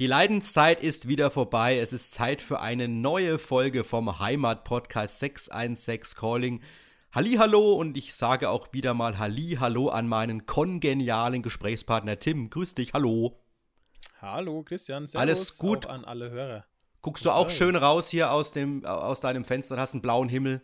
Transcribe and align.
Die 0.00 0.06
Leidenszeit 0.06 0.82
ist 0.82 1.08
wieder 1.08 1.30
vorbei. 1.30 1.78
Es 1.78 1.92
ist 1.92 2.14
Zeit 2.14 2.40
für 2.40 2.60
eine 2.60 2.88
neue 2.88 3.38
Folge 3.38 3.84
vom 3.84 4.18
Heimat-Podcast 4.18 5.18
616 5.18 6.18
Calling. 6.18 6.62
Hallo 7.12 7.74
und 7.74 7.98
ich 7.98 8.14
sage 8.14 8.48
auch 8.48 8.72
wieder 8.72 8.94
mal 8.94 9.18
hallo 9.18 9.90
an 9.90 10.08
meinen 10.08 10.46
kongenialen 10.46 11.42
Gesprächspartner 11.42 12.18
Tim. 12.18 12.48
Grüß 12.48 12.74
dich, 12.76 12.94
hallo. 12.94 13.42
Hallo 14.22 14.62
Christian, 14.62 15.06
Servus 15.06 15.20
Alles 15.20 15.58
gut 15.58 15.84
an 15.84 16.06
alle 16.06 16.30
Hörer. 16.30 16.64
Guckst 17.02 17.26
du 17.26 17.30
auch 17.30 17.50
schön 17.50 17.76
raus 17.76 18.08
hier 18.08 18.32
aus, 18.32 18.52
dem, 18.52 18.86
aus 18.86 19.20
deinem 19.20 19.44
Fenster 19.44 19.74
und 19.74 19.82
hast 19.82 19.92
einen 19.92 20.00
blauen 20.00 20.30
Himmel? 20.30 20.62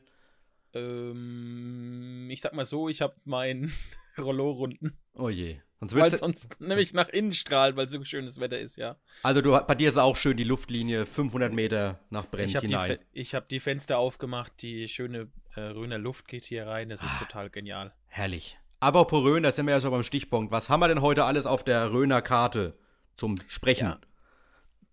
Ähm, 0.72 2.26
ich 2.30 2.40
sag 2.40 2.54
mal 2.54 2.64
so, 2.64 2.88
ich 2.88 3.02
habe 3.02 3.16
mein 3.26 3.70
Rollo 4.16 4.52
runden. 4.52 4.96
Oh 5.12 5.28
je. 5.28 5.58
Weil 5.80 6.12
es 6.12 6.20
sonst 6.20 6.48
nämlich 6.60 6.94
nach 6.94 7.08
innen 7.08 7.32
strahlt, 7.32 7.76
weil 7.76 7.88
so 7.88 8.02
schönes 8.02 8.40
Wetter 8.40 8.58
ist, 8.58 8.76
ja. 8.76 8.96
Also 9.22 9.42
du, 9.42 9.50
bei 9.66 9.74
dir 9.74 9.88
ist 9.88 9.98
auch 9.98 10.16
schön 10.16 10.36
die 10.36 10.44
Luftlinie 10.44 11.04
500 11.04 11.52
Meter 11.52 12.00
nach 12.10 12.26
Brenn 12.26 12.48
ich 12.48 12.58
hinein. 12.58 12.98
Die, 13.14 13.20
ich 13.20 13.34
habe 13.34 13.46
die 13.50 13.60
Fenster 13.60 13.98
aufgemacht, 13.98 14.62
die 14.62 14.88
schöne 14.88 15.30
äh, 15.54 15.60
Röner 15.60 15.98
Luft 15.98 16.28
geht 16.28 16.44
hier 16.44 16.66
rein, 16.66 16.88
das 16.88 17.02
ist 17.02 17.12
ah, 17.16 17.24
total 17.24 17.50
genial. 17.50 17.94
Herrlich. 18.06 18.58
Aber 18.80 19.06
по 19.06 19.18
Rhön, 19.18 19.42
da 19.42 19.52
sind 19.52 19.66
wir 19.66 19.74
ja 19.74 19.80
schon 19.80 19.90
beim 19.90 20.02
Stichpunkt. 20.02 20.52
Was 20.52 20.70
haben 20.70 20.80
wir 20.80 20.88
denn 20.88 21.02
heute 21.02 21.24
alles 21.24 21.46
auf 21.46 21.64
der 21.64 21.92
Röner 21.92 22.22
Karte 22.22 22.78
zum 23.16 23.36
Sprechen? 23.46 23.88
Ja. 23.88 24.00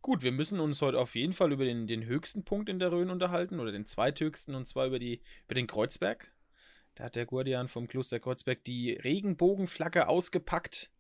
Gut, 0.02 0.22
wir 0.22 0.34
müssen 0.34 0.59
uns 0.59 0.81
heute 0.81 1.00
auf 1.00 1.16
jeden 1.16 1.31
Fall 1.31 1.54
über 1.54 1.64
den, 1.64 1.88
den 1.88 2.06
höchsten 2.06 2.44
Punkt 2.44 2.68
in 2.68 2.78
der 2.78 2.92
Rhön 2.92 3.09
unterhalten 3.09 3.62
oder 3.62 3.72
den 3.72 3.86
zweithöchsten 3.86 4.54
und 4.54 4.66
zwar 4.66 4.88
über, 4.88 5.00
die, 5.00 5.22
über 5.45 5.56
den 5.56 5.66
Kreuzberg. 5.66 6.33
Da 6.96 7.06
hat 7.06 7.16
der 7.16 7.26
Guardian 7.26 7.68
vom 7.68 7.88
Kloster 7.88 8.20
Kreuzberg 8.20 8.64
die 8.64 8.94
Regenbogenflagge 8.94 10.08
ausgepackt. 10.08 10.92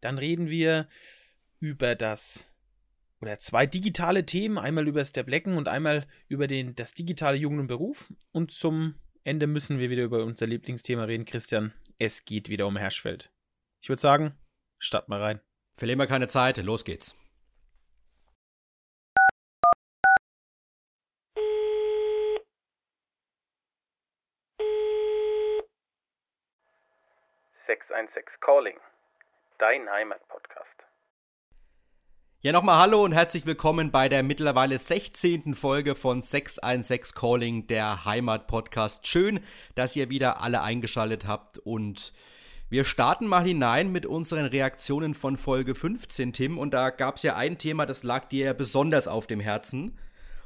Dann 0.00 0.18
reden 0.18 0.48
wir 0.48 0.88
über 1.60 1.94
das 1.94 2.50
oder 3.20 3.38
zwei 3.38 3.66
digitale 3.66 4.26
Themen, 4.26 4.58
einmal 4.58 4.86
über 4.86 5.02
Steplecken 5.04 5.56
und 5.56 5.66
einmal 5.66 6.06
über 6.28 6.46
den, 6.46 6.74
das 6.74 6.92
digitale 6.92 7.38
Jugend 7.38 7.60
und 7.60 7.66
Beruf. 7.68 8.12
Und 8.32 8.50
zum 8.50 8.96
Ende 9.22 9.46
müssen 9.46 9.78
wir 9.78 9.88
wieder 9.88 10.04
über 10.04 10.24
unser 10.24 10.46
Lieblingsthema 10.46 11.04
reden, 11.04 11.24
Christian. 11.24 11.72
Es 11.98 12.26
geht 12.26 12.50
wieder 12.50 12.66
um 12.66 12.76
Herschfeld. 12.76 13.32
Ich 13.80 13.88
würde 13.88 14.02
sagen, 14.02 14.34
starten 14.78 15.10
wir 15.10 15.20
rein. 15.20 15.40
Verlieren 15.76 15.98
wir 15.98 16.06
keine 16.06 16.28
Zeit, 16.28 16.58
los 16.58 16.84
geht's. 16.84 17.18
616 27.74 28.40
Calling, 28.40 28.76
dein 29.58 29.90
Heimatpodcast. 29.90 30.68
Ja, 32.40 32.52
nochmal 32.52 32.78
Hallo 32.78 33.02
und 33.02 33.10
herzlich 33.10 33.46
willkommen 33.46 33.90
bei 33.90 34.08
der 34.08 34.22
mittlerweile 34.22 34.78
16. 34.78 35.56
Folge 35.56 35.96
von 35.96 36.22
616 36.22 37.18
Calling, 37.18 37.66
der 37.66 38.04
Heimatpodcast. 38.04 39.08
Schön, 39.08 39.40
dass 39.74 39.96
ihr 39.96 40.08
wieder 40.08 40.40
alle 40.40 40.62
eingeschaltet 40.62 41.26
habt 41.26 41.58
und 41.58 42.12
wir 42.68 42.84
starten 42.84 43.26
mal 43.26 43.44
hinein 43.44 43.90
mit 43.90 44.06
unseren 44.06 44.46
Reaktionen 44.46 45.14
von 45.14 45.36
Folge 45.36 45.74
15, 45.74 46.32
Tim. 46.32 46.58
Und 46.58 46.74
da 46.74 46.90
gab 46.90 47.16
es 47.16 47.24
ja 47.24 47.34
ein 47.34 47.58
Thema, 47.58 47.86
das 47.86 48.04
lag 48.04 48.28
dir 48.28 48.54
besonders 48.54 49.08
auf 49.08 49.26
dem 49.26 49.40
Herzen. 49.40 49.98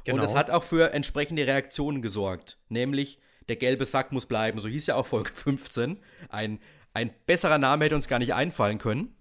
Genau. 0.03 0.17
Und 0.17 0.23
es 0.27 0.35
hat 0.35 0.49
auch 0.49 0.63
für 0.63 0.93
entsprechende 0.93 1.45
Reaktionen 1.45 2.01
gesorgt. 2.01 2.57
Nämlich, 2.69 3.19
der 3.49 3.55
gelbe 3.55 3.85
Sack 3.85 4.11
muss 4.11 4.25
bleiben. 4.25 4.57
So 4.59 4.67
hieß 4.67 4.87
ja 4.87 4.95
auch 4.95 5.05
Folge 5.05 5.31
15. 5.31 5.99
Ein 6.29 6.59
ein 6.93 7.13
besserer 7.25 7.57
Name 7.57 7.85
hätte 7.85 7.95
uns 7.95 8.07
gar 8.07 8.19
nicht 8.19 8.33
einfallen 8.33 8.77
können. 8.77 9.15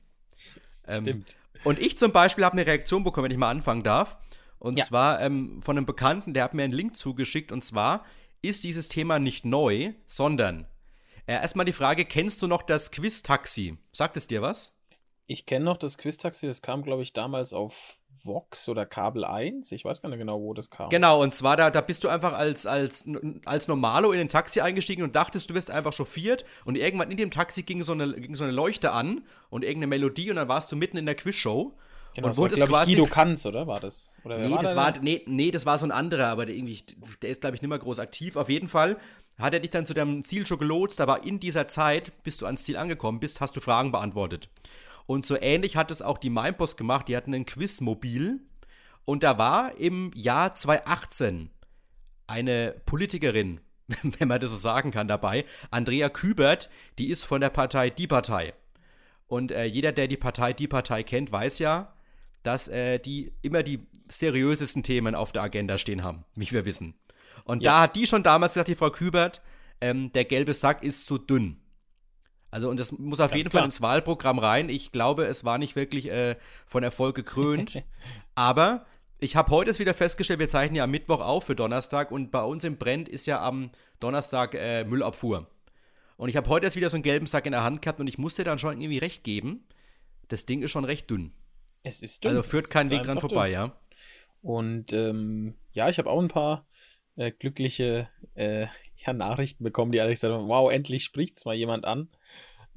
Ähm, 0.87 1.03
Stimmt. 1.03 1.37
Und 1.65 1.79
ich 1.79 1.99
zum 1.99 2.13
Beispiel 2.13 2.45
habe 2.45 2.55
eine 2.55 2.67
Reaktion 2.67 3.05
bekommen, 3.05 3.25
wenn 3.25 3.33
ich 3.33 3.39
mal 3.39 3.51
anfangen 3.51 3.83
darf. 3.83 4.17
Und 4.59 4.79
ja. 4.79 4.85
zwar 4.85 5.21
ähm, 5.21 5.63
von 5.63 5.77
einem 5.77 5.87
Bekannten, 5.87 6.35
der 6.35 6.45
hat 6.45 6.55
mir 6.55 6.65
einen 6.65 6.73
Link 6.73 6.97
zugeschickt. 6.97 7.53
Und 7.53 7.65
zwar 7.65 8.05
ist 8.43 8.65
dieses 8.65 8.89
Thema 8.89 9.19
nicht 9.19 9.45
neu, 9.45 9.93
sondern 10.07 10.67
äh, 11.27 11.35
erstmal 11.35 11.67
die 11.67 11.73
Frage: 11.73 12.05
Kennst 12.05 12.43
du 12.43 12.47
noch 12.47 12.63
das 12.63 12.91
Quiz-Taxi? 12.91 13.77
Sagt 13.93 14.17
es 14.17 14.27
dir 14.27 14.43
was? 14.43 14.75
Ich 15.27 15.45
kenne 15.45 15.67
noch 15.67 15.77
das 15.77 15.99
Quiz-Taxi, 15.99 16.47
das 16.47 16.63
kam, 16.63 16.83
glaube 16.83 17.03
ich, 17.03 17.13
damals 17.13 17.53
auf 17.53 18.01
Vox 18.29 18.69
oder 18.69 18.87
Kabel 18.87 19.25
1. 19.25 19.73
Ich 19.73 19.85
weiß 19.85 20.03
gar 20.03 20.09
nicht 20.09 20.19
genau, 20.19 20.41
wo 20.41 20.55
das 20.55 20.71
kam. 20.71 20.91
Genau, 20.91 21.23
und 21.23 21.35
zwar 21.35 21.57
da, 21.57 21.71
da 21.71 21.81
bist 21.81 22.05
du 22.05 22.09
einfach 22.09 22.35
als, 22.35 22.67
als, 22.67 23.09
als 23.45 23.67
Normalo 23.67 24.13
in 24.13 24.21
ein 24.21 24.29
Taxi 24.29 24.61
eingestiegen 24.61 25.03
und 25.03 25.17
dachtest, 25.17 25.51
du 25.51 25.55
wirst 25.55 25.71
einfach 25.71 25.93
chauffiert. 25.93 26.45
Und 26.65 26.77
irgendwann 26.77 27.11
in 27.11 27.17
dem 27.17 27.31
Taxi 27.31 27.65
ging 27.65 27.83
so 27.83 27.93
eine, 27.93 28.13
ging 28.13 28.37
so 28.37 28.45
eine 28.45 28.53
Leuchte 28.53 28.93
an 28.93 29.23
und 29.51 29.65
irgendeine 29.65 29.89
Melodie 29.89 30.31
und 30.31 30.37
dann 30.37 30.49
warst 30.49 30.71
du 30.71 30.77
mitten 30.77 30.97
in 30.97 31.07
der 31.07 31.17
Quizshow. 31.17 31.75
Genau, 32.15 32.29
und 32.29 32.37
wurde 32.37 32.55
es 32.55 32.65
quasi. 32.65 32.93
Guido 32.93 33.07
Kanz, 33.07 33.47
oder? 33.47 33.67
War 33.67 33.81
das? 33.81 34.11
Oder 34.25 34.39
nee, 34.39 34.51
war 34.51 34.63
das 34.63 34.77
war, 34.77 34.99
nee, 35.01 35.23
nee, 35.27 35.51
das 35.51 35.67
war 35.67 35.79
so 35.79 35.87
ein 35.87 35.93
anderer, 35.93 36.27
aber 36.27 36.47
der, 36.47 36.55
irgendwie, 36.55 36.83
der 37.23 37.31
ist, 37.31 37.41
glaube 37.41 37.57
ich, 37.57 37.63
nicht 37.63 37.69
mehr 37.69 37.79
groß 37.79 37.99
aktiv. 37.99 38.37
Auf 38.37 38.49
jeden 38.49 38.69
Fall 38.69 38.97
hat 39.39 39.55
er 39.55 39.61
dich 39.61 39.71
dann 39.71 39.87
zu 39.87 39.95
deinem 39.95 40.25
Ziel 40.25 40.47
schon 40.47 40.59
gelotst, 40.59 41.01
aber 41.01 41.25
in 41.25 41.39
dieser 41.39 41.69
Zeit, 41.69 42.13
bis 42.25 42.39
du 42.39 42.47
ans 42.47 42.65
Ziel 42.65 42.77
angekommen 42.77 43.21
bist, 43.21 43.41
hast 43.41 43.57
du 43.57 43.61
Fragen 43.61 43.93
beantwortet. 43.93 44.49
Und 45.09 45.25
so 45.25 45.41
ähnlich 45.41 45.75
hat 45.75 45.91
es 45.91 46.03
auch 46.03 46.19
die 46.19 46.29
Mindpost 46.29 46.77
gemacht. 46.77 47.09
Die 47.09 47.17
hatten 47.17 47.33
ein 47.33 47.47
Quizmobil. 47.47 48.41
Und 49.07 49.23
da 49.23 49.39
war 49.39 49.75
im 49.79 50.13
Jahr 50.15 50.55
2018 50.55 51.49
eine 52.27 52.75
Politikerin, 52.85 53.61
wenn 54.03 54.29
man 54.29 54.39
das 54.39 54.51
so 54.51 54.59
sagen 54.59 54.91
kann, 54.91 55.09
dabei. 55.09 55.47
Andrea 55.71 56.11
Kübert, 56.11 56.69
die 56.99 57.09
ist 57.09 57.25
von 57.25 57.41
der 57.41 57.49
Partei 57.49 57.89
Die 57.89 58.07
Partei. 58.07 58.53
Und 59.27 59.51
äh, 59.51 59.65
jeder, 59.65 59.93
der 59.93 60.09
die 60.09 60.19
Partei 60.19 60.53
Die 60.53 60.69
Partei 60.69 61.03
kennt, 61.03 61.33
weiß 61.33 61.59
ja, 61.59 61.95
dass 62.43 62.69
äh, 62.69 62.99
die 62.99 63.33
immer 63.41 63.63
die 63.63 63.87
seriösesten 64.11 64.83
Themen 64.83 65.15
auf 65.15 65.33
der 65.33 65.43
Agenda 65.43 65.79
stehen 65.79 66.03
haben, 66.03 66.27
wie 66.35 66.51
wir 66.51 66.67
wissen. 66.67 66.93
Und 67.45 67.63
ja. 67.63 67.71
da 67.71 67.81
hat 67.85 67.97
die 67.97 68.07
schon 68.07 68.23
damals 68.23 68.53
gesagt, 68.53 68.69
die 68.69 68.75
Frau 68.75 68.91
Kübert, 68.91 69.41
ähm, 69.81 70.13
der 70.13 70.27
gelbe 70.27 70.53
Sack 70.53 70.83
ist 70.83 71.07
zu 71.07 71.17
dünn. 71.17 71.63
Also, 72.51 72.71
und 72.71 72.81
das 72.81 72.93
muss 72.93 73.21
auf 73.21 73.31
Ganz 73.31 73.39
jeden 73.39 73.51
klar. 73.51 73.63
Fall 73.63 73.67
ins 73.67 73.83
Wahlprogramm 73.83 74.39
rein. 74.39 74.69
Ich 74.69 74.91
glaube, 74.91 75.27
es 75.27 75.45
war 75.45 75.59
nicht 75.59 75.77
wirklich 75.77 76.11
äh, 76.11 76.37
von 76.67 76.83
Erfolg 76.83 77.15
gekrönt. 77.15 77.83
aber 78.35 78.87
ich 79.19 79.37
habe 79.37 79.51
heute 79.51 79.77
wieder 79.79 79.95
festgestellt, 79.95 80.39
wir 80.39 80.49
zeichnen 80.49 80.77
ja 80.77 80.85
am 80.85 80.91
Mittwoch 80.91 81.21
auf 81.21 81.45
für 81.45 81.57
Donnerstag 81.57 82.11
und 82.11 82.31
bei 82.31 82.43
uns 82.43 82.65
im 82.65 82.79
Brent 82.79 83.09
ist 83.09 83.27
ja 83.27 83.43
am 83.43 83.71
Donnerstag 84.01 84.55
äh, 84.55 84.85
Müllabfuhr. 84.85 85.47
Und 86.17 86.29
ich 86.29 86.37
habe 86.37 86.49
heute 86.49 86.67
erst 86.67 86.77
wieder 86.77 86.89
so 86.89 86.97
einen 86.97 87.03
gelben 87.03 87.27
Sack 87.27 87.47
in 87.47 87.53
der 87.53 87.65
Hand 87.65 87.83
gehabt 87.83 88.01
und 88.01 88.07
ich 88.07 88.19
musste 88.19 88.45
dann 88.45 88.59
schon 88.59 88.81
irgendwie 88.81 88.99
recht 88.99 89.25
geben. 89.25 89.67
Das 90.29 90.47
Ding 90.47 90.63
ist 90.63 90.71
schon 90.71 90.85
recht 90.85 91.11
dünn. 91.11 91.33
Es 91.83 92.03
ist 92.03 92.25
dünn. 92.25 92.31
Also 92.31 92.43
führt 92.43 92.71
kein 92.71 92.91
Weg 92.91 93.03
dran 93.03 93.21
vorbei, 93.21 93.49
dünn. 93.49 93.55
ja. 93.55 93.81
Und 94.41 94.93
ähm, 94.93 95.55
ja, 95.73 95.89
ich 95.89 95.99
habe 95.99 96.09
auch 96.09 96.21
ein 96.21 96.29
paar 96.29 96.67
äh, 97.17 97.33
glückliche 97.33 98.09
äh, 98.35 98.67
ja, 98.97 99.13
Nachrichten 99.13 99.65
bekommen, 99.65 99.93
die 99.93 100.01
alle 100.01 100.11
gesagt 100.11 100.33
haben, 100.33 100.49
wow, 100.49 100.71
endlich 100.71 101.05
spricht 101.05 101.37
es 101.37 101.45
mal 101.45 101.55
jemand 101.55 101.85
an. 101.85 102.09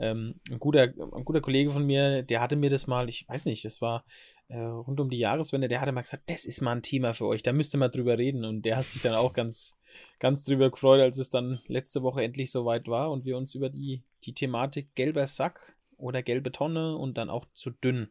Ähm, 0.01 0.39
ein, 0.49 0.57
guter, 0.57 0.81
ein 0.81 1.25
guter 1.25 1.41
Kollege 1.41 1.69
von 1.69 1.85
mir, 1.85 2.23
der 2.23 2.41
hatte 2.41 2.55
mir 2.55 2.71
das 2.71 2.87
mal, 2.87 3.07
ich 3.07 3.29
weiß 3.29 3.45
nicht, 3.45 3.63
das 3.63 3.81
war 3.81 4.03
äh, 4.47 4.57
rund 4.57 4.99
um 4.99 5.11
die 5.11 5.19
Jahreswende, 5.19 5.67
der 5.67 5.79
hatte 5.79 5.91
mal 5.91 6.01
gesagt, 6.01 6.23
das 6.25 6.43
ist 6.45 6.59
mal 6.61 6.71
ein 6.71 6.81
Thema 6.81 7.13
für 7.13 7.27
euch, 7.27 7.43
da 7.43 7.53
müsst 7.53 7.75
ihr 7.75 7.77
mal 7.77 7.89
drüber 7.89 8.17
reden. 8.17 8.43
Und 8.43 8.63
der 8.63 8.77
hat 8.77 8.85
sich 8.85 9.03
dann 9.03 9.13
auch 9.13 9.31
ganz, 9.31 9.77
ganz 10.17 10.43
drüber 10.43 10.71
gefreut, 10.71 11.01
als 11.01 11.19
es 11.19 11.29
dann 11.29 11.59
letzte 11.67 12.01
Woche 12.01 12.23
endlich 12.23 12.49
soweit 12.49 12.87
war 12.87 13.11
und 13.11 13.25
wir 13.25 13.37
uns 13.37 13.53
über 13.53 13.69
die, 13.69 14.01
die 14.23 14.33
Thematik 14.33 14.95
gelber 14.95 15.27
Sack 15.27 15.75
oder 15.97 16.23
gelbe 16.23 16.51
Tonne 16.51 16.97
und 16.97 17.19
dann 17.19 17.29
auch 17.29 17.45
zu 17.53 17.69
dünn. 17.69 18.09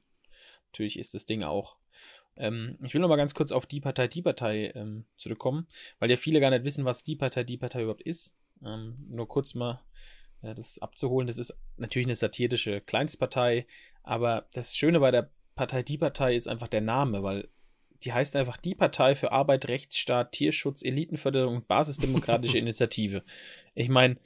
Natürlich 0.66 0.96
ist 0.96 1.14
das 1.14 1.26
Ding 1.26 1.42
auch. 1.42 1.76
Ähm, 2.36 2.78
ich 2.84 2.94
will 2.94 3.00
noch 3.00 3.08
mal 3.08 3.16
ganz 3.16 3.34
kurz 3.34 3.50
auf 3.50 3.66
die 3.66 3.80
Partei, 3.80 4.06
die 4.06 4.22
Partei 4.22 4.70
ähm, 4.76 5.06
zurückkommen, 5.16 5.66
weil 5.98 6.08
ja 6.08 6.16
viele 6.16 6.38
gar 6.38 6.50
nicht 6.50 6.64
wissen, 6.64 6.84
was 6.84 7.02
die 7.02 7.16
Partei, 7.16 7.42
die 7.42 7.58
Partei 7.58 7.82
überhaupt 7.82 8.02
ist. 8.02 8.36
Ähm, 8.64 8.94
nur 9.08 9.26
kurz 9.26 9.56
mal 9.56 9.82
das 10.42 10.78
abzuholen. 10.78 11.26
Das 11.26 11.38
ist 11.38 11.56
natürlich 11.76 12.06
eine 12.06 12.14
satirische 12.14 12.80
Kleinstpartei, 12.80 13.66
aber 14.02 14.46
das 14.52 14.76
Schöne 14.76 15.00
bei 15.00 15.10
der 15.10 15.30
Partei 15.54 15.82
Die 15.82 15.98
Partei 15.98 16.34
ist 16.34 16.48
einfach 16.48 16.68
der 16.68 16.80
Name, 16.80 17.22
weil 17.22 17.48
die 18.04 18.12
heißt 18.12 18.36
einfach 18.36 18.56
Die 18.56 18.74
Partei 18.74 19.14
für 19.14 19.32
Arbeit, 19.32 19.68
Rechtsstaat, 19.68 20.32
Tierschutz, 20.32 20.82
Elitenförderung 20.82 21.56
und 21.56 21.68
Basisdemokratische 21.68 22.58
Initiative. 22.58 23.22
Ich 23.74 23.88
meine, 23.88 24.16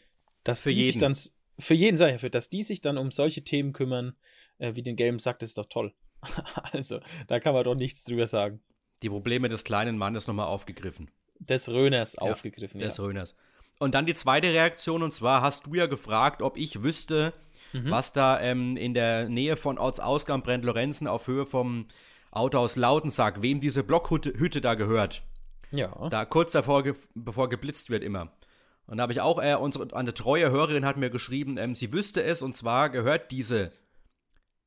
dass 0.45 0.63
für 0.63 0.71
die 0.71 0.77
jeden. 0.77 0.93
sich 0.93 0.99
dann 0.99 1.17
für 1.59 1.75
jeden 1.75 1.97
sei 1.97 2.19
für 2.19 2.31
dass 2.31 2.51
die 2.51 2.63
sich 2.63 2.81
dann 2.81 2.99
um 2.99 3.11
solche 3.11 3.43
Themen 3.43 3.73
kümmern, 3.73 4.15
äh, 4.59 4.75
wie 4.75 4.83
den 4.83 4.97
gelben 4.97 5.19
Sack, 5.19 5.39
das 5.41 5.51
ist 5.51 5.59
doch 5.59 5.67
toll. 5.67 5.93
also, 6.73 7.01
da 7.27 7.41
kann 7.41 7.55
man 7.55 7.65
doch 7.65 7.75
nichts 7.75 8.05
drüber 8.05 8.27
sagen. 8.27 8.61
Die 9.03 9.09
Probleme 9.09 9.49
des 9.49 9.65
kleinen 9.65 9.99
Mannes 9.99 10.27
nochmal 10.27 10.47
aufgegriffen. 10.47 11.11
Des 11.39 11.69
Röners 11.69 12.15
ja, 12.15 12.23
aufgegriffen, 12.23 12.81
des 12.81 12.97
ja. 12.97 13.05
Röners. 13.05 13.35
Und 13.79 13.95
dann 13.95 14.07
die 14.07 14.15
zweite 14.15 14.49
Reaktion, 14.49 15.03
und 15.03 15.15
zwar 15.15 15.43
hast 15.43 15.67
du 15.67 15.75
ja 15.75 15.87
gefragt, 15.87 16.43
ob 16.43 16.57
ich 16.57 16.83
wüsste, 16.83 17.33
mhm. 17.73 17.91
was 17.91 18.13
da 18.13 18.41
ähm, 18.41 18.77
in 18.77 18.95
der 18.95 19.29
Nähe 19.29 19.57
von 19.57 19.79
Ortsausgang 19.79 20.43
Brent-Lorenzen 20.43 21.07
auf 21.07 21.27
Höhe 21.27 21.47
vom 21.47 21.87
Autohaus 22.31 22.77
Lautensack, 22.77 23.43
wem 23.43 23.61
diese 23.61 23.85
Blockhütte 23.85 24.33
Hütte 24.39 24.61
da 24.61 24.75
gehört. 24.75 25.23
Ja. 25.71 26.09
Da 26.09 26.25
kurz 26.25 26.53
davor, 26.53 26.83
ge 26.83 26.95
bevor 27.15 27.49
geblitzt 27.49 27.91
wird 27.91 28.05
immer. 28.05 28.33
Und 28.87 28.99
da 28.99 29.03
habe 29.03 29.13
ich 29.13 29.21
auch, 29.21 29.43
äh, 29.43 29.55
unsere, 29.55 29.95
eine 29.97 30.15
treue 30.15 30.51
Hörerin 30.51 30.85
hat 30.85 30.97
mir 30.97 31.11
geschrieben, 31.11 31.57
ähm, 31.57 31.75
sie 31.75 31.93
wüsste 31.93 32.23
es, 32.23 32.43
und 32.43 32.57
zwar 32.57 32.91
gehört 32.91 33.31
diese 33.31 33.71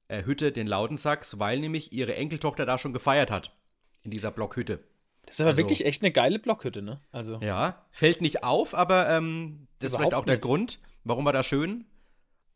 äh, 0.08 0.24
Hütte, 0.24 0.52
den 0.52 0.68
Laudensachs, 0.68 1.40
weil 1.40 1.60
nämlich 1.60 1.94
ihre 1.94 2.16
Enkeltochter 2.16 2.66
da 2.66 2.78
schon 2.78 2.94
gefeiert 2.94 3.32
hat. 3.32 3.56
In 4.04 4.12
dieser 4.12 4.32
Blockhütte. 4.32 4.80
Das 5.28 5.36
ist 5.36 5.42
aber 5.42 5.50
Also- 5.52 5.60
wirklich 5.60 5.86
echt 5.86 6.02
eine 6.02 6.12
geile 6.12 6.40
Blockhütte, 6.40 6.82
ne? 6.82 7.00
Also, 7.12 7.40
Ja, 7.42 7.86
fällt 7.92 8.22
nicht 8.22 8.44
auf, 8.44 8.74
aber 8.74 9.08
ähm, 9.10 9.68
das 9.80 9.92
ist 9.92 9.98
vielleicht 9.98 10.16
auch 10.16 10.26
der 10.26 10.36
nicht. 10.38 10.44
Grund, 10.44 10.80
warum 11.04 11.24
man 11.26 11.34
da 11.34 11.44
schön 11.44 11.86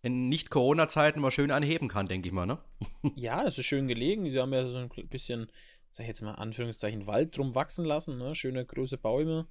in 0.01 0.29
Nicht-Corona-Zeiten 0.29 1.19
mal 1.19 1.29
schön 1.29 1.51
anheben 1.51 1.87
kann, 1.87 2.07
denke 2.07 2.27
ich 2.27 2.33
mal, 2.33 2.47
ne? 2.47 2.57
ja, 3.15 3.43
es 3.45 3.57
ist 3.59 3.65
schön 3.65 3.87
gelegen. 3.87 4.27
Sie 4.31 4.39
haben 4.39 4.51
ja 4.53 4.65
so 4.65 4.75
ein 4.77 4.89
bisschen, 5.09 5.51
sag 5.91 6.05
ich 6.05 6.07
jetzt 6.07 6.21
mal, 6.23 6.33
Anführungszeichen, 6.33 7.05
Wald 7.05 7.37
drum 7.37 7.53
wachsen 7.53 7.85
lassen, 7.85 8.17
ne? 8.17 8.33
Schöne 8.33 8.65
große 8.65 8.97
Bäume. 8.97 9.47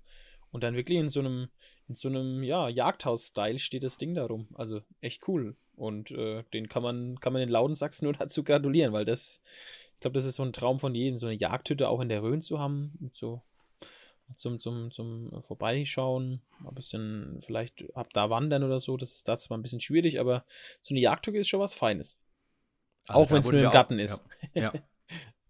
Und 0.51 0.65
dann 0.65 0.75
wirklich 0.75 0.99
in 0.99 1.09
so 1.09 1.21
einem, 1.21 1.49
in 1.87 1.95
so 1.95 2.09
einem, 2.09 2.43
ja, 2.43 2.69
Jagdhaus-Style 2.69 3.61
steht 3.61 3.85
das 3.85 3.99
Ding 3.99 4.15
da 4.15 4.25
rum. 4.27 4.49
Also 4.55 4.81
echt 5.01 5.29
cool. 5.29 5.57
Und 5.77 6.11
äh, 6.11 6.43
den 6.53 6.69
kann 6.69 6.83
man, 6.83 7.21
kann 7.21 7.33
man 7.33 7.41
den 7.41 7.49
Laudensachs 7.51 8.03
nur 8.03 8.13
dazu 8.19 8.43
gratulieren, 8.43 8.93
weil 8.93 9.05
das, 9.05 9.41
ich 10.01 10.03
glaube, 10.03 10.15
das 10.15 10.25
ist 10.25 10.37
so 10.37 10.43
ein 10.43 10.55
Traum 10.55 10.79
von 10.79 10.95
jedem, 10.95 11.19
so 11.19 11.27
eine 11.27 11.37
Jagdhütte 11.37 11.87
auch 11.87 12.01
in 12.01 12.09
der 12.09 12.23
Rhön 12.23 12.41
zu 12.41 12.59
haben, 12.59 13.11
so 13.13 13.43
zum, 14.35 14.59
zum, 14.59 14.91
zum 14.91 15.43
Vorbeischauen, 15.43 16.41
ein 16.67 16.75
bisschen 16.75 17.39
vielleicht 17.43 17.85
ab 17.95 18.11
da 18.15 18.31
wandern 18.31 18.65
oder 18.65 18.79
so, 18.79 18.97
das 18.97 19.13
ist 19.13 19.29
da 19.29 19.37
zwar 19.37 19.59
ein 19.59 19.63
bisschen 19.63 19.81
schwierig, 19.81 20.19
aber 20.19 20.47
so 20.81 20.95
eine 20.95 21.01
Jagdhütte 21.01 21.37
ist 21.37 21.51
schon 21.51 21.61
was 21.61 21.75
Feines. 21.75 22.19
Also 23.09 23.21
auch 23.21 23.31
wenn 23.31 23.41
es 23.41 23.53
nur 23.53 23.61
im 23.61 23.71
Garten 23.71 23.99
ist. 23.99 24.25
Ja. 24.55 24.73
ja. 24.73 24.73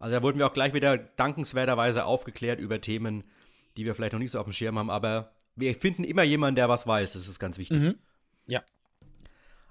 Also 0.00 0.16
da 0.16 0.22
wurden 0.24 0.38
wir 0.38 0.48
auch 0.48 0.52
gleich 0.52 0.74
wieder 0.74 0.98
dankenswerterweise 0.98 2.04
aufgeklärt 2.04 2.58
über 2.58 2.80
Themen, 2.80 3.22
die 3.76 3.84
wir 3.84 3.94
vielleicht 3.94 4.14
noch 4.14 4.18
nicht 4.18 4.32
so 4.32 4.40
auf 4.40 4.46
dem 4.46 4.52
Schirm 4.52 4.80
haben, 4.80 4.90
aber 4.90 5.36
wir 5.54 5.76
finden 5.76 6.02
immer 6.02 6.24
jemanden, 6.24 6.56
der 6.56 6.68
was 6.68 6.88
weiß, 6.88 7.12
das 7.12 7.28
ist 7.28 7.38
ganz 7.38 7.56
wichtig. 7.56 7.78
Mhm. 7.78 7.98
Ja. 8.46 8.64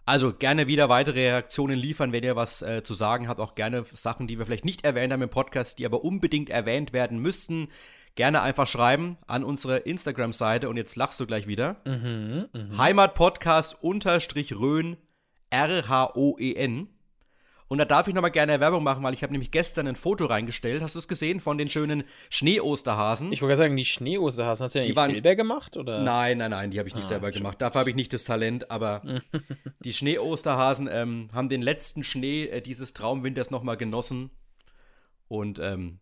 Also 0.09 0.33
gerne 0.33 0.65
wieder 0.65 0.89
weitere 0.89 1.29
Reaktionen 1.29 1.77
liefern, 1.77 2.11
wenn 2.11 2.23
ihr 2.23 2.35
was 2.35 2.63
äh, 2.63 2.81
zu 2.81 2.95
sagen 2.95 3.27
habt. 3.27 3.39
Auch 3.39 3.53
gerne 3.53 3.85
Sachen, 3.94 4.25
die 4.25 4.39
wir 4.39 4.47
vielleicht 4.47 4.65
nicht 4.65 4.83
erwähnt 4.83 5.13
haben 5.13 5.21
im 5.21 5.29
Podcast, 5.29 5.77
die 5.77 5.85
aber 5.85 6.03
unbedingt 6.03 6.50
erwähnt 6.50 6.94
werden 6.94 7.19
müssten. 7.19 7.67
Gerne 8.15 8.41
einfach 8.41 8.65
schreiben 8.65 9.19
an 9.27 9.44
unsere 9.44 9.77
Instagram-Seite. 9.77 10.67
Und 10.67 10.77
jetzt 10.77 10.95
lachst 10.95 11.19
du 11.19 11.27
gleich 11.27 11.45
wieder. 11.45 11.75
Mhm, 11.85 12.47
mhm. 12.51 12.77
Heimatpodcast 12.79 13.83
unterstrich 13.83 14.56
Rhön 14.56 14.97
R-H-O-E-N. 15.51 16.88
Und 17.69 17.77
da 17.77 17.86
darf 17.86 18.07
ich 18.07 18.16
nochmal 18.16 18.31
gerne 18.31 18.60
Werbung 18.60 18.83
machen, 18.83 19.04
weil 19.04 19.13
ich 19.13 19.21
habe 19.24 19.31
nämlich 19.31 19.51
gestern 19.51 19.88
ein 19.88 19.95
Foto 19.95 20.25
reingestellt. 20.25 20.81
Hast 20.81 20.95
du 20.95 21.00
es 21.00 21.07
gesehen 21.07 21.39
von 21.39 21.57
den 21.60 21.68
schönen 21.68 22.04
Schnee-Osterhasen? 22.31 23.31
Ich 23.31 23.42
wollte 23.42 23.51
gerade 23.56 23.68
sagen, 23.69 23.75
die 23.75 23.86
Schneeosterhasen 23.86 24.63
hast 24.63 24.74
du 24.74 24.80
ja 24.80 24.83
Die 24.83 24.89
nicht 24.89 24.98
waren- 24.98 25.12
selber 25.12 25.36
gemacht? 25.36 25.77
Oder? 25.77 26.01
Nein, 26.01 26.39
nein, 26.39 26.50
nein, 26.51 26.71
die 26.71 26.80
habe 26.80 26.89
ich 26.89 26.95
nicht 26.95 27.06
Ah, 27.06 27.10
selber 27.10 27.30
gemacht. 27.31 27.62
Dafür 27.62 27.81
habe 27.81 27.89
ich 27.92 27.95
nicht 27.95 28.12
das 28.12 28.24
Talent, 28.24 28.71
aber 28.71 29.04
die 29.81 29.94
Schnee-Osterhasen 29.94 30.89
ähm, 30.92 31.30
haben 31.31 31.48
den 31.48 31.62
letzten 31.62 32.01
Schnee 32.04 32.45
äh, 32.48 32.62
dieses 32.62 32.94
Traumwinters 32.94 33.51
nochmal 33.51 33.77
genossen. 33.77 34.31
Und 35.27 35.60
ähm, 35.60 36.00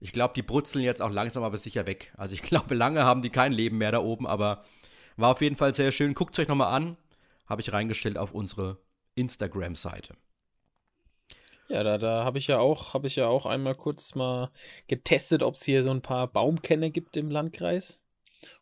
ich 0.00 0.10
glaube, 0.10 0.34
die 0.34 0.42
brutzeln 0.42 0.84
jetzt 0.84 1.00
auch 1.00 1.12
langsam 1.12 1.44
aber 1.44 1.58
sicher 1.58 1.86
weg. 1.86 2.12
Also 2.16 2.34
ich 2.34 2.42
glaube, 2.50 2.74
lange 2.74 3.04
haben 3.04 3.22
die 3.22 3.30
kein 3.30 3.52
Leben 3.52 3.78
mehr 3.78 3.92
da 3.92 3.98
oben, 4.00 4.26
aber 4.26 4.64
war 5.16 5.30
auf 5.30 5.40
jeden 5.42 5.54
Fall 5.54 5.72
sehr 5.74 5.92
schön. 5.92 6.14
Guckt 6.14 6.36
es 6.36 6.42
euch 6.42 6.48
nochmal 6.48 6.74
an. 6.74 6.96
Habe 7.46 7.60
ich 7.62 7.72
reingestellt 7.72 8.18
auf 8.18 8.32
unsere 8.32 8.78
Instagram-Seite. 9.14 10.14
Ja, 11.68 11.82
da, 11.82 11.96
da 11.98 12.24
habe 12.24 12.38
ich 12.38 12.46
ja 12.46 12.58
auch, 12.58 12.92
habe 12.94 13.06
ich 13.06 13.16
ja 13.16 13.26
auch 13.26 13.46
einmal 13.46 13.74
kurz 13.74 14.14
mal 14.14 14.50
getestet, 14.86 15.42
ob 15.42 15.54
es 15.54 15.64
hier 15.64 15.82
so 15.82 15.90
ein 15.90 16.02
paar 16.02 16.26
Baumkenner 16.28 16.90
gibt 16.90 17.16
im 17.16 17.30
Landkreis 17.30 18.02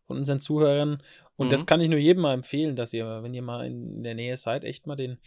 von 0.06 0.16
unseren 0.16 0.38
Zuhörern. 0.40 1.02
Und 1.36 1.50
das 1.50 1.62
Mhm. 1.62 1.66
kann 1.66 1.80
ich 1.80 1.88
nur 1.88 1.98
jedem 1.98 2.22
mal 2.22 2.34
empfehlen, 2.34 2.76
dass 2.76 2.92
ihr, 2.92 3.22
wenn 3.22 3.34
ihr 3.34 3.42
mal 3.42 3.66
in 3.66 4.02
der 4.04 4.14
Nähe 4.14 4.36
seid, 4.36 4.64
echt 4.64 4.86
mal 4.86 4.94
den, 4.96 5.18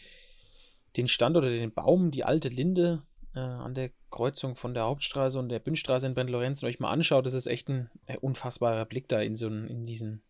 den 0.96 1.08
Stand 1.08 1.36
oder 1.36 1.50
den 1.50 1.74
Baum, 1.74 2.12
die 2.12 2.24
alte 2.24 2.48
Linde 2.50 3.04
äh, 3.36 3.40
an 3.40 3.74
der 3.74 3.92
Kreuzung 4.12 4.56
von 4.56 4.74
der 4.74 4.84
Hauptstraße 4.84 5.38
und 5.38 5.50
der 5.50 5.60
Bündstraße 5.60 6.08
in 6.08 6.14
Brent-Lorenzen 6.14 6.68
euch 6.68 6.80
mal 6.80 6.90
anschaut. 6.92 7.26
Das 7.26 7.34
ist 7.34 7.48
echt 7.48 7.68
ein 7.70 7.90
äh, 8.06 8.18
unfassbarer 8.18 8.86
Blick 8.86 9.10
da 9.10 9.20
in 9.20 9.36
so 9.36 9.48
einen, 9.48 9.68
in 9.68 9.84
diesen 9.84 10.22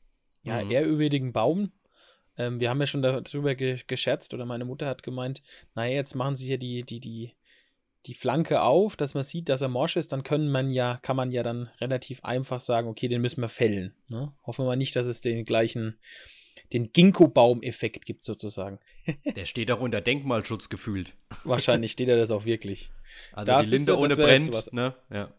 ja, 0.44 0.64
Mhm. 0.64 0.72
ehrwürdigen 0.72 1.32
Baum. 1.34 1.72
Ähm, 2.38 2.60
wir 2.60 2.70
haben 2.70 2.80
ja 2.80 2.88
schon 2.88 3.02
darüber 3.02 3.56
ge 3.56 3.80
gescherzt 3.88 4.34
oder 4.34 4.46
meine 4.46 4.66
Mutter 4.66 4.88
hat 4.88 5.04
gemeint, 5.04 5.42
naja, 5.74 5.96
jetzt 5.96 6.16
machen 6.16 6.36
sie 6.36 6.46
hier 6.46 6.58
die, 6.58 6.84
die, 6.84 7.00
die, 7.00 7.34
die 8.06 8.14
Flanke 8.14 8.62
auf, 8.62 8.96
dass 8.96 9.14
man 9.14 9.24
sieht, 9.24 9.50
dass 9.50 9.62
er 9.62 9.70
morsch 9.70 9.96
ist, 9.96 10.12
dann 10.12 10.24
können 10.24 10.50
man 10.50 10.70
ja, 10.70 11.00
kann 11.02 11.16
man 11.16 11.32
ja 11.32 11.44
dann 11.44 11.70
relativ 11.80 12.24
einfach 12.24 12.60
sagen, 12.60 12.88
okay, 12.88 13.08
den 13.08 13.22
müssen 13.22 13.42
wir 13.42 13.50
fällen. 13.50 13.96
Ne? 14.08 14.32
Hoffen 14.46 14.64
wir 14.64 14.70
mal 14.70 14.76
nicht, 14.76 14.96
dass 14.96 15.08
es 15.08 15.22
den 15.22 15.44
gleichen, 15.46 15.98
den 16.74 16.92
Ginkgo-Baum-Effekt 16.92 18.06
gibt, 18.06 18.24
sozusagen. 18.24 18.80
Der 19.36 19.46
steht 19.46 19.72
auch 19.72 19.80
unter 19.80 20.02
Denkmalschutz 20.02 20.70
gefühlt. 20.70 21.14
Wahrscheinlich 21.44 21.92
steht 21.92 22.10
er 22.10 22.18
das 22.18 22.32
auch 22.32 22.46
wirklich. 22.46 22.92
Also 23.32 23.52
Das 23.52 23.70
die 23.70 23.76
Linde 23.76 23.94
das 23.94 24.04
ohne 24.04 24.16
brennt, 24.16 24.74
ne? 24.74 24.96
Ja. 25.12 25.34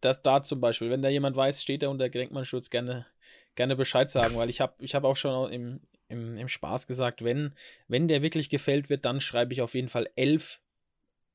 Das 0.00 0.22
da 0.22 0.42
zum 0.42 0.60
Beispiel, 0.60 0.90
wenn 0.90 1.02
da 1.02 1.08
jemand 1.08 1.34
weiß, 1.34 1.62
steht 1.62 1.82
er 1.82 1.90
unter 1.90 2.08
Denkmalschutz, 2.08 2.70
gerne, 2.70 3.06
gerne 3.54 3.74
Bescheid 3.74 4.10
sagen, 4.10 4.36
weil 4.36 4.50
ich 4.50 4.60
habe 4.60 4.74
ich 4.80 4.94
hab 4.94 5.04
auch 5.04 5.16
schon 5.16 5.50
im, 5.50 5.80
im, 6.08 6.36
im 6.36 6.48
Spaß 6.48 6.86
gesagt, 6.86 7.24
wenn, 7.24 7.54
wenn 7.88 8.08
der 8.08 8.22
wirklich 8.22 8.50
gefällt 8.50 8.90
wird, 8.90 9.04
dann 9.04 9.20
schreibe 9.20 9.52
ich 9.52 9.62
auf 9.62 9.74
jeden 9.74 9.88
Fall 9.88 10.10
elf 10.16 10.60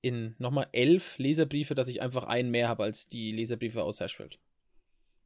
in 0.02 0.36
nochmal 0.38 0.68
elf 0.72 1.18
Leserbriefe, 1.18 1.76
dass 1.76 1.88
ich 1.88 2.02
einfach 2.02 2.24
einen 2.24 2.52
mehr 2.52 2.70
habe 2.70 2.84
als 2.84 3.08
die 3.08 3.32
Leserbriefe 3.32 3.84
aus 3.84 4.00
Herschfeld. 4.00 4.40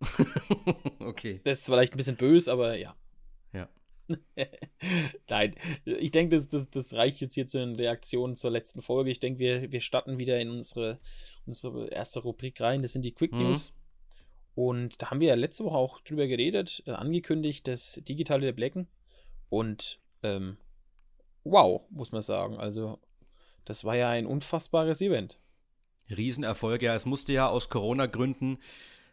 okay. 0.99 1.41
Das 1.43 1.59
ist 1.59 1.65
vielleicht 1.65 1.93
ein 1.93 1.97
bisschen 1.97 2.15
böse, 2.15 2.51
aber 2.51 2.75
ja. 2.75 2.95
Ja. 3.53 3.69
Nein, 5.29 5.55
ich 5.85 6.11
denke, 6.11 6.35
das, 6.35 6.49
das, 6.49 6.69
das 6.69 6.93
reicht 6.93 7.21
jetzt 7.21 7.35
hier 7.35 7.47
zu 7.47 7.59
den 7.59 7.75
Reaktionen 7.75 8.35
zur 8.35 8.51
letzten 8.51 8.81
Folge. 8.81 9.11
Ich 9.11 9.19
denke, 9.19 9.39
wir, 9.39 9.71
wir 9.71 9.81
starten 9.81 10.17
wieder 10.17 10.39
in 10.39 10.49
unsere, 10.49 10.99
unsere 11.45 11.87
erste 11.89 12.21
Rubrik 12.21 12.59
rein. 12.59 12.81
Das 12.81 12.93
sind 12.93 13.05
die 13.05 13.13
Quick 13.13 13.31
Mhm. 13.31 13.39
News. 13.39 13.73
Und 14.55 15.01
da 15.01 15.09
haben 15.09 15.19
wir 15.19 15.29
ja 15.29 15.35
letzte 15.35 15.63
Woche 15.63 15.77
auch 15.77 16.01
drüber 16.01 16.27
geredet, 16.27 16.83
äh, 16.85 16.91
angekündigt, 16.91 17.67
das 17.67 18.01
Digitale 18.07 18.41
der 18.41 18.51
Blecken. 18.51 18.87
Und 19.53 19.99
ähm, 20.23 20.57
wow, 21.43 21.83
muss 21.91 22.11
man 22.11 22.23
sagen. 22.23 22.57
Also, 22.57 22.97
das 23.65 23.85
war 23.85 23.95
ja 23.95 24.09
ein 24.09 24.25
unfassbares 24.25 24.99
Event. 24.99 25.37
Riesenerfolg, 26.09 26.81
ja. 26.81 26.95
Es 26.95 27.05
musste 27.05 27.33
ja 27.33 27.47
aus 27.49 27.69
Corona-Gründen 27.69 28.57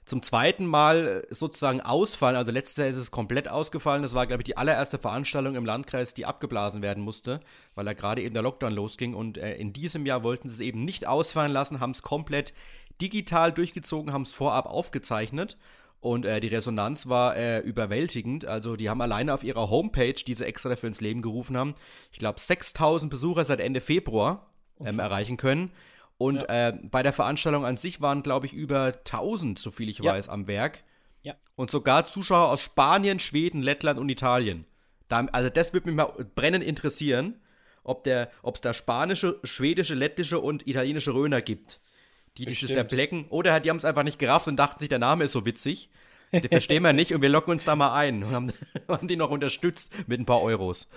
zum 0.07 0.23
zweiten 0.23 0.65
Mal 0.65 1.27
äh, 1.31 1.35
sozusagen 1.35 1.83
ausfallen. 1.83 2.37
Also 2.37 2.53
letztes 2.53 2.79
Jahr 2.79 2.89
ist 2.89 2.97
es 2.97 3.11
komplett 3.11 3.49
ausgefallen. 3.49 4.01
Das 4.01 4.15
war, 4.15 4.27
glaube 4.27 4.41
ich, 4.41 4.47
die 4.47 4.57
allererste 4.57 4.97
Veranstaltung 4.97 5.57
im 5.57 5.67
Landkreis, 5.67 6.15
die 6.15 6.25
abgeblasen 6.25 6.81
werden 6.81 7.05
musste, 7.05 7.41
weil 7.75 7.85
da 7.85 7.93
gerade 7.93 8.23
eben 8.23 8.33
der 8.33 8.43
Lockdown 8.43 8.73
losging. 8.73 9.13
Und 9.13 9.37
äh, 9.37 9.57
in 9.57 9.75
diesem 9.75 10.07
Jahr 10.07 10.23
wollten 10.23 10.49
sie 10.49 10.55
es 10.55 10.61
eben 10.61 10.85
nicht 10.85 11.07
ausfallen 11.07 11.53
lassen, 11.53 11.81
haben 11.81 11.91
es 11.91 12.01
komplett 12.01 12.55
digital 13.03 13.53
durchgezogen, 13.53 14.15
haben 14.15 14.23
es 14.23 14.33
vorab 14.33 14.65
aufgezeichnet. 14.65 15.59
Und 16.01 16.25
äh, 16.25 16.41
die 16.41 16.49
Resonanz 16.49 17.09
war 17.09 17.37
äh, 17.37 17.59
überwältigend. 17.61 18.47
Also 18.47 18.75
die 18.77 18.89
haben 18.89 19.03
alleine 19.03 19.35
auf 19.35 19.45
ihrer 19.45 19.69
Homepage, 19.69 20.15
die 20.15 20.33
sie 20.35 20.47
extra 20.47 20.71
dafür 20.71 20.89
ins 20.89 21.01
Leben 21.03 21.21
gerufen 21.21 21.57
haben, 21.59 21.75
ich 22.11 22.19
glaube 22.19 22.41
6000 22.41 23.11
Besucher 23.11 23.45
seit 23.45 23.61
Ende 23.61 23.81
Februar 23.83 24.47
ähm, 24.79 24.87
Unfassbar. 24.87 25.07
erreichen 25.07 25.37
können. 25.37 25.73
Und 26.17 26.49
äh, 26.49 26.73
bei 26.83 27.03
der 27.03 27.13
Veranstaltung 27.13 27.65
an 27.65 27.77
sich 27.77 28.01
waren, 28.01 28.23
glaube 28.23 28.47
ich, 28.47 28.53
über 28.53 28.95
1000, 28.99 29.59
so 29.59 29.71
viel 29.71 29.89
ich 29.89 29.99
Ja. 29.99 30.13
weiß, 30.13 30.29
am 30.29 30.47
Werk. 30.47 30.85
Ja. 31.23 31.35
Und 31.57 31.71
sogar 31.71 32.07
Zuschauer 32.07 32.49
aus 32.49 32.63
Spanien, 32.63 33.21
Schweden, 33.21 33.63
Lettland 33.63 33.99
und 33.99 34.09
Italien. 34.09 34.65
Da, 35.09 35.27
also 35.33 35.51
das 35.51 35.73
würde 35.75 35.89
mich 35.89 35.97
mal 35.97 36.13
brennend 36.35 36.65
interessieren, 36.65 37.41
ob 37.83 38.07
es 38.07 38.61
da 38.61 38.73
spanische, 38.75 39.39
schwedische, 39.45 39.95
lettische 39.95 40.39
und 40.39 40.67
italienische 40.67 41.13
Röner 41.13 41.41
gibt. 41.43 41.81
Die 42.41 42.47
dieses 42.47 42.71
Bestimmt. 42.71 42.91
Blecken. 42.91 43.27
Oder 43.29 43.61
die 43.61 43.71
haben 43.71 43.77
es 43.77 43.85
einfach 43.85 44.03
nicht 44.03 44.19
gerafft 44.19 44.49
und 44.49 44.57
dachten 44.57 44.79
sich, 44.79 44.89
der 44.89 44.99
Name 44.99 45.25
ist 45.25 45.33
so 45.33 45.45
witzig. 45.45 45.91
Den 46.33 46.49
verstehen 46.49 46.83
wir 46.83 46.93
nicht 46.93 47.13
und 47.13 47.23
wir 47.23 47.29
locken 47.29 47.53
uns 47.53 47.65
da 47.65 47.75
mal 47.77 47.95
ein. 47.95 48.23
Und 48.23 48.31
haben, 48.31 48.53
haben 48.89 49.09
die 49.09 49.17
noch 49.17 49.31
unterstützt 49.31 49.93
mit 50.07 50.21
ein 50.21 50.27
paar 50.27 50.43
Euros. 50.43 50.89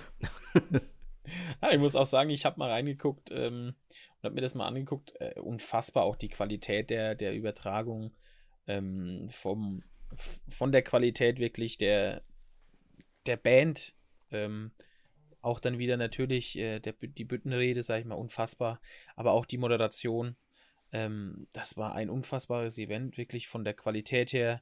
Ja, 1.62 1.71
ich 1.71 1.79
muss 1.79 1.95
auch 1.95 2.05
sagen, 2.05 2.29
ich 2.29 2.45
habe 2.45 2.59
mal 2.59 2.69
reingeguckt 2.69 3.31
ähm, 3.31 3.75
und 4.17 4.23
habe 4.23 4.35
mir 4.35 4.41
das 4.41 4.55
mal 4.55 4.67
angeguckt. 4.67 5.13
Äh, 5.19 5.39
unfassbar 5.39 6.03
auch 6.03 6.15
die 6.15 6.29
Qualität 6.29 6.89
der, 6.89 7.15
der 7.15 7.33
Übertragung 7.33 8.12
ähm, 8.67 9.27
vom, 9.29 9.83
von 10.50 10.71
der 10.71 10.81
Qualität 10.81 11.39
wirklich 11.39 11.77
der, 11.77 12.23
der 13.25 13.38
Band. 13.38 13.93
Ähm, 14.31 14.71
auch 15.41 15.59
dann 15.59 15.77
wieder 15.77 15.97
natürlich 15.97 16.57
äh, 16.57 16.79
der, 16.79 16.93
die 16.93 17.25
Büttenrede, 17.25 17.83
sag 17.83 18.00
ich 18.00 18.05
mal, 18.05 18.15
unfassbar. 18.15 18.81
Aber 19.15 19.31
auch 19.31 19.45
die 19.45 19.57
Moderation. 19.57 20.35
Ähm, 20.93 21.47
das 21.51 21.75
war 21.75 21.95
ein 21.95 22.09
unfassbares 22.09 22.77
Event, 22.77 23.17
wirklich 23.17 23.47
von 23.47 23.65
der 23.65 23.73
Qualität 23.73 24.31
her. 24.31 24.62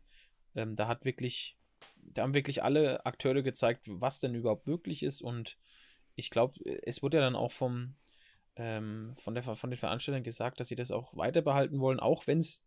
Ähm, 0.56 0.76
da 0.76 0.88
hat 0.88 1.06
wirklich, 1.06 1.58
da 1.98 2.24
haben 2.24 2.34
wirklich 2.34 2.64
alle 2.64 3.06
Akteure 3.06 3.44
gezeigt, 3.44 3.84
was 3.86 4.20
denn 4.20 4.34
überhaupt 4.34 4.66
möglich 4.66 5.04
ist 5.04 5.22
und 5.22 5.58
ich 6.16 6.30
glaube, 6.30 6.60
es 6.84 7.02
wurde 7.02 7.18
ja 7.18 7.24
dann 7.24 7.36
auch 7.36 7.52
vom, 7.52 7.96
ähm, 8.56 9.12
von, 9.14 9.34
der, 9.34 9.44
von 9.44 9.70
den 9.70 9.78
Veranstaltern 9.78 10.24
gesagt, 10.24 10.60
dass 10.60 10.68
sie 10.68 10.76
das 10.76 10.92
auch 10.92 11.16
weiter 11.16 11.42
behalten 11.42 11.80
wollen, 11.80 12.00
auch 12.00 12.28
wenn 12.28 12.40
es 12.40 12.62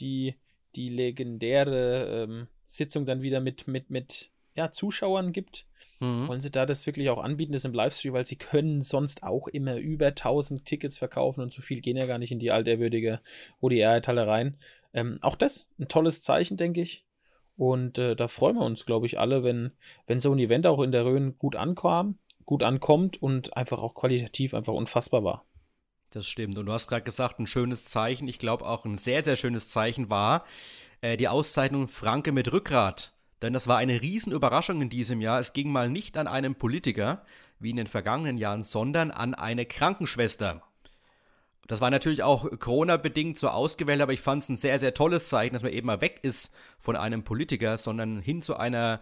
die, 0.00 0.34
die 0.74 0.88
legendäre 0.88 2.24
ähm, 2.24 2.48
Sitzung 2.66 3.04
dann 3.06 3.22
wieder 3.22 3.40
mit, 3.40 3.68
mit, 3.68 3.90
mit 3.90 4.31
ja, 4.54 4.70
Zuschauern 4.70 5.32
gibt, 5.32 5.66
mhm. 6.00 6.28
wollen 6.28 6.40
sie 6.40 6.50
da 6.50 6.66
das 6.66 6.86
wirklich 6.86 7.10
auch 7.10 7.22
anbieten, 7.22 7.52
das 7.52 7.64
im 7.64 7.72
Livestream, 7.72 8.12
weil 8.12 8.26
sie 8.26 8.36
können 8.36 8.82
sonst 8.82 9.22
auch 9.22 9.48
immer 9.48 9.76
über 9.76 10.08
1000 10.08 10.64
Tickets 10.64 10.98
verkaufen 10.98 11.40
und 11.40 11.52
so 11.52 11.62
viel 11.62 11.80
gehen 11.80 11.96
ja 11.96 12.06
gar 12.06 12.18
nicht 12.18 12.32
in 12.32 12.38
die 12.38 12.50
altehrwürdige 12.50 13.20
ODR-Halle 13.60 14.26
rein. 14.26 14.56
Ähm, 14.94 15.18
auch 15.22 15.36
das 15.36 15.68
ein 15.78 15.88
tolles 15.88 16.20
Zeichen, 16.20 16.56
denke 16.56 16.82
ich. 16.82 17.06
Und 17.56 17.98
äh, 17.98 18.16
da 18.16 18.28
freuen 18.28 18.56
wir 18.56 18.64
uns, 18.64 18.86
glaube 18.86 19.06
ich, 19.06 19.18
alle, 19.18 19.44
wenn, 19.44 19.72
wenn 20.06 20.20
so 20.20 20.32
ein 20.32 20.38
Event 20.38 20.66
auch 20.66 20.80
in 20.80 20.92
der 20.92 21.04
Rhön 21.04 21.36
gut 21.38 21.56
ankam, 21.56 22.18
gut 22.44 22.62
ankommt 22.62 23.22
und 23.22 23.56
einfach 23.56 23.78
auch 23.80 23.94
qualitativ 23.94 24.54
einfach 24.54 24.72
unfassbar 24.72 25.22
war. 25.22 25.44
Das 26.10 26.26
stimmt. 26.26 26.58
Und 26.58 26.66
du 26.66 26.72
hast 26.72 26.88
gerade 26.88 27.04
gesagt, 27.04 27.38
ein 27.38 27.46
schönes 27.46 27.86
Zeichen. 27.86 28.28
Ich 28.28 28.38
glaube 28.38 28.66
auch 28.66 28.84
ein 28.84 28.98
sehr, 28.98 29.24
sehr 29.24 29.36
schönes 29.36 29.68
Zeichen 29.68 30.10
war 30.10 30.44
äh, 31.02 31.16
die 31.16 31.28
Auszeichnung 31.28 31.88
Franke 31.88 32.32
mit 32.32 32.50
Rückgrat. 32.52 33.12
Denn 33.42 33.52
das 33.52 33.66
war 33.66 33.76
eine 33.76 34.00
Riesenüberraschung 34.00 34.80
in 34.80 34.88
diesem 34.88 35.20
Jahr. 35.20 35.40
Es 35.40 35.52
ging 35.52 35.70
mal 35.70 35.90
nicht 35.90 36.16
an 36.16 36.28
einen 36.28 36.54
Politiker, 36.54 37.24
wie 37.58 37.70
in 37.70 37.76
den 37.76 37.86
vergangenen 37.88 38.38
Jahren, 38.38 38.62
sondern 38.62 39.10
an 39.10 39.34
eine 39.34 39.66
Krankenschwester. 39.66 40.62
Das 41.66 41.80
war 41.80 41.90
natürlich 41.90 42.22
auch 42.22 42.48
Corona-bedingt 42.58 43.38
so 43.38 43.48
ausgewählt, 43.48 44.00
aber 44.00 44.12
ich 44.12 44.20
fand 44.20 44.42
es 44.42 44.48
ein 44.48 44.56
sehr, 44.56 44.78
sehr 44.78 44.94
tolles 44.94 45.28
Zeichen, 45.28 45.54
dass 45.54 45.62
man 45.62 45.72
eben 45.72 45.86
mal 45.86 46.00
weg 46.00 46.20
ist 46.22 46.52
von 46.80 46.96
einem 46.96 47.24
Politiker, 47.24 47.78
sondern 47.78 48.20
hin 48.20 48.42
zu 48.42 48.56
einer, 48.56 49.00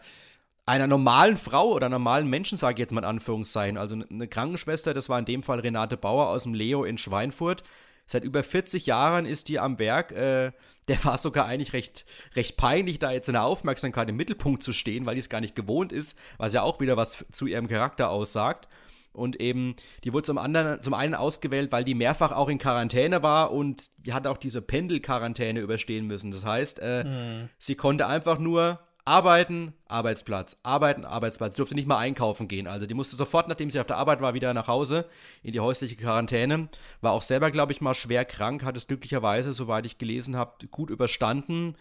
einer 0.66 0.87
normalen 0.87 1.37
Frau 1.37 1.73
oder 1.73 1.88
normalen 1.88 2.28
Menschen, 2.28 2.59
sage 2.59 2.75
ich 2.75 2.78
jetzt 2.80 2.92
mal 2.92 3.00
in 3.00 3.06
Anführungszeichen. 3.06 3.78
Also 3.78 3.97
eine 4.09 4.28
Krankenschwester, 4.28 4.94
das 4.94 5.09
war 5.09 5.18
in 5.18 5.25
dem 5.25 5.42
Fall 5.42 5.61
Renate 5.61 5.97
Bauer 5.97 6.28
aus 6.28 6.44
dem 6.44 6.54
Leo 6.54 6.85
in 6.85 6.99
Schweinfurt. 6.99 7.62
Seit 8.11 8.25
über 8.25 8.43
40 8.43 8.87
Jahren 8.87 9.25
ist 9.25 9.49
die 9.49 9.61
am 9.61 9.79
Werk. 9.79 10.11
Äh, 10.11 10.50
der 10.88 11.05
war 11.05 11.17
sogar 11.17 11.47
eigentlich 11.47 11.73
recht, 11.73 12.05
recht 12.35 12.57
peinlich, 12.57 12.99
da 12.99 13.12
jetzt 13.12 13.29
in 13.29 13.35
der 13.35 13.45
Aufmerksamkeit 13.45 14.09
im 14.09 14.17
Mittelpunkt 14.17 14.64
zu 14.64 14.73
stehen, 14.73 15.07
weil 15.07 15.14
die 15.14 15.21
es 15.21 15.29
gar 15.29 15.40
nicht 15.40 15.55
gewohnt 15.55 15.93
ist, 15.93 16.19
was 16.37 16.52
ja 16.52 16.62
auch 16.62 16.81
wieder 16.81 16.97
was 16.97 17.25
zu 17.31 17.47
ihrem 17.47 17.69
Charakter 17.69 18.11
aussagt. 18.11 18.67
Und 19.12 19.40
eben, 19.40 19.76
die 20.02 20.12
wurde 20.12 20.25
zum 20.25 20.38
anderen, 20.38 20.83
zum 20.83 20.93
einen 20.93 21.14
ausgewählt, 21.14 21.71
weil 21.71 21.85
die 21.85 21.95
mehrfach 21.95 22.33
auch 22.33 22.49
in 22.49 22.59
Quarantäne 22.59 23.23
war 23.23 23.52
und 23.52 23.93
die 24.05 24.12
hat 24.12 24.26
auch 24.26 24.38
diese 24.38 24.61
Pendelquarantäne 24.61 25.61
überstehen 25.61 26.09
müssen. 26.09 26.33
Das 26.33 26.45
heißt, 26.45 26.81
äh, 26.83 27.05
mhm. 27.05 27.49
sie 27.61 27.76
konnte 27.76 28.09
einfach 28.09 28.40
nur 28.40 28.81
arbeiten, 29.11 29.75
Arbeitsplatz, 29.88 30.61
arbeiten, 30.62 31.05
Arbeitsplatz. 31.05 31.55
Sie 31.55 31.57
durfte 31.57 31.75
nicht 31.75 31.88
mal 31.88 31.99
einkaufen 31.99 32.47
gehen. 32.47 32.69
Also 32.69 32.87
die 32.87 32.95
musste 32.95 33.17
sofort, 33.17 33.49
nachdem 33.49 33.69
sie 33.69 33.81
auf 33.81 33.88
der 33.88 33.97
Arbeit 33.97 34.21
war, 34.21 34.35
wieder 34.35 34.55
nach 34.55 34.69
Hause 34.69 35.05
in 35.43 35.52
die 35.52 35.59
häusliche 35.59 35.97
Quarantäne. 35.97 36.69
War 37.00 37.11
auch 37.11 37.23
selber, 37.23 37.50
glaube 37.50 37.73
ich, 37.73 37.81
mal 37.81 37.95
schwer 37.95 38.25
krank, 38.25 38.62
hat 38.62 38.76
es 38.76 38.87
glücklicherweise, 38.87 39.52
soweit 39.52 39.85
ich 39.85 39.99
gelesen 39.99 40.37
habe, 40.37 40.64
gut 40.69 40.90
überstanden. 40.90 41.75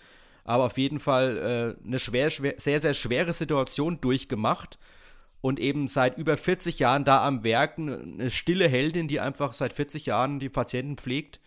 Aber 0.43 0.63
auf 0.65 0.79
jeden 0.79 0.99
Fall 0.99 1.77
äh, 1.83 1.85
eine 1.85 1.99
schwer, 1.99 2.31
schwer, 2.31 2.55
sehr, 2.57 2.81
sehr 2.81 2.95
schwere 2.95 3.33
Situation 3.33 4.01
durchgemacht 4.01 4.79
und 5.39 5.59
eben 5.59 5.87
seit 5.87 6.17
über 6.17 6.35
40 6.35 6.79
Jahren 6.79 7.05
da 7.05 7.23
am 7.27 7.43
Werk 7.43 7.77
eine 7.77 8.31
stille 8.31 8.67
Heldin, 8.67 9.07
die 9.07 9.19
einfach 9.19 9.53
seit 9.53 9.73
40 9.73 10.07
Jahren 10.07 10.39
die 10.39 10.49
Patienten 10.49 10.97
pflegt. 10.97 11.39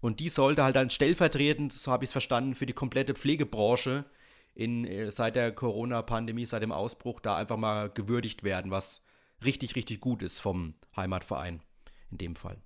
Und 0.00 0.18
die 0.18 0.30
sollte 0.30 0.64
halt 0.64 0.74
dann 0.74 0.90
stellvertretend, 0.90 1.72
so 1.72 1.92
habe 1.92 2.02
ich 2.02 2.08
es 2.08 2.12
verstanden, 2.12 2.56
für 2.56 2.66
die 2.66 2.72
komplette 2.72 3.14
Pflegebranche 3.14 4.04
in, 4.54 4.84
äh, 4.84 5.10
seit 5.10 5.36
der 5.36 5.52
Corona-Pandemie, 5.52 6.46
seit 6.46 6.62
dem 6.62 6.72
Ausbruch, 6.72 7.20
da 7.20 7.36
einfach 7.36 7.56
mal 7.56 7.90
gewürdigt 7.90 8.42
werden, 8.42 8.70
was 8.70 9.02
richtig, 9.44 9.76
richtig 9.76 10.00
gut 10.00 10.22
ist 10.22 10.40
vom 10.40 10.74
Heimatverein 10.96 11.62
in 12.10 12.18
dem 12.18 12.36
Fall. 12.36 12.58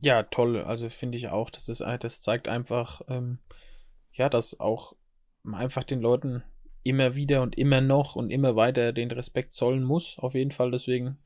Ja, 0.00 0.22
toll. 0.22 0.62
Also 0.62 0.88
finde 0.88 1.18
ich 1.18 1.28
auch, 1.28 1.50
das, 1.50 1.68
ist, 1.68 1.80
das 1.80 2.20
zeigt 2.20 2.48
einfach, 2.48 3.02
ähm, 3.08 3.38
ja, 4.12 4.28
dass 4.28 4.58
auch 4.60 4.94
einfach 5.44 5.84
den 5.84 6.00
Leuten 6.00 6.42
immer 6.82 7.14
wieder 7.14 7.42
und 7.42 7.58
immer 7.58 7.80
noch 7.80 8.16
und 8.16 8.30
immer 8.30 8.56
weiter 8.56 8.92
den 8.92 9.10
Respekt 9.10 9.52
zollen 9.52 9.82
muss, 9.82 10.18
auf 10.18 10.34
jeden 10.34 10.50
Fall. 10.50 10.70
Deswegen, 10.70 11.18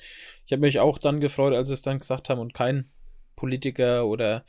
ich 0.46 0.52
habe 0.52 0.60
mich 0.60 0.80
auch 0.80 0.98
dann 0.98 1.20
gefreut, 1.20 1.54
als 1.54 1.70
es 1.70 1.82
dann 1.82 2.00
gesagt 2.00 2.28
haben 2.28 2.40
und 2.40 2.54
kein 2.54 2.90
Politiker 3.36 4.06
oder 4.06 4.44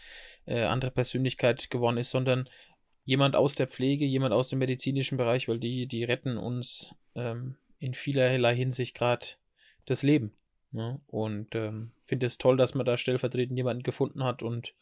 äh, 0.45 0.63
andere 0.63 0.91
Persönlichkeit 0.91 1.69
gewonnen 1.69 1.99
ist, 1.99 2.11
sondern 2.11 2.49
jemand 3.05 3.35
aus 3.35 3.55
der 3.55 3.67
Pflege, 3.67 4.05
jemand 4.05 4.33
aus 4.33 4.49
dem 4.49 4.59
medizinischen 4.59 5.17
Bereich, 5.17 5.47
weil 5.47 5.59
die, 5.59 5.87
die 5.87 6.03
retten 6.03 6.37
uns 6.37 6.93
ähm, 7.15 7.55
in 7.79 7.93
vielerlei 7.93 8.55
Hinsicht 8.55 8.95
gerade 8.95 9.27
das 9.85 10.03
Leben. 10.03 10.33
Ne? 10.71 10.99
Und 11.07 11.55
ähm, 11.55 11.91
finde 12.01 12.25
es 12.25 12.37
toll, 12.37 12.57
dass 12.57 12.73
man 12.73 12.85
da 12.85 12.97
stellvertretend 12.97 13.57
jemanden 13.57 13.83
gefunden 13.83 14.23
hat 14.23 14.43
und 14.43 14.73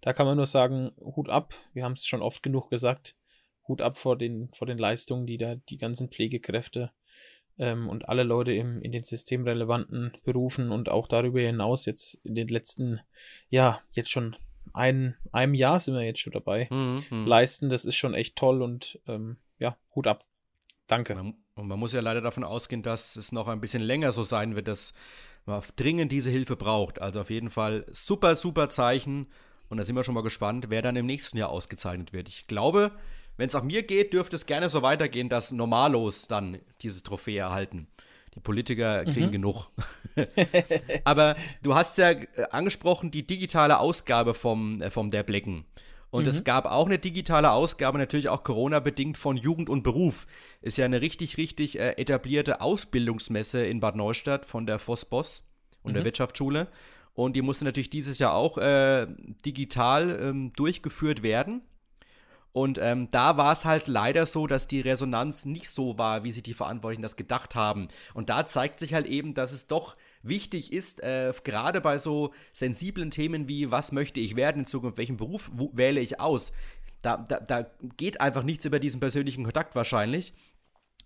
da 0.00 0.12
kann 0.12 0.26
man 0.26 0.36
nur 0.36 0.46
sagen, 0.46 0.92
Hut 1.00 1.28
ab. 1.28 1.54
Wir 1.72 1.84
haben 1.84 1.92
es 1.92 2.06
schon 2.06 2.22
oft 2.22 2.42
genug 2.42 2.70
gesagt. 2.70 3.14
Hut 3.66 3.80
ab 3.80 3.96
vor 3.96 4.16
den, 4.16 4.50
vor 4.52 4.66
den 4.66 4.78
Leistungen, 4.78 5.26
die 5.26 5.38
da 5.38 5.54
die 5.54 5.78
ganzen 5.78 6.08
Pflegekräfte 6.08 6.92
ähm, 7.58 7.88
und 7.88 8.08
alle 8.08 8.22
Leute 8.22 8.52
im, 8.52 8.80
in 8.82 8.92
den 8.92 9.04
systemrelevanten 9.04 10.16
Berufen 10.24 10.70
und 10.70 10.88
auch 10.88 11.06
darüber 11.08 11.40
hinaus 11.40 11.86
jetzt 11.86 12.14
in 12.24 12.34
den 12.34 12.48
letzten, 12.48 13.00
ja, 13.48 13.80
jetzt 13.92 14.10
schon 14.10 14.36
ein, 14.72 15.16
einem 15.32 15.54
Jahr 15.54 15.80
sind 15.80 15.94
wir 15.94 16.02
jetzt 16.02 16.20
schon 16.20 16.32
dabei, 16.32 16.68
mhm, 16.70 17.04
mhm. 17.10 17.26
leisten. 17.26 17.68
Das 17.68 17.84
ist 17.84 17.96
schon 17.96 18.14
echt 18.14 18.36
toll 18.36 18.62
und 18.62 19.00
ähm, 19.06 19.36
ja, 19.58 19.76
Hut 19.94 20.06
ab. 20.06 20.24
Danke. 20.86 21.14
Und 21.54 21.68
man 21.68 21.78
muss 21.78 21.92
ja 21.92 22.00
leider 22.00 22.20
davon 22.20 22.44
ausgehen, 22.44 22.82
dass 22.82 23.16
es 23.16 23.32
noch 23.32 23.48
ein 23.48 23.60
bisschen 23.60 23.82
länger 23.82 24.12
so 24.12 24.22
sein 24.22 24.54
wird, 24.54 24.68
dass 24.68 24.92
man 25.46 25.62
dringend 25.76 26.12
diese 26.12 26.30
Hilfe 26.30 26.56
braucht. 26.56 27.00
Also 27.00 27.20
auf 27.20 27.30
jeden 27.30 27.50
Fall 27.50 27.86
super, 27.90 28.36
super 28.36 28.68
Zeichen. 28.68 29.26
Und 29.68 29.78
da 29.78 29.84
sind 29.84 29.96
wir 29.96 30.04
schon 30.04 30.14
mal 30.14 30.22
gespannt, 30.22 30.66
wer 30.68 30.82
dann 30.82 30.96
im 30.96 31.06
nächsten 31.06 31.38
Jahr 31.38 31.48
ausgezeichnet 31.48 32.12
wird. 32.12 32.28
Ich 32.28 32.46
glaube, 32.46 32.92
wenn 33.36 33.48
es 33.48 33.54
auch 33.54 33.62
mir 33.62 33.82
geht, 33.82 34.12
dürfte 34.12 34.36
es 34.36 34.46
gerne 34.46 34.68
so 34.68 34.82
weitergehen, 34.82 35.28
dass 35.28 35.52
Normalos 35.52 36.28
dann 36.28 36.58
diese 36.82 37.02
Trophäe 37.02 37.38
erhalten. 37.38 37.88
Die 38.36 38.40
Politiker 38.40 39.04
kriegen 39.04 39.26
mhm. 39.26 39.32
genug. 39.32 39.68
Aber 41.04 41.36
du 41.62 41.74
hast 41.74 41.98
ja 41.98 42.10
äh, 42.10 42.26
angesprochen, 42.50 43.10
die 43.10 43.26
digitale 43.26 43.78
Ausgabe 43.78 44.34
vom, 44.34 44.80
äh, 44.80 44.90
vom 44.90 45.10
Der 45.10 45.22
Blicken. 45.22 45.64
Und 46.10 46.22
mhm. 46.22 46.28
es 46.28 46.44
gab 46.44 46.66
auch 46.66 46.86
eine 46.86 46.98
digitale 46.98 47.50
Ausgabe, 47.50 47.98
natürlich 47.98 48.28
auch 48.28 48.44
Corona-bedingt 48.44 49.18
von 49.18 49.36
Jugend 49.36 49.68
und 49.68 49.82
Beruf. 49.82 50.26
Ist 50.62 50.78
ja 50.78 50.84
eine 50.84 51.00
richtig, 51.00 51.36
richtig 51.36 51.78
äh, 51.78 51.92
etablierte 51.92 52.60
Ausbildungsmesse 52.60 53.66
in 53.66 53.80
Bad 53.80 53.96
Neustadt 53.96 54.44
von 54.44 54.66
der 54.66 54.78
Vossboss 54.78 55.46
und 55.82 55.92
mhm. 55.92 55.94
der 55.96 56.04
Wirtschaftsschule. 56.04 56.68
Und 57.14 57.34
die 57.34 57.42
musste 57.42 57.64
natürlich 57.64 57.90
dieses 57.90 58.18
Jahr 58.18 58.34
auch 58.34 58.58
äh, 58.58 59.06
digital 59.44 60.18
ähm, 60.22 60.52
durchgeführt 60.54 61.22
werden. 61.22 61.62
Und 62.56 62.78
ähm, 62.78 63.10
da 63.10 63.36
war 63.36 63.52
es 63.52 63.66
halt 63.66 63.86
leider 63.86 64.24
so, 64.24 64.46
dass 64.46 64.66
die 64.66 64.80
Resonanz 64.80 65.44
nicht 65.44 65.68
so 65.68 65.98
war, 65.98 66.24
wie 66.24 66.32
sich 66.32 66.42
die 66.42 66.54
Verantwortlichen 66.54 67.02
das 67.02 67.16
gedacht 67.16 67.54
haben. 67.54 67.88
Und 68.14 68.30
da 68.30 68.46
zeigt 68.46 68.80
sich 68.80 68.94
halt 68.94 69.04
eben, 69.06 69.34
dass 69.34 69.52
es 69.52 69.66
doch 69.66 69.94
wichtig 70.22 70.72
ist, 70.72 71.02
äh, 71.02 71.34
gerade 71.44 71.82
bei 71.82 71.98
so 71.98 72.32
sensiblen 72.54 73.10
Themen 73.10 73.46
wie, 73.46 73.70
was 73.70 73.92
möchte 73.92 74.20
ich 74.20 74.36
werden 74.36 74.60
in 74.60 74.66
Zukunft, 74.66 74.96
welchen 74.96 75.18
Beruf 75.18 75.50
wähle 75.74 76.00
ich 76.00 76.18
aus, 76.18 76.52
da, 77.02 77.18
da, 77.18 77.40
da 77.40 77.66
geht 77.98 78.22
einfach 78.22 78.42
nichts 78.42 78.64
über 78.64 78.80
diesen 78.80 79.00
persönlichen 79.00 79.44
Kontakt 79.44 79.74
wahrscheinlich. 79.74 80.32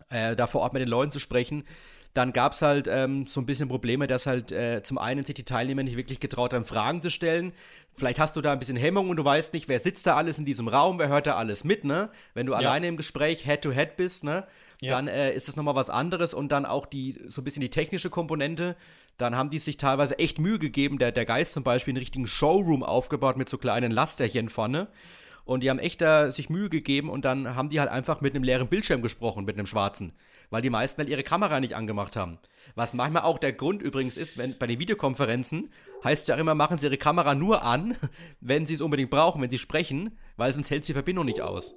Äh, 0.09 0.37
da 0.37 0.47
vor 0.47 0.61
Ort 0.61 0.73
mit 0.73 0.83
den 0.83 0.89
Leuten 0.89 1.11
zu 1.11 1.19
sprechen. 1.19 1.65
Dann 2.13 2.33
gab 2.33 2.55
es 2.55 2.63
halt 2.63 2.89
ähm, 2.89 3.27
so 3.27 3.41
ein 3.41 3.47
bisschen 3.47 3.69
Probleme, 3.69 4.09
dass 4.09 4.27
halt 4.27 4.51
äh, 4.51 4.83
zum 4.83 4.99
einen 4.99 5.25
sich 5.25 5.37
die 5.37 5.45
Teilnehmer 5.45 5.85
nicht 5.85 5.97
wirklich 5.97 6.19
getraut 6.19 6.53
haben, 6.53 6.65
Fragen 6.65 7.03
zu 7.03 7.11
stellen. 7.11 7.53
Vielleicht 7.95 8.19
hast 8.19 8.35
du 8.35 8.41
da 8.41 8.53
ein 8.53 8.59
bisschen 8.59 8.77
Hemmung 8.77 9.11
und 9.11 9.17
du 9.17 9.25
weißt 9.25 9.53
nicht, 9.53 9.69
wer 9.69 9.79
sitzt 9.79 10.07
da 10.07 10.17
alles 10.17 10.39
in 10.39 10.45
diesem 10.45 10.67
Raum, 10.67 10.99
wer 10.99 11.09
hört 11.09 11.29
da 11.29 11.37
alles 11.37 11.63
mit, 11.63 11.85
ne? 11.85 12.11
Wenn 12.35 12.47
du 12.47 12.53
ja. 12.53 12.59
alleine 12.59 12.89
im 12.89 12.97
Gespräch 12.97 13.45
Head-to-Head 13.45 13.91
-head 13.91 13.97
bist, 13.97 14.25
ne? 14.25 14.45
Ja. 14.81 14.93
Dann 14.93 15.09
äh, 15.09 15.33
ist 15.33 15.49
es 15.49 15.57
nochmal 15.57 15.75
was 15.75 15.91
anderes 15.91 16.35
und 16.35 16.51
dann 16.51 16.67
auch 16.67 16.87
die, 16.87 17.21
so 17.29 17.43
ein 17.43 17.45
bisschen 17.45 17.61
die 17.61 17.71
technische 17.71 18.11
Komponente. 18.11 18.77
Dann 19.19 19.37
haben 19.37 19.51
die 19.51 19.59
sich 19.59 19.77
teilweise 19.77 20.19
echt 20.19 20.39
Mühe 20.39 20.59
gegeben. 20.59 20.99
Der, 20.99 21.13
der 21.13 21.27
Geist 21.27 21.53
zum 21.53 21.63
Beispiel 21.63 21.93
einen 21.93 21.99
richtigen 21.99 22.27
Showroom 22.27 22.83
aufgebaut 22.83 23.37
mit 23.37 23.49
so 23.49 23.59
kleinen 23.59 23.93
Lasterchen 23.93 24.49
vorne. 24.49 24.89
Und 25.45 25.63
die 25.63 25.71
haben 25.71 25.79
echt 25.79 26.01
da 26.01 26.31
sich 26.31 26.49
Mühe 26.49 26.71
gegeben 26.71 27.11
und 27.11 27.25
dann 27.25 27.55
haben 27.55 27.69
die 27.69 27.81
halt 27.81 27.91
einfach 27.91 28.21
mit 28.21 28.35
einem 28.35 28.45
leeren 28.45 28.69
Bildschirm 28.69 29.03
gesprochen, 29.03 29.45
mit 29.45 29.57
einem 29.57 29.67
schwarzen. 29.67 30.13
Weil 30.51 30.63
die 30.63 30.71
meisten 30.71 30.99
halt 30.99 31.09
ihre 31.09 31.23
Kamera 31.23 31.61
nicht 31.61 31.75
angemacht 31.75 32.17
haben. 32.17 32.39
Was 32.75 32.93
manchmal 32.93 33.23
auch 33.23 33.39
der 33.39 33.53
Grund 33.53 33.83
übrigens 33.83 34.17
ist, 34.17 34.37
wenn 34.37 34.59
bei 34.59 34.67
den 34.67 34.79
Videokonferenzen 34.79 35.73
heißt 36.03 36.29
ja 36.29 36.35
immer, 36.37 36.55
machen 36.55 36.79
sie 36.79 36.87
ihre 36.87 36.99
Kamera 36.99 37.35
nur 37.35 37.63
an, 37.63 37.97
wenn 38.41 38.67
sie 38.67 38.75
es 38.75 38.81
unbedingt 38.81 39.11
brauchen, 39.11 39.41
wenn 39.41 39.51
sie 39.51 39.59
sprechen, 39.59 40.19
weil 40.37 40.53
sonst 40.53 40.71
hält 40.71 40.87
die 40.89 40.93
Verbindung 40.93 41.25
nicht 41.25 41.41
aus. 41.41 41.75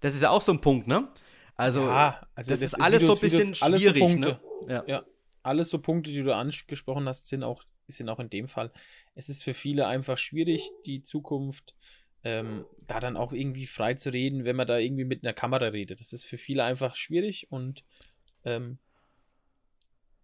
Das 0.00 0.14
ist 0.14 0.22
ja 0.22 0.30
auch 0.30 0.42
so 0.42 0.52
ein 0.52 0.60
Punkt, 0.60 0.86
ne? 0.86 1.08
Also, 1.56 1.82
ja, 1.82 2.26
also 2.34 2.50
das, 2.50 2.60
das, 2.60 2.72
ist 2.72 2.80
alles 2.80 3.02
Videos, 3.02 3.16
so 3.16 3.20
ein 3.20 3.30
bisschen 3.30 3.54
Videos, 3.54 3.92
schwierig, 3.92 4.12
so 4.12 4.18
ne? 4.18 4.40
Ja. 4.68 4.84
ja. 4.86 5.04
alles 5.42 5.70
so 5.70 5.78
Punkte, 5.78 6.10
die 6.10 6.22
du 6.22 6.34
angesprochen 6.34 7.06
hast, 7.06 7.28
sind 7.28 7.42
auch, 7.42 7.62
sind 7.88 8.08
auch 8.08 8.18
in 8.18 8.30
dem 8.30 8.48
Fall. 8.48 8.72
Es 9.14 9.28
ist 9.28 9.44
für 9.44 9.54
viele 9.54 9.86
einfach 9.86 10.18
schwierig, 10.18 10.70
die 10.84 11.02
Zukunft 11.02 11.74
ähm, 12.24 12.64
da 12.86 13.00
dann 13.00 13.16
auch 13.16 13.32
irgendwie 13.32 13.66
frei 13.66 13.94
zu 13.94 14.10
reden, 14.10 14.44
wenn 14.44 14.56
man 14.56 14.66
da 14.66 14.78
irgendwie 14.78 15.04
mit 15.04 15.24
einer 15.24 15.34
Kamera 15.34 15.66
redet. 15.66 16.00
Das 16.00 16.12
ist 16.12 16.24
für 16.24 16.38
viele 16.38 16.64
einfach 16.64 16.96
schwierig 16.96 17.46
und 17.50 17.84
ähm, 18.44 18.78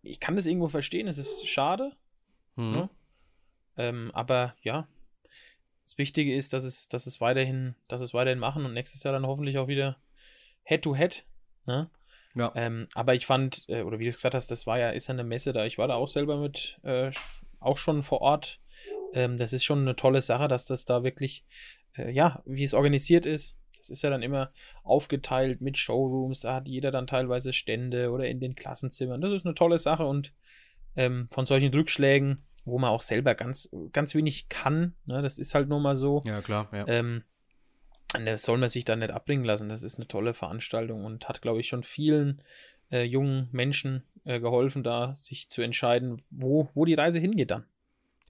ich 0.02 0.20
kann 0.20 0.36
das 0.36 0.46
irgendwo 0.46 0.68
verstehen, 0.68 1.08
es 1.08 1.18
ist 1.18 1.46
schade. 1.46 1.92
Mhm. 2.56 2.72
Ne? 2.72 2.90
Ähm, 3.76 4.10
aber 4.14 4.54
ja, 4.62 4.88
das 5.84 5.98
Wichtige 5.98 6.34
ist, 6.34 6.52
dass 6.52 6.64
es, 6.64 6.88
dass 6.88 7.06
es 7.06 7.20
weiterhin, 7.20 7.74
dass 7.88 8.00
es 8.00 8.14
weiterhin 8.14 8.38
machen 8.38 8.64
und 8.64 8.74
nächstes 8.74 9.02
Jahr 9.02 9.12
dann 9.12 9.26
hoffentlich 9.26 9.58
auch 9.58 9.68
wieder 9.68 9.96
Head-to-Head. 10.64 11.14
-head, 11.14 11.22
ne? 11.66 11.90
Ja. 12.34 12.52
Ähm, 12.54 12.86
aber 12.94 13.14
ich 13.14 13.26
fand, 13.26 13.64
äh, 13.68 13.82
oder 13.82 13.98
wie 13.98 14.04
du 14.04 14.12
gesagt 14.12 14.34
hast, 14.34 14.50
das 14.50 14.66
war 14.66 14.78
ja, 14.78 14.90
ist 14.90 15.08
ja 15.08 15.14
eine 15.14 15.24
Messe 15.24 15.52
da. 15.52 15.64
Ich 15.64 15.78
war 15.78 15.88
da 15.88 15.94
auch 15.94 16.06
selber 16.06 16.36
mit, 16.36 16.78
äh, 16.84 17.10
auch 17.58 17.76
schon 17.76 18.02
vor 18.02 18.20
Ort. 18.20 18.60
Ähm, 19.12 19.36
das 19.36 19.52
ist 19.52 19.64
schon 19.64 19.80
eine 19.80 19.96
tolle 19.96 20.22
Sache, 20.22 20.46
dass 20.46 20.64
das 20.64 20.84
da 20.84 21.02
wirklich, 21.02 21.44
äh, 21.96 22.10
ja, 22.12 22.42
wie 22.46 22.64
es 22.64 22.74
organisiert 22.74 23.26
ist. 23.26 23.58
Das 23.80 23.90
ist 23.90 24.02
ja 24.02 24.10
dann 24.10 24.22
immer 24.22 24.52
aufgeteilt 24.82 25.60
mit 25.60 25.78
Showrooms. 25.78 26.40
Da 26.40 26.54
hat 26.54 26.68
jeder 26.68 26.90
dann 26.90 27.06
teilweise 27.06 27.52
Stände 27.52 28.10
oder 28.10 28.28
in 28.28 28.40
den 28.40 28.54
Klassenzimmern. 28.54 29.20
Das 29.20 29.32
ist 29.32 29.44
eine 29.44 29.54
tolle 29.54 29.78
Sache 29.78 30.04
und 30.04 30.32
ähm, 30.96 31.28
von 31.30 31.46
solchen 31.46 31.72
Rückschlägen, 31.72 32.42
wo 32.64 32.78
man 32.78 32.90
auch 32.90 33.00
selber 33.00 33.34
ganz, 33.34 33.70
ganz 33.92 34.14
wenig 34.14 34.48
kann, 34.48 34.94
ne, 35.06 35.22
das 35.22 35.38
ist 35.38 35.54
halt 35.54 35.68
nur 35.68 35.80
mal 35.80 35.96
so. 35.96 36.22
Ja, 36.24 36.40
klar, 36.42 36.68
ja. 36.72 36.86
Ähm, 36.88 37.22
das 38.12 38.42
soll 38.42 38.58
man 38.58 38.68
sich 38.68 38.84
da 38.84 38.96
nicht 38.96 39.12
abbringen 39.12 39.44
lassen. 39.44 39.68
Das 39.68 39.82
ist 39.84 39.96
eine 39.96 40.08
tolle 40.08 40.34
Veranstaltung 40.34 41.04
und 41.04 41.28
hat, 41.28 41.42
glaube 41.42 41.60
ich, 41.60 41.68
schon 41.68 41.84
vielen 41.84 42.42
äh, 42.90 43.02
jungen 43.02 43.48
Menschen 43.52 44.02
äh, 44.24 44.40
geholfen, 44.40 44.82
da 44.82 45.14
sich 45.14 45.48
zu 45.48 45.62
entscheiden, 45.62 46.20
wo, 46.30 46.68
wo 46.74 46.84
die 46.84 46.94
Reise 46.94 47.20
hingeht 47.20 47.52
dann. 47.52 47.66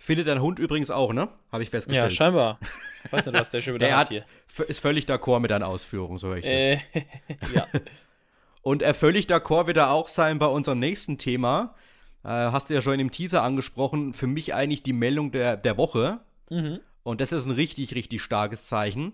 Findet 0.03 0.29
dein 0.29 0.41
Hund 0.41 0.59
übrigens 0.59 0.91
auch, 0.91 1.13
ne? 1.13 1.29
Habe 1.53 1.63
ich 1.63 1.69
festgestellt. 1.69 2.11
Ja, 2.11 2.17
scheinbar. 2.17 2.59
Weißt 3.11 3.27
du, 3.27 3.35
was 3.35 3.51
der 3.51 3.61
schon 3.61 3.75
wieder 3.75 3.87
der 3.87 3.99
hat 3.99 4.09
hier. 4.09 4.25
Ist 4.67 4.81
völlig 4.81 5.05
d'accord 5.05 5.41
mit 5.41 5.51
deinen 5.51 5.63
Ausführungen, 5.63 6.17
so 6.17 6.29
höre 6.29 6.39
ich 6.39 6.47
äh, 6.47 6.79
das. 6.95 7.53
ja. 7.55 7.67
Und 8.63 8.81
er 8.81 8.95
völlig 8.95 9.27
d'accord 9.27 9.67
wird 9.67 9.77
er 9.77 9.91
auch 9.91 10.09
sein 10.09 10.39
bei 10.39 10.47
unserem 10.47 10.79
nächsten 10.79 11.19
Thema. 11.19 11.75
Äh, 12.25 12.29
hast 12.29 12.71
du 12.71 12.75
ja 12.75 12.81
schon 12.81 12.99
im 12.99 13.11
Teaser 13.11 13.43
angesprochen. 13.43 14.15
Für 14.15 14.27
mich 14.27 14.55
eigentlich 14.55 14.83
die 14.83 14.95
Meldung 14.95 15.33
der, 15.33 15.59
der 15.59 15.77
Woche. 15.77 16.21
Mhm. 16.49 16.81
Und 17.03 17.21
das 17.21 17.31
ist 17.31 17.45
ein 17.45 17.53
richtig, 17.53 17.95
richtig 17.95 18.23
starkes 18.23 18.65
Zeichen. 18.65 19.13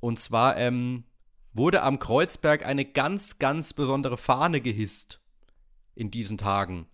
Und 0.00 0.20
zwar 0.20 0.56
ähm, 0.56 1.04
wurde 1.52 1.82
am 1.82 1.98
Kreuzberg 1.98 2.64
eine 2.64 2.86
ganz, 2.86 3.38
ganz 3.38 3.74
besondere 3.74 4.16
Fahne 4.16 4.62
gehisst 4.62 5.20
in 5.94 6.10
diesen 6.10 6.38
Tagen. 6.38 6.86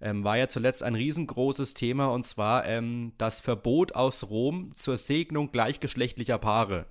Ähm, 0.00 0.24
war 0.24 0.36
ja 0.36 0.48
zuletzt 0.48 0.82
ein 0.82 0.94
riesengroßes 0.94 1.74
Thema 1.74 2.06
und 2.08 2.26
zwar 2.26 2.66
ähm, 2.66 3.12
das 3.16 3.40
Verbot 3.40 3.94
aus 3.94 4.28
Rom 4.28 4.72
zur 4.74 4.96
Segnung 4.96 5.52
gleichgeschlechtlicher 5.52 6.38
Paare. 6.38 6.86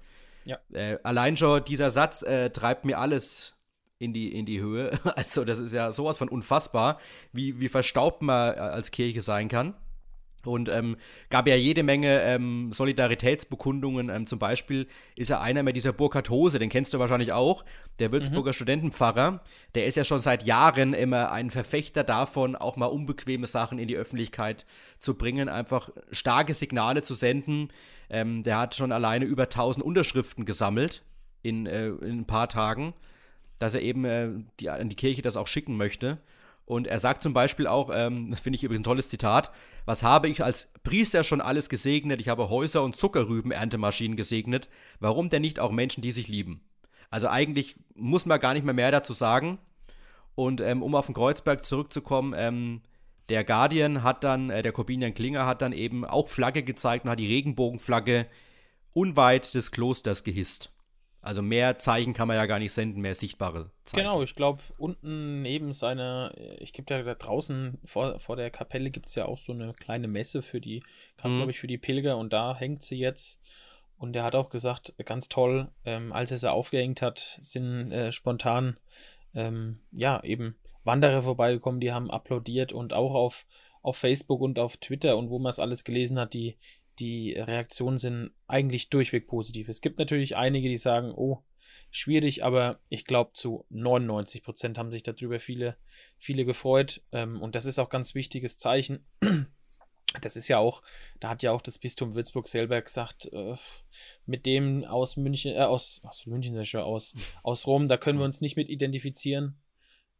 Ja. 0.46 0.60
Äh, 0.74 0.98
allein 1.04 1.38
schon 1.38 1.64
dieser 1.66 1.92
Satz 1.92 2.22
äh, 2.24 2.50
treibt 2.50 2.86
mir 2.86 3.00
alles 3.00 3.54
in 4.00 4.14
die, 4.14 4.38
in 4.38 4.46
die 4.46 4.60
Höhe. 4.60 4.92
Also, 5.16 5.46
das 5.46 5.60
ist 5.60 5.74
ja 5.74 5.92
sowas 5.92 6.18
von 6.18 6.30
unfassbar, 6.30 7.00
wie, 7.32 7.60
wie 7.60 7.70
verstaubt 7.70 8.22
man 8.22 8.56
äh, 8.56 8.60
als 8.60 8.92
Kirche 8.92 9.22
sein 9.22 9.50
kann. 9.50 9.76
Und 10.48 10.70
ähm, 10.70 10.98
gab 11.30 11.48
ja 11.48 11.56
jede 11.56 11.84
Menge 11.84 12.22
ähm, 12.22 12.72
Solidaritätsbekundungen. 12.74 14.10
Ähm, 14.10 14.28
zum 14.28 14.40
Beispiel 14.40 14.88
ist 15.16 15.30
ja 15.30 15.42
einer 15.42 15.64
mit 15.64 15.76
dieser 15.76 15.94
Burkhard 15.94 16.30
Hose, 16.30 16.60
den 16.60 16.70
kennst 16.70 16.94
du 16.94 17.00
wahrscheinlich 17.00 17.34
auch, 17.34 17.66
der 18.00 18.12
Würzburger 18.12 18.50
mhm. 18.50 18.54
Studentenpfarrer. 18.54 19.42
Der 19.76 19.86
ist 19.86 19.96
ja 19.96 20.04
schon 20.04 20.20
seit 20.20 20.44
Jahren 20.44 20.94
immer 20.94 21.32
ein 21.32 21.50
Verfechter 21.50 22.04
davon, 22.04 22.56
auch 22.56 22.76
mal 22.76 22.88
unbequeme 22.88 23.48
Sachen 23.48 23.80
in 23.80 23.88
die 23.88 23.98
Öffentlichkeit 23.98 24.66
zu 25.00 25.16
bringen, 25.16 25.50
einfach 25.50 25.90
starke 26.12 26.54
Signale 26.54 27.02
zu 27.02 27.14
senden. 27.14 27.70
Ähm, 28.10 28.44
der 28.44 28.60
hat 28.60 28.76
schon 28.76 28.92
alleine 28.92 29.26
über 29.26 29.44
1000 29.44 29.84
Unterschriften 29.84 30.46
gesammelt 30.46 31.04
in, 31.42 31.66
äh, 31.66 31.88
in 31.88 32.20
ein 32.20 32.26
paar 32.26 32.50
Tagen, 32.50 32.94
dass 33.60 33.74
er 33.74 33.82
eben 33.82 34.06
äh, 34.06 34.30
die, 34.60 34.70
an 34.70 34.90
die 34.90 34.96
Kirche 34.96 35.22
das 35.22 35.38
auch 35.38 35.48
schicken 35.48 35.78
möchte. 35.78 36.20
Und 36.66 36.88
er 36.88 37.00
sagt 37.00 37.22
zum 37.22 37.34
Beispiel 37.34 37.68
auch, 37.68 37.92
ähm, 37.94 38.32
das 38.32 38.40
finde 38.40 38.58
ich 38.58 38.64
übrigens 38.64 38.82
ein 38.82 38.86
tolles 38.86 39.10
Zitat, 39.10 39.52
was 39.86 40.02
habe 40.02 40.28
ich 40.28 40.44
als 40.44 40.74
Priester 40.84 41.24
schon 41.24 41.42
alles 41.42 41.70
gesegnet? 41.70 42.20
Ich 42.20 42.28
habe 42.28 42.50
Häuser 42.50 42.84
und 42.84 42.96
Zuckerrüben-Erntemaschinen 42.96 44.18
gesegnet. 44.18 44.68
Warum 45.00 45.30
denn 45.30 45.44
nicht 45.44 45.60
auch 45.60 45.72
Menschen, 45.72 46.02
die 46.02 46.12
sich 46.12 46.28
lieben? 46.28 46.62
Also 47.12 47.28
eigentlich 47.28 47.76
muss 47.94 48.26
man 48.26 48.40
gar 48.40 48.54
nicht 48.54 48.66
mehr 48.66 48.74
mehr 48.74 48.92
dazu 48.92 49.14
sagen. 49.14 49.60
Und 50.34 50.60
ähm, 50.60 50.82
um 50.82 50.96
auf 50.96 51.06
den 51.06 51.16
Kreuzberg 51.16 51.64
zurückzukommen, 51.64 52.34
ähm, 52.36 52.82
der 53.30 53.44
Guardian 53.44 54.04
hat 54.04 54.24
dann, 54.24 54.50
äh, 54.50 54.64
der 54.64 54.72
Corbinian 54.72 55.14
Klinger 55.14 55.46
hat 55.46 55.62
dann 55.62 55.72
eben 55.72 56.04
auch 56.04 56.28
Flagge 56.28 56.64
gezeigt 56.64 57.06
und 57.06 57.12
hat 57.12 57.20
die 57.20 57.28
Regenbogenflagge 57.28 58.26
unweit 58.94 59.54
des 59.54 59.72
Klosters 59.72 60.24
gehisst. 60.24 60.72
Also 61.26 61.42
mehr 61.42 61.80
Zeichen 61.80 62.14
kann 62.14 62.28
man 62.28 62.38
ja 62.38 62.46
gar 62.46 62.60
nicht 62.60 62.72
senden, 62.72 63.02
mehr 63.02 63.16
sichtbare 63.16 63.72
Zeichen. 63.84 64.04
Genau, 64.04 64.22
ich 64.22 64.36
glaube, 64.36 64.62
unten 64.78 65.42
neben 65.42 65.74
seiner, 65.74 66.32
ich 66.60 66.72
gibt 66.72 66.92
ja 66.92 67.02
da 67.02 67.16
draußen 67.16 67.80
vor, 67.84 68.20
vor 68.20 68.36
der 68.36 68.52
Kapelle 68.52 68.92
gibt 68.92 69.08
es 69.08 69.16
ja 69.16 69.26
auch 69.26 69.40
so 69.40 69.52
eine 69.52 69.74
kleine 69.74 70.08
Messe 70.08 70.44
für 70.44 70.62
die, 70.62 70.84
mhm. 71.24 71.38
glaube 71.38 71.50
ich, 71.50 71.60
für 71.60 71.66
die 71.66 71.80
Pilger 71.80 72.18
und 72.18 72.32
da 72.32 72.56
hängt 72.56 72.84
sie 72.84 73.00
jetzt. 73.00 73.42
Und 73.98 74.16
er 74.16 74.24
hat 74.24 74.36
auch 74.36 74.50
gesagt, 74.50 74.94
ganz 75.04 75.28
toll, 75.28 75.72
ähm, 75.84 76.14
als 76.14 76.30
er 76.30 76.38
sie 76.38 76.52
aufgehängt 76.52 77.02
hat, 77.02 77.40
sind 77.42 77.92
äh, 77.92 78.12
spontan, 78.12 78.78
ähm, 79.34 79.80
ja, 79.92 80.24
eben 80.24 80.56
Wanderer 80.84 81.24
vorbeigekommen, 81.24 81.80
die 81.80 81.92
haben 81.92 82.12
applaudiert 82.12 82.72
und 82.72 82.94
auch 82.94 83.16
auf, 83.16 83.48
auf 83.82 83.98
Facebook 83.98 84.42
und 84.42 84.60
auf 84.60 84.78
Twitter 84.78 85.18
und 85.18 85.32
wo 85.32 85.40
man 85.40 85.50
es 85.50 85.60
alles 85.60 85.84
gelesen 85.86 86.20
hat, 86.20 86.36
die, 86.36 86.56
die 87.00 87.34
Reaktionen 87.34 87.98
sind 87.98 88.32
eigentlich 88.48 88.90
durchweg 88.90 89.28
positiv. 89.28 89.70
Es 89.70 89.82
gibt 89.82 90.00
natürlich 90.00 90.36
einige, 90.36 90.70
die 90.70 90.78
sagen, 90.78 91.12
oh, 91.16 91.44
schwierig, 91.92 92.44
aber 92.44 92.80
ich 92.90 93.06
glaube, 93.06 93.32
zu 93.34 93.66
99 93.70 94.44
Prozent 94.44 94.78
haben 94.78 94.92
sich 94.92 95.04
darüber 95.04 95.40
viele, 95.40 95.78
viele 96.18 96.46
gefreut. 96.46 97.02
Ähm, 97.12 97.42
und 97.42 97.56
das 97.56 97.66
ist 97.66 97.80
auch 97.80 97.90
ganz 97.90 98.16
wichtiges 98.16 98.58
Zeichen. 98.58 99.06
Das 100.22 100.38
ist 100.38 100.48
ja 100.48 100.60
auch, 100.60 100.82
da 101.20 101.28
hat 101.28 101.44
ja 101.44 101.52
auch 101.52 101.62
das 101.62 101.78
Bistum 101.78 102.16
Würzburg 102.16 102.48
selber 102.48 102.82
gesagt, 102.82 103.26
äh, 103.34 103.56
mit 104.26 104.46
dem 104.46 104.86
aus 104.86 105.18
München, 105.18 105.54
äh, 105.54 105.64
aus, 105.64 106.00
aus 106.06 106.26
München 106.26 106.58
aus, 106.58 107.16
aus 107.44 107.68
Rom, 107.68 107.90
da 107.90 107.98
können 107.98 108.20
wir 108.20 108.24
uns 108.24 108.40
nicht 108.40 108.56
mit 108.56 108.70
identifizieren. 108.70 109.60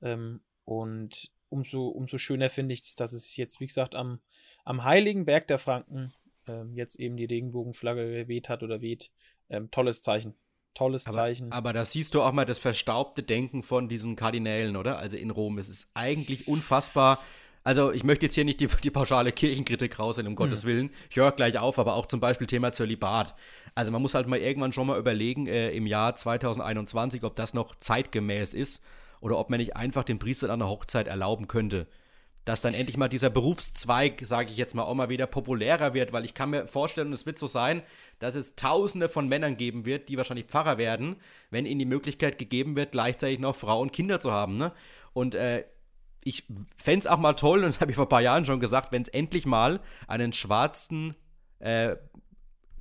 Ähm, 0.02 0.42
und 0.66 1.32
umso, 1.48 1.88
umso 1.88 2.18
schöner 2.18 2.50
finde 2.50 2.74
ich 2.74 2.82
es, 2.82 2.96
dass 2.96 3.14
es 3.14 3.38
jetzt, 3.38 3.62
wie 3.62 3.68
gesagt, 3.68 3.96
am, 3.96 4.20
am 4.66 4.84
Heiligen 4.84 5.24
Berg 5.24 5.48
der 5.48 5.60
Franken 5.60 6.14
ähm, 6.48 6.76
jetzt 6.76 7.00
eben 7.00 7.18
die 7.18 7.26
Regenbogenflagge 7.26 8.24
geweht 8.24 8.50
hat 8.50 8.64
oder 8.64 8.82
weht. 8.82 9.12
Ähm, 9.50 9.70
tolles 9.72 10.02
Zeichen. 10.02 10.34
Tolles 10.74 11.06
aber, 11.06 11.16
Zeichen. 11.16 11.52
Aber 11.52 11.74
da 11.74 11.86
siehst 11.86 12.14
du 12.16 12.22
auch 12.22 12.32
mal 12.32 12.46
das 12.46 12.60
verstaubte 12.60 13.24
Denken 13.24 13.64
von 13.64 13.88
diesen 13.88 14.16
Kardinälen, 14.16 14.76
oder? 14.76 14.98
Also 14.98 15.18
in 15.18 15.32
Rom. 15.32 15.58
Es 15.58 15.70
ist 15.70 15.90
eigentlich 15.94 16.48
unfassbar. 16.48 17.20
Also 17.64 17.92
ich 17.92 18.04
möchte 18.04 18.26
jetzt 18.26 18.36
hier 18.36 18.46
nicht 18.46 18.60
die, 18.60 18.68
die 18.68 18.92
pauschale 18.92 19.32
Kirchenkritik 19.32 19.98
rausnehmen, 19.98 20.34
um 20.34 20.34
hm. 20.34 20.46
Gottes 20.46 20.66
Willen. 20.66 20.92
Ich 21.10 21.16
höre 21.16 21.32
gleich 21.32 21.58
auf, 21.58 21.80
aber 21.80 21.96
auch 21.96 22.06
zum 22.06 22.20
Beispiel 22.20 22.46
Thema 22.46 22.72
Zölibat. 22.72 23.34
Also 23.74 23.92
man 23.92 24.02
muss 24.02 24.14
halt 24.14 24.28
mal 24.28 24.40
irgendwann 24.40 24.74
schon 24.74 24.88
mal 24.88 25.00
überlegen, 25.00 25.48
äh, 25.48 25.72
im 25.72 25.88
Jahr 25.88 26.16
2021, 26.16 27.24
ob 27.24 27.36
das 27.36 27.54
noch 27.54 27.76
zeitgemäß 27.76 28.54
ist 28.54 28.84
oder 29.20 29.40
ob 29.40 29.50
man 29.50 29.60
nicht 29.60 29.76
einfach 29.76 30.04
den 30.04 30.20
Priester 30.20 30.50
an 30.52 30.60
der 30.60 30.70
Hochzeit 30.70 31.08
erlauben 31.08 31.48
könnte 31.48 31.88
dass 32.46 32.62
dann 32.62 32.76
endlich 32.76 32.96
mal 32.96 33.10
dieser 33.10 33.32
Berufszweig, 33.32 34.22
sage 34.24 34.52
ich 34.52 34.58
jetzt 34.58 34.76
mal, 34.76 34.84
auch 34.84 34.94
mal 34.94 35.10
wieder 35.10 35.26
populärer 35.26 35.96
wird, 35.96 36.14
weil 36.14 36.26
ich 36.26 36.36
kann 36.36 36.52
mir 36.52 36.68
vorstellen, 36.68 37.08
und 37.08 37.14
es 37.14 37.26
wird 37.26 37.40
so 37.40 37.48
sein, 37.48 37.82
dass 38.20 38.36
es 38.36 38.56
Tausende 38.56 39.10
von 39.10 39.28
Männern 39.28 39.58
geben 39.58 39.86
wird, 39.86 40.10
die 40.10 40.18
wahrscheinlich 40.18 40.46
Pfarrer 40.46 40.78
werden, 40.78 41.16
wenn 41.50 41.66
ihnen 41.66 41.80
die 41.80 41.86
Möglichkeit 41.86 42.38
gegeben 42.38 42.76
wird, 42.76 42.92
gleichzeitig 42.92 43.40
noch 43.40 43.56
Frau 43.56 43.82
und 43.82 43.92
Kinder 43.92 44.20
zu 44.20 44.32
haben. 44.32 44.58
Ne? 44.58 44.72
Und 45.14 45.34
äh, 45.34 45.66
ich 46.24 46.46
fände 46.78 47.06
es 47.06 47.08
auch 47.08 47.18
mal 47.18 47.34
toll, 47.34 47.60
und 47.60 47.66
das 47.66 47.82
habe 47.82 47.92
ich 47.92 47.96
vor 47.96 48.06
ein 48.06 48.10
paar 48.10 48.22
Jahren 48.22 48.46
schon 48.46 48.60
gesagt, 48.60 48.92
wenn 48.92 49.02
es 49.02 49.10
endlich 49.10 49.48
mal 49.48 49.82
einen 50.08 50.32
schwarzen 50.32 51.16
äh, 51.58 51.96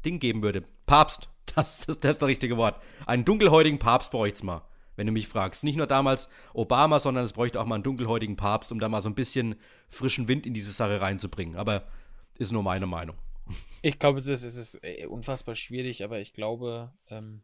Ding 0.05 0.21
geben 0.21 0.43
würde. 0.43 0.63
Papst, 0.85 1.31
das, 1.55 1.87
das, 1.87 1.99
das 1.99 2.13
ist 2.13 2.23
das 2.23 2.29
richtige 2.29 2.59
Wort. 2.59 2.83
Einen 3.07 3.25
dunkelhäutigen 3.25 3.79
Papst 3.79 4.11
bräuchte 4.11 4.37
es 4.37 4.43
mal 4.43 4.63
wenn 4.97 5.07
du 5.07 5.13
mich 5.13 5.29
fragst. 5.29 5.65
Nicht 5.65 5.77
nur 5.77 5.87
damals 5.87 6.29
Obama, 6.53 6.99
sondern 6.99 7.25
es 7.25 7.33
bräuchte 7.33 7.61
auch 7.61 7.67
mal 7.67 7.77
einen 7.77 7.85
dunkelhäutigen 7.85 8.37
Papst, 8.37 8.73
um 8.73 8.79
da 8.79 8.89
mal 8.89 9.01
so 9.01 9.09
ein 9.09 9.15
bisschen 9.15 9.57
frischen 9.89 10.29
Wind 10.29 10.47
in 10.47 10.55
diese 10.55 10.73
Sache 10.73 11.01
reinzubringen. 11.01 11.57
Aber 11.57 11.87
ist 12.39 12.53
nur 12.53 12.63
meine 12.63 12.87
Meinung. 12.87 13.17
Ich 13.83 13.99
glaube, 13.99 14.19
es 14.19 14.27
ist, 14.27 14.45
es 14.45 14.57
ist 14.57 14.79
äh, 14.83 15.07
unfassbar 15.07 15.55
schwierig, 15.55 16.05
aber 16.05 16.19
ich 16.19 16.33
glaube, 16.33 16.93
ähm, 17.11 17.43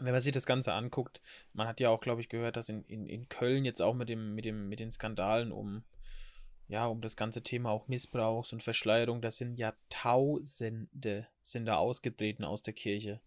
wenn 0.00 0.12
man 0.12 0.20
sich 0.20 0.32
das 0.32 0.46
Ganze 0.46 0.72
anguckt, 0.72 1.20
man 1.52 1.68
hat 1.68 1.80
ja 1.80 1.90
auch, 1.90 2.00
glaube 2.00 2.20
ich, 2.20 2.28
gehört, 2.28 2.56
dass 2.56 2.68
in, 2.68 2.84
in, 2.84 3.06
in 3.06 3.28
Köln 3.28 3.64
jetzt 3.64 3.82
auch 3.82 3.94
mit, 3.94 4.08
dem, 4.08 4.34
mit, 4.34 4.44
dem, 4.44 4.68
mit 4.68 4.80
den 4.80 4.90
Skandalen 4.90 5.52
um, 5.52 5.84
ja, 6.68 6.86
um 6.86 7.00
das 7.00 7.16
ganze 7.16 7.42
Thema 7.42 7.70
auch 7.70 7.88
Missbrauchs 7.88 8.52
und 8.52 8.62
Verschleierung, 8.62 9.22
das 9.22 9.36
sind 9.36 9.56
ja 9.56 9.74
Tausende 9.88 11.26
sind 11.42 11.66
da 11.66 11.76
ausgetreten 11.76 12.44
aus 12.44 12.62
der 12.62 12.74
Kirche. 12.74 13.20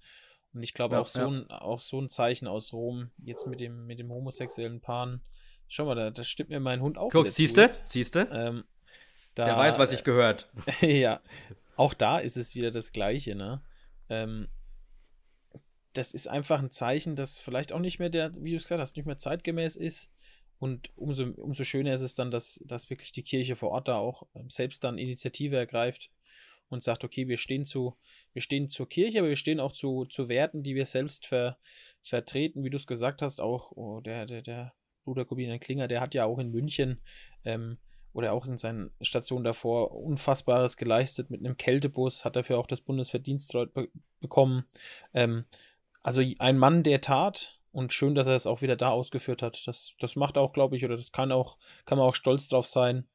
Und 0.54 0.64
ich 0.64 0.74
glaube 0.74 0.96
ja, 0.96 1.02
auch, 1.02 1.06
so 1.06 1.20
ja. 1.20 1.28
ein, 1.28 1.52
auch 1.52 1.80
so 1.80 2.02
ein 2.02 2.10
Zeichen 2.10 2.48
aus 2.48 2.74
Rom, 2.74 3.12
jetzt 3.24 3.48
mit 3.48 3.60
dem, 3.60 3.86
mit 3.86 4.00
dem 4.00 4.12
homosexuellen 4.12 4.82
Paaren. 4.82 5.22
Schau 5.68 5.86
mal, 5.86 5.96
da, 5.96 6.10
das 6.10 6.28
stimmt 6.28 6.50
mir 6.50 6.60
mein 6.60 6.82
Hund 6.82 6.98
auch. 6.98 7.12
Guck, 7.12 7.28
siehst 7.28 7.58
du? 7.58 7.70
Siehst 7.86 8.16
du? 8.16 8.28
Ähm, 8.32 8.64
Der 9.38 9.56
weiß, 9.56 9.78
was 9.78 9.94
ich 9.94 10.04
gehört. 10.04 10.50
ja, 10.82 11.22
auch 11.76 11.94
da 11.94 12.18
ist 12.18 12.38
es 12.38 12.56
wieder 12.56 12.72
das 12.72 12.92
Gleiche, 12.92 13.36
ne? 13.36 13.62
Ähm, 14.10 14.48
das 15.94 16.14
ist 16.14 16.28
einfach 16.28 16.60
ein 16.60 16.72
Zeichen, 16.72 17.16
das 17.16 17.40
vielleicht 17.40 17.74
auch 17.74 17.80
nicht 17.80 18.00
mehr 18.00 18.10
der, 18.10 18.34
wie 18.36 18.52
du 18.52 18.58
es 18.58 18.64
gesagt 18.64 18.82
hast, 18.82 18.96
nicht 18.96 19.06
mehr 19.06 19.18
zeitgemäß 19.18 19.76
ist. 19.76 20.12
Und 20.58 20.92
umso, 20.96 21.26
umso 21.38 21.64
schöner 21.64 21.94
ist 21.94 22.02
es 22.02 22.16
dann, 22.16 22.32
dass, 22.32 22.62
dass 22.66 22.90
wirklich 22.90 23.12
die 23.12 23.24
Kirche 23.24 23.56
vor 23.56 23.72
Ort 23.72 23.88
da 23.88 23.98
auch 23.98 24.24
ähm, 24.36 24.50
selbst 24.50 24.84
dann 24.84 24.98
Initiative 24.98 25.56
ergreift 25.56 26.10
und 26.70 26.84
sagt, 26.84 27.04
okay, 27.04 27.28
wir 27.28 27.38
stehen 27.38 27.66
zu, 27.66 27.98
wir 28.34 28.42
stehen 28.42 28.70
zur 28.70 28.88
Kirche, 28.88 29.20
aber 29.20 29.30
wir 29.30 29.36
stehen 29.36 29.60
auch 29.60 29.72
zu, 29.72 30.06
zu 30.06 30.30
Werten, 30.30 30.64
die 30.64 30.76
wir 30.76 30.86
selbst 30.86 31.26
ver, 31.26 31.58
vertreten, 32.02 32.64
wie 32.64 32.70
du 32.70 32.78
es 32.78 32.88
gesagt 32.88 33.22
hast, 33.22 33.42
auch 33.42 33.72
oh, 33.72 34.00
der, 34.02 34.26
der, 34.26 34.42
der 34.42 34.74
Bruder 35.04 35.26
Corbinian 35.26 35.60
Klinger, 35.60 35.88
der 35.88 36.02
hat 36.02 36.14
ja 36.14 36.26
auch 36.26 36.40
in 36.40 36.52
München 36.52 37.02
ähm, 37.44 37.78
oder 38.14 38.34
auch 38.34 38.46
in 38.46 38.58
seinen 38.58 38.92
Stationen 39.02 39.44
davor 39.44 39.92
Unfassbares 39.96 40.78
geleistet. 40.78 41.30
Mit 41.30 41.40
einem 41.40 41.58
Kältebus 41.58 42.26
hat 42.26 42.36
dafür 42.36 42.58
auch 42.58 42.68
das 42.68 42.82
Bundesverdienstkreuz 42.82 43.72
be 43.72 43.90
bekommen. 44.20 44.66
Ähm, 45.14 45.46
also 46.02 46.22
ein 46.40 46.58
Mann 46.58 46.84
der 46.84 47.02
Tat 47.02 47.60
und 47.72 47.94
schön, 47.94 48.16
dass 48.16 48.28
er 48.28 48.36
es 48.36 48.48
auch 48.48 48.62
wieder 48.62 48.76
da 48.76 48.90
ausgeführt 48.90 49.42
hat. 49.42 49.66
Das, 49.68 49.94
das 50.00 50.16
macht 50.16 50.38
auch, 50.38 50.54
glaube 50.54 50.76
ich, 50.76 50.86
oder 50.86 50.96
das 50.96 51.12
kann 51.12 51.32
auch, 51.32 51.58
kann 51.86 51.98
man 51.98 52.08
auch 52.08 52.16
stolz 52.16 52.48
drauf 52.48 52.68
sein, 52.68 53.08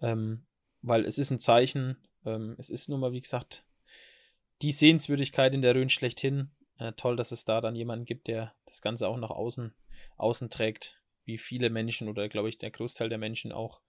ähm, 0.00 0.44
weil 0.82 1.04
es 1.04 1.18
ist 1.18 1.30
ein 1.30 1.38
Zeichen. 1.38 1.96
Ähm, 2.24 2.56
es 2.58 2.70
ist 2.70 2.88
nun 2.88 3.00
mal, 3.00 3.12
wie 3.12 3.20
gesagt, 3.20 3.64
die 4.62 4.72
Sehenswürdigkeit 4.72 5.54
in 5.54 5.62
der 5.62 5.74
Rhön 5.74 5.88
schlechthin. 5.88 6.50
Äh, 6.78 6.92
toll, 6.92 7.16
dass 7.16 7.32
es 7.32 7.44
da 7.44 7.60
dann 7.60 7.74
jemanden 7.74 8.04
gibt, 8.04 8.26
der 8.26 8.54
das 8.66 8.80
Ganze 8.80 9.08
auch 9.08 9.16
nach 9.16 9.30
außen, 9.30 9.74
außen 10.16 10.50
trägt, 10.50 11.02
wie 11.24 11.38
viele 11.38 11.70
Menschen 11.70 12.08
oder 12.08 12.28
glaube 12.28 12.48
ich 12.48 12.58
der 12.58 12.70
Großteil 12.70 13.08
der 13.08 13.18
Menschen 13.18 13.52
auch 13.52 13.80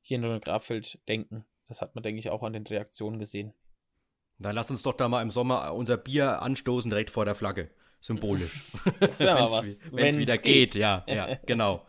hier 0.00 0.18
in 0.18 0.40
Grabfeld 0.40 1.00
denken. 1.08 1.44
Das 1.68 1.80
hat 1.80 1.94
man, 1.94 2.02
denke 2.02 2.18
ich, 2.18 2.30
auch 2.30 2.42
an 2.42 2.52
den 2.52 2.66
Reaktionen 2.66 3.18
gesehen. 3.18 3.54
Dann 4.38 4.54
lass 4.54 4.70
uns 4.70 4.82
doch 4.82 4.94
da 4.94 5.08
mal 5.08 5.22
im 5.22 5.30
Sommer 5.30 5.72
unser 5.74 5.96
Bier 5.96 6.42
anstoßen 6.42 6.90
direkt 6.90 7.10
vor 7.10 7.24
der 7.24 7.34
Flagge. 7.34 7.70
Symbolisch. 8.00 8.62
Das 9.00 9.20
wäre 9.20 9.34
mal 9.34 9.50
was. 9.50 9.78
Wenn 9.92 10.06
es 10.06 10.18
wieder 10.18 10.36
geht. 10.36 10.72
geht, 10.72 10.74
ja, 10.74 11.04
ja, 11.06 11.36
genau. 11.46 11.86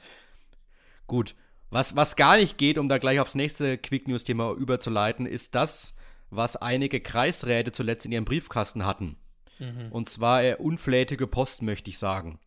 Gut. 1.08 1.36
Was, 1.74 1.96
was 1.96 2.16
gar 2.16 2.38
nicht 2.38 2.58
geht, 2.58 2.78
um 2.78 2.88
da 2.88 2.98
gleich 3.00 3.20
aufs 3.20 3.36
nächste 3.36 3.78
Quick 3.78 4.08
News-Thema 4.08 4.54
überzuleiten, 4.54 5.26
ist 5.26 5.56
das, 5.56 5.94
was 6.30 6.56
einige 6.56 7.00
Kreisräte 7.00 7.72
zuletzt 7.72 8.06
in 8.06 8.12
ihrem 8.12 8.26
Briefkasten 8.26 8.86
hatten. 8.86 9.18
Mhm. 9.60 9.92
Und 9.92 10.10
zwar 10.10 10.44
äh, 10.44 10.56
unflätige 10.56 11.28
Post, 11.28 11.62
möchte 11.62 11.90
ich 11.90 11.98
sagen. 11.98 12.40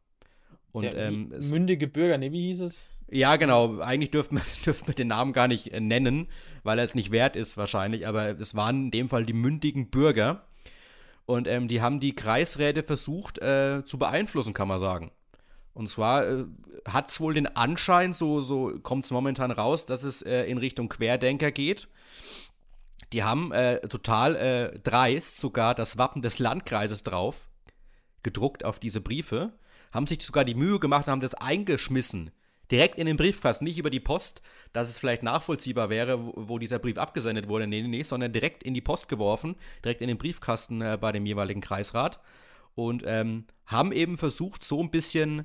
Und, 0.73 0.85
Der 0.85 0.97
ähm, 0.97 1.33
mündige 1.51 1.89
Bürger, 1.89 2.19
ne, 2.19 2.33
wie 2.33 2.49
hieß 2.49 2.61
es? 2.61 2.89
Ja, 3.09 3.37
genau. 3.37 3.81
Eigentlich 3.81 4.11
dürften 4.11 4.37
wir, 4.37 4.43
dürften 4.65 4.89
wir 4.89 4.95
den 4.95 5.09
Namen 5.09 5.33
gar 5.33 5.49
nicht 5.49 5.69
äh, 5.69 5.81
nennen, 5.81 6.29
weil 6.63 6.79
er 6.79 6.85
es 6.85 6.95
nicht 6.95 7.11
wert 7.11 7.37
ist 7.37 7.57
wahrscheinlich. 7.57 8.07
Aber 8.07 8.39
es 8.39 8.55
waren 8.55 8.87
in 8.87 8.91
dem 8.91 9.09
Fall 9.09 9.25
die 9.27 9.33
mündigen 9.33 9.91
Bürger. 9.91 10.47
Und 11.25 11.49
ähm, 11.49 11.67
die 11.67 11.81
haben 11.81 11.99
die 11.99 12.15
Kreisräte 12.15 12.85
versucht 12.85 13.39
äh, 13.39 13.85
zu 13.85 13.99
beeinflussen, 13.99 14.55
kann 14.55 14.69
man 14.69 14.79
sagen. 14.79 15.11
Und 15.77 15.91
zwar 15.91 16.27
äh, 16.27 16.45
hat 16.89 17.11
es 17.11 17.21
wohl 17.21 17.35
den 17.35 17.47
Anschein, 17.47 18.15
so, 18.15 18.41
so 18.41 18.79
kommt 18.83 19.05
es 19.05 19.11
momentan 19.11 19.51
raus, 19.51 19.85
dass 19.85 20.05
es 20.05 20.23
äh, 20.23 20.45
in 20.45 20.57
Richtung 20.57 20.89
Querdenker 20.89 21.53
geht. 21.53 21.89
Die 23.13 23.23
haben 23.23 23.53
äh, 23.53 23.81
total 23.87 24.37
äh, 24.37 24.79
dreist 24.81 25.39
sogar 25.39 25.75
das 25.75 25.99
Wappen 25.99 26.23
des 26.23 26.39
Landkreises 26.39 27.03
drauf, 27.03 27.47
gedruckt 28.23 28.65
auf 28.65 28.79
diese 28.79 29.03
Briefe, 29.03 29.53
haben 29.93 30.07
sich 30.07 30.23
sogar 30.23 30.47
die 30.47 30.55
Mühe 30.55 30.79
gemacht 30.79 31.09
und 31.09 31.13
haben 31.13 31.21
das 31.21 31.35
eingeschmissen 31.35 32.31
direkt 32.71 32.99
in 32.99 33.07
den 33.07 33.19
Briefkasten, 33.19 33.65
nicht 33.65 33.79
über 33.79 33.91
die 33.91 34.01
Post, 34.01 34.41
dass 34.73 34.89
es 34.89 34.99
vielleicht 34.99 35.23
nachvollziehbar 35.23 35.91
wäre, 35.91 36.19
wo, 36.49 36.59
dieser 36.59 36.79
Brief 36.79 36.97
abgesendet 36.99 37.49
wurde. 37.49 37.67
Nee, 37.67 37.83
nee, 37.83 37.89
nee, 37.89 38.03
sondern 38.03 38.33
direkt 38.33 38.63
in 38.63 38.75
die 38.75 38.81
Post 38.81 39.09
geworfen, 39.09 39.57
direkt 39.85 40.01
in 40.01 40.09
den 40.09 40.19
Briefkasten 40.19 40.81
äh, 40.81 40.99
bei 41.01 41.13
dem 41.13 41.27
jeweiligen 41.27 41.61
Kreisrat. 41.61 42.19
Und 42.75 43.05
ähm, 43.07 43.45
haben 43.67 43.93
eben 43.93 44.19
versucht, 44.19 44.65
so 44.65 44.83
ein 44.83 44.91
bisschen 44.91 45.45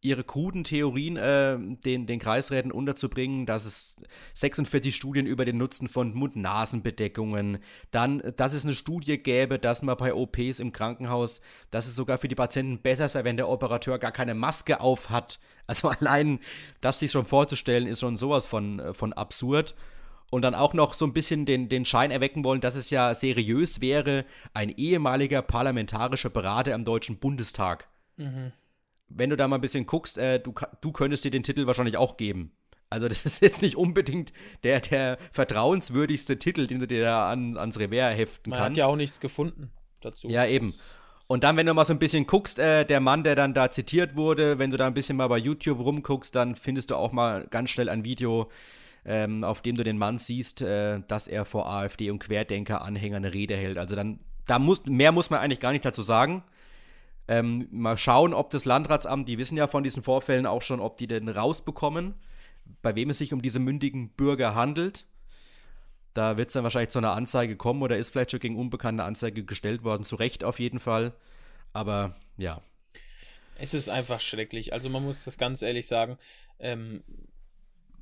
ihre 0.00 0.22
kruden 0.22 0.62
Theorien 0.62 1.16
äh, 1.16 1.58
den, 1.58 2.06
den 2.06 2.18
Kreisräten 2.20 2.70
unterzubringen, 2.70 3.46
dass 3.46 3.64
es 3.64 3.96
46 4.34 4.94
Studien 4.94 5.26
über 5.26 5.44
den 5.44 5.58
Nutzen 5.58 5.88
von 5.88 6.14
Mund-Nasen-Bedeckungen, 6.14 7.58
dann, 7.90 8.22
dass 8.36 8.54
es 8.54 8.64
eine 8.64 8.74
Studie 8.74 9.18
gäbe, 9.18 9.58
dass 9.58 9.82
man 9.82 9.96
bei 9.96 10.14
OPs 10.14 10.60
im 10.60 10.72
Krankenhaus, 10.72 11.40
dass 11.70 11.88
es 11.88 11.96
sogar 11.96 12.18
für 12.18 12.28
die 12.28 12.36
Patienten 12.36 12.78
besser 12.78 13.08
sei, 13.08 13.24
wenn 13.24 13.36
der 13.36 13.48
Operateur 13.48 13.98
gar 13.98 14.12
keine 14.12 14.34
Maske 14.34 14.80
auf 14.80 15.10
hat. 15.10 15.38
Also 15.68 15.90
allein 15.90 16.40
das 16.80 16.98
sich 16.98 17.10
schon 17.10 17.26
vorzustellen, 17.26 17.86
ist 17.86 18.00
schon 18.00 18.16
sowas 18.16 18.46
von, 18.46 18.78
äh, 18.78 18.94
von 18.94 19.12
absurd. 19.12 19.74
Und 20.30 20.40
dann 20.40 20.54
auch 20.54 20.72
noch 20.72 20.94
so 20.94 21.04
ein 21.04 21.12
bisschen 21.12 21.44
den, 21.44 21.68
den 21.68 21.84
Schein 21.84 22.10
erwecken 22.10 22.42
wollen, 22.42 22.62
dass 22.62 22.74
es 22.74 22.88
ja 22.88 23.14
seriös 23.14 23.82
wäre, 23.82 24.24
ein 24.54 24.70
ehemaliger 24.70 25.42
parlamentarischer 25.42 26.30
Berater 26.30 26.74
im 26.74 26.86
Deutschen 26.86 27.18
Bundestag. 27.18 27.86
Mhm 28.16 28.52
wenn 29.08 29.30
du 29.30 29.36
da 29.36 29.48
mal 29.48 29.56
ein 29.56 29.60
bisschen 29.60 29.86
guckst, 29.86 30.18
äh, 30.18 30.40
du, 30.40 30.54
du 30.80 30.92
könntest 30.92 31.24
dir 31.24 31.30
den 31.30 31.42
Titel 31.42 31.66
wahrscheinlich 31.66 31.96
auch 31.96 32.16
geben. 32.16 32.52
Also 32.90 33.08
das 33.08 33.24
ist 33.26 33.42
jetzt 33.42 33.62
nicht 33.62 33.76
unbedingt 33.76 34.32
der, 34.62 34.80
der 34.80 35.18
vertrauenswürdigste 35.32 36.38
Titel, 36.38 36.66
den 36.66 36.80
du 36.80 36.86
dir 36.86 37.02
da 37.02 37.30
an, 37.30 37.56
ans 37.56 37.78
Revers 37.78 38.16
heften 38.16 38.50
Man 38.50 38.58
kannst. 38.58 38.62
Man 38.62 38.70
hat 38.70 38.76
ja 38.76 38.86
auch 38.86 38.96
nichts 38.96 39.20
gefunden 39.20 39.70
dazu. 40.00 40.28
Ja, 40.28 40.46
eben. 40.46 40.72
Und 41.26 41.44
dann, 41.44 41.58
wenn 41.58 41.66
du 41.66 41.74
mal 41.74 41.84
so 41.84 41.92
ein 41.92 41.98
bisschen 41.98 42.26
guckst, 42.26 42.58
äh, 42.58 42.86
der 42.86 43.00
Mann, 43.00 43.22
der 43.22 43.34
dann 43.34 43.52
da 43.52 43.70
zitiert 43.70 44.16
wurde, 44.16 44.58
wenn 44.58 44.70
du 44.70 44.78
da 44.78 44.86
ein 44.86 44.94
bisschen 44.94 45.16
mal 45.18 45.28
bei 45.28 45.36
YouTube 45.36 45.78
rumguckst, 45.78 46.34
dann 46.34 46.54
findest 46.54 46.90
du 46.90 46.96
auch 46.96 47.12
mal 47.12 47.46
ganz 47.50 47.68
schnell 47.68 47.90
ein 47.90 48.02
Video, 48.02 48.50
ähm, 49.04 49.44
auf 49.44 49.60
dem 49.60 49.76
du 49.76 49.84
den 49.84 49.98
Mann 49.98 50.16
siehst, 50.16 50.62
äh, 50.62 51.00
dass 51.06 51.28
er 51.28 51.44
vor 51.44 51.68
AfD 51.68 52.10
und 52.10 52.18
Querdenker-Anhängern 52.20 53.24
eine 53.24 53.34
Rede 53.34 53.56
hält. 53.56 53.76
Also 53.76 53.94
dann, 53.94 54.20
da 54.46 54.58
muss, 54.58 54.86
mehr 54.86 55.12
muss 55.12 55.28
man 55.28 55.40
eigentlich 55.40 55.60
gar 55.60 55.72
nicht 55.72 55.84
dazu 55.84 56.00
sagen. 56.00 56.44
Ähm, 57.28 57.68
mal 57.70 57.98
schauen, 57.98 58.32
ob 58.32 58.50
das 58.50 58.64
Landratsamt, 58.64 59.28
die 59.28 59.36
wissen 59.36 59.58
ja 59.58 59.66
von 59.66 59.82
diesen 59.82 60.02
Vorfällen 60.02 60.46
auch 60.46 60.62
schon, 60.62 60.80
ob 60.80 60.96
die 60.96 61.06
denn 61.06 61.28
rausbekommen, 61.28 62.14
bei 62.80 62.94
wem 62.94 63.10
es 63.10 63.18
sich 63.18 63.34
um 63.34 63.42
diese 63.42 63.60
mündigen 63.60 64.08
Bürger 64.10 64.54
handelt. 64.54 65.06
Da 66.14 66.38
wird 66.38 66.48
es 66.48 66.54
dann 66.54 66.64
wahrscheinlich 66.64 66.90
zu 66.90 66.98
einer 66.98 67.12
Anzeige 67.12 67.56
kommen 67.56 67.82
oder 67.82 67.98
ist 67.98 68.10
vielleicht 68.10 68.30
schon 68.30 68.40
gegen 68.40 68.56
unbekannte 68.56 69.04
Anzeige 69.04 69.44
gestellt 69.44 69.84
worden, 69.84 70.04
zu 70.04 70.16
Recht 70.16 70.42
auf 70.42 70.58
jeden 70.58 70.80
Fall. 70.80 71.14
Aber 71.74 72.16
ja. 72.38 72.62
Es 73.58 73.74
ist 73.74 73.88
einfach 73.88 74.20
schrecklich. 74.20 74.72
Also 74.72 74.88
man 74.88 75.04
muss 75.04 75.24
das 75.24 75.36
ganz 75.36 75.62
ehrlich 75.62 75.86
sagen, 75.86 76.16
ähm, 76.58 77.04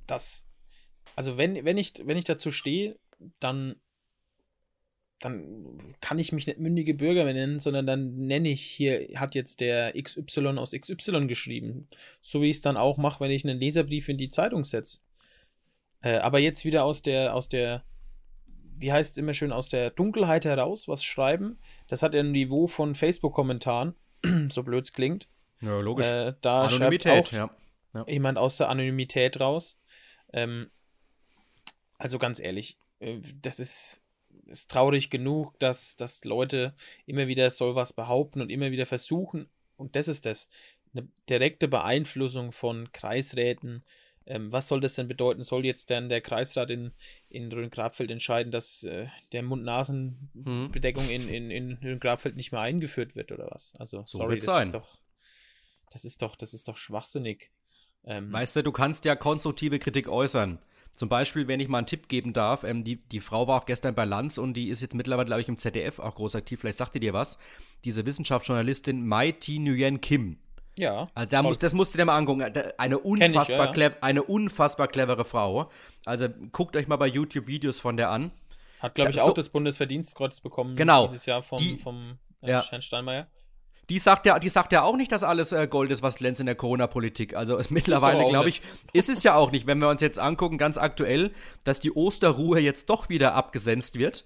dass, 0.06 0.46
also 1.16 1.36
wenn, 1.36 1.64
wenn, 1.64 1.78
ich, 1.78 1.94
wenn 2.04 2.16
ich 2.16 2.24
dazu 2.24 2.50
stehe, 2.50 2.96
dann 3.40 3.74
dann 5.20 5.78
kann 6.00 6.18
ich 6.18 6.32
mich 6.32 6.46
nicht 6.46 6.58
mündige 6.58 6.94
Bürger 6.94 7.24
mehr 7.24 7.32
nennen, 7.34 7.58
sondern 7.58 7.86
dann 7.86 8.16
nenne 8.16 8.50
ich 8.50 8.62
hier, 8.62 9.08
hat 9.16 9.34
jetzt 9.34 9.60
der 9.60 9.92
XY 10.00 10.58
aus 10.58 10.72
XY 10.72 11.26
geschrieben. 11.26 11.88
So 12.20 12.42
wie 12.42 12.50
ich 12.50 12.56
es 12.56 12.62
dann 12.62 12.76
auch 12.76 12.98
mache, 12.98 13.20
wenn 13.20 13.30
ich 13.30 13.44
einen 13.44 13.58
Leserbrief 13.58 14.08
in 14.08 14.18
die 14.18 14.28
Zeitung 14.28 14.64
setze. 14.64 15.00
Äh, 16.02 16.18
aber 16.18 16.38
jetzt 16.38 16.64
wieder 16.64 16.84
aus 16.84 17.00
der, 17.00 17.34
aus 17.34 17.48
der, 17.48 17.82
wie 18.78 18.92
heißt 18.92 19.12
es 19.12 19.18
immer 19.18 19.32
schön, 19.32 19.52
aus 19.52 19.70
der 19.70 19.90
Dunkelheit 19.90 20.44
heraus 20.44 20.86
was 20.86 21.02
schreiben. 21.02 21.58
Das 21.88 22.02
hat 22.02 22.14
ein 22.14 22.32
Niveau 22.32 22.66
von 22.66 22.94
Facebook-Kommentaren, 22.94 23.94
so 24.50 24.62
blöd 24.62 24.84
es 24.84 24.92
klingt. 24.92 25.28
Ja, 25.62 25.80
logisch. 25.80 26.08
Äh, 26.08 26.34
da 26.42 26.66
Anonymität, 26.66 27.28
auch 27.28 27.32
ja. 27.32 27.50
ja. 27.94 28.04
jemand 28.06 28.36
aus 28.36 28.58
der 28.58 28.68
Anonymität 28.68 29.40
raus. 29.40 29.78
Ähm, 30.34 30.70
also 31.96 32.18
ganz 32.18 32.38
ehrlich, 32.38 32.78
äh, 33.00 33.18
das 33.40 33.58
ist 33.58 34.02
ist 34.46 34.70
traurig 34.70 35.10
genug, 35.10 35.58
dass, 35.58 35.96
dass 35.96 36.24
Leute 36.24 36.74
immer 37.06 37.26
wieder 37.26 37.50
soll 37.50 37.74
was 37.74 37.92
behaupten 37.92 38.40
und 38.40 38.50
immer 38.50 38.70
wieder 38.70 38.86
versuchen, 38.86 39.48
und 39.76 39.94
das 39.96 40.08
ist 40.08 40.26
das, 40.26 40.48
eine 40.94 41.08
direkte 41.28 41.68
Beeinflussung 41.68 42.52
von 42.52 42.90
Kreisräten. 42.92 43.84
Ähm, 44.24 44.50
was 44.50 44.68
soll 44.68 44.80
das 44.80 44.94
denn 44.94 45.08
bedeuten? 45.08 45.42
Soll 45.44 45.64
jetzt 45.64 45.90
dann 45.90 46.08
der 46.08 46.20
Kreisrat 46.20 46.70
in, 46.70 46.92
in 47.28 47.52
Rhön-Grabfeld 47.52 48.10
entscheiden, 48.10 48.50
dass 48.50 48.82
äh, 48.82 49.06
der 49.32 49.42
Mund-Nasen-Bedeckung 49.42 51.04
mhm. 51.04 51.10
in, 51.10 51.28
in, 51.28 51.50
in 51.50 51.72
Rhön-Grabfeld 51.74 52.34
nicht 52.34 52.50
mehr 52.50 52.62
eingeführt 52.62 53.14
wird 53.14 53.30
oder 53.30 53.48
was? 53.50 53.74
Also, 53.78 54.04
so 54.06 54.18
sorry, 54.18 54.36
das 54.36 54.44
sein. 54.44 54.64
ist 54.64 54.74
doch. 54.74 54.98
Das 55.90 56.04
ist 56.04 56.22
doch, 56.22 56.34
das 56.34 56.52
ist 56.52 56.66
doch 56.66 56.76
schwachsinnig. 56.76 57.52
Ähm, 58.04 58.32
du, 58.32 58.62
du 58.62 58.72
kannst 58.72 59.04
ja 59.04 59.14
konstruktive 59.14 59.78
Kritik 59.78 60.08
äußern. 60.08 60.58
Zum 60.96 61.08
Beispiel, 61.08 61.46
wenn 61.46 61.60
ich 61.60 61.68
mal 61.68 61.78
einen 61.78 61.86
Tipp 61.86 62.08
geben 62.08 62.32
darf, 62.32 62.64
ähm, 62.64 62.82
die, 62.82 62.96
die 62.96 63.20
Frau 63.20 63.46
war 63.46 63.60
auch 63.60 63.66
gestern 63.66 63.94
bei 63.94 64.04
Lanz 64.04 64.38
und 64.38 64.54
die 64.54 64.68
ist 64.68 64.80
jetzt 64.80 64.94
mittlerweile, 64.94 65.26
glaube 65.26 65.42
ich, 65.42 65.48
im 65.48 65.58
ZDF 65.58 65.98
auch 65.98 66.14
groß 66.14 66.36
aktiv. 66.36 66.60
Vielleicht 66.60 66.78
sagt 66.78 66.94
ihr 66.94 67.00
dir 67.00 67.12
was. 67.12 67.38
Diese 67.84 68.06
Wissenschaftsjournalistin 68.06 69.06
Mai 69.06 69.32
T. 69.32 69.58
Nguyen 69.58 70.00
Kim. 70.00 70.38
Ja. 70.78 71.08
Also 71.14 71.30
da 71.30 71.42
muss, 71.42 71.58
das 71.58 71.74
musst 71.74 71.94
du 71.94 71.98
dir 71.98 72.04
mal 72.04 72.16
angucken. 72.16 72.42
Eine 72.78 72.98
unfassbar, 72.98 73.70
ich, 73.70 73.76
ja, 73.76 73.88
ja. 73.88 73.96
eine 74.00 74.22
unfassbar 74.22 74.88
clevere 74.88 75.24
Frau. 75.24 75.70
Also 76.04 76.28
guckt 76.52 76.76
euch 76.76 76.86
mal 76.86 76.96
bei 76.96 77.06
YouTube 77.06 77.46
Videos 77.46 77.80
von 77.80 77.96
der 77.96 78.10
an. 78.10 78.30
Hat, 78.80 78.94
glaube 78.94 79.10
ich, 79.10 79.20
auch 79.20 79.28
so, 79.28 79.32
das 79.32 79.48
Bundesverdienstkreuz 79.48 80.40
bekommen 80.40 80.76
genau, 80.76 81.06
dieses 81.06 81.24
Jahr 81.24 81.42
vom, 81.42 81.58
die, 81.58 81.76
vom 81.76 82.18
äh, 82.42 82.50
ja. 82.50 82.62
Steinmeier. 82.80 83.26
Die 83.88 83.98
sagt 83.98 84.26
ja, 84.26 84.38
die 84.38 84.48
sagt 84.48 84.72
ja 84.72 84.82
auch 84.82 84.96
nicht, 84.96 85.12
dass 85.12 85.22
alles 85.22 85.52
äh, 85.52 85.68
Gold 85.68 85.90
ist, 85.90 86.02
was 86.02 86.16
glänzt 86.16 86.40
in 86.40 86.46
der 86.46 86.56
Corona-Politik. 86.56 87.36
Also 87.36 87.60
mittlerweile, 87.70 88.24
glaube 88.24 88.48
ich, 88.48 88.62
ist 88.92 89.08
es 89.08 89.22
ja 89.22 89.34
auch 89.34 89.52
nicht, 89.52 89.66
wenn 89.66 89.78
wir 89.78 89.88
uns 89.88 90.00
jetzt 90.00 90.18
angucken, 90.18 90.58
ganz 90.58 90.76
aktuell, 90.76 91.32
dass 91.64 91.78
die 91.80 91.92
Osterruhe 91.92 92.58
jetzt 92.58 92.90
doch 92.90 93.08
wieder 93.08 93.34
abgesenzt 93.34 93.98
wird. 93.98 94.24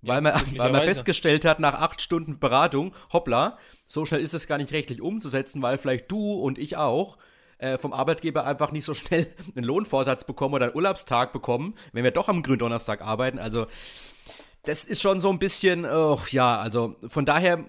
Weil, 0.00 0.16
ja, 0.16 0.20
man, 0.20 0.58
weil 0.58 0.72
man 0.72 0.82
festgestellt 0.84 1.44
hat, 1.44 1.60
nach 1.60 1.74
acht 1.74 2.02
Stunden 2.02 2.38
Beratung, 2.38 2.94
hoppla, 3.12 3.58
so 3.86 4.04
schnell 4.04 4.20
ist 4.20 4.34
es 4.34 4.46
gar 4.46 4.58
nicht 4.58 4.72
rechtlich 4.72 5.00
umzusetzen, 5.00 5.62
weil 5.62 5.78
vielleicht 5.78 6.10
du 6.10 6.32
und 6.32 6.58
ich 6.58 6.76
auch 6.76 7.16
äh, 7.58 7.78
vom 7.78 7.92
Arbeitgeber 7.92 8.46
einfach 8.46 8.72
nicht 8.72 8.84
so 8.84 8.94
schnell 8.94 9.26
einen 9.56 9.64
Lohnvorsatz 9.64 10.24
bekommen 10.24 10.54
oder 10.54 10.66
einen 10.66 10.76
Urlaubstag 10.76 11.32
bekommen, 11.32 11.74
wenn 11.92 12.04
wir 12.04 12.10
doch 12.10 12.28
am 12.28 12.42
Gründonnerstag 12.42 13.00
arbeiten. 13.00 13.38
Also 13.38 13.66
das 14.64 14.84
ist 14.84 15.02
schon 15.02 15.20
so 15.20 15.30
ein 15.30 15.38
bisschen, 15.38 15.84
oh, 15.84 16.20
ja, 16.30 16.58
also 16.58 16.96
von 17.06 17.26
daher 17.26 17.64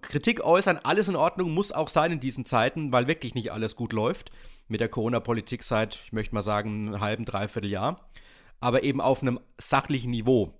Kritik 0.00 0.44
äußern, 0.44 0.78
alles 0.82 1.08
in 1.08 1.16
Ordnung, 1.16 1.52
muss 1.52 1.72
auch 1.72 1.88
sein 1.88 2.12
in 2.12 2.20
diesen 2.20 2.44
Zeiten, 2.44 2.92
weil 2.92 3.06
wirklich 3.06 3.34
nicht 3.34 3.52
alles 3.52 3.76
gut 3.76 3.92
läuft 3.92 4.32
mit 4.68 4.80
der 4.80 4.88
Corona-Politik 4.88 5.62
seit, 5.62 5.96
ich 6.04 6.12
möchte 6.12 6.34
mal 6.34 6.42
sagen, 6.42 6.88
einem 6.88 7.00
halben, 7.00 7.24
dreiviertel 7.24 7.70
Jahr. 7.70 8.08
Aber 8.60 8.82
eben 8.82 9.00
auf 9.00 9.22
einem 9.22 9.40
sachlichen 9.58 10.10
Niveau. 10.10 10.52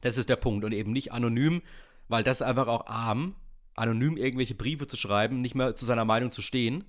Das 0.00 0.16
ist 0.16 0.28
der 0.28 0.36
Punkt. 0.36 0.64
Und 0.64 0.72
eben 0.72 0.92
nicht 0.92 1.12
anonym, 1.12 1.62
weil 2.08 2.24
das 2.24 2.40
ist 2.40 2.46
einfach 2.46 2.66
auch 2.66 2.86
arm, 2.86 3.34
anonym 3.74 4.16
irgendwelche 4.16 4.54
Briefe 4.54 4.86
zu 4.86 4.96
schreiben, 4.96 5.40
nicht 5.40 5.54
mehr 5.54 5.74
zu 5.76 5.84
seiner 5.84 6.04
Meinung 6.04 6.30
zu 6.30 6.42
stehen. 6.42 6.84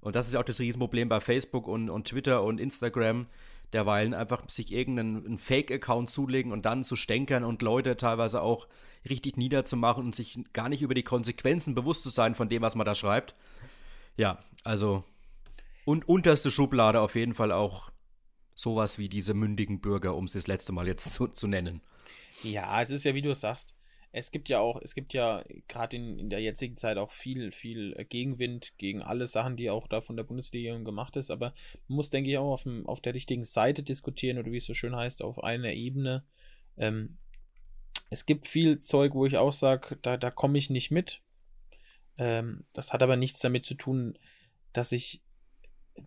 Und 0.00 0.16
das 0.16 0.26
ist 0.26 0.34
ja 0.34 0.40
auch 0.40 0.44
das 0.44 0.60
Riesenproblem 0.60 1.08
bei 1.08 1.20
Facebook 1.20 1.66
und, 1.66 1.90
und 1.90 2.08
Twitter 2.08 2.42
und 2.42 2.60
Instagram, 2.60 3.26
derweilen 3.74 4.14
einfach 4.14 4.48
sich 4.48 4.72
irgendeinen 4.72 5.38
Fake-Account 5.38 6.10
zulegen 6.10 6.52
und 6.52 6.64
dann 6.64 6.84
zu 6.84 6.96
stänkern 6.96 7.44
und 7.44 7.60
Leute 7.60 7.96
teilweise 7.96 8.40
auch 8.40 8.68
richtig 9.08 9.36
niederzumachen 9.36 10.04
und 10.04 10.14
sich 10.14 10.38
gar 10.52 10.68
nicht 10.68 10.80
über 10.80 10.94
die 10.94 11.02
Konsequenzen 11.02 11.74
bewusst 11.74 12.04
zu 12.04 12.08
sein 12.08 12.34
von 12.34 12.48
dem, 12.48 12.62
was 12.62 12.74
man 12.74 12.86
da 12.86 12.94
schreibt. 12.94 13.34
Ja, 14.16 14.38
also 14.62 15.04
und 15.84 16.08
unterste 16.08 16.50
Schublade 16.50 17.00
auf 17.00 17.14
jeden 17.14 17.34
Fall 17.34 17.52
auch 17.52 17.90
sowas 18.54 18.98
wie 18.98 19.08
diese 19.08 19.34
mündigen 19.34 19.80
Bürger, 19.80 20.14
um 20.14 20.24
es 20.24 20.32
das 20.32 20.46
letzte 20.46 20.72
Mal 20.72 20.86
jetzt 20.86 21.12
zu, 21.12 21.26
zu 21.26 21.46
nennen. 21.46 21.82
Ja, 22.42 22.80
es 22.80 22.90
ist 22.90 23.04
ja, 23.04 23.14
wie 23.14 23.22
du 23.22 23.34
sagst, 23.34 23.76
es 24.16 24.30
gibt 24.30 24.48
ja 24.48 24.60
auch, 24.60 24.80
es 24.80 24.94
gibt 24.94 25.12
ja 25.12 25.44
gerade 25.66 25.96
in, 25.96 26.18
in 26.20 26.30
der 26.30 26.40
jetzigen 26.40 26.76
Zeit 26.76 26.98
auch 26.98 27.10
viel, 27.10 27.50
viel 27.50 27.94
äh, 27.98 28.04
Gegenwind 28.04 28.72
gegen 28.78 29.02
alle 29.02 29.26
Sachen, 29.26 29.56
die 29.56 29.70
auch 29.70 29.88
da 29.88 30.00
von 30.00 30.16
der 30.16 30.22
Bundesregierung 30.22 30.84
gemacht 30.84 31.16
ist. 31.16 31.32
Aber 31.32 31.52
man 31.88 31.96
muss, 31.96 32.10
denke 32.10 32.30
ich, 32.30 32.38
auch 32.38 32.52
auf, 32.52 32.62
dem, 32.62 32.86
auf 32.86 33.00
der 33.00 33.14
richtigen 33.14 33.42
Seite 33.42 33.82
diskutieren 33.82 34.38
oder 34.38 34.52
wie 34.52 34.58
es 34.58 34.66
so 34.66 34.74
schön 34.74 34.94
heißt, 34.94 35.20
auf 35.20 35.42
einer 35.42 35.72
Ebene. 35.72 36.22
Ähm, 36.76 37.18
es 38.08 38.24
gibt 38.24 38.46
viel 38.46 38.80
Zeug, 38.80 39.14
wo 39.14 39.26
ich 39.26 39.36
auch 39.36 39.52
sage, 39.52 39.98
da, 40.00 40.16
da 40.16 40.30
komme 40.30 40.58
ich 40.58 40.70
nicht 40.70 40.92
mit. 40.92 41.20
Ähm, 42.16 42.64
das 42.72 42.92
hat 42.92 43.02
aber 43.02 43.16
nichts 43.16 43.40
damit 43.40 43.64
zu 43.64 43.74
tun, 43.74 44.16
dass 44.72 44.92
ich, 44.92 45.22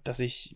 dass 0.06 0.22
ich 0.22 0.56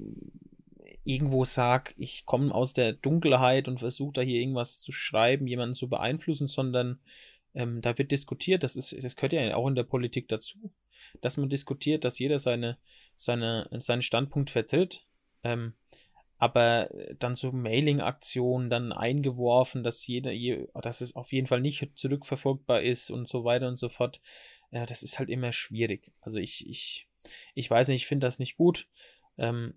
irgendwo 1.04 1.44
sage, 1.44 1.94
ich 1.98 2.26
komme 2.26 2.56
aus 2.56 2.72
der 2.72 2.94
Dunkelheit 2.94 3.68
und 3.68 3.80
versuche 3.80 4.14
da 4.14 4.22
hier 4.22 4.40
irgendwas 4.40 4.80
zu 4.80 4.94
schreiben, 4.94 5.48
jemanden 5.48 5.76
zu 5.76 5.90
beeinflussen, 5.90 6.48
sondern 6.48 7.00
ähm, 7.54 7.82
da 7.82 7.98
wird 7.98 8.12
diskutiert, 8.12 8.64
das 8.64 8.76
ist, 8.76 8.96
das 9.04 9.16
gehört 9.16 9.34
ja 9.34 9.56
auch 9.56 9.68
in 9.68 9.76
der 9.76 9.84
Politik 9.84 10.28
dazu, 10.28 10.72
dass 11.20 11.38
man 11.38 11.50
diskutiert, 11.50 12.04
dass 12.06 12.20
jeder 12.20 12.40
seine, 12.40 12.78
seine, 13.16 13.70
seinen 13.80 14.02
Standpunkt 14.02 14.50
vertritt. 14.50 15.06
Ähm, 15.44 15.74
aber 16.38 16.90
dann 17.20 17.36
so 17.36 17.52
Mailing-Aktionen 17.52 18.72
dann 18.72 18.92
eingeworfen, 18.92 19.84
dass 19.84 20.08
jeder, 20.08 20.32
dass 20.82 21.02
es 21.02 21.16
auf 21.16 21.32
jeden 21.32 21.46
Fall 21.46 21.62
nicht 21.62 21.92
zurückverfolgbar 21.94 22.82
ist 22.82 23.12
und 23.12 23.28
so 23.28 23.44
weiter 23.44 23.68
und 23.68 23.76
so 23.76 23.90
fort. 23.90 24.22
Ja, 24.72 24.88
das 24.88 25.04
ist 25.04 25.20
halt 25.20 25.30
immer 25.30 25.52
schwierig. 25.52 26.12
Also 26.20 26.40
ich, 26.40 26.68
ich, 26.68 27.08
ich 27.54 27.70
weiß 27.70 27.90
nicht, 27.90 28.02
ich 28.02 28.08
finde 28.08 28.26
das 28.26 28.40
nicht 28.40 28.58
gut. 28.58 28.88
Ähm, 29.38 29.76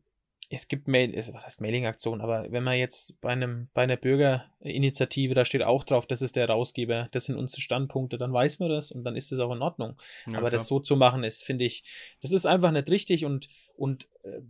es 0.50 0.68
gibt 0.68 0.88
Mail, 0.88 1.16
was 1.16 1.46
heißt 1.46 1.60
Mailing-Aktion, 1.60 2.20
aber 2.20 2.50
wenn 2.50 2.64
man 2.64 2.76
jetzt 2.76 3.20
bei 3.20 3.30
einem, 3.30 3.68
bei 3.74 3.82
einer 3.82 3.96
Bürgerinitiative, 3.96 5.34
da 5.34 5.44
steht 5.44 5.62
auch 5.62 5.84
drauf, 5.84 6.06
das 6.06 6.22
ist 6.22 6.36
der 6.36 6.46
Herausgeber, 6.46 7.08
das 7.12 7.26
sind 7.26 7.36
unsere 7.36 7.60
Standpunkte, 7.60 8.18
dann 8.18 8.32
weiß 8.32 8.58
man 8.58 8.68
das 8.68 8.90
und 8.90 9.04
dann 9.04 9.16
ist 9.16 9.32
es 9.32 9.40
auch 9.40 9.52
in 9.52 9.62
Ordnung. 9.62 9.96
Ja, 10.26 10.32
aber 10.32 10.48
klar. 10.48 10.50
das 10.52 10.66
so 10.66 10.80
zu 10.80 10.96
machen, 10.96 11.24
ist, 11.24 11.44
finde 11.44 11.64
ich, 11.64 11.84
das 12.20 12.32
ist 12.32 12.46
einfach 12.46 12.70
nicht 12.70 12.90
richtig 12.90 13.24
und, 13.24 13.48
und 13.76 14.08
äh, 14.22 14.40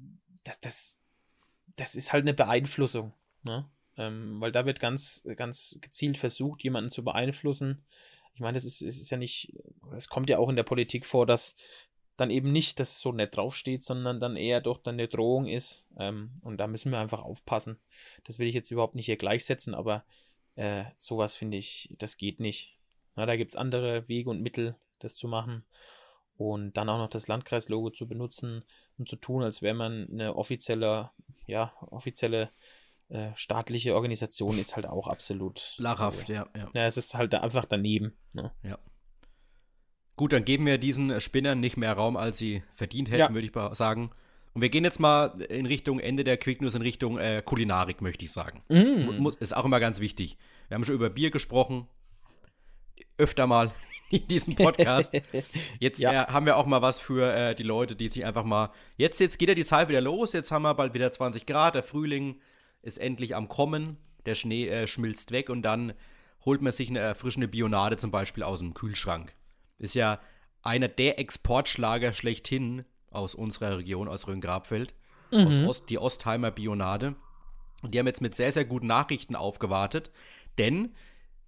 das, 0.44 0.60
das, 0.60 0.98
das 1.76 1.94
ist 1.94 2.12
halt 2.12 2.22
eine 2.22 2.34
Beeinflussung, 2.34 3.12
ne? 3.42 3.68
Ähm, 3.96 4.40
weil 4.40 4.50
da 4.50 4.66
wird 4.66 4.80
ganz, 4.80 5.22
ganz 5.36 5.78
gezielt 5.80 6.18
versucht, 6.18 6.64
jemanden 6.64 6.90
zu 6.90 7.04
beeinflussen. 7.04 7.84
Ich 8.34 8.40
meine, 8.40 8.56
das 8.56 8.64
ist, 8.64 8.82
ist 8.82 9.10
ja 9.10 9.16
nicht, 9.16 9.54
es 9.96 10.08
kommt 10.08 10.28
ja 10.28 10.38
auch 10.38 10.48
in 10.48 10.56
der 10.56 10.64
Politik 10.64 11.06
vor, 11.06 11.26
dass 11.26 11.54
dann 12.16 12.30
eben 12.30 12.52
nicht 12.52 12.78
das 12.80 13.00
so 13.00 13.12
nett 13.12 13.36
draufsteht, 13.36 13.82
sondern 13.82 14.20
dann 14.20 14.36
eher 14.36 14.60
doch 14.60 14.78
dann 14.78 14.94
eine 14.94 15.08
Drohung 15.08 15.46
ist. 15.46 15.88
Ähm, 15.98 16.30
und 16.42 16.58
da 16.58 16.66
müssen 16.66 16.92
wir 16.92 17.00
einfach 17.00 17.22
aufpassen. 17.22 17.78
Das 18.24 18.38
will 18.38 18.46
ich 18.46 18.54
jetzt 18.54 18.70
überhaupt 18.70 18.94
nicht 18.94 19.06
hier 19.06 19.16
gleichsetzen, 19.16 19.74
aber 19.74 20.04
äh, 20.56 20.84
sowas 20.96 21.34
finde 21.34 21.56
ich, 21.56 21.94
das 21.98 22.16
geht 22.16 22.40
nicht. 22.40 22.78
Na, 23.16 23.26
da 23.26 23.36
gibt 23.36 23.50
es 23.50 23.56
andere 23.56 24.08
Wege 24.08 24.30
und 24.30 24.42
Mittel, 24.42 24.76
das 24.98 25.16
zu 25.16 25.28
machen. 25.28 25.64
Und 26.36 26.76
dann 26.76 26.88
auch 26.88 26.98
noch 26.98 27.10
das 27.10 27.28
Landkreislogo 27.28 27.90
zu 27.90 28.08
benutzen 28.08 28.64
und 28.98 29.08
zu 29.08 29.16
tun, 29.16 29.42
als 29.42 29.62
wäre 29.62 29.74
man 29.74 30.08
eine 30.10 30.34
offizielle, 30.34 31.10
ja, 31.46 31.72
offizielle 31.80 32.50
äh, 33.08 33.30
staatliche 33.36 33.94
Organisation, 33.94 34.58
ist 34.58 34.74
halt 34.74 34.86
auch 34.86 35.06
absolut 35.06 35.74
lachhaft, 35.78 36.20
also, 36.20 36.32
ja, 36.32 36.48
ja. 36.56 36.70
Ja, 36.74 36.86
es 36.86 36.96
ist 36.96 37.14
halt 37.14 37.34
einfach 37.34 37.64
daneben. 37.66 38.16
Ne? 38.32 38.52
Ja. 38.62 38.78
Gut, 40.16 40.32
dann 40.32 40.44
geben 40.44 40.66
wir 40.66 40.78
diesen 40.78 41.20
Spinnern 41.20 41.60
nicht 41.60 41.76
mehr 41.76 41.92
Raum, 41.92 42.16
als 42.16 42.38
sie 42.38 42.62
verdient 42.74 43.10
hätten, 43.10 43.20
ja. 43.20 43.34
würde 43.34 43.46
ich 43.46 43.76
sagen. 43.76 44.10
Und 44.54 44.62
wir 44.62 44.68
gehen 44.68 44.84
jetzt 44.84 45.00
mal 45.00 45.40
in 45.48 45.66
Richtung 45.66 45.98
Ende 45.98 46.22
der 46.22 46.36
Quick 46.36 46.62
News, 46.62 46.76
in 46.76 46.82
Richtung 46.82 47.18
äh, 47.18 47.42
Kulinarik, 47.44 48.00
möchte 48.00 48.24
ich 48.24 48.30
sagen. 48.30 48.62
Mm. 48.68 49.26
Ist 49.40 49.56
auch 49.56 49.64
immer 49.64 49.80
ganz 49.80 49.98
wichtig. 49.98 50.38
Wir 50.68 50.76
haben 50.76 50.84
schon 50.84 50.94
über 50.94 51.10
Bier 51.10 51.32
gesprochen. 51.32 51.88
Öfter 53.18 53.48
mal 53.48 53.72
in 54.10 54.26
diesem 54.28 54.54
Podcast. 54.54 55.12
Jetzt 55.80 55.98
ja. 55.98 56.22
äh, 56.22 56.26
haben 56.28 56.46
wir 56.46 56.56
auch 56.56 56.66
mal 56.66 56.82
was 56.82 57.00
für 57.00 57.34
äh, 57.34 57.54
die 57.56 57.64
Leute, 57.64 57.96
die 57.96 58.08
sich 58.08 58.24
einfach 58.24 58.44
mal. 58.44 58.70
Jetzt, 58.96 59.18
jetzt 59.18 59.40
geht 59.40 59.48
ja 59.48 59.56
die 59.56 59.64
Zeit 59.64 59.88
wieder 59.88 60.00
los. 60.00 60.32
Jetzt 60.32 60.52
haben 60.52 60.62
wir 60.62 60.74
bald 60.74 60.94
wieder 60.94 61.10
20 61.10 61.46
Grad. 61.46 61.74
Der 61.74 61.82
Frühling 61.82 62.40
ist 62.82 62.98
endlich 62.98 63.34
am 63.34 63.48
Kommen. 63.48 63.96
Der 64.24 64.36
Schnee 64.36 64.68
äh, 64.68 64.86
schmilzt 64.86 65.32
weg 65.32 65.50
und 65.50 65.62
dann 65.62 65.94
holt 66.44 66.62
man 66.62 66.72
sich 66.72 66.90
eine 66.90 67.00
erfrischende 67.00 67.48
Bionade 67.48 67.96
zum 67.96 68.12
Beispiel 68.12 68.44
aus 68.44 68.60
dem 68.60 68.74
Kühlschrank. 68.74 69.34
Ist 69.78 69.94
ja 69.94 70.20
einer 70.62 70.88
der 70.88 71.18
Exportschlager 71.18 72.12
schlechthin 72.12 72.84
aus 73.10 73.34
unserer 73.34 73.78
Region, 73.78 74.08
aus 74.08 74.26
Rhön-Grabfeld. 74.26 74.94
Mhm. 75.30 75.46
Aus 75.46 75.58
Ost, 75.58 75.90
die 75.90 75.98
Ostheimer 75.98 76.50
Bionade. 76.50 77.14
Und 77.82 77.94
die 77.94 77.98
haben 77.98 78.06
jetzt 78.06 78.20
mit 78.20 78.34
sehr, 78.34 78.52
sehr 78.52 78.64
guten 78.64 78.86
Nachrichten 78.86 79.36
aufgewartet. 79.36 80.10
Denn 80.58 80.94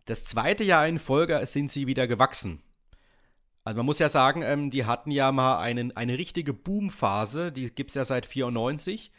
das 0.04 0.24
zweite 0.24 0.64
Jahr 0.64 0.86
in 0.86 0.98
Folge 0.98 1.40
sind 1.46 1.70
sie 1.70 1.86
wieder 1.86 2.06
gewachsen. 2.06 2.62
Also 3.64 3.78
man 3.78 3.86
muss 3.86 3.98
ja 3.98 4.08
sagen, 4.08 4.42
ähm, 4.42 4.70
die 4.70 4.84
hatten 4.84 5.10
ja 5.10 5.32
mal 5.32 5.58
einen, 5.58 5.96
eine 5.96 6.18
richtige 6.18 6.52
Boomphase, 6.52 7.50
die 7.50 7.68
gibt 7.70 7.90
es 7.90 7.94
ja 7.94 8.04
seit 8.04 8.24
94. 8.24 9.10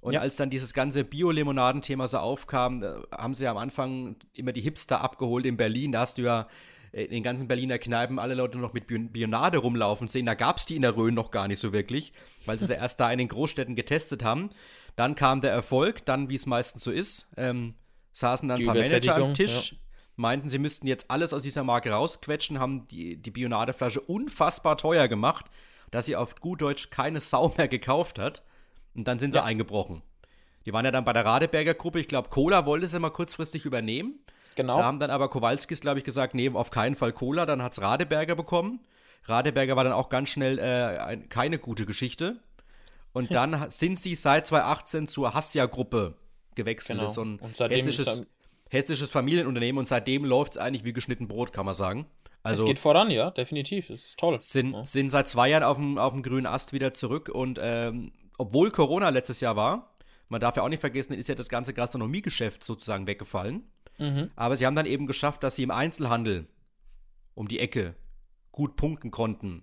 Und 0.00 0.14
ja. 0.14 0.20
als 0.20 0.34
dann 0.34 0.50
dieses 0.50 0.74
ganze 0.74 1.04
Bio-Limonaden-Thema 1.04 2.08
so 2.08 2.18
aufkam, 2.18 2.82
haben 3.12 3.34
sie 3.34 3.44
ja 3.44 3.52
am 3.52 3.58
Anfang 3.58 4.16
immer 4.32 4.50
die 4.50 4.60
Hipster 4.60 5.00
abgeholt 5.00 5.46
in 5.46 5.56
Berlin. 5.56 5.92
Da 5.92 6.00
hast 6.00 6.18
du 6.18 6.22
ja 6.22 6.48
in 6.92 7.10
den 7.10 7.22
ganzen 7.22 7.48
Berliner 7.48 7.78
Kneipen 7.78 8.18
alle 8.18 8.34
Leute 8.34 8.58
noch 8.58 8.74
mit 8.74 8.86
Bionade 8.86 9.58
rumlaufen 9.58 10.08
sehen. 10.08 10.26
Da 10.26 10.34
gab 10.34 10.58
es 10.58 10.66
die 10.66 10.76
in 10.76 10.82
der 10.82 10.96
Rhön 10.96 11.14
noch 11.14 11.30
gar 11.30 11.48
nicht 11.48 11.58
so 11.58 11.72
wirklich, 11.72 12.12
weil 12.44 12.60
sie 12.60 12.66
sie 12.66 12.74
erst 12.74 13.00
da 13.00 13.10
in 13.10 13.18
den 13.18 13.28
Großstädten 13.28 13.74
getestet 13.74 14.22
haben. 14.22 14.50
Dann 14.94 15.14
kam 15.14 15.40
der 15.40 15.52
Erfolg, 15.52 16.04
dann, 16.04 16.28
wie 16.28 16.36
es 16.36 16.44
meistens 16.44 16.84
so 16.84 16.90
ist, 16.90 17.26
ähm, 17.38 17.74
saßen 18.12 18.46
dann 18.46 18.60
ein 18.60 18.66
paar 18.66 18.74
Manager 18.74 19.16
am 19.16 19.32
Tisch, 19.32 19.72
ja. 19.72 19.78
meinten, 20.16 20.50
sie 20.50 20.58
müssten 20.58 20.86
jetzt 20.86 21.10
alles 21.10 21.32
aus 21.32 21.42
dieser 21.42 21.64
Marke 21.64 21.90
rausquetschen, 21.90 22.58
haben 22.58 22.86
die, 22.88 23.16
die 23.16 23.30
Bionadeflasche 23.30 24.00
unfassbar 24.00 24.76
teuer 24.76 25.08
gemacht, 25.08 25.46
dass 25.90 26.04
sie 26.04 26.16
auf 26.16 26.36
gut 26.36 26.60
Deutsch 26.60 26.90
keine 26.90 27.20
Sau 27.20 27.54
mehr 27.56 27.68
gekauft 27.68 28.18
hat. 28.18 28.42
Und 28.94 29.08
dann 29.08 29.18
sind 29.18 29.32
sie 29.32 29.38
ja. 29.38 29.44
eingebrochen. 29.44 30.02
Die 30.66 30.72
waren 30.74 30.84
ja 30.84 30.90
dann 30.90 31.04
bei 31.04 31.14
der 31.14 31.24
Radeberger 31.24 31.72
Gruppe. 31.72 32.00
Ich 32.00 32.08
glaube, 32.08 32.28
Cola 32.28 32.66
wollte 32.66 32.86
sie 32.86 33.00
mal 33.00 33.10
kurzfristig 33.10 33.64
übernehmen. 33.64 34.20
Genau. 34.56 34.78
Da 34.78 34.84
haben 34.84 34.98
dann 34.98 35.10
aber 35.10 35.28
Kowalskis, 35.28 35.80
glaube 35.80 35.98
ich, 35.98 36.04
gesagt, 36.04 36.34
nee, 36.34 36.50
auf 36.50 36.70
keinen 36.70 36.96
Fall 36.96 37.12
Cola. 37.12 37.46
Dann 37.46 37.62
hat 37.62 37.72
es 37.72 37.80
Radeberger 37.80 38.34
bekommen. 38.34 38.80
Radeberger 39.24 39.76
war 39.76 39.84
dann 39.84 39.92
auch 39.92 40.08
ganz 40.08 40.30
schnell 40.30 40.58
äh, 40.58 40.98
ein, 40.98 41.28
keine 41.28 41.58
gute 41.58 41.86
Geschichte. 41.86 42.40
Und 43.12 43.34
dann 43.34 43.70
sind 43.70 43.98
sie 43.98 44.14
seit 44.14 44.46
2018 44.46 45.06
zur 45.06 45.34
Hassia-Gruppe 45.34 46.14
gewechselt. 46.54 46.98
Genau. 46.98 47.04
Das 47.04 47.12
ist 47.12 47.14
so 47.16 47.24
ein 47.24 47.70
hessisches, 47.70 48.22
hessisches 48.70 49.10
Familienunternehmen 49.10 49.78
und 49.78 49.86
seitdem 49.86 50.24
läuft 50.24 50.52
es 50.52 50.58
eigentlich 50.58 50.84
wie 50.84 50.92
geschnitten 50.92 51.28
Brot, 51.28 51.52
kann 51.52 51.66
man 51.66 51.74
sagen. 51.74 52.06
Also, 52.42 52.64
es 52.64 52.66
geht 52.66 52.78
voran, 52.78 53.10
ja, 53.10 53.30
definitiv. 53.30 53.90
Es 53.90 54.04
ist 54.04 54.18
toll. 54.18 54.38
Sind, 54.40 54.72
ja. 54.72 54.84
sind 54.84 55.10
seit 55.10 55.28
zwei 55.28 55.48
Jahren 55.48 55.62
auf 55.62 55.76
dem, 55.76 55.98
auf 55.98 56.12
dem 56.12 56.22
grünen 56.22 56.46
Ast 56.46 56.72
wieder 56.72 56.92
zurück 56.92 57.28
und 57.28 57.60
ähm, 57.62 58.12
obwohl 58.38 58.70
Corona 58.70 59.10
letztes 59.10 59.40
Jahr 59.40 59.54
war, 59.54 59.94
man 60.28 60.40
darf 60.40 60.56
ja 60.56 60.62
auch 60.62 60.68
nicht 60.68 60.80
vergessen, 60.80 61.12
ist 61.12 61.28
ja 61.28 61.34
das 61.34 61.48
ganze 61.48 61.74
Gastronomiegeschäft 61.74 62.64
sozusagen 62.64 63.06
weggefallen. 63.06 63.70
Mhm. 64.02 64.30
Aber 64.34 64.56
sie 64.56 64.66
haben 64.66 64.76
dann 64.76 64.86
eben 64.86 65.06
geschafft, 65.06 65.42
dass 65.42 65.56
sie 65.56 65.62
im 65.62 65.70
Einzelhandel 65.70 66.46
um 67.34 67.48
die 67.48 67.60
Ecke 67.60 67.94
gut 68.50 68.76
punkten 68.76 69.10
konnten. 69.10 69.62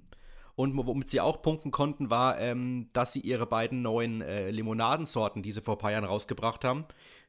Und 0.56 0.76
womit 0.76 1.10
sie 1.10 1.22
auch 1.22 1.42
punkten 1.42 1.72
konnten, 1.72 2.10
war, 2.10 2.40
ähm, 2.40 2.90
dass 2.92 3.14
sie 3.14 3.22
ihre 3.22 3.46
beiden 3.46 3.82
neuen 3.82 4.22
äh, 4.22 4.50
Limonadensorten, 4.52 5.42
die 5.42 5.52
sie 5.52 5.62
vor 5.62 5.76
ein 5.76 5.78
paar 5.78 5.92
Jahren 5.92 6.04
rausgebracht 6.04 6.66
haben, 6.66 6.86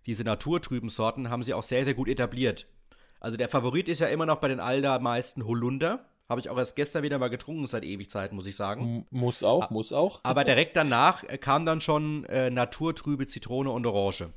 diese 0.06 0.24
naturtrüben 0.24 0.88
Sorten, 0.88 1.30
haben 1.30 1.42
sie 1.42 1.54
auch 1.54 1.62
sehr, 1.62 1.84
sehr 1.84 1.94
gut 1.94 2.08
etabliert. 2.08 2.66
Also 3.20 3.36
der 3.36 3.48
Favorit 3.48 3.88
ist 3.88 4.00
ja 4.00 4.08
immer 4.08 4.26
noch 4.26 4.36
bei 4.36 4.48
den 4.48 4.58
allermeisten 4.58 5.44
Holunder. 5.46 6.06
Habe 6.28 6.40
ich 6.40 6.48
auch 6.48 6.56
erst 6.56 6.74
gestern 6.74 7.02
wieder 7.02 7.18
mal 7.18 7.28
getrunken 7.28 7.66
seit 7.66 7.84
Ewigkeit, 7.84 8.32
muss 8.32 8.46
ich 8.46 8.56
sagen. 8.56 9.06
muss 9.10 9.42
auch, 9.42 9.68
A 9.70 9.72
muss 9.72 9.92
auch. 9.92 10.20
Aber 10.22 10.44
direkt 10.44 10.76
danach 10.76 11.22
äh, 11.24 11.38
kam 11.38 11.66
dann 11.66 11.80
schon 11.80 12.24
äh, 12.24 12.50
naturtrübe 12.50 13.26
Zitrone 13.26 13.70
und 13.70 13.86
Orange. 13.86 14.32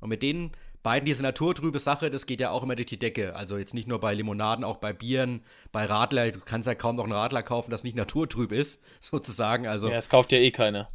Und 0.00 0.08
mit 0.08 0.22
denen 0.22 0.52
beiden 0.84 1.06
diese 1.06 1.22
naturtrübe 1.22 1.80
Sache, 1.80 2.10
das 2.10 2.26
geht 2.26 2.40
ja 2.40 2.50
auch 2.50 2.62
immer 2.62 2.76
durch 2.76 2.86
die 2.86 2.98
Decke. 2.98 3.34
Also 3.34 3.56
jetzt 3.56 3.74
nicht 3.74 3.88
nur 3.88 3.98
bei 3.98 4.14
Limonaden, 4.14 4.64
auch 4.64 4.76
bei 4.76 4.92
Bieren, 4.92 5.42
bei 5.72 5.86
Radler. 5.86 6.30
Du 6.30 6.38
kannst 6.38 6.68
ja 6.68 6.76
kaum 6.76 6.96
noch 6.96 7.04
einen 7.04 7.12
Radler 7.14 7.42
kaufen, 7.42 7.72
das 7.72 7.82
nicht 7.82 7.96
naturtrüb 7.96 8.52
ist, 8.52 8.80
sozusagen. 9.00 9.66
Also, 9.66 9.88
ja, 9.88 9.96
es 9.96 10.08
kauft 10.08 10.30
ja 10.30 10.38
eh 10.38 10.52
keiner. 10.52 10.86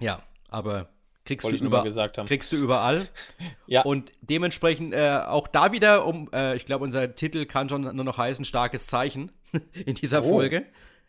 Ja, 0.00 0.20
aber 0.50 0.88
kriegst 1.24 1.46
du, 1.48 1.52
ich 1.52 1.62
über, 1.62 1.82
gesagt 1.84 2.18
haben. 2.18 2.26
kriegst 2.26 2.52
du 2.52 2.56
überall. 2.56 3.08
Ja. 3.68 3.82
Und 3.82 4.12
dementsprechend 4.20 4.94
äh, 4.94 5.20
auch 5.26 5.48
da 5.48 5.72
wieder, 5.72 6.06
um, 6.06 6.28
äh, 6.32 6.54
ich 6.54 6.66
glaube, 6.66 6.84
unser 6.84 7.16
Titel 7.16 7.46
kann 7.46 7.68
schon 7.68 7.82
nur 7.82 8.04
noch 8.04 8.16
heißen, 8.16 8.44
starkes 8.44 8.86
Zeichen 8.86 9.32
in 9.86 9.96
dieser 9.96 10.22
Oh. 10.22 10.28
Folge. 10.28 10.66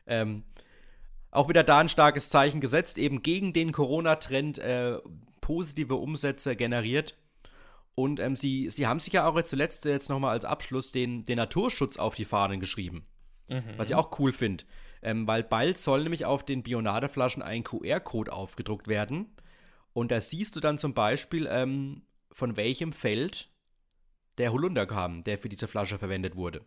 Ähm, 0.08 0.44
auch 1.30 1.50
wieder 1.50 1.64
da 1.64 1.78
ein 1.78 1.90
starkes 1.90 2.30
Zeichen 2.30 2.62
gesetzt, 2.62 2.98
eben 2.98 3.22
gegen 3.22 3.54
den 3.54 3.72
Corona-Trend 3.72 4.58
äh, 4.58 4.98
positive 5.40 5.96
Umsätze 5.96 6.56
generiert. 6.56 7.16
Und 8.00 8.20
ähm, 8.20 8.36
sie, 8.36 8.70
sie 8.70 8.86
haben 8.86 9.00
sich 9.00 9.14
ja 9.14 9.28
auch 9.28 9.36
jetzt 9.36 9.50
zuletzt 9.50 9.84
jetzt 9.86 10.08
nochmal 10.08 10.34
als 10.34 10.46
Abschluss 10.46 10.92
den, 10.92 11.24
den 11.24 11.38
Naturschutz 11.38 11.98
auf 11.98 12.14
die 12.14 12.26
Fahnen 12.26 12.60
geschrieben. 12.60 13.08
Was 13.78 13.90
ich 13.90 13.96
auch 13.96 14.20
cool 14.20 14.32
finde. 14.32 14.66
Ähm, 15.02 15.26
weil 15.26 15.42
bald 15.42 15.80
soll 15.80 16.04
nämlich 16.04 16.24
auf 16.24 16.46
den 16.46 16.62
Bionadeflaschen 16.62 17.42
ein 17.42 17.64
QR-Code 17.64 18.32
aufgedruckt 18.32 18.88
werden. 18.88 19.34
Und 19.94 20.12
da 20.12 20.22
siehst 20.22 20.56
du 20.56 20.60
dann 20.60 20.78
zum 20.78 20.94
Beispiel, 20.94 21.48
ähm, 21.50 22.04
von 22.32 22.56
welchem 22.56 22.94
Feld 22.94 23.50
der 24.38 24.52
Holunder 24.52 24.86
kam, 24.86 25.24
der 25.24 25.40
für 25.40 25.50
diese 25.50 25.68
Flasche 25.68 25.98
verwendet 25.98 26.36
wurde. 26.36 26.62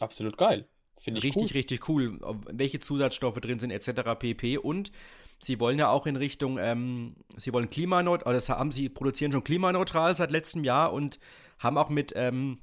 Absolut 0.00 0.38
geil. 0.38 0.68
Finde 1.00 1.18
ich 1.18 1.24
Richtig, 1.24 1.42
cool. 1.42 1.56
richtig 1.58 1.88
cool. 1.88 2.20
Welche 2.52 2.78
Zusatzstoffe 2.78 3.40
drin 3.40 3.58
sind, 3.58 3.72
etc. 3.72 4.16
pp. 4.16 4.58
Und 4.58 4.92
sie 5.40 5.60
wollen 5.60 5.78
ja 5.78 5.88
auch 5.90 6.06
in 6.06 6.16
Richtung, 6.16 6.58
ähm, 6.58 7.16
sie 7.36 7.52
wollen 7.52 7.70
klimaneutral, 7.70 8.28
oder 8.30 8.34
das 8.34 8.48
haben 8.48 8.72
sie 8.72 8.88
produzieren 8.88 9.32
schon 9.32 9.44
klimaneutral 9.44 10.14
seit 10.16 10.30
letztem 10.30 10.64
Jahr 10.64 10.92
und 10.92 11.18
haben 11.58 11.78
auch 11.78 11.88
mit 11.88 12.12
ähm, 12.16 12.58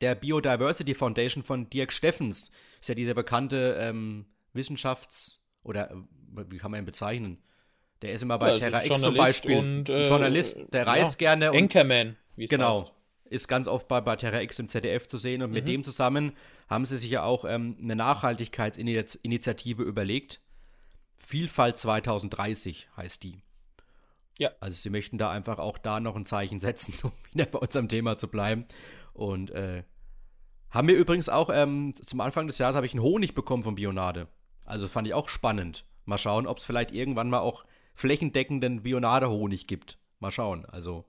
der 0.00 0.14
Biodiversity 0.14 0.94
Foundation 0.94 1.42
von 1.42 1.70
Dirk 1.70 1.92
Steffens, 1.92 2.50
ist 2.80 2.88
ja 2.88 2.94
dieser 2.94 3.14
bekannte 3.14 3.76
ähm, 3.80 4.26
Wissenschafts- 4.54 5.40
oder 5.64 5.90
äh, 5.90 5.94
wie 6.50 6.58
kann 6.58 6.70
man 6.70 6.80
ihn 6.80 6.86
bezeichnen? 6.86 7.38
Der 8.02 8.12
ist 8.12 8.22
immer 8.22 8.38
bei 8.38 8.50
Ja, 8.50 8.54
Terra 8.56 8.84
X 8.84 9.00
zum 9.00 9.14
Beispiel. 9.14 9.56
und, 9.58 9.88
äh, 9.88 10.02
Journalist, 10.04 10.58
der 10.72 10.86
reist 10.86 11.18
gerne 11.18 11.50
und 11.50 11.56
Anchorman, 11.58 12.16
wie 12.36 12.44
es 12.44 12.50
Genau. 12.50 12.82
heißt. 12.82 12.92
Ist 13.28 13.48
ganz 13.48 13.66
oft 13.66 13.88
bei, 13.88 14.00
bei 14.02 14.14
Terra 14.16 14.40
X 14.42 14.58
im 14.60 14.68
ZDF 14.68 15.08
zu 15.08 15.16
sehen 15.16 15.42
und 15.42 15.50
mit 15.50 15.66
dem 15.66 15.82
zusammen 15.82 16.32
haben 16.68 16.84
sie 16.84 16.96
sich 16.98 17.10
ja 17.10 17.24
auch 17.24 17.44
ähm, 17.44 17.76
eine 17.82 17.96
Nachhaltigkeitsinitiative 17.96 19.82
überlegt. 19.82 20.40
Vielfalt 21.26 21.76
2030 21.76 22.88
heißt 22.96 23.22
die. 23.24 23.42
Ja. 24.38 24.50
Also 24.60 24.76
sie 24.76 24.90
möchten 24.90 25.18
da 25.18 25.28
einfach 25.30 25.58
auch 25.58 25.76
da 25.76 25.98
noch 25.98 26.14
ein 26.14 26.24
Zeichen 26.24 26.60
setzen, 26.60 26.94
um 27.02 27.10
wieder 27.32 27.46
bei 27.46 27.58
unserem 27.58 27.88
Thema 27.88 28.16
zu 28.16 28.28
bleiben. 28.28 28.64
Und 29.12 29.50
äh, 29.50 29.82
haben 30.70 30.86
wir 30.86 30.96
übrigens 30.96 31.28
auch 31.28 31.50
ähm, 31.52 31.94
zum 32.00 32.20
Anfang 32.20 32.46
des 32.46 32.58
Jahres 32.58 32.76
habe 32.76 32.86
ich 32.86 32.92
einen 32.92 33.02
Honig 33.02 33.34
bekommen 33.34 33.64
von 33.64 33.74
Bionade. 33.74 34.28
Also 34.64 34.84
das 34.84 34.92
fand 34.92 35.08
ich 35.08 35.14
auch 35.14 35.28
spannend. 35.28 35.84
Mal 36.04 36.18
schauen, 36.18 36.46
ob 36.46 36.58
es 36.58 36.64
vielleicht 36.64 36.92
irgendwann 36.92 37.28
mal 37.28 37.40
auch 37.40 37.64
flächendeckenden 37.94 38.82
Bionade-Honig 38.84 39.66
gibt. 39.66 39.98
Mal 40.20 40.30
schauen. 40.30 40.64
Also 40.66 41.06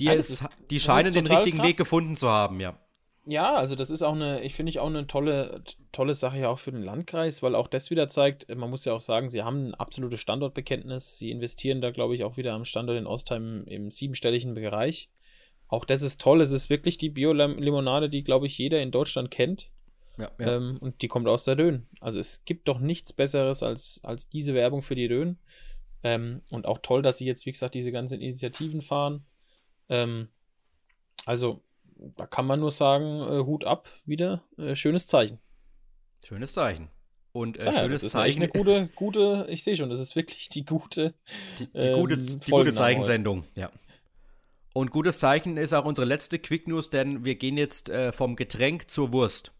die, 0.00 0.04
Ja, 0.06 0.14
ist, 0.14 0.30
ist- 0.30 0.44
die 0.70 0.80
scheinen 0.80 1.12
den 1.14 1.26
richtigen 1.28 1.58
krass. 1.58 1.68
Weg 1.68 1.76
gefunden 1.76 2.16
zu 2.16 2.28
haben, 2.28 2.58
ja. 2.60 2.76
Ja, 3.28 3.54
also 3.54 3.74
das 3.74 3.90
ist 3.90 4.02
auch 4.02 4.14
eine, 4.14 4.42
ich 4.42 4.54
finde 4.54 4.70
ich 4.70 4.78
auch 4.78 4.86
eine 4.86 5.08
tolle, 5.08 5.62
tolle 5.90 6.14
Sache 6.14 6.38
ja 6.38 6.48
auch 6.48 6.60
für 6.60 6.70
den 6.70 6.82
Landkreis, 6.82 7.42
weil 7.42 7.56
auch 7.56 7.66
das 7.66 7.90
wieder 7.90 8.06
zeigt, 8.06 8.54
man 8.54 8.70
muss 8.70 8.84
ja 8.84 8.92
auch 8.92 9.00
sagen, 9.00 9.28
sie 9.28 9.42
haben 9.42 9.68
ein 9.68 9.74
absolutes 9.74 10.20
Standortbekenntnis. 10.20 11.18
Sie 11.18 11.32
investieren 11.32 11.80
da, 11.80 11.90
glaube 11.90 12.14
ich, 12.14 12.22
auch 12.22 12.36
wieder 12.36 12.54
am 12.54 12.64
Standort 12.64 12.98
in 12.98 13.06
Ostheim 13.06 13.64
im 13.66 13.90
siebenstelligen 13.90 14.54
Bereich. 14.54 15.10
Auch 15.66 15.84
das 15.84 16.02
ist 16.02 16.20
toll. 16.20 16.40
Es 16.40 16.52
ist 16.52 16.70
wirklich 16.70 16.98
die 16.98 17.10
Bio-Limonade, 17.10 18.08
die, 18.08 18.22
glaube 18.22 18.46
ich, 18.46 18.56
jeder 18.58 18.80
in 18.80 18.92
Deutschland 18.92 19.32
kennt. 19.32 19.70
ja, 20.18 20.30
ja. 20.38 20.56
Ähm, 20.56 20.78
und 20.80 21.02
die 21.02 21.08
kommt 21.08 21.26
aus 21.26 21.42
der 21.42 21.58
Rhön. 21.58 21.88
Also 22.00 22.20
es 22.20 22.44
gibt 22.44 22.68
doch 22.68 22.78
nichts 22.78 23.12
Besseres 23.12 23.64
als, 23.64 24.00
als 24.04 24.28
diese 24.28 24.54
Werbung 24.54 24.82
für 24.82 24.94
die 24.94 25.06
Rhön. 25.06 25.38
Ähm, 26.04 26.42
und 26.50 26.66
auch 26.66 26.78
toll, 26.78 27.02
dass 27.02 27.18
sie 27.18 27.26
jetzt, 27.26 27.44
wie 27.46 27.50
gesagt, 27.50 27.74
diese 27.74 27.90
ganzen 27.90 28.20
Initiativen 28.20 28.82
fahren. 28.82 29.26
Ähm, 29.88 30.28
also, 31.24 31.64
da 32.16 32.26
kann 32.26 32.46
man 32.46 32.60
nur 32.60 32.70
sagen, 32.70 33.20
äh, 33.20 33.44
Hut 33.44 33.64
ab, 33.64 33.90
wieder. 34.04 34.44
Äh, 34.58 34.74
schönes 34.74 35.06
Zeichen. 35.06 35.38
Schönes 36.26 36.52
Zeichen. 36.52 36.88
Und 37.32 37.58
äh, 37.58 37.64
Ja, 37.66 37.72
schönes 37.72 38.00
das 38.00 38.02
ist 38.04 38.12
Zeichen. 38.12 38.42
eine 38.42 38.48
gute, 38.50 38.88
gute, 38.94 39.46
ich 39.48 39.62
sehe 39.62 39.76
schon, 39.76 39.90
das 39.90 40.00
ist 40.00 40.16
wirklich 40.16 40.48
die 40.48 40.64
gute. 40.64 41.14
Die, 41.58 41.66
die, 41.66 41.78
ähm, 41.78 41.98
gute, 41.98 42.16
die 42.16 42.50
gute 42.50 42.72
Zeichensendung, 42.72 43.44
ja. 43.54 43.70
Und 44.72 44.90
gutes 44.90 45.18
Zeichen 45.18 45.56
ist 45.56 45.72
auch 45.72 45.86
unsere 45.86 46.06
letzte 46.06 46.38
Quick 46.38 46.68
News, 46.68 46.90
denn 46.90 47.24
wir 47.24 47.36
gehen 47.36 47.56
jetzt 47.56 47.88
äh, 47.88 48.12
vom 48.12 48.36
Getränk 48.36 48.90
zur 48.90 49.12
Wurst. 49.12 49.52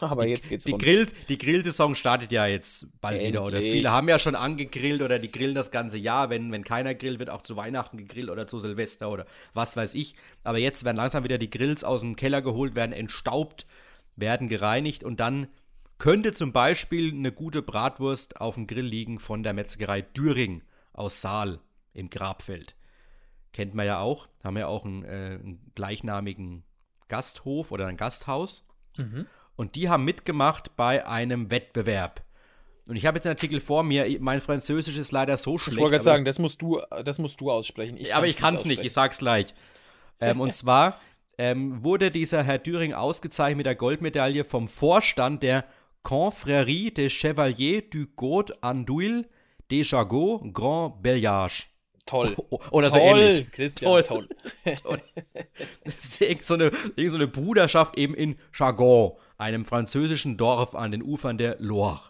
Aber 0.00 0.26
jetzt 0.26 0.48
geht's 0.48 0.64
Die, 0.64 0.72
rund. 0.72 0.82
Grill, 0.82 1.06
die 1.28 1.38
Grillsaison 1.38 1.94
startet 1.94 2.32
ja 2.32 2.46
jetzt 2.46 2.86
bald 3.00 3.20
wieder. 3.22 3.42
Oder 3.42 3.56
Endlich. 3.56 3.72
viele 3.72 3.90
haben 3.90 4.08
ja 4.08 4.18
schon 4.18 4.34
angegrillt 4.34 5.02
oder 5.02 5.18
die 5.18 5.30
grillen 5.30 5.54
das 5.54 5.70
ganze 5.70 5.98
Jahr. 5.98 6.30
Wenn, 6.30 6.52
wenn 6.52 6.64
keiner 6.64 6.94
grillt, 6.94 7.18
wird 7.18 7.30
auch 7.30 7.42
zu 7.42 7.56
Weihnachten 7.56 7.96
gegrillt 7.98 8.30
oder 8.30 8.46
zu 8.46 8.58
Silvester 8.58 9.10
oder 9.10 9.26
was 9.54 9.76
weiß 9.76 9.94
ich. 9.94 10.14
Aber 10.44 10.58
jetzt 10.58 10.84
werden 10.84 10.96
langsam 10.96 11.24
wieder 11.24 11.38
die 11.38 11.50
Grills 11.50 11.84
aus 11.84 12.00
dem 12.00 12.16
Keller 12.16 12.42
geholt, 12.42 12.74
werden 12.74 12.92
entstaubt, 12.92 13.66
werden 14.16 14.48
gereinigt 14.48 15.04
und 15.04 15.20
dann 15.20 15.48
könnte 15.98 16.32
zum 16.32 16.52
Beispiel 16.52 17.12
eine 17.12 17.32
gute 17.32 17.62
Bratwurst 17.62 18.40
auf 18.40 18.54
dem 18.56 18.66
Grill 18.66 18.84
liegen 18.84 19.18
von 19.18 19.42
der 19.42 19.54
Metzgerei 19.54 20.02
Düring 20.02 20.62
aus 20.92 21.20
Saal 21.20 21.58
im 21.94 22.10
Grabfeld. 22.10 22.74
Kennt 23.52 23.74
man 23.74 23.86
ja 23.86 24.00
auch. 24.00 24.28
Haben 24.44 24.58
ja 24.58 24.66
auch 24.66 24.84
einen, 24.84 25.04
äh, 25.04 25.38
einen 25.42 25.72
gleichnamigen 25.74 26.64
Gasthof 27.08 27.70
oder 27.72 27.86
ein 27.86 27.96
Gasthaus. 27.96 28.66
Und 29.56 29.74
die 29.76 29.88
haben 29.88 30.04
mitgemacht 30.04 30.76
bei 30.76 31.06
einem 31.06 31.50
Wettbewerb. 31.50 32.22
Und 32.88 32.96
ich 32.96 33.06
habe 33.06 33.16
jetzt 33.16 33.26
einen 33.26 33.34
Artikel 33.34 33.60
vor 33.60 33.82
mir. 33.82 34.06
Mein 34.20 34.40
Französisch 34.40 34.96
ist 34.96 35.10
leider 35.10 35.36
so 35.36 35.58
schlecht. 35.58 35.76
Ich 35.76 35.80
wollte 35.80 35.94
gerade 35.94 36.04
sagen, 36.04 36.24
das 36.24 36.38
musst 36.38 36.62
du, 36.62 36.80
das 37.04 37.18
musst 37.18 37.40
du 37.40 37.50
aussprechen. 37.50 37.96
Ich 37.96 38.14
aber 38.14 38.26
ich 38.26 38.36
kann 38.36 38.54
es 38.54 38.64
nicht, 38.64 38.84
ich 38.84 38.92
sag's 38.92 39.18
gleich. 39.18 39.54
Ähm, 40.20 40.40
und 40.40 40.54
zwar 40.54 41.00
ähm, 41.36 41.82
wurde 41.82 42.10
dieser 42.10 42.42
Herr 42.42 42.58
Düring 42.58 42.94
ausgezeichnet 42.94 43.56
mit 43.58 43.66
der 43.66 43.74
Goldmedaille 43.74 44.44
vom 44.44 44.68
Vorstand 44.68 45.42
der 45.42 45.64
Confrérie 46.04 46.94
des 46.94 47.12
Chevaliers 47.12 47.82
du 47.90 48.06
Gaud 48.14 48.62
Andouille 48.62 49.24
des 49.70 49.90
Jagots 49.90 50.44
Grand 50.52 51.02
Belliage. 51.02 51.64
Toll. 52.06 52.36
Oder 52.70 52.90
so 52.90 52.98
toll, 52.98 53.18
ähnlich. 53.20 53.50
Christian, 53.50 54.04
toll. 54.04 54.28
Das 55.84 56.04
ist 56.04 56.20
irgend 56.20 56.46
so, 56.46 56.54
eine, 56.54 56.70
irgend 56.94 57.10
so 57.10 57.16
eine 57.16 57.26
Bruderschaft 57.26 57.98
eben 57.98 58.14
in 58.14 58.36
Jargon, 58.54 59.12
einem 59.38 59.64
französischen 59.64 60.36
Dorf 60.36 60.74
an 60.74 60.90
den 60.92 61.02
Ufern 61.02 61.38
der 61.38 61.56
Loire. 61.60 62.00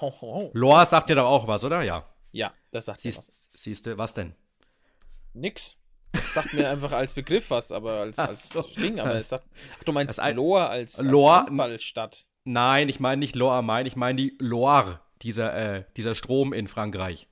Ho, 0.00 0.10
ho, 0.10 0.34
ho. 0.34 0.50
Loire 0.54 0.86
sagt 0.86 1.10
dir 1.10 1.16
doch 1.16 1.26
auch 1.26 1.46
was, 1.46 1.64
oder? 1.64 1.82
Ja. 1.82 2.04
Ja, 2.32 2.52
das 2.70 2.86
sagt 2.86 3.04
mir 3.04 3.14
was. 3.14 3.26
Siehst, 3.26 3.50
siehst 3.54 3.86
du, 3.86 3.98
was 3.98 4.14
denn? 4.14 4.34
Nix. 5.34 5.76
Das 6.12 6.32
sagt 6.34 6.54
mir 6.54 6.68
einfach 6.70 6.92
als 6.92 7.12
Begriff 7.14 7.50
was, 7.50 7.72
aber 7.72 8.00
als, 8.00 8.18
als 8.18 8.48
so. 8.48 8.62
Ding, 8.62 8.98
aber 9.00 9.16
es 9.16 9.28
sagt. 9.28 9.44
Ach, 9.78 9.84
du 9.84 9.92
meinst 9.92 10.18
Das 10.18 10.34
Lohr 10.34 10.70
als, 10.70 10.98
als 10.98 11.08
Lohr- 11.08 11.44
Handballstadt. 11.46 12.26
Nein, 12.44 12.88
ich 12.88 13.00
meine 13.00 13.18
nicht 13.18 13.34
Loire 13.36 13.62
Main, 13.62 13.86
ich 13.86 13.96
meine 13.96 14.16
die 14.16 14.36
Loire, 14.38 15.00
dieser, 15.22 15.54
äh, 15.78 15.84
dieser 15.96 16.14
Strom 16.14 16.52
in 16.52 16.68
Frankreich. 16.68 17.28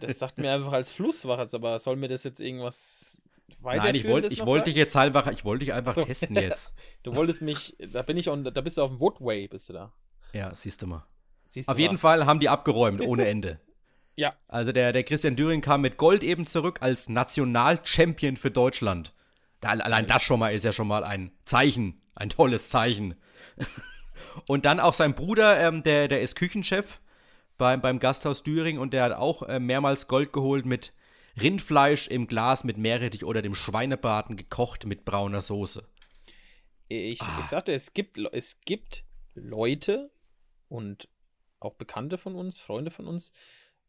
Das 0.00 0.18
sagt 0.18 0.38
mir 0.38 0.52
einfach 0.52 0.72
als 0.72 0.90
Fluss 0.90 1.26
was, 1.26 1.52
aber 1.52 1.78
soll 1.78 1.96
mir 1.96 2.08
das 2.08 2.24
jetzt 2.24 2.40
irgendwas? 2.40 3.17
Nein, 3.62 3.94
ich 3.94 4.06
wollte 4.06 4.28
ich 4.28 4.44
wollte 4.46 4.64
dich 4.66 4.76
jetzt 4.76 4.96
einfach, 4.96 5.30
ich 5.30 5.44
wollte 5.44 5.64
dich 5.64 5.74
einfach 5.74 5.94
So. 5.94 6.04
testen 6.04 6.36
jetzt. 6.36 6.72
Du 7.02 7.14
wolltest 7.16 7.42
mich, 7.42 7.76
da 7.92 8.02
bin 8.02 8.16
ich 8.16 8.28
on, 8.28 8.44
da 8.44 8.60
bist 8.60 8.78
du 8.78 8.82
auf 8.82 8.90
dem 8.90 9.00
Woodway, 9.00 9.48
bist 9.48 9.68
du 9.68 9.72
da. 9.72 9.92
Ja, 10.32 10.54
siehst 10.54 10.82
du 10.82 10.86
mal. 10.86 11.06
Siehst 11.44 11.68
Auf 11.68 11.76
du 11.76 11.80
jeden 11.82 11.94
mal. 11.94 11.98
Fall 11.98 12.26
haben 12.26 12.40
die 12.40 12.48
abgeräumt, 12.48 13.00
ohne 13.00 13.26
Ende. 13.28 13.60
Ja, 14.16 14.34
Also 14.48 14.72
der, 14.72 14.92
der 14.92 15.04
Christian 15.04 15.36
Düring 15.36 15.60
kam 15.60 15.80
mit 15.80 15.96
Gold 15.96 16.22
eben 16.24 16.46
zurück 16.46 16.78
als 16.82 17.08
Nationalchampion 17.08 18.36
für 18.36 18.50
Deutschland. 18.50 19.14
Da, 19.60 19.70
allein 19.70 20.06
das 20.06 20.22
schon 20.22 20.40
mal 20.40 20.54
ist 20.54 20.64
ja 20.64 20.72
schon 20.72 20.88
mal 20.88 21.04
ein 21.04 21.32
Zeichen, 21.44 22.00
ein 22.14 22.28
tolles 22.28 22.68
Zeichen. 22.68 23.14
Und 24.46 24.64
dann 24.64 24.80
auch 24.80 24.92
sein 24.94 25.14
Bruder, 25.14 25.58
ähm, 25.60 25.82
der, 25.82 26.08
der 26.08 26.20
ist 26.20 26.34
Küchenchef 26.36 27.00
beim, 27.56 27.80
beim 27.80 27.98
Gasthaus 27.98 28.42
Düring 28.42 28.78
und 28.78 28.92
der 28.92 29.02
hat 29.04 29.12
auch 29.12 29.42
äh, 29.42 29.58
mehrmals 29.58 30.06
Gold 30.06 30.32
geholt 30.32 30.64
mit 30.64 30.92
Rindfleisch 31.40 32.08
im 32.08 32.26
Glas 32.26 32.64
mit 32.64 32.78
Meerrettich 32.78 33.24
oder 33.24 33.42
dem 33.42 33.54
Schweinebraten 33.54 34.36
gekocht 34.36 34.86
mit 34.86 35.04
brauner 35.04 35.40
Soße. 35.40 35.86
ich, 36.88 37.20
Ah. 37.20 37.38
ich 37.40 37.46
sagte, 37.46 37.72
es 37.72 37.92
gibt, 37.92 38.18
es 38.32 38.60
gibt 38.62 39.04
Leute 39.34 40.10
und 40.68 41.08
auch 41.60 41.74
Bekannte 41.74 42.18
von 42.18 42.34
uns, 42.34 42.58
Freunde 42.58 42.90
von 42.90 43.06
uns, 43.06 43.32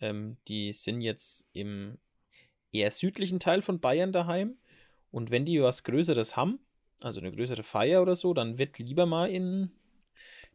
ähm, 0.01 0.37
die 0.47 0.73
sind 0.73 1.01
jetzt 1.01 1.45
im 1.53 1.97
eher 2.71 2.91
südlichen 2.91 3.39
Teil 3.39 3.61
von 3.61 3.79
Bayern 3.79 4.11
daheim. 4.11 4.57
Und 5.11 5.31
wenn 5.31 5.45
die 5.45 5.61
was 5.61 5.83
Größeres 5.83 6.35
haben, 6.35 6.59
also 7.01 7.19
eine 7.19 7.31
größere 7.31 7.63
Feier 7.63 8.01
oder 8.01 8.15
so, 8.15 8.33
dann 8.33 8.57
wird 8.57 8.77
lieber 8.79 9.05
mal 9.05 9.29
in 9.29 9.71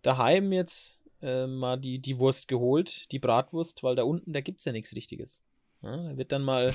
daheim 0.02 0.52
jetzt 0.52 1.00
äh, 1.22 1.46
mal 1.46 1.78
die, 1.78 1.98
die 1.98 2.18
Wurst 2.18 2.48
geholt, 2.48 3.10
die 3.10 3.18
Bratwurst, 3.18 3.82
weil 3.82 3.96
da 3.96 4.04
unten, 4.04 4.32
da 4.32 4.40
gibt 4.40 4.58
es 4.58 4.64
ja 4.64 4.72
nichts 4.72 4.94
Richtiges. 4.94 5.42
Ja, 5.84 5.96
da 5.96 6.16
wird 6.16 6.32
dann 6.32 6.42
mal, 6.42 6.72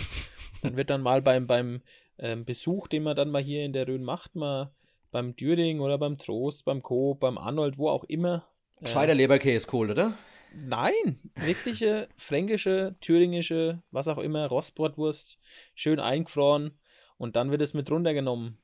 dann 0.62 0.78
wird 0.78 0.90
dann 0.90 1.02
mal 1.02 1.22
beim, 1.22 1.48
beim 1.48 1.82
ähm, 2.20 2.46
Besuch, 2.46 2.88
den 2.88 3.04
man 3.04 3.16
dann 3.16 3.32
mal 3.32 3.42
hier 3.42 3.66
in 3.66 3.74
der 3.74 3.88
Rhön 3.88 4.04
macht, 4.04 4.36
mal 4.36 4.72
beim 5.12 5.36
Düring 5.36 5.80
oder 5.80 5.98
beim 5.98 6.18
Trost, 6.18 6.66
beim 6.66 6.84
Coop, 6.84 7.20
beim 7.20 7.38
Arnold, 7.38 7.78
wo 7.78 7.90
auch 7.90 8.04
immer. 8.04 8.48
Äh, 8.82 8.88
Schweiderleberkäse 8.88 9.68
cool, 9.74 9.92
oder? 9.92 10.14
Nein, 10.54 11.20
wirkliche 11.36 12.08
fränkische, 12.18 12.96
thüringische, 13.02 13.82
was 13.92 14.08
auch 14.08 14.18
immer, 14.18 14.48
Rostbratwurst, 14.48 15.40
schön 15.76 16.00
eingefroren 16.00 16.72
und 17.18 17.36
dann 17.36 17.52
wird 17.52 17.62
es 17.62 17.74
mit 17.74 17.90
runtergenommen. 17.92 18.58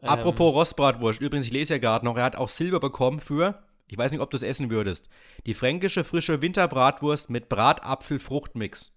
Apropos 0.00 0.48
ähm, 0.48 0.54
Rostbratwurst, 0.54 1.20
übrigens, 1.20 1.46
ich 1.46 1.52
lese 1.52 1.74
ja 1.74 1.78
gerade 1.78 2.04
noch, 2.04 2.16
er 2.16 2.24
hat 2.24 2.36
auch 2.36 2.48
Silber 2.48 2.80
bekommen 2.80 3.20
für, 3.20 3.62
ich 3.88 3.98
weiß 3.98 4.10
nicht, 4.10 4.20
ob 4.20 4.30
du 4.30 4.36
es 4.36 4.42
essen 4.42 4.70
würdest, 4.70 5.08
die 5.44 5.54
fränkische 5.54 6.02
frische 6.02 6.40
Winterbratwurst 6.40 7.28
mit 7.28 7.48
Bratapfel-Fruchtmix. 7.48 8.95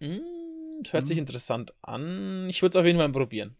Mm, 0.00 0.82
hört 0.90 1.04
mm. 1.04 1.06
sich 1.06 1.18
interessant 1.18 1.74
an. 1.82 2.48
Ich 2.48 2.62
würde 2.62 2.70
es 2.70 2.76
auf 2.76 2.86
jeden 2.86 2.98
Fall 2.98 3.10
probieren. 3.10 3.56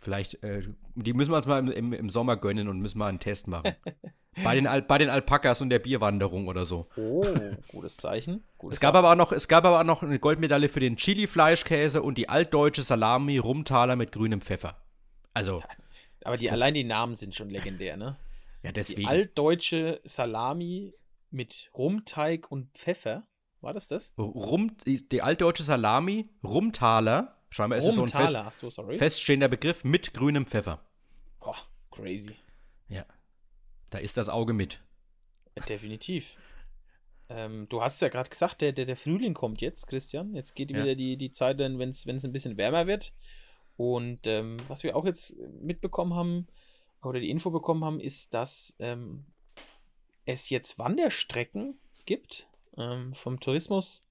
Vielleicht, 0.00 0.42
äh, 0.42 0.62
die 0.94 1.12
müssen 1.12 1.30
wir 1.30 1.36
uns 1.36 1.46
mal 1.46 1.58
im, 1.58 1.70
im, 1.70 1.92
im, 1.92 2.08
Sommer 2.08 2.38
gönnen 2.38 2.68
und 2.68 2.80
müssen 2.80 2.98
mal 2.98 3.08
einen 3.08 3.20
Test 3.20 3.48
machen. 3.48 3.74
bei, 4.42 4.54
den 4.54 4.66
Al 4.66 4.80
bei 4.80 4.96
den 4.96 5.10
Alpakas 5.10 5.60
und 5.60 5.68
der 5.68 5.78
Bierwanderung 5.78 6.48
oder 6.48 6.64
so. 6.64 6.88
Oh, 6.96 7.26
gutes 7.68 7.98
Zeichen. 7.98 8.42
Gutes 8.56 8.78
es, 8.78 8.80
gab 8.80 8.94
aber 8.94 9.12
auch 9.12 9.16
noch, 9.16 9.30
es 9.30 9.46
gab 9.46 9.66
aber 9.66 9.80
auch 9.80 9.84
noch 9.84 10.02
eine 10.02 10.18
Goldmedaille 10.18 10.70
für 10.70 10.80
den 10.80 10.96
Chili-Fleischkäse 10.96 12.02
und 12.02 12.16
die 12.16 12.30
altdeutsche 12.30 12.80
Salami 12.80 13.36
Rumtaler 13.36 13.96
mit 13.96 14.10
grünem 14.12 14.40
Pfeffer. 14.40 14.82
Also. 15.34 15.62
Aber 16.24 16.38
die, 16.38 16.50
allein 16.50 16.72
die 16.72 16.84
Namen 16.84 17.14
sind 17.14 17.34
schon 17.34 17.50
legendär, 17.50 17.98
ne? 17.98 18.16
ja, 18.62 18.72
deswegen. 18.72 19.02
Die 19.02 19.06
altdeutsche 19.06 20.00
Salami 20.04 20.94
mit 21.30 21.70
Rumteig 21.74 22.50
und 22.50 22.70
Pfeffer. 22.72 23.26
War 23.60 23.74
das 23.74 23.88
das? 23.88 24.12
Rum, 24.16 24.76
die, 24.86 25.06
die 25.08 25.22
altdeutsche 25.22 25.62
Salami, 25.62 26.30
Rumtaler 26.42 27.36
Scheinbar 27.50 27.78
ist 27.78 27.84
es 27.84 27.96
so 27.96 28.02
ein 28.02 28.08
fest, 28.08 28.60
so, 28.60 28.70
feststehender 28.70 29.48
Begriff 29.48 29.82
mit 29.82 30.14
grünem 30.14 30.46
Pfeffer. 30.46 30.84
Boah, 31.40 31.56
crazy. 31.90 32.36
Ja. 32.88 33.04
Da 33.90 33.98
ist 33.98 34.16
das 34.16 34.28
Auge 34.28 34.52
mit. 34.52 34.80
Definitiv. 35.68 36.36
Ähm, 37.28 37.68
du 37.68 37.82
hast 37.82 38.00
ja 38.02 38.08
gerade 38.08 38.30
gesagt, 38.30 38.60
der, 38.60 38.72
der, 38.72 38.84
der 38.84 38.96
Frühling 38.96 39.34
kommt 39.34 39.60
jetzt, 39.60 39.88
Christian. 39.88 40.32
Jetzt 40.34 40.54
geht 40.54 40.70
ja. 40.70 40.78
wieder 40.78 40.94
die, 40.94 41.16
die 41.16 41.32
Zeit, 41.32 41.58
wenn 41.58 41.80
es 41.80 42.06
ein 42.06 42.32
bisschen 42.32 42.56
wärmer 42.56 42.86
wird. 42.86 43.12
Und 43.76 44.28
ähm, 44.28 44.58
was 44.68 44.84
wir 44.84 44.94
auch 44.94 45.04
jetzt 45.04 45.36
mitbekommen 45.60 46.14
haben, 46.14 46.46
oder 47.02 47.18
die 47.18 47.30
Info 47.30 47.50
bekommen 47.50 47.84
haben, 47.84 47.98
ist, 47.98 48.34
dass 48.34 48.76
ähm, 48.78 49.24
es 50.24 50.50
jetzt 50.50 50.78
Wanderstrecken 50.78 51.80
gibt 52.04 52.46
ähm, 52.80 53.12
vom 53.12 53.38
Tourismus 53.38 54.02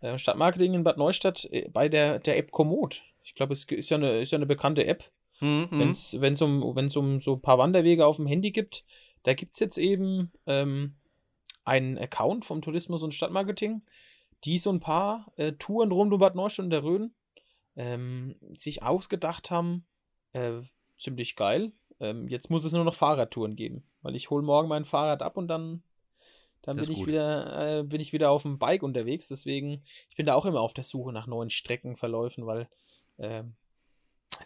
äh, 0.00 0.18
Stadtmarketing 0.18 0.74
in 0.74 0.84
Bad 0.84 0.98
Neustadt 0.98 1.48
äh, 1.50 1.68
bei 1.70 1.88
der, 1.88 2.18
der 2.18 2.38
App 2.38 2.50
Komoot. 2.50 3.02
Ich 3.22 3.34
glaube, 3.34 3.54
es 3.54 3.64
ist 3.64 3.90
ja, 3.90 3.96
eine, 3.96 4.20
ist 4.20 4.32
ja 4.32 4.36
eine 4.36 4.46
bekannte 4.46 4.86
App. 4.86 5.10
Mhm. 5.40 5.68
Wenn 5.70 6.32
es 6.32 6.42
um, 6.42 6.62
um 6.62 6.88
so 6.88 7.34
ein 7.34 7.42
paar 7.42 7.58
Wanderwege 7.58 8.06
auf 8.06 8.16
dem 8.16 8.26
Handy 8.26 8.52
gibt, 8.52 8.84
da 9.24 9.34
gibt 9.34 9.54
es 9.54 9.60
jetzt 9.60 9.78
eben 9.78 10.30
ähm, 10.46 10.94
einen 11.64 11.98
Account 11.98 12.44
vom 12.44 12.62
Tourismus 12.62 13.02
und 13.02 13.14
Stadtmarketing, 13.14 13.82
die 14.44 14.58
so 14.58 14.70
ein 14.70 14.80
paar 14.80 15.32
äh, 15.36 15.52
Touren 15.52 15.90
rund 15.90 16.12
um 16.12 16.20
Bad 16.20 16.34
Neustadt 16.34 16.64
und 16.64 16.70
der 16.70 16.84
Rhön 16.84 17.14
ähm, 17.76 18.36
sich 18.56 18.82
ausgedacht 18.82 19.50
haben. 19.50 19.86
Äh, 20.32 20.60
ziemlich 20.98 21.36
geil. 21.36 21.72
Ähm, 22.00 22.28
jetzt 22.28 22.50
muss 22.50 22.64
es 22.64 22.72
nur 22.72 22.84
noch 22.84 22.94
Fahrradtouren 22.94 23.56
geben, 23.56 23.84
weil 24.02 24.14
ich 24.14 24.30
hole 24.30 24.42
morgen 24.42 24.68
mein 24.68 24.84
Fahrrad 24.84 25.22
ab 25.22 25.36
und 25.36 25.48
dann 25.48 25.82
dann 26.64 26.76
bin 26.76 26.90
ich, 26.90 27.06
wieder, 27.06 27.80
äh, 27.80 27.82
bin 27.82 28.00
ich 28.00 28.12
wieder 28.12 28.30
auf 28.30 28.42
dem 28.42 28.58
Bike 28.58 28.82
unterwegs. 28.82 29.28
Deswegen, 29.28 29.82
ich 30.08 30.16
bin 30.16 30.26
da 30.26 30.34
auch 30.34 30.46
immer 30.46 30.60
auf 30.60 30.72
der 30.72 30.84
Suche 30.84 31.12
nach 31.12 31.26
neuen 31.26 31.50
Streckenverläufen, 31.50 32.46
weil 32.46 32.68
äh, 33.18 33.44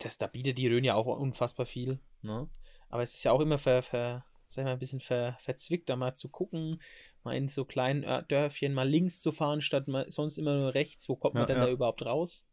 das, 0.01 0.19
da 0.19 0.27
bietet 0.27 0.59
die 0.59 0.67
Rhön 0.67 0.85
ja 0.85 0.97
auch 0.97 1.07
unfassbar 1.07 1.65
viel. 1.65 2.01
Ne? 2.23 2.49
Aber 2.89 3.03
es 3.03 3.15
ist 3.15 3.25
ja 3.25 3.33
auch 3.33 3.41
immer 3.41 3.59
ver, 3.59 3.83
ver, 3.83 4.25
sag 4.47 4.65
mal, 4.65 4.73
ein 4.73 4.79
bisschen 4.81 5.01
ver, 5.01 5.37
verzwickt, 5.41 5.89
da 5.89 5.95
mal 5.95 6.17
zu 6.17 6.29
gucken, 6.29 6.83
mal 7.23 7.37
in 7.37 7.49
so 7.49 7.65
kleinen 7.65 8.05
Dörfchen 8.27 8.75
mal 8.75 8.89
links 8.89 9.21
zu 9.21 9.31
fahren, 9.31 9.61
statt 9.61 9.87
mal, 9.87 10.11
sonst 10.11 10.39
immer 10.39 10.57
nur 10.57 10.75
rechts. 10.75 11.09
Wo 11.09 11.15
kommt 11.15 11.35
man 11.35 11.43
ja, 11.43 11.47
denn 11.47 11.59
ja. 11.59 11.67
da 11.67 11.71
überhaupt 11.71 12.05
raus? 12.05 12.45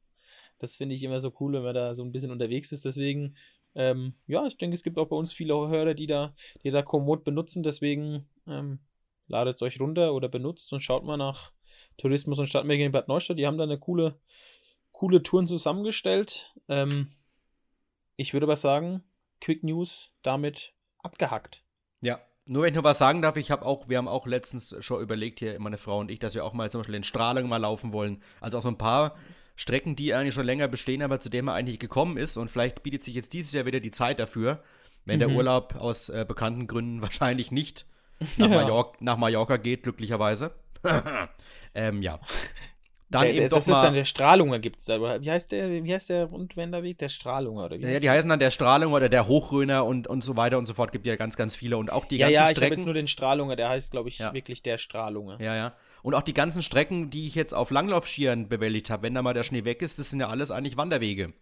Das 0.59 0.78
finde 0.78 0.93
ich 0.93 1.03
immer 1.03 1.20
so 1.20 1.34
cool, 1.39 1.53
wenn 1.53 1.63
man 1.63 1.76
da 1.76 1.95
so 1.95 2.03
ein 2.03 2.11
bisschen 2.11 2.32
unterwegs 2.32 2.72
ist. 2.72 2.86
Deswegen, 2.86 3.36
ähm, 3.74 4.13
ja, 4.28 4.45
ich 4.45 4.57
denke, 4.57 4.76
es 4.76 4.84
gibt 4.84 4.99
auch 4.99 5.07
bei 5.07 5.16
uns 5.16 5.34
viele 5.34 5.55
Hörer, 5.55 5.95
die 5.95 6.07
da, 6.07 6.36
die 6.63 6.70
da 6.70 6.84
Komoot 6.84 7.24
benutzen. 7.24 7.63
Deswegen, 7.63 8.30
ähm, 8.47 8.80
ladet 9.28 9.55
es 9.55 9.61
euch 9.61 9.80
runter 9.80 10.13
oder 10.13 10.30
benutzt 10.30 10.71
und 10.73 10.82
schaut 10.82 11.03
mal 11.03 11.17
nach 11.17 11.51
Tourismus 11.97 12.39
und 12.39 12.47
Stadtmärkten 12.47 12.88
in 12.88 12.91
Bad 12.91 13.07
Neustadt. 13.07 13.39
Die 13.39 13.47
haben 13.47 13.57
da 13.57 13.63
eine 13.63 13.80
coole, 13.80 14.19
coole 14.91 15.23
Touren 15.23 15.47
zusammengestellt. 15.47 16.53
Ähm, 16.67 17.11
ich 18.17 18.34
würde 18.34 18.45
aber 18.45 18.55
sagen, 18.55 19.03
Quick 19.41 19.63
News 19.63 20.11
damit 20.21 20.73
abgehackt. 20.99 21.63
Ja, 22.01 22.19
nur 22.45 22.63
wenn 22.63 22.69
ich 22.69 22.76
noch 22.76 22.84
was 22.84 22.99
sagen 22.99 23.21
darf, 23.21 23.38
ich 23.38 23.51
habe 23.51 23.65
auch, 23.65 23.89
wir 23.89 23.97
haben 23.97 24.07
auch 24.07 24.28
letztens 24.28 24.76
schon 24.80 25.01
überlegt, 25.01 25.39
hier 25.39 25.59
meine 25.59 25.78
Frau 25.78 25.99
und 25.99 26.11
ich, 26.11 26.19
dass 26.19 26.36
wir 26.36 26.45
auch 26.45 26.53
mal 26.53 26.69
zum 26.69 26.82
Beispiel 26.82 26.95
in 26.95 27.03
Strahlung 27.03 27.49
mal 27.49 27.57
laufen 27.57 27.91
wollen. 27.91 28.21
Also 28.39 28.57
auch 28.57 28.63
so 28.63 28.69
ein 28.69 28.78
paar 28.78 29.15
Strecken, 29.55 29.95
die 29.95 30.13
eigentlich 30.13 30.34
schon 30.34 30.45
länger 30.45 30.67
bestehen, 30.67 31.01
aber 31.01 31.19
zu 31.19 31.30
denen 31.30 31.45
man 31.45 31.55
eigentlich 31.55 31.80
gekommen 31.80 32.17
ist. 32.17 32.38
Und 32.38 32.51
vielleicht 32.51 32.84
bietet 32.84 33.03
sich 33.03 33.15
jetzt 33.15 33.34
dieses 33.34 33.53
Jahr 33.53 33.65
wieder 33.65 33.80
die 33.80 33.91
Zeit 33.91 34.19
dafür, 34.19 34.63
wenn 35.05 35.17
mhm. 35.17 35.28
der 35.28 35.30
Urlaub 35.30 35.76
aus 35.76 36.09
äh, 36.09 36.26
bekannten 36.28 36.67
Gründen 36.67 37.01
wahrscheinlich 37.01 37.51
nicht 37.51 37.86
nach, 38.20 38.30
ja. 38.38 38.47
Mallorca, 38.47 38.97
nach 38.99 39.18
Mallorca 39.18 39.57
geht, 39.57 39.84
glücklicherweise. 39.84 40.51
ähm, 41.76 42.01
ja. 42.01 42.20
Dann 43.09 43.24
der, 43.24 43.34
eben 43.36 43.49
das 43.49 43.68
ist 43.68 43.74
dann 43.74 43.93
der 43.93 44.03
Strahlunger 44.03 44.59
gibt 44.59 44.80
es 44.80 44.86
da. 44.86 45.22
Wie 45.22 45.30
heißt 45.30 45.51
der, 45.51 45.84
wie 45.84 45.93
heißt 45.93 46.09
der 46.09 46.26
Rundwenderweg? 46.26 46.97
Der 46.97 47.07
Strahlunger, 47.07 47.66
oder 47.66 47.78
wie 47.78 47.84
Ja, 47.84 47.99
die 47.99 48.09
heißen 48.09 48.28
dann 48.28 48.39
der 48.39 48.49
Strahlunger 48.49 48.95
oder 48.95 49.09
der 49.09 49.28
Hochröner 49.28 49.86
und, 49.86 50.07
und 50.07 50.24
so 50.24 50.36
weiter 50.36 50.57
und 50.57 50.66
so 50.66 50.74
fort. 50.74 50.91
Gibt 50.91 51.05
ja 51.05 51.16
ganz, 51.16 51.38
ganz 51.38 51.55
viele. 51.55 51.78
Und 51.78 51.91
auch 51.91 52.05
die 52.05 52.18
ja, 52.18 52.28
ganzen 52.28 52.34
ja, 52.34 52.45
Strecken. 52.47 52.55
Ja, 52.55 52.66
ich 52.66 52.72
habe 52.72 52.76
jetzt 52.76 52.86
nur 52.86 52.93
den 52.95 53.07
Strahlunger, 53.07 53.55
der 53.55 53.70
heißt, 53.70 53.91
glaube 53.91 54.09
ich, 54.09 54.18
ja. 54.18 54.34
wirklich 54.34 54.63
der 54.63 54.80
Strahlunger. 54.80 55.39
Ja, 55.39 55.55
ja. 55.55 55.74
Und 56.01 56.16
auch 56.16 56.24
die 56.24 56.34
ganzen 56.34 56.63
Strecken, 56.63 57.09
die 57.11 57.28
ich 57.28 57.36
jetzt 57.36 57.53
auf 57.53 57.70
Langlaufschieren 57.70 58.49
bewältigt 58.49 58.89
habe, 58.89 59.03
wenn 59.03 59.13
da 59.13 59.22
mal 59.22 59.34
der 59.34 59.43
Schnee 59.43 59.66
weg 59.66 59.82
ist, 59.82 59.99
das 59.99 60.09
sind 60.09 60.20
ja 60.20 60.28
alles 60.28 60.49
eigentlich 60.49 60.76
Wanderwege. 60.76 61.34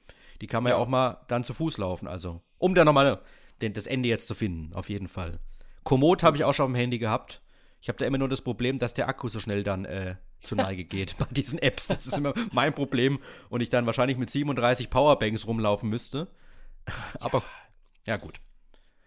Die 0.41 0.47
kann 0.47 0.63
man 0.63 0.71
ja, 0.71 0.77
ja 0.77 0.83
auch 0.83 0.87
mal 0.87 1.21
dann 1.27 1.45
zu 1.45 1.53
Fuß 1.53 1.77
laufen, 1.77 2.07
also. 2.07 2.41
Um 2.57 2.75
dann 2.75 2.85
nochmal 2.85 3.21
das 3.59 3.87
Ende 3.87 4.09
jetzt 4.09 4.27
zu 4.27 4.35
finden, 4.35 4.73
auf 4.73 4.89
jeden 4.89 5.07
Fall. 5.07 5.39
Komoot 5.83 6.23
habe 6.23 6.37
ich 6.37 6.43
auch 6.43 6.53
schon 6.53 6.65
auf 6.65 6.71
dem 6.71 6.75
Handy 6.75 6.99
gehabt. 6.99 7.41
Ich 7.81 7.89
habe 7.89 7.97
da 7.97 8.05
immer 8.05 8.17
nur 8.17 8.29
das 8.29 8.41
Problem, 8.41 8.79
dass 8.79 8.93
der 8.93 9.09
Akku 9.09 9.27
so 9.27 9.39
schnell 9.39 9.63
dann 9.63 9.85
äh, 9.85 10.15
zur 10.39 10.57
Neige 10.57 10.85
geht 10.85 11.17
bei 11.17 11.25
diesen 11.31 11.59
Apps. 11.59 11.87
Das 11.87 12.05
ist 12.07 12.17
immer 12.17 12.33
mein 12.51 12.73
Problem. 12.73 13.19
Und 13.49 13.61
ich 13.61 13.69
dann 13.69 13.85
wahrscheinlich 13.85 14.17
mit 14.17 14.29
37 14.29 14.89
Powerbanks 14.89 15.47
rumlaufen 15.47 15.89
müsste. 15.89 16.27
Aber 17.19 17.43
ja, 18.05 18.17
gut. 18.17 18.39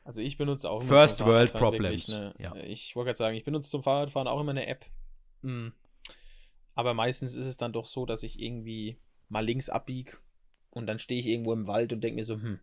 Also 0.05 0.21
ich 0.21 0.39
benutze 0.39 0.71
auch 0.71 0.83
First 0.83 1.25
World 1.25 1.53
Problems. 1.53 2.11
Eine, 2.11 2.35
ja. 2.39 2.55
Ich 2.57 2.95
wollte 2.95 3.09
gerade 3.09 3.19
sagen, 3.19 3.37
ich 3.37 3.45
benutze 3.45 3.71
zum 3.71 3.83
Fahrradfahren 3.83 4.29
auch 4.29 4.41
immer 4.41 4.53
eine 4.53 4.67
App. 4.67 4.87
Mhm. 5.43 5.73
Aber 6.75 6.95
meistens 6.95 7.35
ist 7.35 7.47
es 7.47 7.57
dann 7.57 7.73
doch 7.73 7.87
so, 7.87 8.07
dass 8.07 8.23
ich 8.23 8.41
irgendwie 8.41 8.99
mal 9.29 9.45
links 9.45 9.69
abbiege 9.69 10.19
und 10.71 10.87
dann 10.87 10.99
stehe 10.99 11.19
ich 11.19 11.27
irgendwo 11.27 11.53
im 11.53 11.67
Wald 11.67 11.93
und 11.93 12.03
denke 12.03 12.17
mir 12.17 12.25
so, 12.25 12.35
hm, 12.35 12.61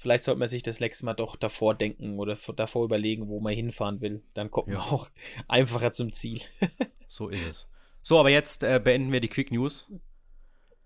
Vielleicht 0.00 0.24
sollte 0.24 0.38
man 0.38 0.48
sich 0.48 0.62
das 0.62 0.80
nächste 0.80 1.04
Mal 1.04 1.12
doch 1.12 1.36
davor 1.36 1.74
denken 1.74 2.18
oder 2.18 2.34
davor 2.56 2.86
überlegen, 2.86 3.28
wo 3.28 3.38
man 3.38 3.52
hinfahren 3.52 4.00
will. 4.00 4.22
Dann 4.32 4.50
kommt 4.50 4.68
ja. 4.68 4.78
man 4.78 4.86
auch 4.86 5.10
einfacher 5.48 5.92
zum 5.92 6.10
Ziel. 6.10 6.40
so 7.06 7.28
ist 7.28 7.46
es. 7.46 7.68
So, 8.02 8.18
aber 8.18 8.30
jetzt 8.30 8.62
äh, 8.62 8.80
beenden 8.82 9.12
wir 9.12 9.20
die 9.20 9.28
Quick 9.28 9.52
News. 9.52 9.92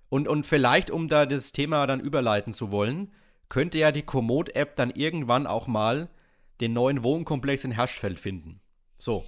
Und, 0.09 0.27
und 0.27 0.47
vielleicht, 0.47 0.91
um 0.91 1.09
da 1.09 1.27
das 1.27 1.53
Thema 1.53 1.87
dann 1.87 2.01
überleiten 2.01 2.53
zu 2.53 2.73
wollen, 2.73 3.13
könnte 3.49 3.79
ja 3.79 3.93
die 3.93 4.03
Komoot-App 4.03 4.75
dann 4.75 4.91
irgendwann 4.91 5.47
auch 5.47 5.69
mal 5.69 6.09
den 6.61 6.73
neuen 6.73 7.05
Wohnkomplex 7.05 7.63
in 7.63 7.71
Herschfeld 7.71 8.19
finden. 8.19 8.61
So. 8.99 9.25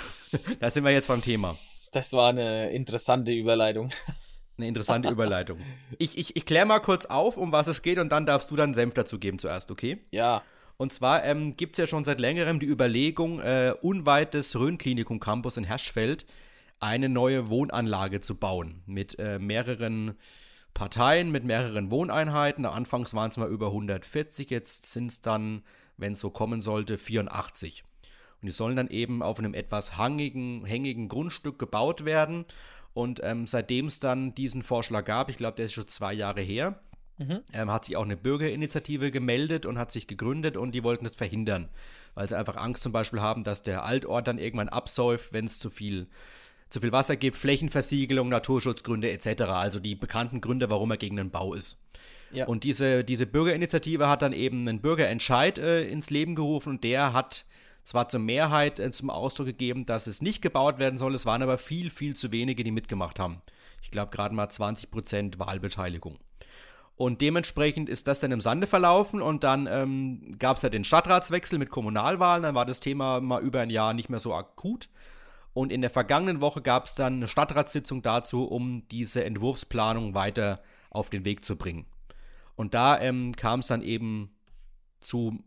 da 0.60 0.70
sind 0.70 0.84
wir 0.84 0.90
jetzt 0.90 1.08
beim 1.08 1.20
Thema. 1.20 1.58
Das 1.92 2.14
war 2.14 2.30
eine 2.30 2.70
interessante 2.70 3.32
Überleitung. 3.32 3.90
Eine 4.58 4.68
interessante 4.68 5.08
Überleitung. 5.08 5.60
Ich, 5.98 6.18
ich, 6.18 6.34
ich 6.36 6.44
kläre 6.44 6.66
mal 6.66 6.80
kurz 6.80 7.06
auf, 7.06 7.36
um 7.36 7.52
was 7.52 7.68
es 7.68 7.80
geht, 7.80 7.98
und 7.98 8.10
dann 8.10 8.26
darfst 8.26 8.50
du 8.50 8.56
dann 8.56 8.74
Senf 8.74 8.92
dazu 8.92 9.18
geben 9.18 9.38
zuerst, 9.38 9.70
okay? 9.70 9.98
Ja. 10.10 10.42
Und 10.76 10.92
zwar 10.92 11.24
ähm, 11.24 11.56
gibt 11.56 11.74
es 11.74 11.78
ja 11.78 11.86
schon 11.86 12.04
seit 12.04 12.20
längerem 12.20 12.58
die 12.58 12.66
Überlegung, 12.66 13.40
äh, 13.40 13.72
unweit 13.80 14.34
des 14.34 14.58
Rhön-Klinikum 14.58 15.20
Campus 15.20 15.56
in 15.56 15.64
Herschfeld 15.64 16.26
eine 16.80 17.08
neue 17.08 17.48
Wohnanlage 17.48 18.20
zu 18.20 18.34
bauen. 18.34 18.82
Mit 18.86 19.18
äh, 19.18 19.38
mehreren 19.38 20.16
Parteien, 20.74 21.30
mit 21.30 21.44
mehreren 21.44 21.90
Wohneinheiten. 21.90 22.64
Anfangs 22.64 23.14
waren 23.14 23.30
es 23.30 23.36
mal 23.36 23.48
über 23.48 23.68
140, 23.68 24.50
jetzt 24.50 24.86
sind 24.86 25.08
es 25.08 25.20
dann, 25.20 25.62
wenn 25.96 26.12
es 26.12 26.20
so 26.20 26.30
kommen 26.30 26.60
sollte, 26.60 26.98
84. 26.98 27.84
Und 28.40 28.46
die 28.46 28.52
sollen 28.52 28.76
dann 28.76 28.88
eben 28.88 29.22
auf 29.22 29.38
einem 29.40 29.54
etwas 29.54 29.96
hangigen, 29.96 30.64
hängigen 30.64 31.08
Grundstück 31.08 31.58
gebaut 31.58 32.04
werden. 32.04 32.44
Und 32.98 33.20
ähm, 33.22 33.46
seitdem 33.46 33.86
es 33.86 34.00
dann 34.00 34.34
diesen 34.34 34.64
Vorschlag 34.64 35.04
gab, 35.04 35.30
ich 35.30 35.36
glaube, 35.36 35.54
der 35.54 35.66
ist 35.66 35.72
schon 35.72 35.86
zwei 35.86 36.12
Jahre 36.12 36.40
her, 36.40 36.80
mhm. 37.16 37.42
ähm, 37.52 37.70
hat 37.70 37.84
sich 37.84 37.96
auch 37.96 38.02
eine 38.02 38.16
Bürgerinitiative 38.16 39.12
gemeldet 39.12 39.66
und 39.66 39.78
hat 39.78 39.92
sich 39.92 40.08
gegründet 40.08 40.56
und 40.56 40.72
die 40.72 40.82
wollten 40.82 41.04
das 41.04 41.14
verhindern, 41.14 41.68
weil 42.16 42.28
sie 42.28 42.36
einfach 42.36 42.56
Angst 42.56 42.82
zum 42.82 42.90
Beispiel 42.90 43.20
haben, 43.20 43.44
dass 43.44 43.62
der 43.62 43.84
Altort 43.84 44.26
dann 44.26 44.38
irgendwann 44.38 44.68
absäuft, 44.68 45.32
wenn 45.32 45.44
es 45.44 45.60
zu 45.60 45.70
viel 45.70 46.08
zu 46.70 46.80
viel 46.80 46.90
Wasser 46.90 47.14
gibt, 47.14 47.36
Flächenversiegelung, 47.36 48.28
Naturschutzgründe 48.28 49.12
etc. 49.12 49.42
Also 49.42 49.78
die 49.78 49.94
bekannten 49.94 50.40
Gründe, 50.40 50.68
warum 50.68 50.90
er 50.90 50.96
gegen 50.96 51.16
den 51.16 51.30
Bau 51.30 51.54
ist. 51.54 51.80
Ja. 52.32 52.46
Und 52.46 52.64
diese, 52.64 53.04
diese 53.04 53.26
Bürgerinitiative 53.26 54.08
hat 54.08 54.22
dann 54.22 54.32
eben 54.32 54.66
einen 54.66 54.80
Bürgerentscheid 54.80 55.56
äh, 55.58 55.88
ins 55.88 56.10
Leben 56.10 56.34
gerufen 56.34 56.70
und 56.70 56.84
der 56.84 57.12
hat 57.12 57.46
zwar 57.88 58.06
zur 58.06 58.20
Mehrheit 58.20 58.78
äh, 58.80 58.90
zum 58.92 59.08
Ausdruck 59.08 59.46
gegeben, 59.46 59.86
dass 59.86 60.06
es 60.06 60.20
nicht 60.20 60.42
gebaut 60.42 60.78
werden 60.78 60.98
soll, 60.98 61.14
es 61.14 61.24
waren 61.24 61.42
aber 61.42 61.56
viel, 61.56 61.88
viel 61.88 62.14
zu 62.14 62.32
wenige, 62.32 62.62
die 62.62 62.70
mitgemacht 62.70 63.18
haben. 63.18 63.40
Ich 63.80 63.90
glaube 63.90 64.10
gerade 64.10 64.34
mal 64.34 64.46
20% 64.46 65.38
Wahlbeteiligung. 65.38 66.18
Und 66.96 67.22
dementsprechend 67.22 67.88
ist 67.88 68.06
das 68.06 68.20
dann 68.20 68.30
im 68.30 68.42
Sande 68.42 68.66
verlaufen 68.66 69.22
und 69.22 69.42
dann 69.42 69.66
ähm, 69.66 70.36
gab 70.38 70.58
es 70.58 70.64
ja 70.64 70.68
den 70.68 70.84
Stadtratswechsel 70.84 71.58
mit 71.58 71.70
Kommunalwahlen, 71.70 72.42
dann 72.42 72.54
war 72.54 72.66
das 72.66 72.80
Thema 72.80 73.20
mal 73.20 73.40
über 73.40 73.60
ein 73.60 73.70
Jahr 73.70 73.94
nicht 73.94 74.10
mehr 74.10 74.18
so 74.18 74.34
akut. 74.34 74.90
Und 75.54 75.72
in 75.72 75.80
der 75.80 75.90
vergangenen 75.90 76.42
Woche 76.42 76.60
gab 76.60 76.84
es 76.84 76.94
dann 76.94 77.14
eine 77.14 77.26
Stadtratssitzung 77.26 78.02
dazu, 78.02 78.44
um 78.44 78.86
diese 78.90 79.24
Entwurfsplanung 79.24 80.12
weiter 80.12 80.60
auf 80.90 81.08
den 81.08 81.24
Weg 81.24 81.42
zu 81.42 81.56
bringen. 81.56 81.86
Und 82.54 82.74
da 82.74 83.00
ähm, 83.00 83.34
kam 83.34 83.60
es 83.60 83.68
dann 83.68 83.80
eben 83.80 84.30
zu, 85.00 85.38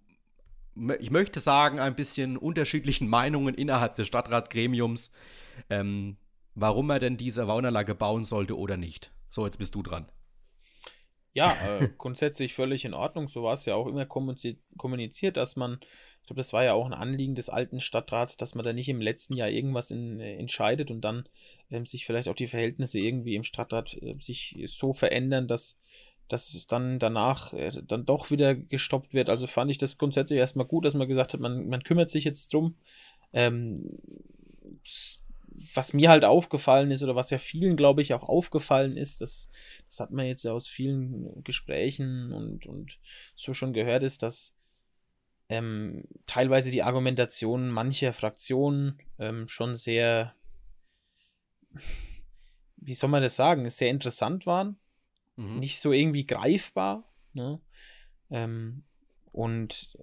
ich 0.99 1.11
möchte 1.11 1.39
sagen, 1.39 1.79
ein 1.79 1.95
bisschen 1.95 2.37
unterschiedlichen 2.37 3.07
Meinungen 3.09 3.55
innerhalb 3.55 3.95
des 3.95 4.07
Stadtratgremiums, 4.07 5.11
ähm, 5.69 6.17
warum 6.55 6.89
er 6.89 6.99
denn 6.99 7.17
diese 7.17 7.47
Wohnanlage 7.47 7.95
bauen 7.95 8.25
sollte 8.25 8.57
oder 8.57 8.77
nicht. 8.77 9.11
So, 9.29 9.45
jetzt 9.45 9.57
bist 9.57 9.75
du 9.75 9.83
dran. 9.83 10.07
Ja, 11.33 11.55
äh, 11.65 11.89
grundsätzlich 11.97 12.53
völlig 12.53 12.85
in 12.85 12.93
Ordnung. 12.93 13.27
So 13.27 13.43
war 13.43 13.53
es 13.53 13.65
ja 13.65 13.75
auch 13.75 13.87
immer 13.87 14.05
kommuniziert, 14.05 15.37
dass 15.37 15.55
man, 15.55 15.79
ich 16.21 16.27
glaube, 16.27 16.39
das 16.39 16.51
war 16.51 16.63
ja 16.63 16.73
auch 16.73 16.85
ein 16.85 16.93
Anliegen 16.93 17.35
des 17.35 17.49
alten 17.49 17.79
Stadtrats, 17.79 18.37
dass 18.37 18.55
man 18.55 18.65
da 18.65 18.73
nicht 18.73 18.89
im 18.89 19.01
letzten 19.01 19.35
Jahr 19.35 19.49
irgendwas 19.49 19.91
in, 19.91 20.19
äh, 20.19 20.35
entscheidet 20.35 20.91
und 20.91 21.01
dann 21.01 21.27
ähm, 21.69 21.85
sich 21.85 22.05
vielleicht 22.05 22.27
auch 22.27 22.35
die 22.35 22.47
Verhältnisse 22.47 22.99
irgendwie 22.99 23.35
im 23.35 23.43
Stadtrat 23.43 23.97
äh, 24.01 24.15
sich 24.19 24.57
so 24.65 24.93
verändern, 24.93 25.47
dass, 25.47 25.79
dass 26.31 26.53
es 26.53 26.67
dann 26.67 26.99
danach 26.99 27.53
äh, 27.53 27.71
dann 27.85 28.05
doch 28.05 28.31
wieder 28.31 28.55
gestoppt 28.55 29.13
wird. 29.13 29.29
Also 29.29 29.47
fand 29.47 29.71
ich 29.71 29.77
das 29.77 29.97
grundsätzlich 29.97 30.39
erstmal 30.39 30.65
gut, 30.65 30.85
dass 30.85 30.93
man 30.93 31.07
gesagt 31.07 31.33
hat, 31.33 31.39
man, 31.39 31.67
man 31.67 31.83
kümmert 31.83 32.09
sich 32.09 32.23
jetzt 32.23 32.53
drum. 32.53 32.75
Ähm, 33.33 33.91
was 35.73 35.93
mir 35.93 36.09
halt 36.09 36.25
aufgefallen 36.25 36.91
ist 36.91 37.03
oder 37.03 37.15
was 37.15 37.29
ja 37.29 37.37
vielen, 37.37 37.75
glaube 37.75 38.01
ich, 38.01 38.13
auch 38.13 38.23
aufgefallen 38.23 38.97
ist, 38.97 39.21
das, 39.21 39.49
das 39.87 39.99
hat 39.99 40.11
man 40.11 40.25
jetzt 40.25 40.43
ja 40.43 40.53
aus 40.53 40.67
vielen 40.67 41.43
Gesprächen 41.43 42.31
und, 42.31 42.65
und 42.65 42.99
so 43.35 43.53
schon 43.53 43.73
gehört, 43.73 44.03
ist, 44.03 44.23
dass 44.23 44.55
ähm, 45.49 46.05
teilweise 46.25 46.71
die 46.71 46.83
Argumentation 46.83 47.69
mancher 47.69 48.13
Fraktionen 48.13 48.99
ähm, 49.19 49.47
schon 49.49 49.75
sehr, 49.75 50.33
wie 52.77 52.93
soll 52.93 53.09
man 53.09 53.21
das 53.21 53.35
sagen, 53.35 53.69
sehr 53.69 53.89
interessant 53.89 54.45
waren, 54.45 54.77
mhm. 55.41 55.59
nicht 55.59 55.79
so 55.79 55.91
irgendwie 55.91 56.25
greifbar. 56.25 57.03
Ne? 57.33 57.59
Ähm, 58.29 58.83
und 59.31 59.97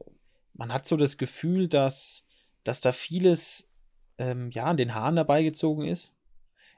man 0.55 0.73
hat 0.73 0.87
so 0.87 0.97
das 0.97 1.17
Gefühl, 1.17 1.69
dass, 1.69 2.27
dass 2.65 2.81
da 2.81 2.93
vieles 2.93 3.71
ähm, 4.19 4.51
ja, 4.51 4.65
an 4.65 4.77
den 4.77 4.95
Haaren 4.95 5.17
herbeigezogen 5.17 5.87
ist. 5.87 6.13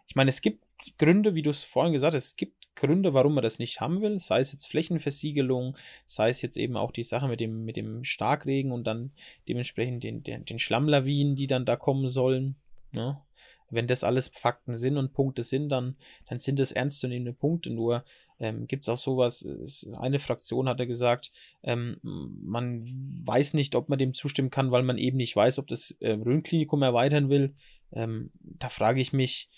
Ich 0.07 0.17
meine, 0.17 0.29
es 0.29 0.41
gibt 0.41 0.65
Gründe, 0.99 1.35
wie 1.35 1.43
du 1.43 1.51
es 1.51 1.63
vorhin 1.63 1.93
gesagt 1.93 2.15
hast, 2.15 2.25
es 2.25 2.37
gibt 2.37 2.61
Gründe, 2.75 3.13
warum 3.13 3.35
man 3.35 3.43
das 3.43 3.59
nicht 3.59 3.81
haben 3.81 4.01
will, 4.01 4.19
sei 4.21 4.41
es 4.41 4.53
jetzt 4.53 4.67
Flächenversiegelung, 4.67 5.77
sei 6.07 6.31
es 6.31 6.41
jetzt 6.41 6.57
eben 6.57 6.77
auch 6.77 6.93
die 6.93 7.03
Sache 7.03 7.29
mit 7.29 7.41
dem, 7.41 7.65
mit 7.65 7.77
dem 7.77 8.05
Starkregen 8.05 8.73
und 8.73 8.85
dann 8.85 9.13
dementsprechend 9.49 10.03
den, 10.03 10.23
den, 10.23 10.45
den 10.45 10.59
Schlammlawinen, 10.59 11.37
die 11.37 11.47
dann 11.47 11.67
da 11.67 11.77
kommen 11.77 12.09
sollen. 12.09 12.57
Ne? 12.93 13.21
Wenn 13.71 13.87
das 13.87 14.05
alles 14.05 14.29
Fakten 14.29 14.77
sind 14.77 14.97
und 14.97 15.13
Punkte 15.13 15.43
sind, 15.43 15.69
dann, 15.69 15.97
dann 16.29 16.39
sind 16.39 16.59
das 16.59 16.73
ernstzunehmende 16.73 17.33
Punkte. 17.33 17.71
Nur 17.71 18.05
ähm, 18.39 18.67
gibt 18.67 18.85
es 18.85 18.89
auch 18.89 18.99
sowas, 18.99 19.47
eine 19.99 20.19
Fraktion 20.19 20.69
hatte 20.69 20.87
gesagt, 20.87 21.31
ähm, 21.63 21.99
man 22.03 22.83
weiß 22.83 23.55
nicht, 23.55 23.75
ob 23.75 23.89
man 23.89 23.99
dem 23.99 24.15
zustimmen 24.15 24.51
kann, 24.51 24.71
weil 24.71 24.83
man 24.83 24.99
eben 24.99 25.19
nicht 25.19 25.37
weiß, 25.37 25.59
ob 25.59 25.67
das 25.67 25.93
äh, 26.01 26.13
Rhönklinikum 26.13 26.83
erweitern 26.83 27.29
will. 27.29 27.55
Ähm, 27.93 28.31
da 28.41 28.69
frage 28.69 29.01
ich 29.01 29.13
mich, 29.13 29.49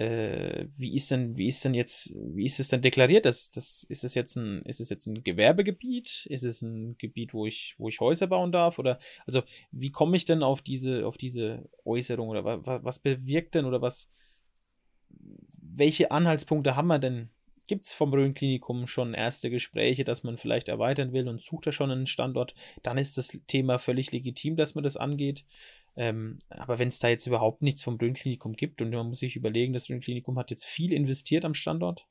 äh, 0.00 0.66
wie 0.78 0.94
ist 0.96 1.10
denn, 1.10 1.36
wie 1.36 1.46
ist 1.46 1.62
denn 1.62 1.74
jetzt, 1.74 2.16
wie 2.16 2.46
ist 2.46 2.58
es 2.58 2.68
denn 2.68 2.80
deklariert? 2.80 3.26
Das, 3.26 3.50
das, 3.50 3.84
ist 3.84 4.02
es 4.02 4.14
jetzt 4.14 4.34
ein, 4.34 4.62
ist 4.62 4.80
es 4.80 4.88
jetzt 4.88 5.06
ein 5.06 5.22
Gewerbegebiet? 5.22 6.24
Ist 6.30 6.42
es 6.42 6.62
ein 6.62 6.96
Gebiet, 6.96 7.34
wo 7.34 7.44
ich, 7.44 7.74
wo 7.76 7.88
ich 7.88 8.00
Häuser 8.00 8.26
bauen 8.26 8.50
darf? 8.50 8.78
Oder, 8.78 8.98
also, 9.26 9.42
wie 9.72 9.90
komme 9.90 10.16
ich 10.16 10.24
denn 10.24 10.42
auf 10.42 10.62
diese, 10.62 11.06
auf 11.06 11.18
diese 11.18 11.68
Äußerung? 11.84 12.30
Oder 12.30 12.44
was, 12.44 12.82
was 12.82 12.98
bewirkt 12.98 13.54
denn 13.54 13.66
oder 13.66 13.82
was, 13.82 14.08
welche 15.60 16.10
Anhaltspunkte 16.10 16.76
haben 16.76 16.88
wir 16.88 16.98
denn? 16.98 17.28
Gibt 17.66 17.84
es 17.84 17.92
vom 17.92 18.14
Rhön-Klinikum 18.14 18.86
schon 18.86 19.12
erste 19.12 19.50
Gespräche, 19.50 20.04
dass 20.04 20.24
man 20.24 20.38
vielleicht 20.38 20.70
erweitern 20.70 21.12
will 21.12 21.28
und 21.28 21.42
sucht 21.42 21.66
da 21.66 21.72
schon 21.72 21.90
einen 21.90 22.06
Standort? 22.06 22.54
Dann 22.82 22.96
ist 22.96 23.18
das 23.18 23.38
Thema 23.48 23.78
völlig 23.78 24.12
legitim, 24.12 24.56
dass 24.56 24.74
man 24.74 24.82
das 24.82 24.96
angeht. 24.96 25.44
Ähm, 25.96 26.38
aber 26.48 26.78
wenn 26.78 26.88
es 26.88 26.98
da 26.98 27.08
jetzt 27.08 27.26
überhaupt 27.26 27.62
nichts 27.62 27.82
vom 27.82 27.96
Rhön-Klinikum 27.96 28.52
gibt 28.54 28.80
und 28.80 28.90
man 28.90 29.08
muss 29.08 29.20
sich 29.20 29.36
überlegen, 29.36 29.72
das 29.72 29.88
Rhön-Klinikum 29.88 30.38
hat 30.38 30.50
jetzt 30.50 30.64
viel 30.64 30.92
investiert 30.92 31.44
am 31.44 31.54
Standort. 31.54 32.06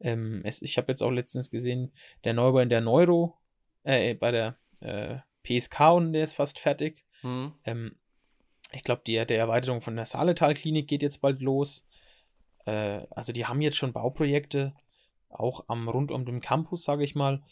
Ähm, 0.00 0.40
es, 0.44 0.62
ich 0.62 0.76
habe 0.78 0.90
jetzt 0.90 1.02
auch 1.02 1.10
letztens 1.10 1.50
gesehen, 1.50 1.92
der 2.24 2.34
Neubau 2.34 2.60
in 2.60 2.68
der 2.68 2.80
Neuro, 2.80 3.38
äh, 3.84 4.14
bei 4.14 4.30
der 4.30 4.56
äh, 4.80 5.18
PSK 5.42 5.80
und 5.92 6.12
der 6.12 6.24
ist 6.24 6.34
fast 6.34 6.58
fertig. 6.58 7.04
Mhm. 7.22 7.52
Ähm, 7.64 7.96
ich 8.72 8.82
glaube, 8.82 9.02
die 9.06 9.14
der 9.14 9.38
Erweiterung 9.38 9.80
von 9.80 9.94
der 9.94 10.06
Saaletal-Klinik 10.06 10.88
geht 10.88 11.02
jetzt 11.02 11.20
bald 11.20 11.40
los. 11.40 11.86
Äh, 12.66 13.02
also 13.10 13.32
die 13.32 13.46
haben 13.46 13.60
jetzt 13.60 13.76
schon 13.76 13.92
Bauprojekte, 13.92 14.74
auch 15.28 15.64
am 15.68 15.88
rund 15.88 16.10
um 16.10 16.24
den 16.24 16.40
Campus, 16.40 16.84
sage 16.84 17.04
ich 17.04 17.14
mal 17.14 17.42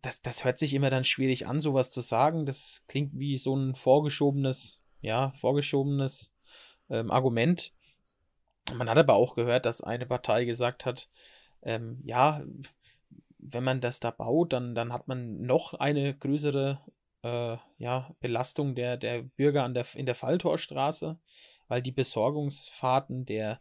das, 0.00 0.22
das 0.22 0.44
hört 0.44 0.58
sich 0.58 0.74
immer 0.74 0.90
dann 0.90 1.04
schwierig 1.04 1.46
an, 1.46 1.60
sowas 1.60 1.90
zu 1.90 2.00
sagen. 2.00 2.46
Das 2.46 2.84
klingt 2.88 3.18
wie 3.18 3.36
so 3.36 3.54
ein 3.54 3.74
vorgeschobenes, 3.74 4.82
ja, 5.00 5.32
vorgeschobenes 5.32 6.32
ähm, 6.88 7.10
Argument. 7.10 7.72
Man 8.74 8.88
hat 8.88 8.98
aber 8.98 9.14
auch 9.14 9.34
gehört, 9.34 9.66
dass 9.66 9.80
eine 9.82 10.06
Partei 10.06 10.44
gesagt 10.44 10.86
hat, 10.86 11.10
ähm, 11.62 12.00
ja, 12.04 12.42
wenn 13.38 13.64
man 13.64 13.80
das 13.80 14.00
da 14.00 14.10
baut, 14.10 14.52
dann, 14.52 14.74
dann 14.74 14.92
hat 14.92 15.08
man 15.08 15.42
noch 15.42 15.74
eine 15.74 16.16
größere 16.16 16.80
äh, 17.22 17.56
ja, 17.78 18.14
Belastung 18.20 18.74
der, 18.74 18.96
der 18.96 19.22
Bürger 19.22 19.64
an 19.64 19.74
der, 19.74 19.86
in 19.94 20.06
der 20.06 20.14
Falltorstraße, 20.14 21.18
weil 21.68 21.82
die 21.82 21.92
Besorgungsfahrten 21.92 23.26
der, 23.26 23.60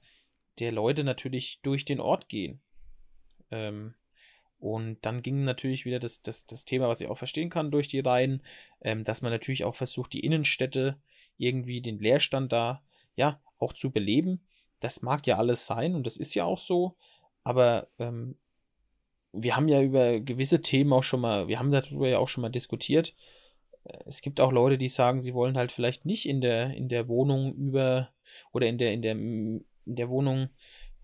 der 0.59 0.71
Leute 0.71 1.03
natürlich 1.03 1.61
durch 1.61 1.85
den 1.85 1.99
Ort 1.99 2.29
gehen. 2.29 2.61
Ähm, 3.49 3.95
und 4.61 4.99
dann 5.01 5.23
ging 5.23 5.43
natürlich 5.43 5.85
wieder 5.85 5.99
das, 5.99 6.21
das, 6.21 6.45
das 6.45 6.65
Thema, 6.65 6.87
was 6.87 7.01
ich 7.01 7.07
auch 7.07 7.17
verstehen 7.17 7.49
kann, 7.49 7.71
durch 7.71 7.87
die 7.87 7.99
Reihen, 7.99 8.43
ähm, 8.81 9.03
dass 9.03 9.23
man 9.23 9.31
natürlich 9.31 9.63
auch 9.63 9.73
versucht, 9.73 10.13
die 10.13 10.19
Innenstädte 10.19 10.97
irgendwie 11.37 11.81
den 11.81 11.97
Leerstand 11.97 12.53
da, 12.53 12.83
ja, 13.15 13.41
auch 13.57 13.73
zu 13.73 13.91
beleben. 13.91 14.41
Das 14.79 15.01
mag 15.01 15.25
ja 15.25 15.37
alles 15.37 15.65
sein 15.65 15.95
und 15.95 16.05
das 16.05 16.15
ist 16.15 16.35
ja 16.35 16.45
auch 16.45 16.59
so, 16.59 16.95
aber 17.43 17.87
ähm, 17.97 18.35
wir 19.33 19.55
haben 19.55 19.67
ja 19.67 19.81
über 19.81 20.19
gewisse 20.19 20.61
Themen 20.61 20.93
auch 20.93 21.03
schon 21.03 21.21
mal, 21.21 21.47
wir 21.47 21.57
haben 21.57 21.71
darüber 21.71 22.07
ja 22.07 22.19
auch 22.19 22.27
schon 22.27 22.43
mal 22.43 22.49
diskutiert. 22.49 23.15
Es 24.05 24.21
gibt 24.21 24.39
auch 24.39 24.51
Leute, 24.51 24.77
die 24.77 24.89
sagen, 24.89 25.21
sie 25.21 25.33
wollen 25.33 25.57
halt 25.57 25.71
vielleicht 25.71 26.05
nicht 26.05 26.27
in 26.27 26.39
der, 26.39 26.71
in 26.75 26.87
der 26.87 27.07
Wohnung 27.07 27.55
über 27.55 28.09
oder 28.51 28.67
in 28.67 28.77
der, 28.77 28.93
in 28.93 29.01
der, 29.01 29.13
in 29.13 29.65
der 29.85 30.09
Wohnung 30.09 30.49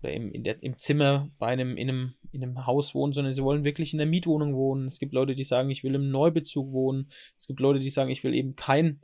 oder 0.02 0.12
im, 0.12 0.32
in 0.32 0.44
der, 0.44 0.62
im 0.62 0.78
Zimmer 0.78 1.30
bei 1.38 1.48
einem, 1.48 1.76
in 1.76 1.88
einem, 1.88 2.14
in 2.32 2.42
einem 2.42 2.66
Haus 2.66 2.94
wohnen, 2.94 3.12
sondern 3.12 3.34
sie 3.34 3.42
wollen 3.42 3.64
wirklich 3.64 3.92
in 3.92 3.98
der 3.98 4.06
Mietwohnung 4.06 4.54
wohnen. 4.54 4.86
Es 4.86 4.98
gibt 4.98 5.12
Leute, 5.12 5.34
die 5.34 5.44
sagen, 5.44 5.70
ich 5.70 5.82
will 5.84 5.94
im 5.94 6.10
Neubezug 6.10 6.72
wohnen. 6.72 7.10
Es 7.36 7.46
gibt 7.46 7.60
Leute, 7.60 7.78
die 7.78 7.90
sagen, 7.90 8.10
ich 8.10 8.24
will 8.24 8.34
eben 8.34 8.56
kein, 8.56 9.00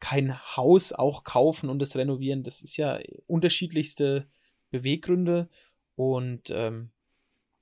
kein 0.00 0.38
Haus 0.56 0.92
auch 0.92 1.24
kaufen 1.24 1.70
und 1.70 1.80
es 1.82 1.96
renovieren. 1.96 2.42
Das 2.42 2.62
ist 2.62 2.76
ja 2.76 2.98
unterschiedlichste 3.26 4.26
Beweggründe. 4.70 5.48
Und 5.94 6.50
ähm, 6.50 6.90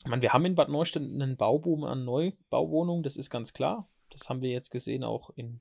meine, 0.07 0.23
wir 0.23 0.33
haben 0.33 0.45
in 0.45 0.55
Bad 0.55 0.69
Neustadt 0.69 1.03
einen 1.03 1.37
Bauboom 1.37 1.85
an 1.85 2.05
Neubauwohnungen, 2.05 3.03
das 3.03 3.17
ist 3.17 3.31
ganz 3.31 3.53
klar. 3.53 3.89
Das 4.11 4.29
haben 4.29 4.43
wir 4.43 4.51
jetzt 4.51 4.71
gesehen, 4.71 5.05
auch 5.05 5.31
in, 5.37 5.61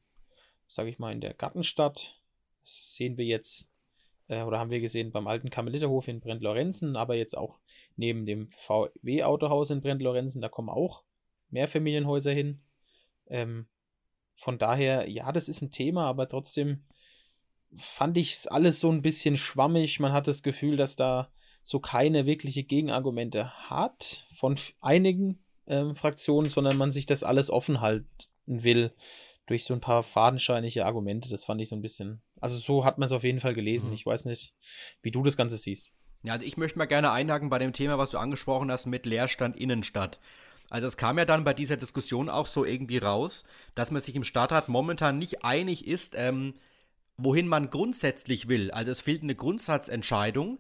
sage 0.67 0.89
ich 0.89 0.99
mal, 0.99 1.11
in 1.11 1.21
der 1.21 1.33
Gartenstadt. 1.33 2.21
Das 2.61 2.95
sehen 2.95 3.17
wir 3.17 3.25
jetzt 3.25 3.69
äh, 4.33 4.43
oder 4.43 4.59
haben 4.59 4.71
wir 4.71 4.79
gesehen 4.79 5.11
beim 5.11 5.27
alten 5.27 5.49
Karmeliterhof 5.49 6.07
in 6.07 6.19
Brent-Lorenzen, 6.19 6.95
aber 6.95 7.15
jetzt 7.15 7.37
auch 7.37 7.59
neben 7.95 8.25
dem 8.25 8.49
VW-Autohaus 8.51 9.69
in 9.69 9.81
Brent-Lorenzen, 9.81 10.41
da 10.41 10.49
kommen 10.49 10.69
auch 10.69 11.03
Mehrfamilienhäuser 11.49 12.31
hin. 12.31 12.61
Ähm, 13.27 13.67
von 14.35 14.57
daher, 14.57 15.09
ja, 15.09 15.31
das 15.31 15.47
ist 15.47 15.61
ein 15.61 15.71
Thema, 15.71 16.07
aber 16.07 16.27
trotzdem 16.27 16.83
fand 17.75 18.17
ich 18.17 18.33
es 18.33 18.47
alles 18.47 18.79
so 18.79 18.91
ein 18.91 19.01
bisschen 19.01 19.37
schwammig. 19.37 19.99
Man 19.99 20.11
hat 20.11 20.27
das 20.27 20.43
Gefühl, 20.43 20.77
dass 20.77 20.95
da 20.95 21.31
so 21.61 21.79
keine 21.79 22.25
wirkliche 22.25 22.63
Gegenargumente 22.63 23.69
hat 23.69 24.27
von 24.33 24.55
einigen 24.81 25.43
ähm, 25.67 25.95
Fraktionen, 25.95 26.49
sondern 26.49 26.77
man 26.77 26.91
sich 26.91 27.05
das 27.05 27.23
alles 27.23 27.49
offen 27.49 27.81
halten 27.81 28.07
will. 28.45 28.93
durch 29.45 29.65
so 29.65 29.73
ein 29.73 29.81
paar 29.81 30.03
fadenscheinige 30.03 30.85
Argumente. 30.85 31.29
Das 31.29 31.45
fand 31.45 31.61
ich 31.61 31.69
so 31.69 31.75
ein 31.75 31.81
bisschen. 31.81 32.21
Also 32.43 32.57
so 32.57 32.83
hat 32.83 32.97
man 32.97 33.05
es 33.05 33.13
auf 33.13 33.23
jeden 33.23 33.39
Fall 33.39 33.53
gelesen. 33.53 33.87
Mhm. 33.87 33.95
Ich 33.95 34.05
weiß 34.05 34.25
nicht, 34.25 34.53
wie 35.01 35.11
du 35.11 35.23
das 35.23 35.37
Ganze 35.37 35.55
siehst. 35.55 35.91
Ja, 36.23 36.33
also 36.33 36.45
ich 36.45 36.57
möchte 36.57 36.77
mal 36.77 36.87
gerne 36.87 37.11
einhaken 37.11 37.49
bei 37.49 37.57
dem 37.57 37.71
Thema, 37.71 37.97
was 37.97 38.09
du 38.09 38.17
angesprochen 38.17 38.69
hast 38.69 38.85
mit 38.85 39.05
Leerstand 39.05 39.55
Innenstadt. 39.55 40.19
Also 40.69 40.87
es 40.87 40.97
kam 40.97 41.17
ja 41.17 41.23
dann 41.23 41.45
bei 41.45 41.53
dieser 41.53 41.77
Diskussion 41.77 42.27
auch 42.27 42.47
so 42.47 42.65
irgendwie 42.65 42.97
raus, 42.97 43.45
dass 43.75 43.91
man 43.91 44.01
sich 44.01 44.15
im 44.17 44.25
Stadtrat 44.25 44.67
momentan 44.67 45.19
nicht 45.19 45.45
einig 45.45 45.87
ist, 45.87 46.15
ähm, 46.17 46.55
wohin 47.15 47.47
man 47.47 47.69
grundsätzlich 47.69 48.49
will. 48.49 48.71
Also 48.71 48.91
es 48.91 48.99
fehlt 48.99 49.23
eine 49.23 49.35
Grundsatzentscheidung. 49.35 50.59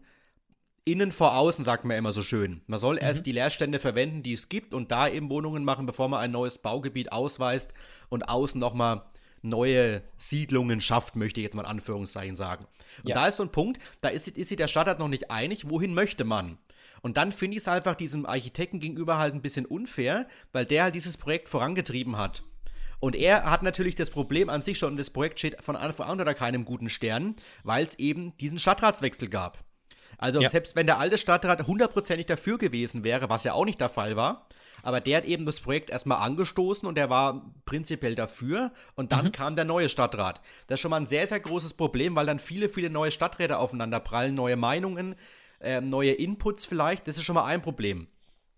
Innen 0.85 1.11
vor 1.11 1.35
außen, 1.35 1.65
sagt 1.65 1.83
man 1.83 1.97
immer 1.97 2.13
so 2.13 2.21
schön. 2.21 2.61
Man 2.65 2.79
soll 2.79 2.95
mhm. 2.95 3.01
erst 3.01 3.25
die 3.25 3.33
Leerstände 3.33 3.79
verwenden, 3.79 4.23
die 4.23 4.33
es 4.33 4.47
gibt, 4.47 4.73
und 4.73 4.91
da 4.91 5.09
eben 5.09 5.29
Wohnungen 5.29 5.65
machen, 5.65 5.85
bevor 5.85 6.07
man 6.07 6.21
ein 6.21 6.31
neues 6.31 6.59
Baugebiet 6.59 7.11
ausweist 7.11 7.73
und 8.07 8.29
außen 8.29 8.59
nochmal 8.59 9.03
neue 9.43 10.01
Siedlungen 10.17 10.81
schafft, 10.81 11.15
möchte 11.15 11.39
ich 11.39 11.43
jetzt 11.43 11.55
mal 11.55 11.63
in 11.63 11.69
Anführungszeichen 11.69 12.35
sagen. 12.35 12.65
Und 13.03 13.09
ja. 13.09 13.15
da 13.15 13.27
ist 13.27 13.37
so 13.37 13.43
ein 13.43 13.51
Punkt, 13.51 13.79
da 14.01 14.09
ist, 14.09 14.27
ist 14.27 14.47
sich 14.47 14.57
der 14.57 14.67
Stadtrat 14.67 14.99
noch 14.99 15.07
nicht 15.07 15.29
einig, 15.29 15.69
wohin 15.69 15.93
möchte 15.93 16.23
man. 16.23 16.57
Und 17.01 17.17
dann 17.17 17.31
finde 17.31 17.57
ich 17.57 17.63
es 17.63 17.67
einfach 17.67 17.95
diesem 17.95 18.25
Architekten 18.25 18.79
gegenüber 18.79 19.17
halt 19.17 19.33
ein 19.33 19.41
bisschen 19.41 19.65
unfair, 19.65 20.27
weil 20.53 20.65
der 20.65 20.83
halt 20.83 20.95
dieses 20.95 21.17
Projekt 21.17 21.49
vorangetrieben 21.49 22.17
hat. 22.17 22.43
Und 23.01 23.17
er 23.17 23.43
hat 23.51 23.63
natürlich 23.63 23.95
das 23.95 24.09
Problem 24.09 24.49
an 24.49 24.61
sich 24.61 24.79
schon, 24.79 24.95
das 24.95 25.09
Projekt 25.09 25.39
steht 25.39 25.61
von 25.61 25.75
Anfang 25.75 26.07
an 26.07 26.19
unter 26.19 26.33
keinem 26.33 26.63
guten 26.63 26.87
Stern, 26.87 27.35
weil 27.63 27.85
es 27.85 27.99
eben 27.99 28.37
diesen 28.37 28.59
Stadtratswechsel 28.59 29.27
gab. 29.27 29.61
Also 30.17 30.41
ja. 30.41 30.49
selbst 30.49 30.75
wenn 30.75 30.85
der 30.85 30.99
alte 30.99 31.17
Stadtrat 31.17 31.67
hundertprozentig 31.67 32.25
dafür 32.25 32.57
gewesen 32.57 33.03
wäre, 33.03 33.29
was 33.29 33.43
ja 33.43 33.53
auch 33.53 33.65
nicht 33.65 33.81
der 33.81 33.89
Fall 33.89 34.15
war, 34.15 34.47
aber 34.83 34.99
der 34.99 35.17
hat 35.17 35.25
eben 35.25 35.45
das 35.45 35.61
Projekt 35.61 35.89
erstmal 35.89 36.19
angestoßen 36.19 36.87
und 36.87 36.95
der 36.95 37.09
war 37.09 37.49
prinzipiell 37.65 38.15
dafür. 38.15 38.71
Und 38.95 39.13
dann 39.13 39.25
mhm. 39.25 39.31
kam 39.31 39.55
der 39.55 39.63
neue 39.63 39.87
Stadtrat. 39.87 40.41
Das 40.67 40.75
ist 40.75 40.81
schon 40.81 40.91
mal 40.91 40.97
ein 40.97 41.05
sehr, 41.05 41.25
sehr 41.25 41.39
großes 41.39 41.73
Problem, 41.75 42.15
weil 42.15 42.25
dann 42.25 42.37
viele, 42.37 42.67
viele 42.67 42.89
neue 42.89 43.09
Stadträte 43.09 43.57
aufeinander 43.57 44.01
prallen, 44.01 44.35
neue 44.35 44.57
Meinungen, 44.57 45.15
äh, 45.61 45.79
neue 45.79 46.11
Inputs 46.11 46.65
vielleicht. 46.65 47.07
Das 47.07 47.17
ist 47.17 47.23
schon 47.23 47.35
mal 47.35 47.45
ein 47.45 47.61
Problem. 47.61 48.07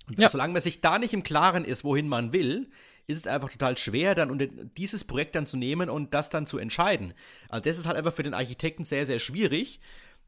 Und 0.07 0.19
ja. 0.19 0.27
solange 0.27 0.53
man 0.53 0.63
sich 0.63 0.81
da 0.81 0.97
nicht 0.97 1.13
im 1.13 1.21
Klaren 1.21 1.63
ist, 1.63 1.83
wohin 1.83 2.07
man 2.07 2.33
will, 2.33 2.69
ist 3.07 3.19
es 3.19 3.27
einfach 3.27 3.49
total 3.49 3.77
schwer, 3.77 4.15
dann 4.15 4.31
unter 4.31 4.47
dieses 4.47 5.03
Projekt 5.03 5.35
dann 5.35 5.45
zu 5.45 5.57
nehmen 5.57 5.91
und 5.91 6.15
das 6.15 6.29
dann 6.29 6.47
zu 6.47 6.57
entscheiden. 6.57 7.13
Also 7.49 7.65
das 7.65 7.77
ist 7.77 7.85
halt 7.85 7.97
einfach 7.97 8.13
für 8.13 8.23
den 8.23 8.33
Architekten 8.33 8.83
sehr, 8.83 9.05
sehr 9.05 9.19
schwierig. 9.19 9.79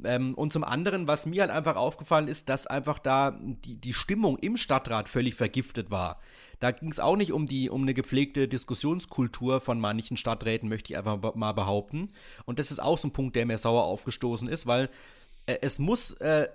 Ähm, 0.04 0.36
und 0.36 0.54
zum 0.54 0.64
anderen, 0.64 1.08
was 1.08 1.26
mir 1.26 1.42
halt 1.42 1.52
einfach 1.52 1.76
aufgefallen 1.76 2.28
ist, 2.28 2.50
dass 2.50 2.68
einfach 2.68 3.00
da 3.00 3.38
die, 3.42 3.76
die 3.76 3.94
Stimmung 3.94 4.38
im 4.38 4.58
Stadtrat 4.58 5.10
völlig 5.10 5.36
vergiftet 5.36 5.90
war. 5.90 6.20
Da 6.60 6.72
ging 6.72 6.92
es 6.92 7.00
auch 7.00 7.16
nicht 7.16 7.32
um 7.32 7.48
die 7.48 7.70
um 7.70 7.84
eine 7.84 7.94
gepflegte 7.94 8.48
Diskussionskultur 8.48 9.62
von 9.62 9.80
manchen 9.80 10.18
Stadträten, 10.18 10.70
möchte 10.70 10.94
ich 10.94 10.98
einfach 10.98 11.36
mal 11.36 11.52
behaupten. 11.54 12.10
Und 12.46 12.60
das 12.60 12.72
ist 12.72 12.80
auch 12.80 12.98
so 12.98 13.08
ein 13.08 13.14
Punkt, 13.14 13.36
der 13.36 13.46
mir 13.46 13.58
sauer 13.58 13.84
aufgestoßen 13.84 14.48
ist, 14.48 14.68
weil 14.68 14.90
äh, 15.46 15.58
es 15.62 15.80
muss 15.80 16.14
äh, 16.14 16.48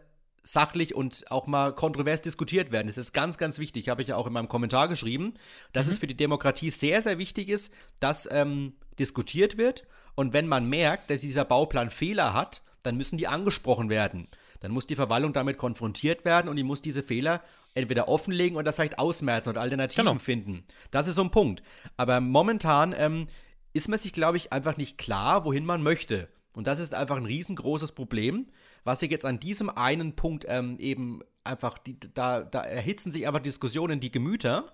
sachlich 0.45 0.95
und 0.95 1.25
auch 1.31 1.47
mal 1.47 1.73
kontrovers 1.73 2.21
diskutiert 2.21 2.73
werden. 2.73 2.89
Das 2.89 2.99
ist 2.99 3.13
ganz, 3.13 3.39
ganz 3.39 3.59
wichtig. 3.59 3.89
Habe 3.89 4.03
ich 4.03 4.09
ja 4.09 4.17
auch 4.17 4.27
in 4.27 4.33
meinem 4.33 4.49
Kommentar 4.49 4.89
geschrieben, 4.89 5.35
dass 5.73 5.87
mhm. 5.87 5.93
es 5.93 5.99
für 5.99 6.07
die 6.07 6.17
Demokratie 6.17 6.71
sehr, 6.71 7.03
sehr 7.03 7.19
wichtig 7.19 7.49
ist, 7.49 7.73
dass 8.01 8.29
ähm, 8.31 8.75
diskutiert 8.99 9.57
wird. 9.57 9.85
Und 10.15 10.33
wenn 10.33 10.47
man 10.47 10.69
merkt, 10.69 11.11
dass 11.11 11.21
dieser 11.21 11.45
Bauplan 11.45 11.91
Fehler 11.91 12.35
hat, 12.35 12.63
dann 12.83 12.97
müssen 12.97 13.19
die 13.19 13.29
angesprochen 13.29 13.89
werden. 13.89 14.29
Dann 14.61 14.73
muss 14.73 14.87
die 14.87 14.97
Verwaltung 14.97 15.33
damit 15.33 15.59
konfrontiert 15.59 16.25
werden 16.25 16.49
und 16.49 16.57
die 16.57 16.63
muss 16.63 16.81
diese 16.81 17.03
Fehler 17.03 17.43
entweder 17.75 18.09
offenlegen 18.09 18.57
oder 18.57 18.73
vielleicht 18.73 18.99
ausmerzen 18.99 19.51
und 19.51 19.59
Alternativen 19.59 20.07
genau. 20.07 20.19
finden. 20.19 20.65
Das 20.91 21.07
ist 21.07 21.17
so 21.17 21.23
ein 21.23 21.31
Punkt. 21.31 21.63
Aber 21.97 22.21
momentan 22.21 22.95
ähm, 22.97 23.27
ist 23.73 23.89
man 23.89 23.99
sich, 23.99 24.13
glaube 24.13 24.37
ich, 24.37 24.53
einfach 24.53 24.77
nicht 24.77 24.99
klar, 24.99 25.45
wohin 25.45 25.65
man 25.65 25.83
möchte. 25.83 26.29
Und 26.53 26.67
das 26.67 26.79
ist 26.79 26.95
einfach 26.95 27.17
ein 27.17 27.25
riesengroßes 27.25 27.93
Problem, 27.93 28.47
was 28.85 29.01
sich 29.01 29.11
jetzt 29.11 29.25
an 29.25 29.41
diesem 29.41 29.71
einen 29.71 30.15
Punkt 30.15 30.45
ähm, 30.49 30.79
eben 30.79 31.21
einfach, 31.45 31.79
die, 31.79 31.99
da, 31.99 32.43
da 32.43 32.61
erhitzen 32.61 33.11
sich 33.11 33.27
einfach 33.27 33.41
Diskussionen 33.41 34.01
die 34.01 34.13
Gemüter 34.13 34.73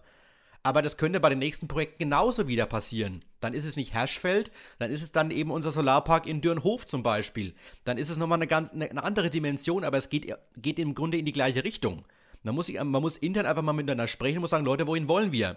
aber 0.63 0.83
das 0.83 0.97
könnte 0.97 1.21
bei 1.21 1.29
den 1.29 1.39
nächsten 1.39 1.69
Projekten 1.69 1.99
genauso 1.99 2.49
wieder 2.49 2.67
passieren. 2.67 3.25
Dann 3.41 3.55
ist 3.55 3.65
es 3.65 3.77
nicht 3.77 3.95
Herschfeld, 3.95 4.51
dann 4.79 4.91
ist 4.91 5.03
es 5.03 5.13
dann 5.13 5.31
eben 5.31 5.51
unser 5.51 5.71
Solarpark 5.71 6.27
in 6.27 6.41
Dürnhof 6.41 6.87
zum 6.87 7.03
Beispiel. 7.03 7.55
Dann 7.85 7.99
ist 7.99 8.11
es 8.11 8.19
nochmal 8.19 8.39
eine 8.39 8.47
ganz 8.47 8.71
eine, 8.71 8.91
eine 8.91 9.05
andere 9.05 9.31
Dimension, 9.31 9.85
aber 9.85 9.97
es 9.97 10.11
geht, 10.11 10.35
geht 10.57 10.79
im 10.79 10.95
Grunde 10.95 11.19
in 11.19 11.25
die 11.25 11.33
gleiche 11.33 11.65
Richtung. 11.65 12.05
Man 12.43 12.55
muss, 12.55 12.73
man 12.73 13.03
muss 13.03 13.17
intern 13.17 13.47
einfach 13.47 13.63
mal 13.63 13.73
miteinander 13.73 14.07
sprechen 14.07 14.39
und 14.39 14.43
muss 14.43 14.51
sagen, 14.51 14.65
Leute, 14.65 14.87
wohin 14.87 15.09
wollen 15.09 15.33
wir? 15.33 15.57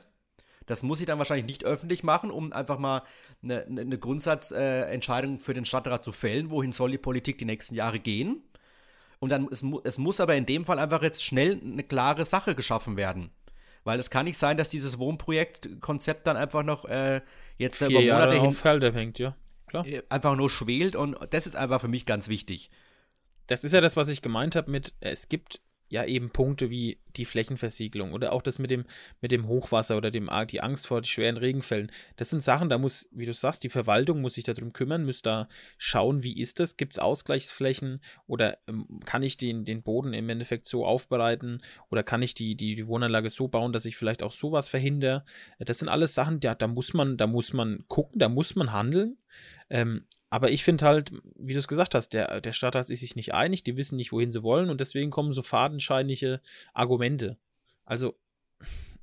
Das 0.65 0.83
muss 0.83 0.99
ich 0.99 1.05
dann 1.05 1.17
wahrscheinlich 1.17 1.45
nicht 1.45 1.65
öffentlich 1.65 2.03
machen, 2.03 2.31
um 2.31 2.53
einfach 2.53 2.77
mal 2.77 3.03
eine, 3.43 3.65
eine 3.65 3.97
Grundsatzentscheidung 3.97 5.35
äh, 5.35 5.39
für 5.39 5.53
den 5.53 5.65
Stadtrat 5.65 6.03
zu 6.03 6.11
fällen, 6.11 6.51
wohin 6.51 6.71
soll 6.71 6.91
die 6.91 6.97
Politik 6.97 7.37
die 7.37 7.45
nächsten 7.45 7.75
Jahre 7.75 7.99
gehen. 7.99 8.43
Und 9.19 9.29
dann, 9.29 9.47
es, 9.51 9.63
es 9.83 9.97
muss 9.97 10.19
aber 10.19 10.35
in 10.35 10.45
dem 10.45 10.65
Fall 10.65 10.79
einfach 10.79 11.01
jetzt 11.01 11.23
schnell 11.23 11.59
eine 11.63 11.83
klare 11.83 12.25
Sache 12.25 12.55
geschaffen 12.55 12.97
werden. 12.97 13.31
Weil 13.83 13.99
es 13.99 14.09
kann 14.09 14.25
nicht 14.25 14.37
sein, 14.37 14.57
dass 14.57 14.69
dieses 14.69 14.99
Wohnprojektkonzept 14.99 16.27
dann 16.27 16.37
einfach 16.37 16.63
noch 16.63 16.85
äh, 16.85 17.21
jetzt 17.57 17.77
Vier 17.77 17.87
über 17.87 17.99
Monate 17.99 18.07
Jahre 18.07 18.39
hin 18.39 18.49
auf 18.49 18.63
Halde 18.63 18.93
hängt, 18.93 19.19
ja. 19.19 19.35
Klar. 19.67 19.85
Äh, 19.85 20.03
einfach 20.09 20.35
nur 20.35 20.49
schwelt 20.49 20.95
und 20.95 21.17
das 21.31 21.47
ist 21.47 21.55
einfach 21.55 21.81
für 21.81 21.87
mich 21.87 22.05
ganz 22.05 22.27
wichtig. 22.27 22.69
Das 23.47 23.63
ist 23.63 23.71
ja 23.71 23.81
das, 23.81 23.97
was 23.97 24.09
ich 24.09 24.21
gemeint 24.21 24.55
habe 24.55 24.69
mit, 24.69 24.93
es 24.99 25.29
gibt 25.29 25.61
ja 25.91 26.05
eben 26.05 26.31
Punkte 26.31 26.69
wie 26.69 26.99
die 27.17 27.25
Flächenversiegelung 27.25 28.13
oder 28.13 28.31
auch 28.31 28.41
das 28.41 28.59
mit 28.59 28.71
dem, 28.71 28.85
mit 29.19 29.33
dem 29.33 29.47
Hochwasser 29.47 29.97
oder 29.97 30.09
dem, 30.09 30.29
die 30.49 30.61
Angst 30.61 30.87
vor 30.87 31.03
schweren 31.03 31.35
Regenfällen. 31.35 31.91
Das 32.15 32.29
sind 32.29 32.41
Sachen, 32.41 32.69
da 32.69 32.77
muss, 32.77 33.09
wie 33.11 33.25
du 33.25 33.33
sagst, 33.33 33.63
die 33.65 33.69
Verwaltung 33.69 34.21
muss 34.21 34.35
sich 34.35 34.45
darum 34.45 34.71
kümmern, 34.71 35.03
muss 35.03 35.21
da 35.21 35.49
schauen, 35.77 36.23
wie 36.23 36.39
ist 36.39 36.61
das, 36.61 36.77
gibt 36.77 36.93
es 36.93 36.99
Ausgleichsflächen 36.99 37.99
oder 38.25 38.57
ähm, 38.67 39.01
kann 39.05 39.21
ich 39.21 39.35
den, 39.35 39.65
den 39.65 39.83
Boden 39.83 40.13
im 40.13 40.29
Endeffekt 40.29 40.65
so 40.65 40.85
aufbereiten 40.85 41.61
oder 41.89 42.03
kann 42.03 42.21
ich 42.21 42.33
die, 42.33 42.55
die, 42.55 42.75
die 42.75 42.87
Wohnanlage 42.87 43.29
so 43.29 43.49
bauen, 43.49 43.73
dass 43.73 43.85
ich 43.85 43.97
vielleicht 43.97 44.23
auch 44.23 44.31
sowas 44.31 44.69
verhindere. 44.69 45.25
Das 45.59 45.79
sind 45.79 45.89
alles 45.89 46.15
Sachen, 46.15 46.39
ja, 46.41 46.55
da 46.55 46.67
muss 46.67 46.93
man, 46.93 47.17
da 47.17 47.27
muss 47.27 47.51
man 47.51 47.83
gucken, 47.89 48.17
da 48.17 48.29
muss 48.29 48.55
man 48.55 48.71
handeln. 48.71 49.17
Ähm, 49.69 50.05
aber 50.31 50.49
ich 50.49 50.63
finde 50.63 50.85
halt, 50.85 51.11
wie 51.35 51.51
du 51.51 51.59
es 51.59 51.67
gesagt 51.67 51.93
hast, 51.93 52.13
der, 52.13 52.39
der 52.39 52.53
Stadtrat 52.53 52.89
ist 52.89 53.01
sich 53.01 53.17
nicht 53.17 53.33
einig, 53.33 53.63
die 53.63 53.75
wissen 53.75 53.97
nicht, 53.97 54.13
wohin 54.13 54.31
sie 54.31 54.43
wollen 54.43 54.69
und 54.69 54.79
deswegen 54.79 55.11
kommen 55.11 55.33
so 55.33 55.41
fadenscheinliche 55.41 56.41
Argumente. 56.73 57.37
Also, 57.85 58.17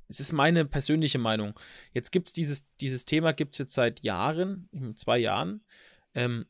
es 0.07 0.19
ist 0.19 0.33
meine 0.33 0.65
persönliche 0.65 1.19
Meinung. 1.19 1.53
Jetzt 1.93 2.11
gibt 2.11 2.29
es 2.29 2.33
dieses, 2.33 2.65
dieses 2.81 3.05
Thema, 3.05 3.31
gibt 3.31 3.53
es 3.53 3.59
jetzt 3.59 3.75
seit 3.75 4.01
Jahren, 4.01 4.67
zwei 4.95 5.19
Jahren. 5.19 5.63
Ähm, 6.15 6.47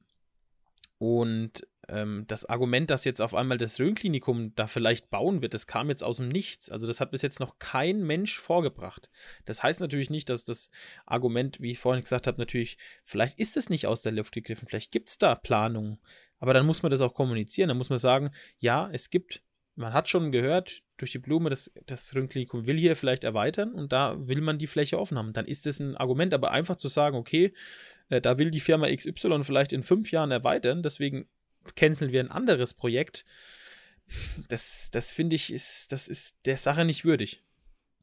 und 0.97 1.67
ähm, 1.91 2.25
das 2.27 2.45
Argument, 2.45 2.89
dass 2.89 3.05
jetzt 3.05 3.21
auf 3.21 3.33
einmal 3.33 3.57
das 3.57 3.79
Rhön-Klinikum 3.79 4.53
da 4.55 4.67
vielleicht 4.67 5.09
bauen 5.09 5.41
wird, 5.41 5.53
das 5.53 5.67
kam 5.67 5.89
jetzt 5.89 6.03
aus 6.03 6.17
dem 6.17 6.29
Nichts. 6.29 6.69
Also 6.69 6.87
das 6.87 6.99
hat 6.99 7.11
bis 7.11 7.21
jetzt 7.21 7.39
noch 7.39 7.59
kein 7.59 8.03
Mensch 8.03 8.37
vorgebracht. 8.37 9.09
Das 9.45 9.63
heißt 9.63 9.81
natürlich 9.81 10.09
nicht, 10.09 10.29
dass 10.29 10.45
das 10.45 10.69
Argument, 11.05 11.61
wie 11.61 11.71
ich 11.71 11.79
vorhin 11.79 12.03
gesagt 12.03 12.27
habe, 12.27 12.39
natürlich, 12.39 12.77
vielleicht 13.03 13.39
ist 13.39 13.57
es 13.57 13.69
nicht 13.69 13.87
aus 13.87 14.01
der 14.01 14.11
Luft 14.11 14.33
gegriffen, 14.33 14.67
vielleicht 14.67 14.91
gibt 14.91 15.09
es 15.09 15.17
da 15.17 15.35
Planungen. 15.35 15.99
Aber 16.39 16.53
dann 16.53 16.65
muss 16.65 16.83
man 16.83 16.89
das 16.89 17.01
auch 17.01 17.13
kommunizieren. 17.13 17.67
Dann 17.67 17.77
muss 17.77 17.89
man 17.89 17.99
sagen, 17.99 18.31
ja, 18.57 18.89
es 18.91 19.09
gibt, 19.09 19.43
man 19.75 19.93
hat 19.93 20.07
schon 20.09 20.31
gehört, 20.31 20.83
durch 20.97 21.11
die 21.11 21.19
Blume, 21.19 21.49
das, 21.49 21.71
das 21.85 22.13
Rhön-Klinikum 22.15 22.65
will 22.65 22.77
hier 22.77 22.95
vielleicht 22.95 23.23
erweitern 23.23 23.73
und 23.73 23.91
da 23.91 24.15
will 24.27 24.41
man 24.41 24.57
die 24.57 24.67
Fläche 24.67 24.99
offen 24.99 25.17
haben. 25.17 25.33
Dann 25.33 25.45
ist 25.45 25.65
das 25.65 25.79
ein 25.79 25.95
Argument, 25.95 26.33
aber 26.33 26.51
einfach 26.51 26.75
zu 26.75 26.87
sagen, 26.87 27.15
okay, 27.15 27.53
äh, 28.09 28.21
da 28.21 28.37
will 28.37 28.51
die 28.51 28.59
Firma 28.59 28.87
XY 28.93 29.43
vielleicht 29.43 29.73
in 29.73 29.83
fünf 29.83 30.11
Jahren 30.11 30.31
erweitern, 30.31 30.83
deswegen 30.83 31.27
canceln 31.76 32.12
wir 32.12 32.20
ein 32.20 32.32
anderes 32.32 32.74
Projekt. 32.74 33.26
Das, 34.47 34.89
das 34.91 35.12
finde 35.12 35.36
ich, 35.36 35.53
ist, 35.53 35.91
das 35.91 36.07
ist 36.07 36.38
der 36.45 36.57
Sache 36.57 36.86
nicht 36.86 37.05
würdig. 37.05 37.43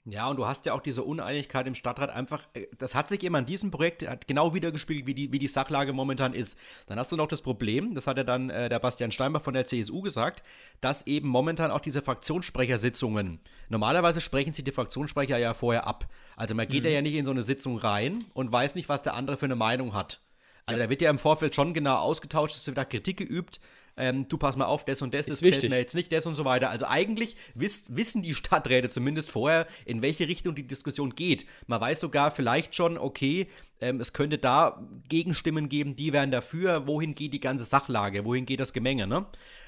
Ja, 0.08 0.28
und 0.28 0.36
du 0.36 0.46
hast 0.46 0.66
ja 0.66 0.72
auch 0.72 0.80
diese 0.80 1.02
Uneinigkeit 1.02 1.66
im 1.66 1.74
Stadtrat 1.74 2.10
einfach, 2.10 2.46
äh, 2.54 2.68
das 2.78 2.94
hat 2.94 3.08
sich 3.08 3.24
eben 3.24 3.34
an 3.34 3.44
diesem 3.44 3.72
Projekt 3.72 4.06
genau 4.28 4.54
wiedergespiegelt, 4.54 5.04
wie 5.04 5.14
die, 5.14 5.32
wie 5.32 5.40
die 5.40 5.48
Sachlage 5.48 5.92
momentan 5.92 6.32
ist. 6.32 6.56
Dann 6.86 6.96
hast 7.00 7.10
du 7.10 7.16
noch 7.16 7.26
das 7.26 7.42
Problem, 7.42 7.92
das 7.92 8.06
hat 8.06 8.16
ja 8.16 8.22
dann 8.22 8.48
äh, 8.48 8.68
der 8.68 8.78
Bastian 8.78 9.10
Steinbach 9.10 9.42
von 9.42 9.54
der 9.54 9.66
CSU 9.66 10.02
gesagt, 10.02 10.44
dass 10.80 11.08
eben 11.08 11.28
momentan 11.28 11.72
auch 11.72 11.80
diese 11.80 12.02
Fraktionssprechersitzungen, 12.02 13.40
normalerweise 13.68 14.20
sprechen 14.20 14.52
sich 14.52 14.64
die 14.64 14.70
Fraktionssprecher 14.70 15.38
ja 15.38 15.54
vorher 15.54 15.88
ab. 15.88 16.08
Also 16.36 16.54
man 16.54 16.68
geht 16.68 16.84
mhm. 16.84 16.90
ja 16.90 17.02
nicht 17.02 17.14
in 17.14 17.24
so 17.24 17.32
eine 17.32 17.42
Sitzung 17.42 17.76
rein 17.76 18.24
und 18.32 18.52
weiß 18.52 18.76
nicht, 18.76 18.88
was 18.88 19.02
der 19.02 19.14
andere 19.14 19.36
für 19.36 19.46
eine 19.46 19.56
Meinung 19.56 19.92
hat. 19.92 20.20
Also 20.66 20.82
da 20.82 20.90
wird 20.90 21.00
ja 21.00 21.10
im 21.10 21.18
Vorfeld 21.18 21.54
schon 21.54 21.74
genau 21.74 21.96
ausgetauscht, 21.96 22.56
es 22.56 22.66
wird 22.66 22.76
da 22.76 22.84
Kritik 22.84 23.18
geübt. 23.18 23.60
Ähm, 23.98 24.28
du 24.28 24.36
pass 24.36 24.56
mal 24.56 24.66
auf, 24.66 24.84
das 24.84 25.00
und 25.00 25.14
das 25.14 25.26
ist, 25.26 25.34
ist 25.34 25.42
wichtig. 25.42 25.70
mir 25.70 25.78
jetzt 25.78 25.94
nicht, 25.94 26.12
das 26.12 26.26
und 26.26 26.34
so 26.34 26.44
weiter. 26.44 26.68
Also 26.68 26.86
eigentlich 26.86 27.36
wiss, 27.54 27.84
wissen 27.88 28.20
die 28.20 28.34
Stadträte 28.34 28.90
zumindest 28.90 29.30
vorher, 29.30 29.66
in 29.86 30.02
welche 30.02 30.28
Richtung 30.28 30.54
die 30.54 30.66
Diskussion 30.66 31.14
geht. 31.14 31.46
Man 31.66 31.80
weiß 31.80 32.00
sogar 32.00 32.30
vielleicht 32.30 32.74
schon, 32.74 32.98
okay, 32.98 33.46
ähm, 33.80 34.00
es 34.00 34.12
könnte 34.12 34.36
da 34.36 34.84
Gegenstimmen 35.08 35.70
geben, 35.70 35.94
die 35.94 36.12
wären 36.12 36.30
dafür, 36.30 36.86
wohin 36.86 37.14
geht 37.14 37.32
die 37.32 37.40
ganze 37.40 37.64
Sachlage, 37.64 38.24
wohin 38.26 38.44
geht 38.44 38.60
das 38.60 38.72
Gemenge, 38.72 39.06
ne? 39.06 39.24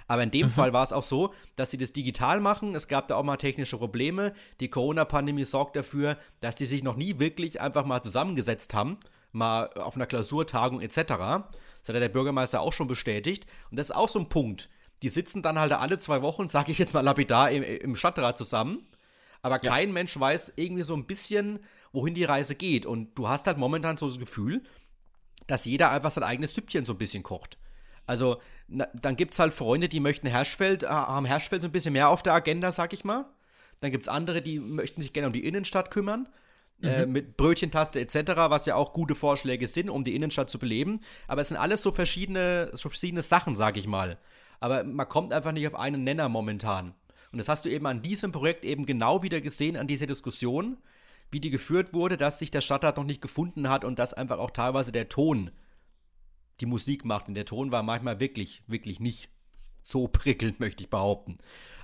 Aber 0.09 0.23
in 0.23 0.31
dem 0.31 0.47
mhm. 0.47 0.51
Fall 0.51 0.73
war 0.73 0.83
es 0.83 0.93
auch 0.93 1.03
so, 1.03 1.33
dass 1.55 1.71
sie 1.71 1.77
das 1.77 1.93
digital 1.93 2.41
machen. 2.41 2.75
Es 2.75 2.89
gab 2.89 3.09
da 3.09 3.17
auch 3.17 3.23
mal 3.23 3.37
technische 3.37 3.77
Probleme. 3.77 4.33
Die 4.59 4.69
Corona-Pandemie 4.69 5.45
sorgt 5.45 5.77
dafür, 5.77 6.17
dass 6.41 6.57
die 6.57 6.65
sich 6.65 6.83
noch 6.83 6.97
nie 6.97 7.19
wirklich 7.19 7.61
einfach 7.61 7.85
mal 7.85 8.03
zusammengesetzt 8.03 8.73
haben 8.73 8.99
mal 9.33 9.71
auf 9.75 9.97
einer 9.97 10.07
Klausurtagung 10.07 10.81
etc. 10.81 10.95
Das 10.97 11.89
hat 11.89 11.95
ja 11.95 12.01
der 12.01 12.09
Bürgermeister 12.09 12.61
auch 12.61 12.73
schon 12.73 12.89
bestätigt. 12.89 13.47
Und 13.71 13.79
das 13.79 13.91
ist 13.91 13.97
auch 13.97 14.09
so 14.09 14.19
ein 14.19 14.29
Punkt. 14.29 14.69
Die 15.03 15.09
sitzen 15.09 15.43
dann 15.43 15.59
halt 15.59 15.73
alle 15.73 15.99
zwei 15.99 16.23
Wochen, 16.23 16.49
sage 16.49 16.73
ich 16.73 16.79
jetzt 16.79 16.95
mal 16.95 17.01
lapidar, 17.01 17.51
im, 17.51 17.63
im 17.63 17.97
Stadtrat 17.97 18.39
zusammen. 18.39 18.87
Aber 19.43 19.63
ja. 19.63 19.71
kein 19.71 19.93
Mensch 19.93 20.19
weiß 20.19 20.55
irgendwie 20.57 20.83
so 20.83 20.95
ein 20.95 21.07
bisschen, 21.07 21.61
wohin 21.93 22.15
die 22.15 22.25
Reise 22.25 22.55
geht. 22.55 22.87
Und 22.87 23.17
du 23.17 23.29
hast 23.29 23.47
halt 23.47 23.59
momentan 23.59 23.97
so 23.97 24.09
das 24.09 24.19
Gefühl, 24.19 24.63
dass 25.47 25.65
jeder 25.65 25.91
einfach 25.91 26.11
sein 26.11 26.25
eigenes 26.25 26.55
Süppchen 26.55 26.85
so 26.85 26.93
ein 26.93 26.99
bisschen 26.99 27.23
kocht. 27.23 27.59
Also, 28.07 28.41
na, 28.69 28.89
dann 28.95 29.17
gibt 29.17 29.33
es 29.33 29.39
halt 29.39 29.55
Freunde, 29.55 29.89
die 29.89 30.01
möchten 30.01 30.27
Herschfeld, 30.27 30.83
äh, 30.83 30.89
haben 30.89 31.27
Herschfeld 31.27 31.63
so 31.63 31.69
ein 31.69 31.73
bisschen 31.73 31.93
mehr 31.93 32.09
auf 32.09 32.23
der 32.23 32.35
Agenda, 32.35 32.73
sag 32.73 32.93
ich 32.93 33.05
mal. 33.05 33.27
Dann 33.81 33.93
gibt 33.93 34.03
es 34.03 34.09
andere, 34.09 34.43
die 34.43 34.59
möchten 34.59 35.01
sich 35.01 35.13
gerne 35.13 35.29
um 35.29 35.33
die 35.33 35.45
Innenstadt 35.45 35.91
kümmern. 35.91 36.29
Äh, 36.81 37.07
mhm. 37.07 37.13
mit 37.13 37.37
Brötchentaste 37.37 37.99
etc., 37.99 38.15
was 38.37 38.67
ja 38.67 38.77
auch 38.77 38.93
gute 38.93 39.17
Vorschläge 39.17 39.67
sind, 39.67 39.91
um 39.91 40.05
die 40.05 40.15
Innenstadt 40.15 40.49
zu 40.49 40.61
beleben. 40.61 41.01
Aber 41.27 41.41
es 41.41 41.49
sind 41.49 41.57
alles 41.57 41.83
so 41.83 41.91
verschiedene, 41.91 42.71
so 42.73 42.89
verschiedene 42.89 43.23
Sachen, 43.23 43.57
sag 43.57 43.77
ich 43.77 43.89
mal. 43.89 44.17
Aber 44.61 44.85
man 44.85 45.09
kommt 45.09 45.33
einfach 45.33 45.51
nicht 45.51 45.67
auf 45.67 45.75
einen 45.75 46.05
Nenner 46.05 46.29
momentan. 46.29 46.95
Und 47.33 47.39
das 47.39 47.49
hast 47.49 47.65
du 47.65 47.69
eben 47.69 47.87
an 47.87 48.03
diesem 48.03 48.31
Projekt 48.31 48.65
eben 48.65 48.87
genau 48.87 49.23
wieder 49.23 49.41
gesehen, 49.41 49.77
an 49.77 49.89
dieser 49.89 50.07
Diskussion, 50.07 50.79
wie 51.31 51.41
die 51.41 51.51
geführt 51.51 51.93
wurde, 51.93 52.17
dass 52.17 52.39
sich 52.39 52.51
der 52.53 52.61
Stadtrat 52.61 52.97
noch 52.97 53.05
nicht 53.05 53.21
gefunden 53.21 53.69
hat 53.69 53.85
und 53.85 53.99
dass 53.99 54.15
einfach 54.15 54.39
auch 54.39 54.53
teilweise 54.53 54.93
der 54.93 55.09
Ton 55.09 55.51
die 56.61 56.67
Musik 56.67 57.05
macht. 57.05 57.27
Und 57.27 57.35
der 57.35 57.45
Ton 57.45 57.73
war 57.73 57.83
manchmal 57.83 58.21
wirklich, 58.21 58.63
wirklich 58.69 59.01
nicht 59.01 59.31
so 59.83 60.07
prickelnd, 60.07 60.61
möchte 60.61 60.85
ich 60.85 60.91
behaupten. 60.91 61.39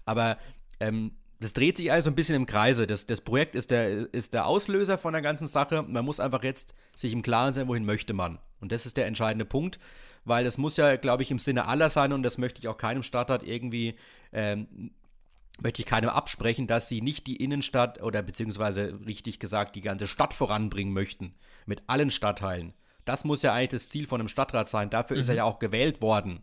Aber 0.05 0.39
ähm, 0.79 1.17
das 1.45 1.53
dreht 1.53 1.77
sich 1.77 1.93
also 1.93 2.09
ein 2.09 2.15
bisschen 2.15 2.37
im 2.37 2.47
Kreise. 2.47 2.87
Das, 2.87 3.05
das 3.05 3.21
Projekt 3.21 3.55
ist 3.55 3.71
der, 3.71 4.13
ist 4.15 4.33
der 4.33 4.47
Auslöser 4.47 4.97
von 4.97 5.13
der 5.13 5.21
ganzen 5.21 5.47
Sache. 5.47 5.83
Man 5.83 6.03
muss 6.03 6.19
einfach 6.19 6.43
jetzt 6.43 6.75
sich 6.97 7.13
im 7.13 7.21
Klaren 7.21 7.53
sein, 7.53 7.69
wohin 7.69 7.85
möchte 7.85 8.15
man. 8.15 8.39
Und 8.63 8.73
das 8.73 8.87
ist 8.87 8.97
der 8.97 9.05
entscheidende 9.05 9.45
Punkt, 9.45 9.79
weil 10.25 10.43
das 10.43 10.57
muss 10.57 10.79
ja, 10.79 10.97
glaube 10.97 11.23
ich, 11.23 11.31
im 11.31 11.39
Sinne 11.39 11.67
aller 11.67 11.91
sein 11.91 12.15
und 12.15 12.23
das 12.23 12.39
möchte 12.39 12.61
ich 12.61 12.69
auch 12.69 12.79
keinem 12.79 13.03
Stadtrat 13.03 13.43
irgendwie 13.43 13.95
ähm, 14.33 14.93
möchte 15.61 15.83
ich 15.83 15.87
keinem 15.87 16.09
absprechen, 16.09 16.67
dass 16.67 16.89
sie 16.89 17.03
nicht 17.03 17.27
die 17.27 17.37
Innenstadt 17.37 18.03
oder 18.03 18.23
beziehungsweise 18.23 18.99
richtig 19.05 19.39
gesagt 19.39 19.77
die 19.77 19.83
ganze 19.83 20.09
Stadt 20.09 20.33
voranbringen 20.33 20.95
möchten. 20.95 21.35
Mit 21.67 21.83
allen 21.89 22.11
Stadtteilen. 22.11 22.73
Das 23.05 23.25
muss 23.25 23.43
ja 23.43 23.53
eigentlich 23.53 23.83
das 23.83 23.89
Ziel 23.89 24.07
von 24.07 24.21
einem 24.21 24.29
Stadtrat 24.29 24.69
sein. 24.69 24.91
Dafür 24.91 25.17
mhm. 25.17 25.21
ist 25.23 25.29
er 25.29 25.35
mhm. 25.35 25.39
ja 25.39 25.45
auch 25.45 25.59
gewählt 25.59 26.01
worden. 26.01 26.43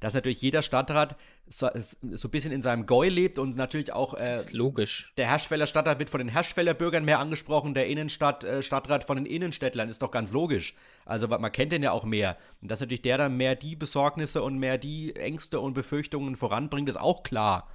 Dass 0.00 0.14
natürlich 0.14 0.42
jeder 0.42 0.62
Stadtrat 0.62 1.16
so, 1.48 1.68
so 1.74 2.28
ein 2.28 2.30
bisschen 2.30 2.52
in 2.52 2.62
seinem 2.62 2.86
Goi 2.86 3.08
lebt 3.08 3.38
und 3.38 3.56
natürlich 3.56 3.92
auch. 3.92 4.14
Äh, 4.14 4.42
Logisch. 4.52 5.12
Der 5.16 5.26
Herschfeller 5.26 5.66
Stadtrat 5.66 5.98
wird 5.98 6.10
von 6.10 6.18
den 6.18 6.28
Herschfeller 6.28 6.74
Bürgern 6.74 7.04
mehr 7.04 7.18
angesprochen, 7.18 7.74
der 7.74 7.86
Innenstadt, 7.86 8.44
äh, 8.44 8.62
Stadtrat 8.62 9.04
von 9.04 9.16
den 9.16 9.26
Innenstädtlern. 9.26 9.88
Ist 9.88 10.02
doch 10.02 10.10
ganz 10.10 10.32
logisch. 10.32 10.74
Also 11.04 11.28
man 11.28 11.52
kennt 11.52 11.72
den 11.72 11.82
ja 11.82 11.92
auch 11.92 12.04
mehr. 12.04 12.36
Und 12.60 12.70
dass 12.70 12.80
natürlich 12.80 13.02
der 13.02 13.18
dann 13.18 13.36
mehr 13.36 13.54
die 13.54 13.76
Besorgnisse 13.76 14.42
und 14.42 14.58
mehr 14.58 14.78
die 14.78 15.16
Ängste 15.16 15.60
und 15.60 15.74
Befürchtungen 15.74 16.36
voranbringt, 16.36 16.88
ist 16.88 17.00
auch 17.00 17.22
klar. 17.22 17.68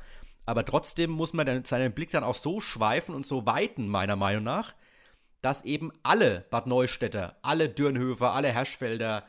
Aber 0.46 0.64
trotzdem 0.64 1.12
muss 1.12 1.34
man 1.34 1.46
dann 1.46 1.66
seinen 1.66 1.92
Blick 1.92 2.12
dann 2.12 2.24
auch 2.24 2.36
so 2.36 2.62
schweifen 2.62 3.14
und 3.14 3.26
so 3.26 3.46
weiten, 3.46 3.88
meiner 3.88 4.16
Meinung 4.16 4.44
nach, 4.44 4.74
dass 5.48 5.64
eben 5.64 5.94
alle 6.04 6.44
Bad 6.50 6.68
Neustädter, 6.68 7.38
alle 7.42 7.70
Dürnhöfer, 7.70 8.34
alle 8.34 8.52
Herschfelder, 8.52 9.24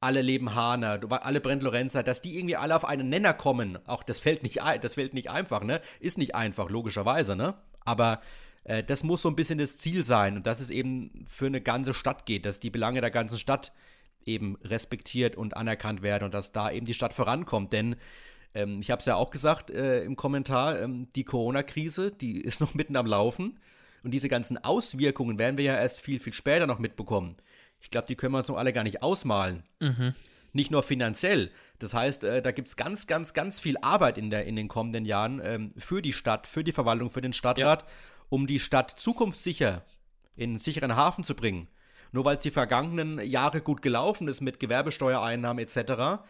alle 0.00 0.20
Lebenhahner, 0.20 0.98
alle 1.24 1.40
Brent 1.40 1.62
Lorenzer, 1.62 2.02
dass 2.02 2.20
die 2.20 2.36
irgendwie 2.36 2.56
alle 2.56 2.74
auf 2.74 2.84
einen 2.84 3.08
Nenner 3.08 3.34
kommen. 3.34 3.78
Auch 3.86 4.02
das 4.02 4.18
fällt 4.18 4.42
nicht, 4.42 4.58
das 4.82 4.94
fällt 4.94 5.14
nicht 5.14 5.30
einfach, 5.30 5.62
ne? 5.62 5.80
Ist 6.00 6.18
nicht 6.18 6.34
einfach, 6.34 6.70
logischerweise, 6.70 7.36
ne? 7.36 7.54
Aber 7.84 8.20
äh, 8.64 8.82
das 8.82 9.04
muss 9.04 9.22
so 9.22 9.28
ein 9.28 9.36
bisschen 9.36 9.60
das 9.60 9.76
Ziel 9.76 10.04
sein 10.04 10.38
und 10.38 10.44
dass 10.44 10.58
es 10.58 10.70
eben 10.70 11.24
für 11.30 11.46
eine 11.46 11.60
ganze 11.60 11.94
Stadt 11.94 12.26
geht, 12.26 12.46
dass 12.46 12.58
die 12.58 12.70
Belange 12.70 13.00
der 13.00 13.12
ganzen 13.12 13.38
Stadt 13.38 13.70
eben 14.24 14.56
respektiert 14.64 15.36
und 15.36 15.56
anerkannt 15.56 16.02
werden 16.02 16.24
und 16.24 16.34
dass 16.34 16.50
da 16.50 16.72
eben 16.72 16.84
die 16.84 16.94
Stadt 16.94 17.12
vorankommt. 17.12 17.72
Denn 17.72 17.94
ähm, 18.56 18.80
ich 18.80 18.90
habe 18.90 18.98
es 18.98 19.06
ja 19.06 19.14
auch 19.14 19.30
gesagt 19.30 19.70
äh, 19.70 20.02
im 20.02 20.16
Kommentar, 20.16 20.80
ähm, 20.80 21.06
die 21.14 21.22
Corona-Krise, 21.22 22.10
die 22.10 22.40
ist 22.40 22.60
noch 22.60 22.74
mitten 22.74 22.96
am 22.96 23.06
Laufen. 23.06 23.60
Und 24.02 24.12
diese 24.12 24.28
ganzen 24.28 24.58
Auswirkungen 24.58 25.38
werden 25.38 25.56
wir 25.58 25.64
ja 25.64 25.76
erst 25.76 26.00
viel, 26.00 26.20
viel 26.20 26.32
später 26.32 26.66
noch 26.66 26.78
mitbekommen. 26.78 27.36
Ich 27.80 27.90
glaube, 27.90 28.06
die 28.06 28.16
können 28.16 28.32
wir 28.32 28.38
uns 28.38 28.48
noch 28.48 28.56
alle 28.56 28.72
gar 28.72 28.84
nicht 28.84 29.02
ausmalen. 29.02 29.62
Mhm. 29.80 30.14
Nicht 30.52 30.70
nur 30.70 30.82
finanziell. 30.82 31.50
Das 31.78 31.94
heißt, 31.94 32.24
äh, 32.24 32.42
da 32.42 32.50
gibt 32.50 32.68
es 32.68 32.76
ganz, 32.76 33.06
ganz, 33.06 33.34
ganz 33.34 33.60
viel 33.60 33.76
Arbeit 33.78 34.18
in, 34.18 34.30
der, 34.30 34.46
in 34.46 34.56
den 34.56 34.68
kommenden 34.68 35.04
Jahren 35.04 35.40
ähm, 35.44 35.72
für 35.76 36.02
die 36.02 36.12
Stadt, 36.12 36.46
für 36.46 36.64
die 36.64 36.72
Verwaltung, 36.72 37.08
für 37.08 37.20
den 37.20 37.32
Stadtrat, 37.32 37.82
ja. 37.82 37.88
um 38.28 38.46
die 38.46 38.58
Stadt 38.58 38.90
zukunftssicher 38.90 39.84
in 40.36 40.50
einen 40.50 40.58
sicheren 40.58 40.96
Hafen 40.96 41.24
zu 41.24 41.34
bringen. 41.34 41.68
Nur 42.12 42.24
weil 42.24 42.36
es 42.36 42.42
die 42.42 42.50
vergangenen 42.50 43.20
Jahre 43.20 43.60
gut 43.60 43.82
gelaufen 43.82 44.26
ist 44.26 44.40
mit 44.40 44.58
Gewerbesteuereinnahmen 44.58 45.64
etc., 45.64 46.22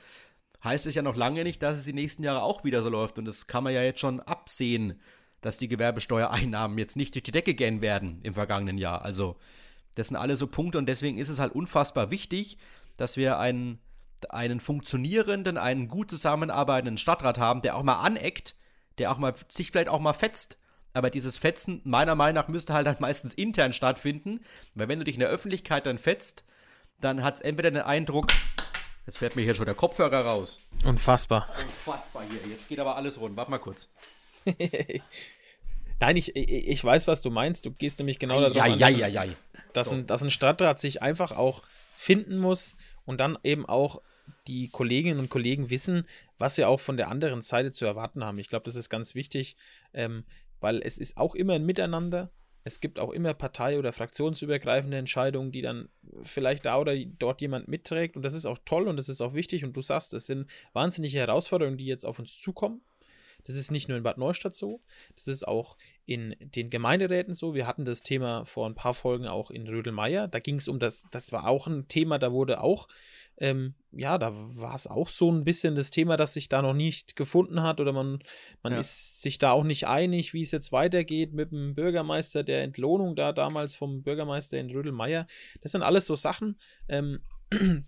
heißt 0.62 0.85
es 0.85 0.95
ja 0.95 1.01
noch 1.01 1.16
lange 1.16 1.43
nicht, 1.43 1.62
dass 1.62 1.79
es 1.79 1.85
die 1.85 1.95
nächsten 1.95 2.23
Jahre 2.23 2.43
auch 2.43 2.64
wieder 2.64 2.83
so 2.83 2.91
läuft. 2.91 3.18
Und 3.18 3.25
das 3.25 3.47
kann 3.47 3.64
man 3.64 3.73
ja 3.73 3.83
jetzt 3.83 4.01
schon 4.01 4.21
absehen 4.21 5.01
dass 5.41 5.57
die 5.57 5.68
Gewerbesteuereinnahmen 5.68 6.78
jetzt 6.78 6.97
nicht 6.97 7.14
durch 7.14 7.22
die 7.22 7.32
Decke 7.32 7.55
gehen 7.55 7.80
werden 7.80 8.20
im 8.22 8.34
vergangenen 8.34 8.78
Jahr. 8.78 9.03
Also, 9.03 9.36
das 9.95 10.09
sind 10.09 10.16
alle 10.16 10.36
so 10.36 10.47
Punkte 10.47 10.78
und 10.78 10.86
deswegen 10.86 11.18
ist 11.18 11.28
es 11.28 11.38
halt 11.38 11.55
unfassbar 11.55 12.11
wichtig, 12.11 12.59
dass 12.97 13.16
wir 13.16 13.38
einen, 13.38 13.78
einen 14.28 14.61
funktionierenden, 14.61 15.59
einen 15.59 15.88
gut 15.88 16.11
zusammenarbeitenden 16.11 16.99
Stadtrat 16.99 17.38
haben, 17.38 17.62
der 17.62 17.76
auch 17.76 17.82
mal 17.82 18.01
aneckt, 18.01 18.55
der 18.99 19.11
auch 19.11 19.18
mal 19.18 19.34
sich 19.49 19.70
vielleicht 19.70 19.88
auch 19.88 20.01
mal 20.01 20.12
fetzt. 20.12 20.59
Aber 20.93 21.11
dieses 21.11 21.36
Fetzen, 21.36 21.80
meiner 21.84 22.14
Meinung 22.14 22.34
nach, 22.34 22.49
müsste 22.49 22.74
halt 22.74 22.86
dann 22.86 22.97
meistens 23.01 23.34
intern 23.34 23.72
stattfinden, 23.72 24.41
weil 24.74 24.88
wenn 24.88 24.99
du 24.99 25.05
dich 25.05 25.14
in 25.14 25.20
der 25.20 25.28
Öffentlichkeit 25.28 25.86
dann 25.86 25.99
fetzt, 25.99 26.45
dann 27.01 27.22
hat 27.22 27.36
es 27.36 27.41
entweder 27.41 27.70
den 27.70 27.82
Eindruck, 27.82 28.26
jetzt 29.07 29.18
fährt 29.18 29.36
mir 29.36 29.43
hier 29.43 29.55
schon 29.55 29.64
der 29.64 29.74
Kopfhörer 29.74 30.24
raus. 30.26 30.61
Unfassbar. 30.84 31.49
Unfassbar 31.59 32.24
hier. 32.28 32.51
Jetzt 32.51 32.68
geht 32.68 32.78
aber 32.78 32.97
alles 32.97 33.18
rund. 33.20 33.36
Warte 33.36 33.51
mal 33.51 33.59
kurz. 33.59 33.91
Nein, 36.01 36.16
ich, 36.16 36.34
ich 36.34 36.82
weiß, 36.82 37.07
was 37.07 37.20
du 37.20 37.30
meinst. 37.30 37.66
Du 37.66 37.72
gehst 37.72 37.99
nämlich 37.99 38.18
genau 38.18 38.41
darauf 38.41 38.57
ja, 38.57 38.64
an, 38.64 38.78
ja, 38.78 38.88
ja, 38.88 39.07
ja. 39.07 39.24
Dass, 39.74 39.93
ein, 39.93 40.07
dass 40.07 40.22
ein 40.22 40.30
Stadtrat 40.30 40.80
sich 40.80 41.03
einfach 41.03 41.32
auch 41.32 41.62
finden 41.95 42.38
muss 42.38 42.74
und 43.05 43.20
dann 43.20 43.38
eben 43.45 43.66
auch 43.66 44.01
die 44.47 44.68
Kolleginnen 44.68 45.18
und 45.18 45.28
Kollegen 45.28 45.68
wissen, 45.70 46.07
was 46.38 46.55
sie 46.55 46.64
auch 46.64 46.80
von 46.80 46.97
der 46.97 47.09
anderen 47.09 47.43
Seite 47.43 47.72
zu 47.72 47.84
erwarten 47.84 48.24
haben. 48.24 48.38
Ich 48.38 48.49
glaube, 48.49 48.64
das 48.64 48.76
ist 48.76 48.88
ganz 48.88 49.14
wichtig, 49.14 49.57
ähm, 49.93 50.24
weil 50.61 50.80
es 50.82 50.99
ist 50.99 51.16
auch 51.16 51.34
immer 51.34 51.55
ein 51.55 51.66
Miteinander. 51.66 52.30
Es 52.64 52.80
gibt 52.80 53.01
auch 53.01 53.11
immer 53.11 53.34
partei- 53.34 53.78
oder 53.78 53.93
fraktionsübergreifende 53.93 54.97
Entscheidungen, 54.97 55.51
die 55.51 55.62
dann 55.62 55.88
vielleicht 56.22 56.66
da 56.66 56.78
oder 56.78 56.97
dort 56.97 57.41
jemand 57.41 57.68
mitträgt. 57.68 58.16
Und 58.16 58.22
das 58.22 58.34
ist 58.34 58.47
auch 58.47 58.59
toll 58.64 58.86
und 58.86 58.97
das 58.97 59.09
ist 59.09 59.20
auch 59.20 59.34
wichtig. 59.34 59.64
Und 59.64 59.76
du 59.76 59.82
sagst, 59.82 60.12
es 60.12 60.26
sind 60.26 60.47
wahnsinnige 60.72 61.18
Herausforderungen, 61.18 61.78
die 61.78 61.86
jetzt 61.86 62.05
auf 62.05 62.18
uns 62.18 62.38
zukommen. 62.38 62.82
Das 63.45 63.57
ist 63.57 63.70
nicht 63.70 63.88
nur 63.88 63.97
in 63.97 64.03
Bad 64.03 64.18
Neustadt 64.18 64.55
so, 64.55 64.80
das 65.16 65.28
ist 65.28 65.47
auch 65.47 65.76
in 66.07 66.34
den 66.41 66.70
Gemeinderäten 66.70 67.34
so. 67.34 67.55
Wir 67.55 67.68
hatten 67.68 67.84
das 67.84 68.03
Thema 68.03 68.45
vor 68.45 68.68
ein 68.68 68.74
paar 68.74 68.95
Folgen 68.95 69.28
auch 69.28 69.51
in 69.51 69.68
Rödelmeier. 69.68 70.26
Da 70.26 70.41
ging 70.41 70.57
es 70.57 70.66
um 70.66 70.80
das, 70.80 71.07
das 71.12 71.30
war 71.30 71.47
auch 71.47 71.68
ein 71.68 71.86
Thema, 71.86 72.18
da 72.18 72.32
wurde 72.32 72.62
auch, 72.62 72.88
ähm, 73.36 73.74
ja, 73.93 74.18
da 74.18 74.32
war 74.34 74.74
es 74.74 74.88
auch 74.88 75.09
so 75.09 75.30
ein 75.30 75.45
bisschen 75.45 75.76
das 75.76 75.91
Thema, 75.91 76.16
das 76.16 76.34
sich 76.34 76.49
da 76.49 76.62
noch 76.62 76.74
nicht 76.74 77.14
gefunden 77.14 77.62
hat 77.62 77.80
oder 77.80 77.93
man, 77.93 78.24
man 78.62 78.72
ja. 78.72 78.80
ist 78.80 79.22
sich 79.22 79.38
da 79.38 79.53
auch 79.53 79.62
nicht 79.62 79.86
einig, 79.86 80.34
wie 80.34 80.43
es 80.43 80.51
jetzt 80.51 80.72
weitergeht 80.72 81.32
mit 81.32 81.53
dem 81.53 81.76
Bürgermeister, 81.76 82.43
der 82.43 82.64
Entlohnung 82.64 83.14
da 83.14 83.32
damals 83.32 83.76
vom 83.76 84.03
Bürgermeister 84.03 84.59
in 84.59 84.70
Rödelmeier. 84.70 85.28
Das 85.61 85.70
sind 85.70 85.82
alles 85.82 86.07
so 86.07 86.16
Sachen. 86.16 86.59
Ähm, 86.88 87.20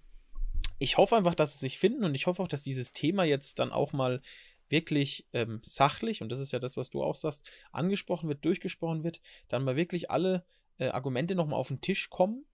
ich 0.79 0.97
hoffe 0.97 1.17
einfach, 1.17 1.35
dass 1.35 1.55
sie 1.55 1.59
sich 1.59 1.79
finden 1.79 2.05
und 2.05 2.15
ich 2.15 2.27
hoffe 2.27 2.43
auch, 2.43 2.49
dass 2.49 2.63
dieses 2.63 2.93
Thema 2.93 3.25
jetzt 3.25 3.59
dann 3.59 3.73
auch 3.73 3.93
mal 3.93 4.23
wirklich 4.73 5.29
ähm, 5.33 5.61
sachlich, 5.63 6.23
und 6.23 6.33
das 6.33 6.41
ist 6.41 6.51
ja 6.51 6.59
das, 6.59 6.77
was 6.77 6.91
du 6.91 7.05
auch 7.05 7.15
sagst, 7.15 7.49
angesprochen 7.71 8.29
wird, 8.29 8.45
durchgesprochen 8.45 9.05
wird, 9.05 9.21
dann 9.47 9.63
mal 9.63 9.77
wirklich 9.77 10.11
alle 10.11 10.45
äh, 10.79 10.89
Argumente 10.89 11.37
nochmal 11.37 11.61
auf 11.61 11.69
den 11.69 11.81
Tisch 11.81 12.11
kommen 12.11 12.45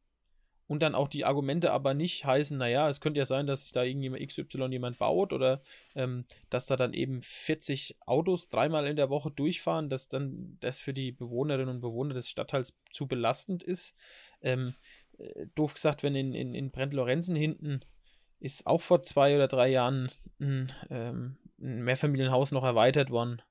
und 0.68 0.82
dann 0.82 0.94
auch 0.94 1.08
die 1.08 1.24
Argumente 1.24 1.72
aber 1.72 1.94
nicht 1.94 2.24
heißen, 2.26 2.58
naja, 2.58 2.88
es 2.88 3.00
könnte 3.00 3.18
ja 3.18 3.24
sein, 3.24 3.46
dass 3.46 3.72
da 3.72 3.82
irgendjemand 3.82 4.24
XY 4.26 4.66
jemand 4.70 4.98
baut 4.98 5.32
oder 5.32 5.62
ähm, 5.94 6.26
dass 6.50 6.66
da 6.66 6.76
dann 6.76 6.92
eben 6.92 7.22
40 7.22 7.96
Autos 8.04 8.48
dreimal 8.48 8.86
in 8.86 8.96
der 8.96 9.08
Woche 9.08 9.30
durchfahren, 9.30 9.88
dass 9.88 10.08
dann 10.08 10.58
das 10.60 10.78
für 10.78 10.92
die 10.92 11.10
Bewohnerinnen 11.10 11.74
und 11.74 11.80
Bewohner 11.80 12.12
des 12.12 12.28
Stadtteils 12.28 12.78
zu 12.92 13.08
belastend 13.08 13.62
ist. 13.62 13.96
Ähm, 14.42 14.74
äh, 15.16 15.46
doof 15.54 15.72
gesagt, 15.72 16.02
wenn 16.02 16.14
in, 16.14 16.34
in, 16.34 16.54
in 16.54 16.70
Brent-Lorenzen 16.70 17.34
hinten 17.34 17.80
ist 18.40 18.66
auch 18.66 18.82
vor 18.82 19.02
zwei 19.02 19.34
oder 19.34 19.48
drei 19.48 19.68
Jahren 19.68 20.10
ein, 20.38 20.72
ähm, 20.90 21.38
ein 21.60 21.82
Mehrfamilienhaus 21.82 22.52
noch 22.52 22.64
erweitert 22.64 23.10
worden 23.10 23.42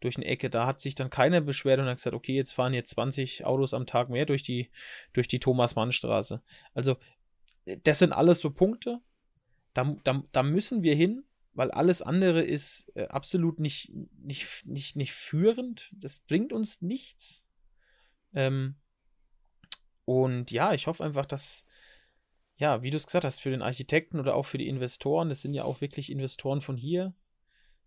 durch 0.00 0.16
eine 0.16 0.26
Ecke. 0.26 0.50
Da 0.50 0.66
hat 0.66 0.80
sich 0.80 0.94
dann 0.94 1.10
keiner 1.10 1.40
beschwert 1.40 1.78
und 1.80 1.86
hat 1.86 1.98
gesagt, 1.98 2.16
okay, 2.16 2.34
jetzt 2.34 2.52
fahren 2.52 2.74
jetzt 2.74 2.90
20 2.90 3.44
Autos 3.44 3.74
am 3.74 3.86
Tag 3.86 4.08
mehr 4.08 4.26
durch 4.26 4.42
die, 4.42 4.70
durch 5.12 5.28
die 5.28 5.40
Thomas-Mann-Straße. 5.40 6.42
Also, 6.74 6.96
das 7.84 7.98
sind 7.98 8.12
alles 8.12 8.40
so 8.40 8.50
Punkte. 8.50 9.00
Da, 9.74 9.96
da, 10.04 10.22
da 10.32 10.42
müssen 10.42 10.82
wir 10.82 10.94
hin, 10.94 11.24
weil 11.54 11.70
alles 11.70 12.02
andere 12.02 12.42
ist 12.42 12.90
äh, 12.94 13.06
absolut 13.06 13.60
nicht, 13.60 13.92
nicht, 14.18 14.66
nicht, 14.66 14.96
nicht 14.96 15.12
führend. 15.12 15.90
Das 15.94 16.18
bringt 16.18 16.52
uns 16.52 16.82
nichts. 16.82 17.44
Ähm, 18.34 18.76
und 20.04 20.50
ja, 20.50 20.74
ich 20.74 20.86
hoffe 20.86 21.04
einfach, 21.04 21.26
dass, 21.26 21.64
ja, 22.56 22.82
wie 22.82 22.90
du 22.90 22.96
es 22.96 23.06
gesagt 23.06 23.24
hast, 23.24 23.40
für 23.40 23.50
den 23.50 23.62
Architekten 23.62 24.18
oder 24.18 24.34
auch 24.34 24.46
für 24.46 24.58
die 24.58 24.68
Investoren, 24.68 25.28
das 25.28 25.42
sind 25.42 25.54
ja 25.54 25.64
auch 25.64 25.80
wirklich 25.80 26.10
Investoren 26.10 26.60
von 26.60 26.76
hier, 26.76 27.14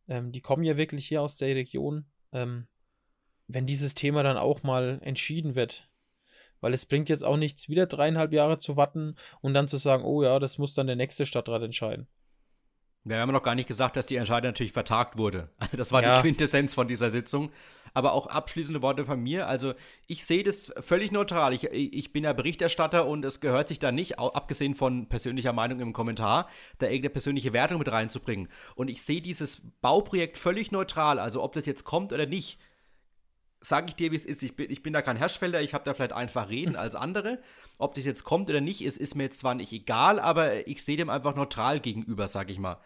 ähm, 0.07 0.31
die 0.31 0.41
kommen 0.41 0.63
ja 0.63 0.77
wirklich 0.77 1.07
hier 1.07 1.21
aus 1.21 1.37
der 1.37 1.55
Region, 1.55 2.05
ähm, 2.31 2.67
wenn 3.47 3.65
dieses 3.65 3.95
Thema 3.95 4.23
dann 4.23 4.37
auch 4.37 4.63
mal 4.63 4.99
entschieden 5.01 5.55
wird. 5.55 5.89
Weil 6.61 6.73
es 6.73 6.85
bringt 6.85 7.09
jetzt 7.09 7.23
auch 7.23 7.37
nichts, 7.37 7.69
wieder 7.69 7.85
dreieinhalb 7.85 8.33
Jahre 8.33 8.57
zu 8.57 8.75
warten 8.75 9.15
und 9.41 9.53
dann 9.53 9.67
zu 9.67 9.77
sagen, 9.77 10.03
oh 10.03 10.23
ja, 10.23 10.39
das 10.39 10.57
muss 10.57 10.73
dann 10.73 10.87
der 10.87 10.95
nächste 10.95 11.25
Stadtrat 11.25 11.61
entscheiden. 11.61 12.07
Wir 13.07 13.19
haben 13.19 13.31
noch 13.31 13.43
gar 13.43 13.53
nicht 13.53 13.67
gesagt, 13.67 13.97
dass 13.97 14.07
die 14.07 14.15
Entscheidung 14.15 14.49
natürlich 14.49 14.73
vertagt 14.73 15.17
wurde. 15.17 15.49
Also 15.59 15.77
das 15.77 15.91
war 15.91 16.03
ja. 16.03 16.15
die 16.15 16.21
Quintessenz 16.21 16.73
von 16.73 16.87
dieser 16.87 17.11
Sitzung. 17.11 17.51
Aber 17.93 18.11
auch 18.11 18.27
abschließende 18.27 18.81
Worte 18.81 19.05
von 19.05 19.21
mir. 19.21 19.47
Also 19.47 19.73
ich 20.07 20.25
sehe 20.25 20.43
das 20.43 20.73
völlig 20.81 21.11
neutral. 21.11 21.53
Ich, 21.53 21.63
ich 21.71 22.11
bin 22.11 22.25
ja 22.25 22.33
Berichterstatter 22.33 23.05
und 23.07 23.23
es 23.23 23.39
gehört 23.39 23.69
sich 23.69 23.79
da 23.79 23.93
nicht, 23.93 24.19
abgesehen 24.19 24.75
von 24.75 25.07
persönlicher 25.07 25.53
Meinung 25.53 25.79
im 25.79 25.93
Kommentar, 25.93 26.49
da 26.79 26.87
irgendeine 26.87 27.11
persönliche 27.11 27.53
Wertung 27.53 27.77
mit 27.77 27.89
reinzubringen. 27.89 28.49
Und 28.75 28.89
ich 28.89 29.03
sehe 29.03 29.21
dieses 29.21 29.61
Bauprojekt 29.81 30.37
völlig 30.37 30.71
neutral. 30.71 31.19
Also 31.19 31.41
ob 31.41 31.53
das 31.53 31.65
jetzt 31.65 31.85
kommt 31.85 32.11
oder 32.11 32.25
nicht, 32.25 32.59
sage 33.61 33.87
ich 33.89 33.95
dir, 33.95 34.11
wie 34.11 34.17
es 34.17 34.25
ist. 34.25 34.43
Ich 34.43 34.55
bin, 34.55 34.69
ich 34.69 34.83
bin 34.83 34.93
da 34.93 35.01
kein 35.01 35.15
Herrschfelder, 35.15 35.61
ich 35.61 35.73
habe 35.73 35.83
da 35.83 35.93
vielleicht 35.93 36.13
einfach 36.13 36.49
reden 36.49 36.75
als 36.75 36.95
andere. 36.95 37.39
Ob 37.77 37.93
das 37.93 38.03
jetzt 38.03 38.23
kommt 38.23 38.49
oder 38.49 38.61
nicht, 38.61 38.83
ist, 38.83 38.97
ist 38.97 39.15
mir 39.15 39.23
jetzt 39.23 39.39
zwar 39.39 39.55
nicht 39.55 39.71
egal, 39.71 40.19
aber 40.19 40.67
ich 40.67 40.83
sehe 40.83 40.97
dem 40.97 41.09
einfach 41.09 41.35
neutral 41.35 41.79
gegenüber, 41.79 42.27
sage 42.27 42.51
ich 42.51 42.59
mal. 42.59 42.77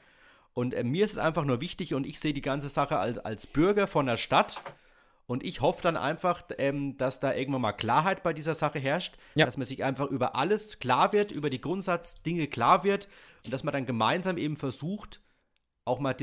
Und 0.60 0.74
äh, 0.74 0.84
mir 0.84 1.06
ist 1.06 1.14
es 1.14 1.18
einfach 1.18 1.46
nur 1.46 1.62
wichtig 1.62 1.94
und 1.94 2.06
ich 2.06 2.20
sehe 2.20 2.34
die 2.34 2.42
ganze 2.42 2.68
Sache 2.68 3.00
als, 3.00 3.18
als 3.20 3.48
Bürger 3.48 3.88
von 3.88 4.06
der 4.08 4.18
Stadt 4.18 4.62
und 5.26 5.42
ich 5.42 5.62
hoffe 5.62 5.82
dann 5.82 5.96
einfach, 5.96 6.44
ähm, 6.58 6.98
dass 6.98 7.22
da 7.22 7.34
irgendwann 7.34 7.62
mal 7.62 7.72
Klarheit 7.72 8.24
bei 8.24 8.34
dieser 8.34 8.54
Sache 8.54 8.78
herrscht, 8.78 9.16
ja. 9.36 9.46
dass 9.46 9.56
man 9.56 9.66
sich 9.66 9.86
einfach 9.86 10.08
über 10.08 10.36
alles 10.36 10.80
klar 10.80 11.14
wird, 11.14 11.32
über 11.32 11.50
die 11.50 11.62
Grundsatzdinge 11.62 12.48
klar 12.48 12.84
wird 12.84 13.08
und 13.46 13.54
dass 13.54 13.64
man 13.64 13.72
dann 13.72 13.86
gemeinsam 13.86 14.38
eben 14.38 14.58
versucht, 14.58 15.22
auch 15.86 16.00
mal, 16.00 16.14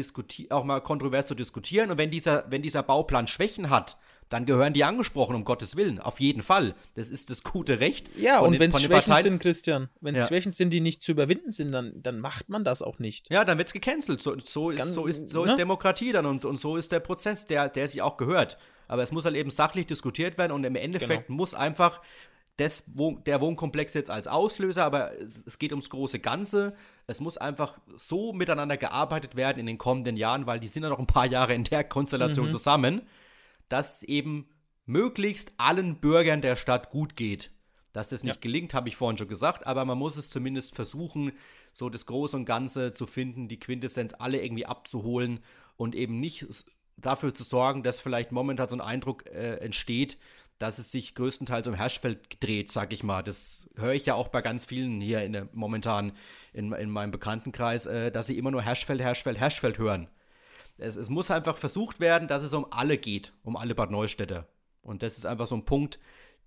auch 0.51 0.65
mal 0.65 0.83
kontrovers 0.83 1.29
zu 1.29 1.35
diskutieren. 1.35 1.91
Und 1.91 1.97
wenn 1.97 2.11
dieser, 2.11 2.45
wenn 2.51 2.61
dieser 2.61 2.83
Bauplan 2.83 3.29
Schwächen 3.29 3.71
hat, 3.71 3.97
dann 4.29 4.45
gehören 4.45 4.73
die 4.73 4.85
angesprochen, 4.85 5.37
um 5.37 5.45
Gottes 5.45 5.77
Willen. 5.77 6.01
Auf 6.01 6.21
jeden 6.21 6.43
Fall. 6.43 6.75
Das 6.95 7.11
ist 7.11 7.31
das 7.31 7.43
gute 7.43 7.79
Recht. 7.81 8.09
Ja, 8.17 8.41
und 8.41 8.59
wenn 8.59 8.71
es 8.71 8.83
Schwächen 8.83 9.11
Parteien. 9.11 9.23
sind, 9.23 9.39
Christian, 9.41 9.89
wenn 10.01 10.15
es 10.15 10.23
ja. 10.23 10.27
Schwächen 10.27 10.53
sind, 10.53 10.71
die 10.71 10.81
nicht 10.81 11.03
zu 11.03 11.13
überwinden 11.13 11.53
sind, 11.53 11.73
dann, 11.73 11.93
dann 12.03 12.19
macht 12.19 12.49
man 12.49 12.65
das 12.65 12.83
auch 12.83 12.99
nicht. 12.99 13.31
Ja, 13.31 13.45
dann 13.45 13.59
wird 13.59 13.69
es 13.69 13.73
gecancelt. 13.73 14.21
So, 14.21 14.37
so, 14.41 14.71
ist, 14.71 14.95
so, 14.95 15.07
ist, 15.07 15.31
so 15.31 15.45
ne? 15.45 15.51
ist 15.51 15.59
Demokratie 15.59 16.13
dann 16.13 16.27
und, 16.27 16.45
und 16.45 16.59
so 16.59 16.77
ist 16.77 16.91
der 16.91 17.01
Prozess, 17.01 17.47
der, 17.47 17.69
der 17.69 17.87
sich 17.87 18.03
auch 18.03 18.17
gehört. 18.17 18.59
Aber 18.89 19.03
es 19.03 19.13
muss 19.13 19.25
halt 19.25 19.37
eben 19.37 19.51
sachlich 19.51 19.87
diskutiert 19.87 20.39
werden 20.39 20.53
und 20.53 20.65
im 20.65 20.77
Endeffekt 20.77 21.27
genau. 21.27 21.37
muss 21.37 21.55
einfach 21.55 22.01
des, 22.59 22.85
der 23.27 23.41
Wohnkomplex 23.41 23.95
jetzt 23.95 24.11
als 24.11 24.29
Auslöser, 24.29 24.85
aber 24.85 25.13
es 25.47 25.59
geht 25.59 25.73
ums 25.73 25.91
große 25.91 26.21
Ganze. 26.21 26.75
Es 27.07 27.21
muss 27.21 27.37
einfach 27.37 27.79
so 27.97 28.33
miteinander 28.33 28.77
gearbeitet 28.77 29.37
werden 29.37 29.59
in 29.61 29.67
den 29.67 29.79
kommenden 29.79 30.17
Jahren, 30.17 30.47
weil 30.47 30.59
die 30.59 30.69
sind 30.69 30.83
ja 30.83 30.89
noch 30.89 30.99
ein 30.99 31.07
paar 31.07 31.27
Jahre 31.27 31.55
in 31.55 31.65
der 31.65 31.85
Konstellation 31.85 32.47
mhm. 32.47 32.51
zusammen, 32.51 33.03
dass 33.69 34.03
eben 34.03 34.49
möglichst 34.85 35.53
allen 35.59 35.97
Bürgern 35.97 36.41
der 36.41 36.57
Stadt 36.57 36.91
gut 36.91 37.17
geht. 37.17 37.51
Dass 37.93 38.11
das 38.11 38.23
nicht 38.23 38.37
ja. 38.37 38.41
gelingt, 38.41 38.75
habe 38.75 38.89
ich 38.89 38.97
vorhin 38.97 39.17
schon 39.17 39.29
gesagt, 39.29 39.67
aber 39.67 39.85
man 39.85 39.99
muss 39.99 40.17
es 40.17 40.29
zumindest 40.29 40.75
versuchen, 40.75 41.33
so 41.73 41.89
das 41.89 42.07
Große 42.07 42.37
und 42.37 42.45
Ganze 42.45 42.93
zu 42.93 43.07
finden, 43.07 43.49
die 43.49 43.59
Quintessenz 43.59 44.15
alle 44.19 44.43
irgendwie 44.43 44.67
abzuholen 44.67 45.41
und 45.77 45.95
eben 45.95 46.21
nicht 46.21 46.47
dafür 46.97 47.35
zu 47.35 47.43
sorgen, 47.43 47.83
dass 47.83 48.01
vielleicht 48.01 48.33
momentan 48.33 48.69
so 48.69 48.77
ein 48.77 48.81
Eindruck 48.81 49.27
äh, 49.27 49.57
entsteht, 49.57 50.19
dass 50.59 50.79
es 50.79 50.91
sich 50.91 51.15
größtenteils 51.15 51.67
um 51.69 51.75
Herschfeld 51.75 52.43
dreht, 52.43 52.73
sag 52.73 52.93
ich 52.93 53.03
mal. 53.03 53.23
Das 53.23 53.69
höre 53.77 53.93
ich 53.93 54.07
ja 54.07 54.15
auch 54.15 54.29
bei 54.29 54.41
ganz 54.41 54.65
vielen 54.65 55.01
hier 55.01 55.23
in 55.23 55.33
der, 55.33 55.49
momentan 55.53 56.13
in, 56.53 56.73
in 56.73 56.91
meinem 56.91 57.11
Bekanntenkreis, 57.11 57.87
äh, 57.87 58.11
dass 58.11 58.27
sie 58.27 58.39
immer 58.39 58.51
nur 58.51 58.63
Herschfeld, 58.63 59.01
Herschfeld, 59.01 59.39
Herschfeld 59.39 59.79
hören. 59.79 60.09
Es, 60.79 60.97
es, 60.97 61.09
muss 61.09 61.31
einfach 61.31 61.57
versucht 61.57 62.01
werden, 62.01 62.29
dass 62.29 62.43
es 62.43 62.53
um 62.53 62.67
alle 62.71 62.99
geht, 62.99 63.33
um 63.43 63.57
alle 63.57 63.75
Bad 63.75 63.91
Neustädter. 63.91 64.47
Und 64.83 65.03
das 65.03 65.17
ist 65.17 65.27
einfach 65.27 65.47
so 65.47 65.57
ein 65.57 65.65
Punkt, 65.65 65.99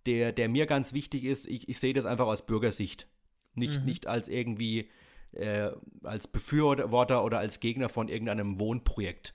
der, 0.06 0.32
der 0.32 0.50
mir 0.50 0.66
ganz 0.66 0.94
wichtig 0.94 1.24
ist. 1.24 1.48
Ich, 1.48 1.68
ich 1.68 1.80
sehe 1.80 1.94
das 1.94 2.06
einfach 2.06 2.28
aus 2.28 2.46
Bürgersicht. 2.46 3.08
Nicht, 3.56 3.80
mhm. 3.80 3.86
nicht 3.86 4.08
als 4.08 4.28
irgendwie 4.28 4.90
äh, 5.34 5.72
als 6.04 6.28
Befürworter 6.28 7.24
oder 7.24 7.40
als 7.40 7.60
Gegner 7.60 7.90
von 7.90 8.08
irgendeinem 8.08 8.60
Wohnprojekt. 8.60 9.34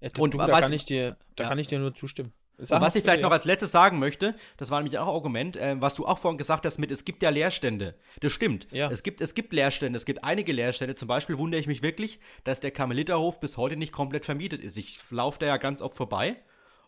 Ja, 0.00 0.10
und 0.18 0.34
du, 0.34 0.38
da, 0.38 0.60
kann 0.60 0.72
ich 0.72 0.84
dir, 0.84 1.16
da 1.36 1.44
ja. 1.44 1.48
kann 1.48 1.58
ich 1.58 1.68
dir 1.68 1.78
nur 1.78 1.94
zustimmen. 1.94 2.32
Was 2.58 2.94
ich 2.94 3.02
vielleicht 3.02 3.20
ja. 3.20 3.26
noch 3.26 3.32
als 3.32 3.44
letztes 3.44 3.72
sagen 3.72 3.98
möchte, 3.98 4.34
das 4.56 4.70
war 4.70 4.80
nämlich 4.80 4.98
auch 4.98 5.08
ein 5.08 5.14
Argument, 5.14 5.56
äh, 5.56 5.76
was 5.80 5.94
du 5.94 6.06
auch 6.06 6.18
vorhin 6.18 6.38
gesagt 6.38 6.64
hast 6.64 6.78
mit, 6.78 6.90
es 6.90 7.04
gibt 7.04 7.22
ja 7.22 7.30
Leerstände. 7.30 7.94
Das 8.20 8.32
stimmt. 8.32 8.68
Ja. 8.70 8.90
Es, 8.90 9.02
gibt, 9.02 9.20
es 9.20 9.34
gibt 9.34 9.52
Leerstände, 9.52 9.96
es 9.96 10.04
gibt 10.04 10.22
einige 10.24 10.52
Leerstände. 10.52 10.94
Zum 10.94 11.08
Beispiel 11.08 11.38
wundere 11.38 11.60
ich 11.60 11.66
mich 11.66 11.82
wirklich, 11.82 12.20
dass 12.44 12.60
der 12.60 12.70
Karmeliterhof 12.70 13.40
bis 13.40 13.56
heute 13.56 13.76
nicht 13.76 13.92
komplett 13.92 14.24
vermietet 14.24 14.62
ist. 14.62 14.78
Ich 14.78 15.00
laufe 15.10 15.38
da 15.38 15.46
ja 15.46 15.56
ganz 15.56 15.82
oft 15.82 15.96
vorbei 15.96 16.36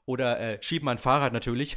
oder 0.06 0.38
äh, 0.38 0.58
schiebe 0.60 0.84
mein 0.84 0.98
Fahrrad 0.98 1.32
natürlich 1.32 1.76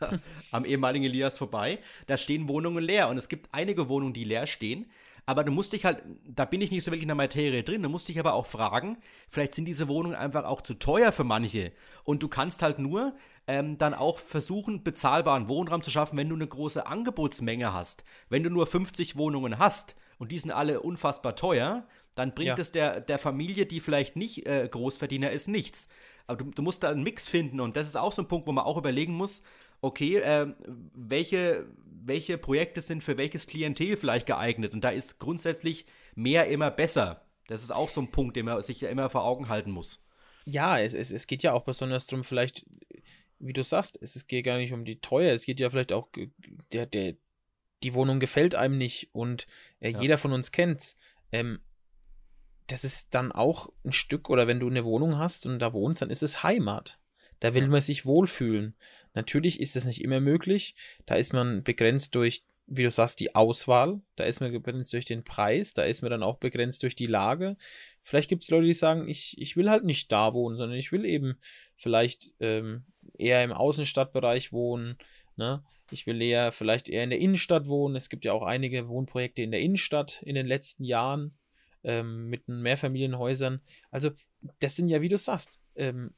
am 0.50 0.64
ehemaligen 0.64 1.04
Elias 1.04 1.38
vorbei. 1.38 1.78
Da 2.06 2.18
stehen 2.18 2.48
Wohnungen 2.48 2.84
leer 2.84 3.08
und 3.08 3.16
es 3.16 3.28
gibt 3.28 3.48
einige 3.52 3.88
Wohnungen, 3.88 4.14
die 4.14 4.24
leer 4.24 4.46
stehen. 4.46 4.90
Aber 5.28 5.44
du 5.44 5.52
musst 5.52 5.74
dich 5.74 5.84
halt, 5.84 6.02
da 6.24 6.46
bin 6.46 6.62
ich 6.62 6.70
nicht 6.70 6.82
so 6.82 6.90
wirklich 6.90 7.02
in 7.02 7.08
der 7.08 7.14
Materie 7.14 7.62
drin, 7.62 7.82
du 7.82 7.90
musst 7.90 8.08
dich 8.08 8.18
aber 8.18 8.32
auch 8.32 8.46
fragen, 8.46 8.96
vielleicht 9.28 9.54
sind 9.54 9.66
diese 9.66 9.86
Wohnungen 9.86 10.16
einfach 10.16 10.46
auch 10.46 10.62
zu 10.62 10.72
teuer 10.72 11.12
für 11.12 11.22
manche. 11.22 11.72
Und 12.02 12.22
du 12.22 12.28
kannst 12.28 12.62
halt 12.62 12.78
nur 12.78 13.14
ähm, 13.46 13.76
dann 13.76 13.92
auch 13.92 14.18
versuchen, 14.18 14.82
bezahlbaren 14.82 15.46
Wohnraum 15.46 15.82
zu 15.82 15.90
schaffen, 15.90 16.16
wenn 16.16 16.30
du 16.30 16.34
eine 16.34 16.46
große 16.46 16.86
Angebotsmenge 16.86 17.74
hast. 17.74 18.04
Wenn 18.30 18.42
du 18.42 18.48
nur 18.48 18.66
50 18.66 19.18
Wohnungen 19.18 19.58
hast 19.58 19.96
und 20.18 20.32
die 20.32 20.38
sind 20.38 20.50
alle 20.50 20.80
unfassbar 20.80 21.36
teuer, 21.36 21.86
dann 22.14 22.34
bringt 22.34 22.48
ja. 22.48 22.58
es 22.58 22.72
der, 22.72 23.02
der 23.02 23.18
Familie, 23.18 23.66
die 23.66 23.80
vielleicht 23.80 24.16
nicht 24.16 24.46
äh, 24.46 24.66
Großverdiener 24.66 25.30
ist, 25.30 25.46
nichts. 25.46 25.90
Aber 26.26 26.38
du, 26.38 26.50
du 26.52 26.62
musst 26.62 26.82
da 26.82 26.88
einen 26.88 27.02
Mix 27.02 27.28
finden 27.28 27.60
und 27.60 27.76
das 27.76 27.86
ist 27.86 27.96
auch 27.96 28.12
so 28.12 28.22
ein 28.22 28.28
Punkt, 28.28 28.46
wo 28.46 28.52
man 28.52 28.64
auch 28.64 28.78
überlegen 28.78 29.12
muss, 29.12 29.42
okay, 29.80 30.16
äh, 30.16 30.46
welche, 30.94 31.66
welche 31.84 32.38
Projekte 32.38 32.82
sind 32.82 33.02
für 33.04 33.16
welches 33.16 33.46
Klientel 33.46 33.96
vielleicht 33.96 34.26
geeignet. 34.26 34.72
Und 34.72 34.82
da 34.82 34.90
ist 34.90 35.18
grundsätzlich 35.18 35.86
mehr 36.14 36.48
immer 36.48 36.70
besser. 36.70 37.24
Das 37.46 37.62
ist 37.62 37.70
auch 37.70 37.88
so 37.88 38.00
ein 38.00 38.10
Punkt, 38.10 38.36
den 38.36 38.46
man 38.46 38.60
sich 38.62 38.80
ja 38.80 38.90
immer 38.90 39.10
vor 39.10 39.24
Augen 39.24 39.48
halten 39.48 39.70
muss. 39.70 40.04
Ja, 40.44 40.78
es, 40.78 40.94
es, 40.94 41.10
es 41.10 41.26
geht 41.26 41.42
ja 41.42 41.52
auch 41.52 41.64
besonders 41.64 42.06
darum, 42.06 42.24
vielleicht, 42.24 42.66
wie 43.38 43.52
du 43.52 43.62
sagst, 43.62 43.98
es, 44.00 44.16
es 44.16 44.26
geht 44.26 44.44
gar 44.44 44.58
nicht 44.58 44.72
um 44.72 44.84
die 44.84 45.00
Teuer, 45.00 45.32
es 45.32 45.44
geht 45.44 45.60
ja 45.60 45.68
vielleicht 45.70 45.92
auch, 45.92 46.08
der, 46.72 46.86
der, 46.86 47.16
die 47.82 47.94
Wohnung 47.94 48.18
gefällt 48.18 48.54
einem 48.54 48.78
nicht 48.78 49.10
und 49.12 49.46
äh, 49.80 49.90
ja. 49.90 50.00
jeder 50.00 50.18
von 50.18 50.32
uns 50.32 50.52
kennt's. 50.52 50.96
Ähm, 51.32 51.60
das 52.66 52.84
ist 52.84 53.14
dann 53.14 53.32
auch 53.32 53.70
ein 53.84 53.92
Stück, 53.92 54.30
oder 54.30 54.46
wenn 54.46 54.60
du 54.60 54.68
eine 54.68 54.84
Wohnung 54.84 55.18
hast 55.18 55.46
und 55.46 55.58
da 55.58 55.72
wohnst, 55.72 56.02
dann 56.02 56.10
ist 56.10 56.22
es 56.22 56.42
Heimat. 56.42 56.98
Da 57.40 57.54
will 57.54 57.68
man 57.68 57.80
sich 57.80 58.04
wohlfühlen. 58.04 58.74
Natürlich 59.14 59.60
ist 59.60 59.76
das 59.76 59.84
nicht 59.84 60.02
immer 60.02 60.20
möglich. 60.20 60.74
Da 61.06 61.14
ist 61.14 61.32
man 61.32 61.62
begrenzt 61.62 62.14
durch, 62.14 62.44
wie 62.66 62.82
du 62.82 62.90
sagst, 62.90 63.20
die 63.20 63.34
Auswahl. 63.34 64.00
Da 64.16 64.24
ist 64.24 64.40
man 64.40 64.52
begrenzt 64.52 64.92
durch 64.92 65.04
den 65.04 65.24
Preis. 65.24 65.74
Da 65.74 65.82
ist 65.82 66.02
man 66.02 66.10
dann 66.10 66.22
auch 66.22 66.36
begrenzt 66.36 66.82
durch 66.82 66.94
die 66.94 67.06
Lage. 67.06 67.56
Vielleicht 68.02 68.28
gibt 68.28 68.42
es 68.42 68.50
Leute, 68.50 68.66
die 68.66 68.72
sagen, 68.72 69.08
ich, 69.08 69.36
ich 69.38 69.56
will 69.56 69.70
halt 69.70 69.84
nicht 69.84 70.12
da 70.12 70.32
wohnen, 70.32 70.56
sondern 70.56 70.78
ich 70.78 70.92
will 70.92 71.04
eben 71.04 71.38
vielleicht 71.76 72.32
ähm, 72.40 72.84
eher 73.16 73.42
im 73.44 73.52
Außenstadtbereich 73.52 74.52
wohnen. 74.52 74.96
Ne? 75.36 75.62
Ich 75.90 76.06
will 76.06 76.20
eher 76.20 76.52
vielleicht 76.52 76.88
eher 76.88 77.04
in 77.04 77.10
der 77.10 77.18
Innenstadt 77.18 77.66
wohnen. 77.66 77.96
Es 77.96 78.08
gibt 78.08 78.24
ja 78.24 78.32
auch 78.32 78.42
einige 78.42 78.88
Wohnprojekte 78.88 79.42
in 79.42 79.50
der 79.50 79.60
Innenstadt 79.60 80.22
in 80.22 80.34
den 80.34 80.46
letzten 80.46 80.84
Jahren 80.84 81.36
ähm, 81.84 82.28
mit 82.28 82.48
Mehrfamilienhäusern. 82.48 83.60
Also 83.90 84.10
das 84.60 84.76
sind 84.76 84.88
ja, 84.88 85.00
wie 85.00 85.08
du 85.08 85.18
sagst, 85.18 85.60
ähm, 85.76 86.12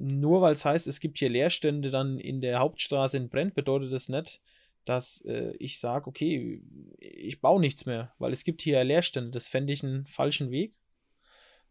nur 0.00 0.40
weil 0.40 0.52
es 0.52 0.64
heißt, 0.64 0.86
es 0.86 0.98
gibt 0.98 1.18
hier 1.18 1.28
Leerstände 1.28 1.90
dann 1.90 2.18
in 2.18 2.40
der 2.40 2.58
Hauptstraße 2.58 3.18
in 3.18 3.28
Brent, 3.28 3.54
bedeutet 3.54 3.92
das 3.92 4.08
nicht, 4.08 4.40
dass 4.86 5.20
äh, 5.26 5.52
ich 5.58 5.78
sage, 5.78 6.06
okay, 6.06 6.62
ich 6.98 7.40
baue 7.42 7.60
nichts 7.60 7.84
mehr, 7.84 8.14
weil 8.18 8.32
es 8.32 8.44
gibt 8.44 8.62
hier 8.62 8.82
Leerstände. 8.82 9.30
Das 9.30 9.46
fände 9.46 9.72
ich 9.74 9.84
einen 9.84 10.06
falschen 10.06 10.50
Weg. 10.50 10.74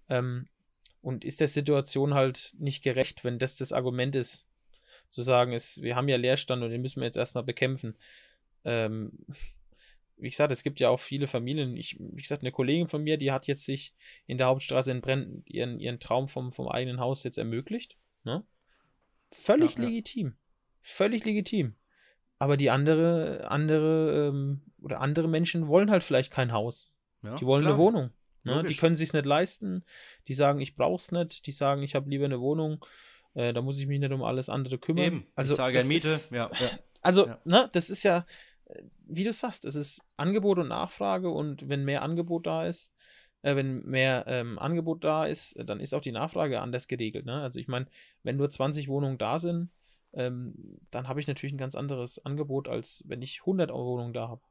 Ähm, 0.09 0.47
und 1.01 1.25
ist 1.25 1.39
der 1.39 1.47
Situation 1.47 2.13
halt 2.13 2.53
nicht 2.59 2.84
gerecht, 2.84 3.23
wenn 3.23 3.39
das 3.39 3.55
das 3.55 3.73
Argument 3.73 4.15
ist, 4.15 4.45
zu 5.09 5.23
sagen, 5.23 5.53
es, 5.53 5.82
wir 5.82 5.95
haben 5.95 6.07
ja 6.07 6.17
Leerstand 6.17 6.61
und 6.61 6.69
den 6.69 6.82
müssen 6.82 6.99
wir 6.99 7.05
jetzt 7.05 7.17
erstmal 7.17 7.43
bekämpfen. 7.43 7.97
Ähm, 8.63 9.11
wie 10.17 10.30
gesagt, 10.30 10.51
es 10.51 10.63
gibt 10.63 10.80
ja 10.80 10.89
auch 10.89 10.99
viele 10.99 11.25
Familien. 11.25 11.75
Ich, 11.77 11.97
wie 11.99 12.21
gesagt, 12.21 12.43
eine 12.43 12.51
Kollegin 12.51 12.89
von 12.89 13.03
mir, 13.03 13.17
die 13.17 13.32
hat 13.32 13.47
jetzt 13.47 13.65
sich 13.65 13.93
in 14.27 14.38
der 14.38 14.47
Hauptstraße 14.47 14.91
in 14.91 15.01
Brenn 15.01 15.41
ihren, 15.45 15.80
ihren 15.80 15.99
Traum 15.99 16.27
vom, 16.27 16.51
vom 16.51 16.67
eigenen 16.67 16.99
Haus 16.99 17.23
jetzt 17.23 17.38
ermöglicht. 17.38 17.97
Ne? 18.24 18.43
Völlig 19.32 19.78
ja, 19.78 19.86
legitim. 19.86 20.28
Ja. 20.28 20.34
Völlig 20.82 21.26
legitim. 21.26 21.76
Aber 22.38 22.57
die 22.57 22.70
andere, 22.70 23.49
andere, 23.49 24.30
ähm, 24.30 24.61
oder 24.82 25.01
andere 25.01 25.28
Menschen 25.28 25.67
wollen 25.67 25.91
halt 25.91 26.03
vielleicht 26.03 26.32
kein 26.32 26.51
Haus. 26.51 26.93
Ja, 27.22 27.36
die 27.36 27.45
wollen 27.45 27.63
klar. 27.63 27.74
eine 27.74 27.84
Wohnung. 27.84 28.09
Ne? 28.43 28.63
Die 28.63 28.76
können 28.76 28.95
sich 28.95 29.11
nicht 29.11 29.26
leisten. 29.26 29.84
Die 30.28 30.34
sagen, 30.34 30.61
ich 30.61 30.76
brauch's 30.76 31.11
nicht. 31.11 31.45
Die 31.45 31.51
sagen, 31.51 31.84
ich 31.84 31.95
habe 31.95 32.09
lieber 32.09 32.26
eine 32.26 32.39
Wohnung. 32.39 32.84
Äh, 33.34 33.53
da 33.53 33.61
muss 33.61 33.78
ich 33.78 33.88
mich 33.88 33.99
nicht 33.99 34.11
um 34.11 34.24
alles 34.24 34.49
andere 34.49 34.78
kümmern. 34.78 35.05
Eben. 35.05 35.28
Also, 35.36 35.53
ich 35.53 35.57
zahle 35.57 35.84
Miete. 35.84 36.07
Ist, 36.07 36.32
ja, 36.32 36.49
Also, 37.01 37.34
ne, 37.45 37.70
das 37.72 37.89
ist 37.89 38.03
ja, 38.03 38.26
wie 39.05 39.24
du 39.24 39.34
sagst, 39.34 39.65
es 39.65 39.76
ist 39.76 40.03
Angebot 40.17 40.59
und 40.59 40.67
Nachfrage 40.67 41.30
und 41.30 41.70
wenn 41.70 41.86
mehr 41.86 42.01
Angebot 42.01 42.45
da 42.45 42.65
ist, 42.65 42.93
äh, 43.42 43.56
wenn 43.56 43.86
mehr 43.86 44.26
ähm, 44.28 44.60
Angebot 44.60 45.04
da 45.04 45.26
ist, 45.26 45.58
dann 45.64 45.80
ist 45.80 45.94
auch 45.94 46.02
die 46.02 46.12
Nachfrage 46.12 46.62
anders 46.62 46.88
geregelt. 46.88 47.26
Ne? 47.26 47.42
Also 47.42 47.60
ich 47.60 47.68
meine, 47.68 47.88
wenn 48.24 48.38
nur 48.38 48.50
20 48.50 48.88
Wohnungen 48.88 49.18
da 49.18 49.40
sind, 49.40 49.70
ähm, 50.14 50.80
dann 50.92 51.08
habe 51.08 51.20
ich 51.20 51.28
natürlich 51.28 51.54
ein 51.54 51.60
ganz 51.60 51.76
anderes 51.76 52.24
Angebot, 52.26 52.68
als 52.68 53.04
wenn 53.08 53.22
ich 53.22 53.42
100 53.42 53.72
Wohnungen 53.72 54.14
da 54.14 54.30
habe. 54.30 54.42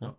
Ja. 0.00 0.16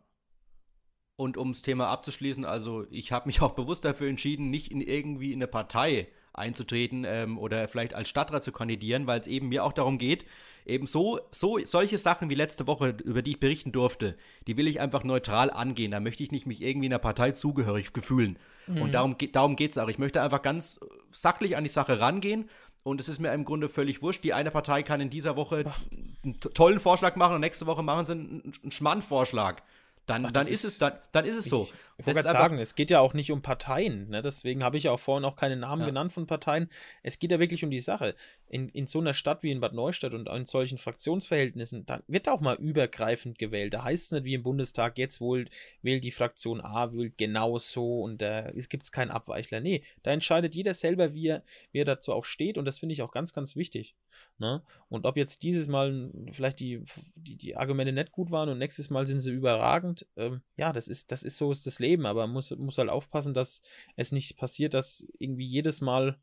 Und 1.15 1.37
um 1.37 1.53
das 1.53 1.61
Thema 1.61 1.87
abzuschließen, 1.87 2.45
also 2.45 2.85
ich 2.89 3.11
habe 3.11 3.27
mich 3.27 3.41
auch 3.41 3.53
bewusst 3.53 3.85
dafür 3.85 4.09
entschieden, 4.09 4.49
nicht 4.49 4.71
in 4.71 4.81
irgendwie 4.81 5.31
in 5.31 5.39
eine 5.39 5.47
Partei 5.47 6.07
einzutreten 6.37 7.05
ähm, 7.07 7.37
oder 7.37 7.67
vielleicht 7.67 7.93
als 7.93 8.09
Stadtrat 8.09 8.43
zu 8.43 8.51
kandidieren, 8.51 9.07
weil 9.07 9.19
es 9.19 9.27
eben 9.27 9.49
mir 9.49 9.63
auch 9.63 9.73
darum 9.73 9.97
geht, 9.97 10.25
eben 10.65 10.87
so, 10.87 11.19
so 11.31 11.59
solche 11.63 11.97
Sachen 11.97 12.29
wie 12.29 12.35
letzte 12.35 12.67
Woche, 12.67 12.95
über 13.03 13.21
die 13.21 13.31
ich 13.31 13.39
berichten 13.39 13.71
durfte, 13.71 14.17
die 14.47 14.57
will 14.57 14.67
ich 14.67 14.79
einfach 14.79 15.03
neutral 15.03 15.51
angehen. 15.51 15.91
Da 15.91 15.99
möchte 15.99 16.23
ich 16.23 16.31
nicht 16.31 16.45
mich 16.45 16.61
irgendwie 16.61 16.87
einer 16.87 16.99
Partei 16.99 17.31
zugehörig 17.31 17.91
fühlen. 18.01 18.37
Mhm. 18.67 18.81
Und 18.81 18.91
darum, 18.93 19.15
darum 19.31 19.55
geht 19.55 19.71
es 19.71 19.77
auch. 19.77 19.89
Ich 19.89 19.99
möchte 19.99 20.21
einfach 20.21 20.41
ganz 20.41 20.79
sachlich 21.11 21.55
an 21.55 21.63
die 21.63 21.69
Sache 21.69 21.99
rangehen 21.99 22.49
und 22.83 22.99
es 22.99 23.09
ist 23.09 23.19
mir 23.19 23.33
im 23.33 23.45
Grunde 23.45 23.69
völlig 23.69 24.01
wurscht. 24.01 24.23
Die 24.23 24.33
eine 24.33 24.51
Partei 24.51 24.83
kann 24.83 25.01
in 25.01 25.09
dieser 25.09 25.35
Woche 25.35 25.63
Ach. 25.67 25.79
einen 26.23 26.39
tollen 26.39 26.79
Vorschlag 26.79 27.15
machen 27.15 27.35
und 27.35 27.41
nächste 27.41 27.65
Woche 27.67 27.83
machen 27.83 28.05
sie 28.05 28.11
einen, 28.13 28.53
einen 28.61 28.71
Schmann-Vorschlag. 28.71 29.61
Dann, 30.05 30.27
Ach, 30.27 30.31
dann 30.31 30.45
ist, 30.45 30.63
ist, 30.63 30.73
es, 30.73 30.77
dann, 30.77 30.93
dann 31.13 31.25
ist 31.25 31.35
es 31.35 31.45
so. 31.45 31.63
Ich, 31.63 31.99
ich 31.99 32.05
wollte 32.05 32.21
gerade 32.21 32.37
sagen, 32.37 32.59
es 32.59 32.75
geht 32.75 32.91
ja 32.91 32.99
auch 32.99 33.13
nicht 33.15 33.31
um 33.31 33.41
Parteien. 33.41 34.09
Ne? 34.09 34.21
Deswegen 34.21 34.63
habe 34.63 34.77
ich 34.77 34.83
ja 34.83 34.91
auch 34.91 34.99
vorhin 34.99 35.25
auch 35.25 35.35
keine 35.35 35.55
Namen 35.55 35.81
ja. 35.81 35.87
genannt 35.87 36.13
von 36.13 36.27
Parteien. 36.27 36.69
Es 37.01 37.17
geht 37.17 37.31
ja 37.31 37.39
wirklich 37.39 37.63
um 37.63 37.71
die 37.71 37.79
Sache. 37.79 38.15
In, 38.47 38.69
in 38.69 38.85
so 38.85 38.99
einer 38.99 39.15
Stadt 39.15 39.41
wie 39.41 39.51
in 39.51 39.61
Bad 39.61 39.73
Neustadt 39.73 40.13
und 40.13 40.29
in 40.29 40.45
solchen 40.45 40.77
Fraktionsverhältnissen, 40.77 41.87
dann 41.87 42.03
wird 42.07 42.29
auch 42.29 42.39
mal 42.39 42.55
übergreifend 42.55 43.39
gewählt. 43.39 43.73
Da 43.73 43.83
heißt 43.83 44.05
es 44.05 44.11
nicht 44.11 44.25
wie 44.25 44.35
im 44.35 44.43
Bundestag, 44.43 44.99
jetzt 44.99 45.21
wohl 45.21 45.47
wählt 45.81 46.03
die 46.03 46.11
Fraktion 46.11 46.61
A, 46.61 46.93
wählt 46.93 47.17
genau 47.17 47.57
so 47.57 48.01
und 48.01 48.21
da 48.21 48.49
äh, 48.49 48.61
gibt 48.69 48.83
es 48.83 48.91
keinen 48.91 49.09
Abweichler. 49.09 49.59
Nee, 49.59 49.81
da 50.03 50.11
entscheidet 50.11 50.53
jeder 50.53 50.75
selber, 50.75 51.15
wie 51.15 51.27
er, 51.29 51.43
wie 51.71 51.79
er 51.79 51.85
dazu 51.85 52.13
auch 52.13 52.25
steht 52.25 52.59
und 52.59 52.65
das 52.65 52.77
finde 52.77 52.93
ich 52.93 53.01
auch 53.01 53.11
ganz, 53.11 53.33
ganz 53.33 53.55
wichtig. 53.55 53.95
Ne? 54.37 54.61
Und 54.89 55.05
ob 55.05 55.15
jetzt 55.15 55.43
dieses 55.43 55.67
Mal 55.67 56.11
vielleicht 56.31 56.59
die, 56.59 56.83
die, 57.15 57.37
die 57.37 57.55
Argumente 57.55 57.93
nicht 57.93 58.11
gut 58.11 58.31
waren 58.31 58.49
und 58.49 58.57
nächstes 58.57 58.89
Mal 58.89 59.07
sind 59.07 59.19
sie 59.19 59.31
überragend, 59.31 59.94
ähm, 60.15 60.41
ja, 60.57 60.73
das 60.73 60.87
ist, 60.87 61.11
das 61.11 61.23
ist 61.23 61.37
so 61.37 61.51
ist 61.51 61.65
das 61.65 61.79
Leben, 61.79 62.05
aber 62.05 62.27
man 62.27 62.33
muss, 62.33 62.51
muss 62.51 62.77
halt 62.77 62.89
aufpassen, 62.89 63.33
dass 63.33 63.61
es 63.95 64.11
nicht 64.11 64.37
passiert, 64.37 64.73
dass 64.73 65.07
irgendwie 65.19 65.47
jedes 65.47 65.81
Mal 65.81 66.19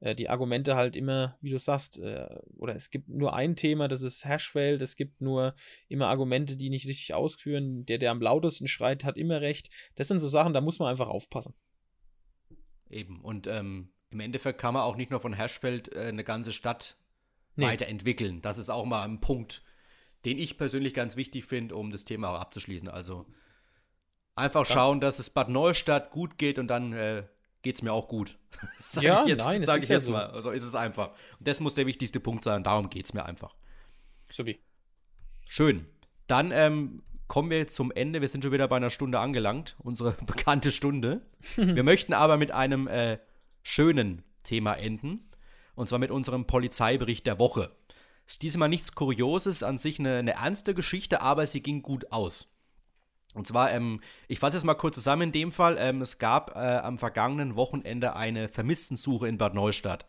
äh, 0.00 0.14
die 0.14 0.28
Argumente 0.28 0.76
halt 0.76 0.96
immer, 0.96 1.36
wie 1.40 1.50
du 1.50 1.58
sagst, 1.58 1.98
äh, 1.98 2.28
oder 2.56 2.74
es 2.74 2.90
gibt 2.90 3.08
nur 3.08 3.34
ein 3.34 3.56
Thema, 3.56 3.88
das 3.88 4.02
ist 4.02 4.24
Hashfeld, 4.24 4.82
es 4.82 4.96
gibt 4.96 5.20
nur 5.20 5.54
immer 5.88 6.08
Argumente, 6.08 6.56
die 6.56 6.70
nicht 6.70 6.86
richtig 6.86 7.14
ausführen, 7.14 7.86
der, 7.86 7.98
der 7.98 8.10
am 8.10 8.20
lautesten 8.20 8.66
schreit, 8.66 9.04
hat 9.04 9.16
immer 9.16 9.40
recht. 9.40 9.70
Das 9.94 10.08
sind 10.08 10.20
so 10.20 10.28
Sachen, 10.28 10.52
da 10.52 10.60
muss 10.60 10.78
man 10.78 10.88
einfach 10.88 11.08
aufpassen. 11.08 11.54
Eben, 12.90 13.20
und 13.20 13.46
ähm, 13.46 13.92
im 14.10 14.20
Endeffekt 14.20 14.60
kann 14.60 14.74
man 14.74 14.82
auch 14.82 14.96
nicht 14.96 15.10
nur 15.10 15.20
von 15.20 15.32
Hashfeld 15.32 15.94
äh, 15.94 16.06
eine 16.06 16.24
ganze 16.24 16.52
Stadt 16.52 16.96
nee. 17.56 17.64
weiterentwickeln. 17.64 18.42
Das 18.42 18.58
ist 18.58 18.70
auch 18.70 18.84
mal 18.84 19.02
ein 19.02 19.20
Punkt, 19.20 19.62
den 20.26 20.38
ich 20.38 20.58
persönlich 20.58 20.92
ganz 20.92 21.16
wichtig 21.16 21.44
finde, 21.44 21.76
um 21.76 21.92
das 21.92 22.04
Thema 22.04 22.30
auch 22.30 22.40
abzuschließen. 22.40 22.88
Also 22.88 23.26
einfach 24.34 24.66
schauen, 24.66 25.00
dass 25.00 25.20
es 25.20 25.30
Bad 25.30 25.48
Neustadt 25.48 26.10
gut 26.10 26.36
geht 26.36 26.58
und 26.58 26.66
dann 26.66 26.92
äh, 26.92 27.22
geht 27.62 27.76
es 27.76 27.82
mir 27.82 27.92
auch 27.92 28.08
gut. 28.08 28.36
sag 28.92 29.04
ja, 29.04 29.22
ich 29.22 29.28
jetzt, 29.28 29.46
nein, 29.46 29.62
sag 29.62 29.80
ich 29.80 29.88
jetzt 29.88 30.08
ja 30.08 30.12
mal. 30.12 30.30
So. 30.30 30.34
Also 30.34 30.50
ist 30.50 30.64
es 30.64 30.74
einfach. 30.74 31.10
Und 31.38 31.46
das 31.46 31.60
muss 31.60 31.74
der 31.74 31.86
wichtigste 31.86 32.18
Punkt 32.18 32.42
sein. 32.42 32.64
Darum 32.64 32.90
geht 32.90 33.04
es 33.04 33.14
mir 33.14 33.24
einfach. 33.24 33.54
Subi. 34.28 34.58
Schön. 35.46 35.86
Dann 36.26 36.50
ähm, 36.50 37.04
kommen 37.28 37.48
wir 37.48 37.58
jetzt 37.58 37.76
zum 37.76 37.92
Ende. 37.92 38.20
Wir 38.20 38.28
sind 38.28 38.42
schon 38.42 38.52
wieder 38.52 38.66
bei 38.66 38.76
einer 38.76 38.90
Stunde 38.90 39.20
angelangt. 39.20 39.76
Unsere 39.78 40.10
bekannte 40.26 40.72
Stunde. 40.72 41.22
wir 41.54 41.82
möchten 41.84 42.12
aber 42.12 42.36
mit 42.36 42.50
einem 42.50 42.88
äh, 42.88 43.20
schönen 43.62 44.24
Thema 44.42 44.74
enden. 44.74 45.30
Und 45.76 45.88
zwar 45.88 46.00
mit 46.00 46.10
unserem 46.10 46.48
Polizeibericht 46.48 47.28
der 47.28 47.38
Woche. 47.38 47.70
Ist 48.26 48.42
diesmal 48.42 48.68
nichts 48.68 48.94
Kurioses, 48.94 49.62
an 49.62 49.78
sich 49.78 49.98
eine, 49.98 50.16
eine 50.18 50.32
ernste 50.32 50.74
Geschichte, 50.74 51.22
aber 51.22 51.46
sie 51.46 51.62
ging 51.62 51.82
gut 51.82 52.12
aus. 52.12 52.52
Und 53.34 53.46
zwar, 53.46 53.70
ähm, 53.72 54.00
ich 54.28 54.38
fasse 54.38 54.56
es 54.56 54.64
mal 54.64 54.74
kurz 54.74 54.94
zusammen 54.94 55.22
in 55.22 55.32
dem 55.32 55.52
Fall. 55.52 55.76
Ähm, 55.78 56.00
es 56.00 56.18
gab 56.18 56.56
äh, 56.56 56.58
am 56.58 56.98
vergangenen 56.98 57.54
Wochenende 57.54 58.16
eine 58.16 58.48
Vermisstensuche 58.48 59.28
in 59.28 59.38
Bad 59.38 59.54
Neustadt. 59.54 60.06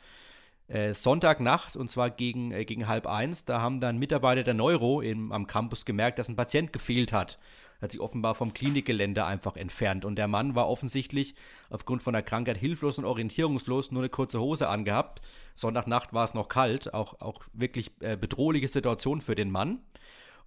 Äh, 0.67 0.93
Sonntagnacht, 0.93 1.75
und 1.75 1.91
zwar 1.91 2.09
gegen, 2.09 2.51
äh, 2.51 2.65
gegen 2.65 2.87
halb 2.87 3.05
eins, 3.05 3.45
da 3.45 3.61
haben 3.61 3.79
dann 3.79 3.97
Mitarbeiter 3.97 4.43
der 4.43 4.53
Neuro 4.53 5.01
im, 5.01 5.31
am 5.31 5.45
Campus 5.45 5.85
gemerkt, 5.85 6.19
dass 6.19 6.29
ein 6.29 6.35
Patient 6.35 6.73
gefehlt 6.73 7.13
hat 7.13 7.37
hat 7.81 7.91
sich 7.91 8.01
offenbar 8.01 8.35
vom 8.35 8.53
Klinikgelände 8.53 9.25
einfach 9.25 9.55
entfernt. 9.55 10.05
Und 10.05 10.15
der 10.15 10.27
Mann 10.27 10.55
war 10.55 10.67
offensichtlich 10.67 11.35
aufgrund 11.69 12.03
von 12.03 12.13
der 12.13 12.23
Krankheit 12.23 12.57
hilflos 12.57 12.97
und 12.97 13.05
orientierungslos, 13.05 13.91
nur 13.91 14.01
eine 14.01 14.09
kurze 14.09 14.39
Hose 14.39 14.69
angehabt. 14.69 15.21
Sonntagnacht 15.55 16.13
war 16.13 16.23
es 16.23 16.33
noch 16.33 16.49
kalt, 16.49 16.93
auch, 16.93 17.19
auch 17.21 17.41
wirklich 17.53 17.91
äh, 17.99 18.17
bedrohliche 18.17 18.67
Situation 18.67 19.21
für 19.21 19.35
den 19.35 19.51
Mann. 19.51 19.79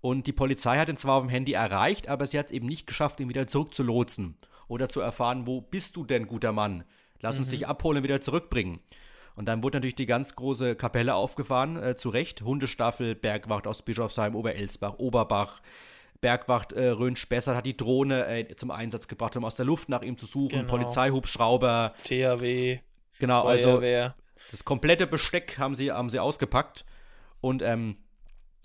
Und 0.01 0.27
die 0.27 0.33
Polizei 0.33 0.79
hat 0.79 0.89
ihn 0.89 0.97
zwar 0.97 1.17
auf 1.17 1.25
dem 1.25 1.31
Handy 1.31 1.53
erreicht, 1.53 2.09
aber 2.09 2.27
sie 2.27 2.39
hat 2.39 2.47
es 2.47 2.53
eben 2.53 2.67
nicht 2.67 2.87
geschafft, 2.87 3.21
ihn 3.21 3.29
wieder 3.29 3.47
zurückzulotsen 3.47 4.37
oder 4.67 4.89
zu 4.89 5.01
erfahren, 5.01 5.47
wo 5.47 5.61
bist 5.61 5.97
du 5.97 6.05
denn, 6.05 6.27
guter 6.27 6.53
Mann? 6.53 6.85
Lass 7.21 7.39
uns 7.39 7.49
mhm. 7.49 7.53
dich 7.53 7.69
abholen 7.69 7.99
und 7.99 8.05
wieder 8.05 8.21
zurückbringen. 8.21 8.81
Und 9.37 9.47
dann 9.47 9.63
wurde 9.63 9.79
natürlich 9.79 9.95
die 9.95 10.07
ganz 10.07 10.37
große 10.37 10.75
Kapelle 10.75 11.15
aufgefahren, 11.15 11.77
äh, 11.77 11.97
zu 11.97 12.09
Recht. 12.09 12.43
Hundestaffel, 12.43 13.15
Bergwacht 13.15 13.67
aus 13.67 13.83
Bischofsheim, 13.83 14.35
Oberelsbach, 14.35 14.99
Oberbach, 14.99 15.61
Bergwacht 16.21 16.73
äh, 16.73 16.89
Rhön-Spessart 16.89 17.57
hat 17.57 17.67
die 17.67 17.77
Drohne 17.77 18.27
äh, 18.27 18.57
zum 18.57 18.71
Einsatz 18.71 19.09
gebracht, 19.09 19.37
um 19.37 19.45
aus 19.45 19.55
der 19.55 19.65
Luft 19.65 19.89
nach 19.89 20.03
ihm 20.03 20.19
zu 20.19 20.27
suchen. 20.27 20.61
Genau. 20.61 20.71
Polizeihubschrauber. 20.71 21.95
THW. 22.05 22.79
Genau, 23.19 23.45
also 23.45 23.81
das 24.51 24.65
komplette 24.65 25.07
Besteck 25.07 25.59
haben 25.59 25.75
sie, 25.75 25.93
haben 25.93 26.11
sie 26.11 26.19
ausgepackt. 26.19 26.85
Und 27.41 27.63
ähm, 27.63 27.97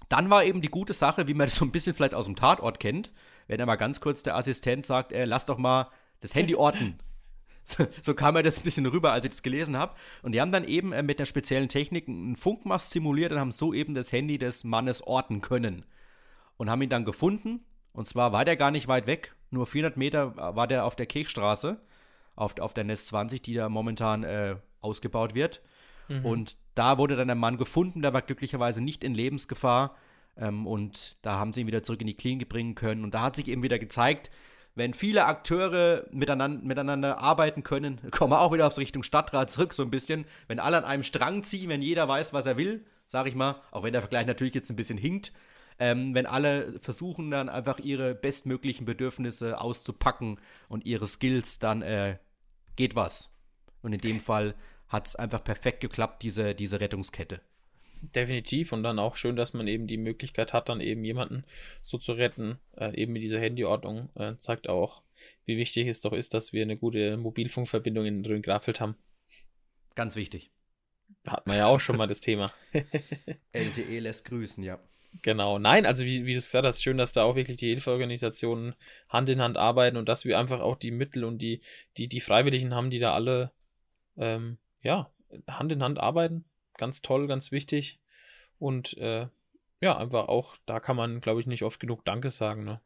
dann 0.09 0.29
war 0.29 0.43
eben 0.43 0.61
die 0.61 0.69
gute 0.69 0.93
Sache, 0.93 1.27
wie 1.27 1.33
man 1.33 1.47
das 1.47 1.55
so 1.55 1.65
ein 1.65 1.71
bisschen 1.71 1.93
vielleicht 1.93 2.13
aus 2.13 2.25
dem 2.25 2.35
Tatort 2.35 2.79
kennt, 2.79 3.11
wenn 3.47 3.59
er 3.59 3.65
mal 3.65 3.75
ganz 3.75 4.01
kurz 4.01 4.23
der 4.23 4.35
Assistent 4.35 4.85
sagt, 4.85 5.11
äh, 5.11 5.25
lass 5.25 5.45
doch 5.45 5.57
mal 5.57 5.89
das 6.21 6.35
Handy 6.35 6.55
orten. 6.55 6.97
so 8.01 8.13
kam 8.13 8.35
mir 8.35 8.43
das 8.43 8.59
ein 8.59 8.63
bisschen 8.63 8.85
rüber, 8.85 9.11
als 9.11 9.25
ich 9.25 9.31
das 9.31 9.43
gelesen 9.43 9.77
habe. 9.77 9.95
Und 10.21 10.33
die 10.33 10.41
haben 10.41 10.51
dann 10.51 10.65
eben 10.65 10.93
äh, 10.93 11.03
mit 11.03 11.19
einer 11.19 11.25
speziellen 11.25 11.69
Technik 11.69 12.07
einen 12.07 12.35
Funkmast 12.35 12.91
simuliert 12.91 13.31
und 13.31 13.39
haben 13.39 13.51
so 13.51 13.73
eben 13.73 13.95
das 13.95 14.11
Handy 14.11 14.37
des 14.37 14.63
Mannes 14.63 15.01
orten 15.05 15.41
können 15.41 15.85
und 16.57 16.69
haben 16.69 16.81
ihn 16.81 16.89
dann 16.89 17.05
gefunden. 17.05 17.65
Und 17.93 18.07
zwar 18.07 18.31
war 18.31 18.45
der 18.45 18.57
gar 18.57 18.71
nicht 18.71 18.87
weit 18.87 19.07
weg, 19.07 19.35
nur 19.51 19.65
400 19.65 19.97
Meter 19.97 20.35
war 20.35 20.67
der 20.67 20.85
auf 20.85 20.95
der 20.95 21.05
Kirchstraße, 21.05 21.79
auf, 22.35 22.59
auf 22.59 22.73
der 22.73 22.83
NES 22.83 23.07
20, 23.07 23.41
die 23.41 23.53
da 23.53 23.69
momentan 23.69 24.23
äh, 24.23 24.57
ausgebaut 24.81 25.33
wird. 25.33 25.61
Mhm. 26.09 26.25
Und 26.25 26.57
da 26.75 26.97
wurde 26.97 27.15
dann 27.15 27.27
der 27.27 27.35
Mann 27.35 27.57
gefunden, 27.57 28.01
der 28.01 28.13
war 28.13 28.21
glücklicherweise 28.21 28.81
nicht 28.81 29.03
in 29.03 29.15
Lebensgefahr. 29.15 29.95
Ähm, 30.37 30.67
und 30.67 31.17
da 31.21 31.39
haben 31.39 31.53
sie 31.53 31.61
ihn 31.61 31.67
wieder 31.67 31.83
zurück 31.83 32.01
in 32.01 32.07
die 32.07 32.17
Klinik 32.17 32.49
bringen 32.49 32.75
können. 32.75 33.03
Und 33.03 33.13
da 33.13 33.21
hat 33.21 33.35
sich 33.35 33.47
eben 33.47 33.63
wieder 33.63 33.79
gezeigt, 33.79 34.29
wenn 34.75 34.93
viele 34.93 35.25
Akteure 35.25 36.05
miteinander, 36.11 36.61
miteinander 36.65 37.19
arbeiten 37.19 37.63
können, 37.63 37.99
kommen 38.11 38.33
wir 38.33 38.41
auch 38.41 38.51
wieder 38.51 38.67
auf 38.67 38.77
Richtung 38.77 39.03
Stadtrat 39.03 39.49
zurück, 39.49 39.73
so 39.73 39.83
ein 39.83 39.91
bisschen. 39.91 40.25
Wenn 40.47 40.59
alle 40.59 40.77
an 40.77 40.83
einem 40.83 41.03
Strang 41.03 41.43
ziehen, 41.43 41.69
wenn 41.69 41.81
jeder 41.81 42.07
weiß, 42.07 42.33
was 42.33 42.45
er 42.45 42.57
will, 42.57 42.85
sag 43.07 43.27
ich 43.27 43.35
mal, 43.35 43.61
auch 43.71 43.83
wenn 43.83 43.93
der 43.93 44.01
Vergleich 44.01 44.27
natürlich 44.27 44.53
jetzt 44.53 44.69
ein 44.69 44.75
bisschen 44.75 44.97
hinkt, 44.97 45.31
ähm, 45.79 46.13
wenn 46.13 46.25
alle 46.25 46.79
versuchen 46.79 47.31
dann 47.31 47.49
einfach 47.49 47.79
ihre 47.79 48.15
bestmöglichen 48.15 48.85
Bedürfnisse 48.85 49.59
auszupacken 49.59 50.39
und 50.69 50.85
ihre 50.85 51.07
Skills, 51.07 51.59
dann 51.59 51.81
äh, 51.81 52.17
geht 52.75 52.95
was. 52.95 53.33
Und 53.81 53.93
in 53.93 53.99
dem 53.99 54.19
Fall 54.19 54.55
hat 54.87 55.07
es 55.07 55.15
einfach 55.15 55.43
perfekt 55.43 55.81
geklappt, 55.81 56.23
diese, 56.23 56.55
diese 56.55 56.79
Rettungskette. 56.79 57.41
Definitiv 58.13 58.71
und 58.71 58.83
dann 58.83 58.99
auch 58.99 59.15
schön, 59.15 59.35
dass 59.35 59.53
man 59.53 59.67
eben 59.67 59.87
die 59.87 59.97
Möglichkeit 59.97 60.53
hat, 60.53 60.69
dann 60.69 60.81
eben 60.81 61.03
jemanden 61.03 61.43
so 61.81 61.97
zu 61.97 62.13
retten, 62.13 62.59
äh, 62.77 62.93
eben 62.95 63.13
mit 63.13 63.23
dieser 63.23 63.39
Handyordnung, 63.39 64.09
äh, 64.15 64.35
zeigt 64.37 64.69
auch, 64.69 65.01
wie 65.45 65.57
wichtig 65.57 65.87
es 65.87 66.01
doch 66.01 66.13
ist, 66.13 66.33
dass 66.33 66.53
wir 66.53 66.61
eine 66.61 66.77
gute 66.77 67.17
Mobilfunkverbindung 67.17 68.05
in 68.05 68.25
Rhön-Grafeld 68.25 68.79
haben. 68.79 68.95
Ganz 69.95 70.15
wichtig. 70.15 70.51
Hat 71.25 71.47
man 71.47 71.57
ja 71.57 71.67
auch 71.67 71.79
schon 71.79 71.97
mal 71.97 72.07
das 72.07 72.21
Thema. 72.21 72.51
LTE 73.53 73.99
lässt 73.99 74.25
grüßen, 74.25 74.63
ja. 74.63 74.79
Genau, 75.21 75.59
nein, 75.59 75.85
also 75.85 76.03
wie, 76.05 76.25
wie 76.25 76.33
du 76.33 76.39
gesagt 76.39 76.65
hast, 76.65 76.83
schön, 76.83 76.97
dass 76.97 77.13
da 77.13 77.23
auch 77.23 77.35
wirklich 77.35 77.57
die 77.57 77.69
Hilfeorganisationen 77.69 78.75
Hand 79.09 79.29
in 79.29 79.41
Hand 79.41 79.57
arbeiten 79.57 79.97
und 79.97 80.09
dass 80.09 80.25
wir 80.25 80.37
einfach 80.37 80.59
auch 80.59 80.75
die 80.75 80.91
Mittel 80.91 81.23
und 81.23 81.39
die, 81.39 81.61
die, 81.97 82.07
die 82.07 82.21
Freiwilligen 82.21 82.73
haben, 82.73 82.89
die 82.89 82.99
da 82.99 83.13
alle, 83.13 83.51
ähm, 84.17 84.57
ja, 84.81 85.11
Hand 85.47 85.71
in 85.71 85.83
Hand 85.83 85.99
arbeiten. 85.99 86.45
Ganz 86.77 87.01
toll, 87.01 87.27
ganz 87.27 87.51
wichtig. 87.51 87.99
Und 88.59 88.97
äh, 88.97 89.27
ja, 89.81 89.97
einfach 89.97 90.27
auch, 90.27 90.55
da 90.65 90.79
kann 90.79 90.95
man, 90.95 91.21
glaube 91.21 91.39
ich, 91.39 91.47
nicht 91.47 91.63
oft 91.63 91.79
genug 91.79 92.03
Danke 92.05 92.29
sagen, 92.29 92.63
ne? 92.63 92.81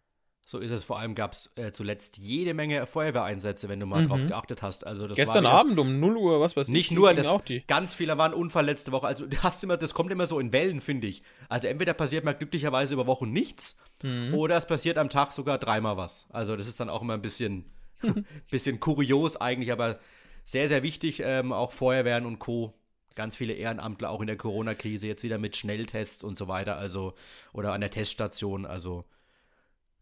So 0.51 0.57
ist 0.57 0.71
es. 0.71 0.83
Vor 0.83 0.97
allem 0.97 1.13
gab 1.13 1.33
es 1.33 1.51
äh, 1.57 1.71
zuletzt 1.71 2.17
jede 2.17 2.55
Menge 2.55 2.87
Feuerwehreinsätze, 2.87 3.69
wenn 3.69 3.79
du 3.79 3.85
mal 3.85 4.01
Mhm. 4.01 4.07
drauf 4.07 4.25
geachtet 4.25 4.63
hast. 4.63 4.83
Also 4.83 5.05
das 5.05 5.15
Gestern 5.15 5.45
Abend 5.45 5.77
um 5.77 5.99
0 5.99 6.17
Uhr, 6.17 6.41
was 6.41 6.57
weiß 6.57 6.69
ich. 6.69 6.73
Nicht 6.73 6.91
nur, 6.91 7.13
das, 7.13 7.27
auch 7.27 7.41
die. 7.41 7.61
ganz 7.67 7.93
viele 7.93 8.17
waren 8.17 8.33
Unfall 8.33 8.65
letzte 8.65 8.91
Woche. 8.91 9.05
Also 9.05 9.27
hast 9.43 9.63
immer, 9.63 9.77
das 9.77 9.93
kommt 9.93 10.11
immer 10.11 10.25
so 10.25 10.39
in 10.39 10.51
Wellen, 10.51 10.81
finde 10.81 11.05
ich. 11.05 11.21
Also 11.49 11.67
entweder 11.67 11.93
passiert 11.93 12.25
mal 12.25 12.33
glücklicherweise 12.33 12.95
über 12.95 13.05
Wochen 13.05 13.31
nichts 13.31 13.77
Mhm. 14.01 14.33
oder 14.33 14.55
es 14.57 14.65
passiert 14.65 14.97
am 14.97 15.09
Tag 15.11 15.33
sogar 15.33 15.59
dreimal 15.59 15.97
was. 15.97 16.25
Also 16.31 16.55
das 16.55 16.67
ist 16.67 16.79
dann 16.79 16.89
auch 16.89 17.03
immer 17.03 17.13
ein 17.13 17.21
bisschen, 17.21 17.65
bisschen 18.49 18.79
kurios 18.79 19.37
eigentlich, 19.37 19.71
aber 19.71 19.99
sehr, 20.45 20.67
sehr 20.67 20.81
wichtig, 20.81 21.21
ähm, 21.23 21.51
auch 21.53 21.71
Feuerwehren 21.73 22.25
und 22.25 22.39
Co. 22.39 22.73
Ganz 23.13 23.35
viele 23.35 23.53
Ehrenamtler 23.53 24.09
auch 24.09 24.21
in 24.21 24.27
der 24.27 24.37
Corona-Krise 24.37 25.05
jetzt 25.05 25.21
wieder 25.21 25.37
mit 25.37 25.57
Schnelltests 25.57 26.23
und 26.23 26.37
so 26.39 26.47
weiter, 26.47 26.77
also 26.77 27.13
oder 27.53 27.73
an 27.73 27.81
der 27.81 27.91
Teststation. 27.91 28.65
Also 28.65 29.05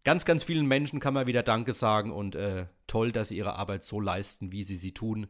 ganz, 0.07 0.23
ganz 0.23 0.41
vielen 0.45 0.65
Menschen 0.67 1.01
kann 1.01 1.13
man 1.13 1.27
wieder 1.27 1.43
Danke 1.43 1.73
sagen 1.73 2.13
und 2.13 2.33
äh, 2.33 2.67
toll, 2.87 3.11
dass 3.11 3.27
sie 3.27 3.35
ihre 3.35 3.55
Arbeit 3.55 3.83
so 3.83 3.99
leisten, 3.99 4.53
wie 4.53 4.63
sie 4.63 4.77
sie 4.77 4.93
tun. 4.93 5.27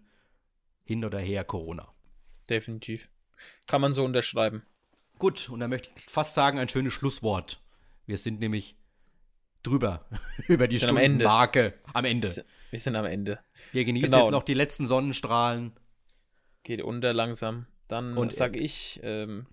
Hin 0.84 1.04
oder 1.04 1.18
her 1.18 1.44
Corona. 1.44 1.92
Definitiv. 2.48 3.10
Kann 3.66 3.82
man 3.82 3.94
so 3.94 4.06
unterschreiben. 4.06 4.62
Gut, 5.18 5.50
und 5.50 5.62
dann 5.62 5.72
möchte 5.72 5.90
ich 5.98 6.04
fast 6.04 6.36
sagen, 6.36 6.60
ein 6.60 6.70
schönes 6.70 6.94
Schlusswort. 6.94 7.60
Wir 8.06 8.20
sind 8.20 8.40
nämlich 8.40 8.78
drüber, 9.64 10.06
über 10.48 10.68
die 10.68 10.78
Sind 10.78 10.92
am 10.92 10.98
Ende. 10.98 11.24
Stundenmarke 11.24 11.74
am 11.94 12.06
Ende. 12.06 12.46
Wir 12.70 12.80
sind 12.80 12.96
am 12.96 13.06
Ende. 13.06 13.40
Wir 13.72 13.84
genießen 13.84 14.12
Genau. 14.12 14.26
jetzt 14.26 14.32
noch 14.32 14.44
die 14.44 14.54
letzten 14.54 14.86
Sonnenstrahlen. 14.86 15.72
Geht 16.62 16.84
unter 16.84 17.14
langsam. 17.16 17.66
Dann 17.88 18.16
Und, 18.16 18.32
sage 18.32 18.60
ich, 18.60 19.00
ähm, 19.02 19.48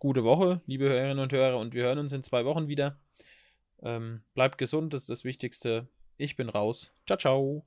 gute 0.00 0.24
Woche, 0.24 0.62
liebe 0.66 0.88
Hörerinnen 0.88 1.20
und 1.20 1.32
Hörer, 1.32 1.58
und 1.58 1.74
wir 1.74 1.84
hören 1.84 1.98
uns 1.98 2.12
in 2.12 2.24
zwei 2.24 2.44
Wochen 2.44 2.66
wieder. 2.66 2.98
Ähm, 3.82 4.22
bleibt 4.34 4.58
gesund, 4.58 4.94
das 4.94 5.02
ist 5.02 5.10
das 5.10 5.24
Wichtigste. 5.24 5.88
Ich 6.16 6.36
bin 6.36 6.48
raus. 6.48 6.92
Ciao, 7.06 7.18
ciao. 7.18 7.66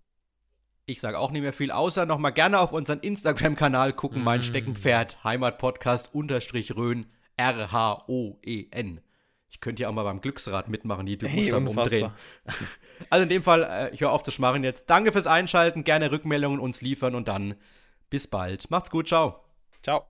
Ich 0.85 1.01
sage 1.01 1.17
auch 1.17 1.31
nicht 1.31 1.41
mehr 1.41 1.51
viel, 1.53 1.71
außer 1.71 2.05
noch 2.05 2.19
mal 2.19 2.29
gerne 2.29 2.59
auf 2.59 2.71
unseren 2.71 2.99
Instagram-Kanal 2.99 3.93
gucken, 3.93 4.23
mein 4.23 4.41
Mm. 4.41 4.43
Steckenpferd, 4.43 5.23
Heimatpodcast, 5.23 6.13
unterstrich 6.13 6.75
Rhön, 6.75 7.07
R-H-O-E-N. 7.37 9.01
Ich 9.49 9.61
könnte 9.61 9.83
ja 9.83 9.89
auch 9.89 9.93
mal 9.93 10.03
beim 10.03 10.21
Glücksrad 10.21 10.67
mitmachen, 10.69 11.05
die 11.05 11.17
Hey, 11.21 11.41
Buchstaben 11.41 11.67
umdrehen. 11.67 12.11
Also 13.09 13.23
in 13.23 13.29
dem 13.29 13.41
Fall, 13.43 13.63
äh, 13.63 13.93
ich 13.93 14.01
höre 14.01 14.11
auf 14.11 14.23
das 14.23 14.33
Schmarren 14.33 14.63
jetzt. 14.63 14.89
Danke 14.89 15.11
fürs 15.11 15.27
Einschalten, 15.27 15.83
gerne 15.83 16.11
Rückmeldungen 16.11 16.59
uns 16.59 16.81
liefern 16.81 17.15
und 17.15 17.27
dann 17.27 17.55
bis 18.09 18.27
bald. 18.27 18.69
Macht's 18.69 18.89
gut, 18.89 19.07
ciao. 19.07 19.43
Ciao. 19.81 20.07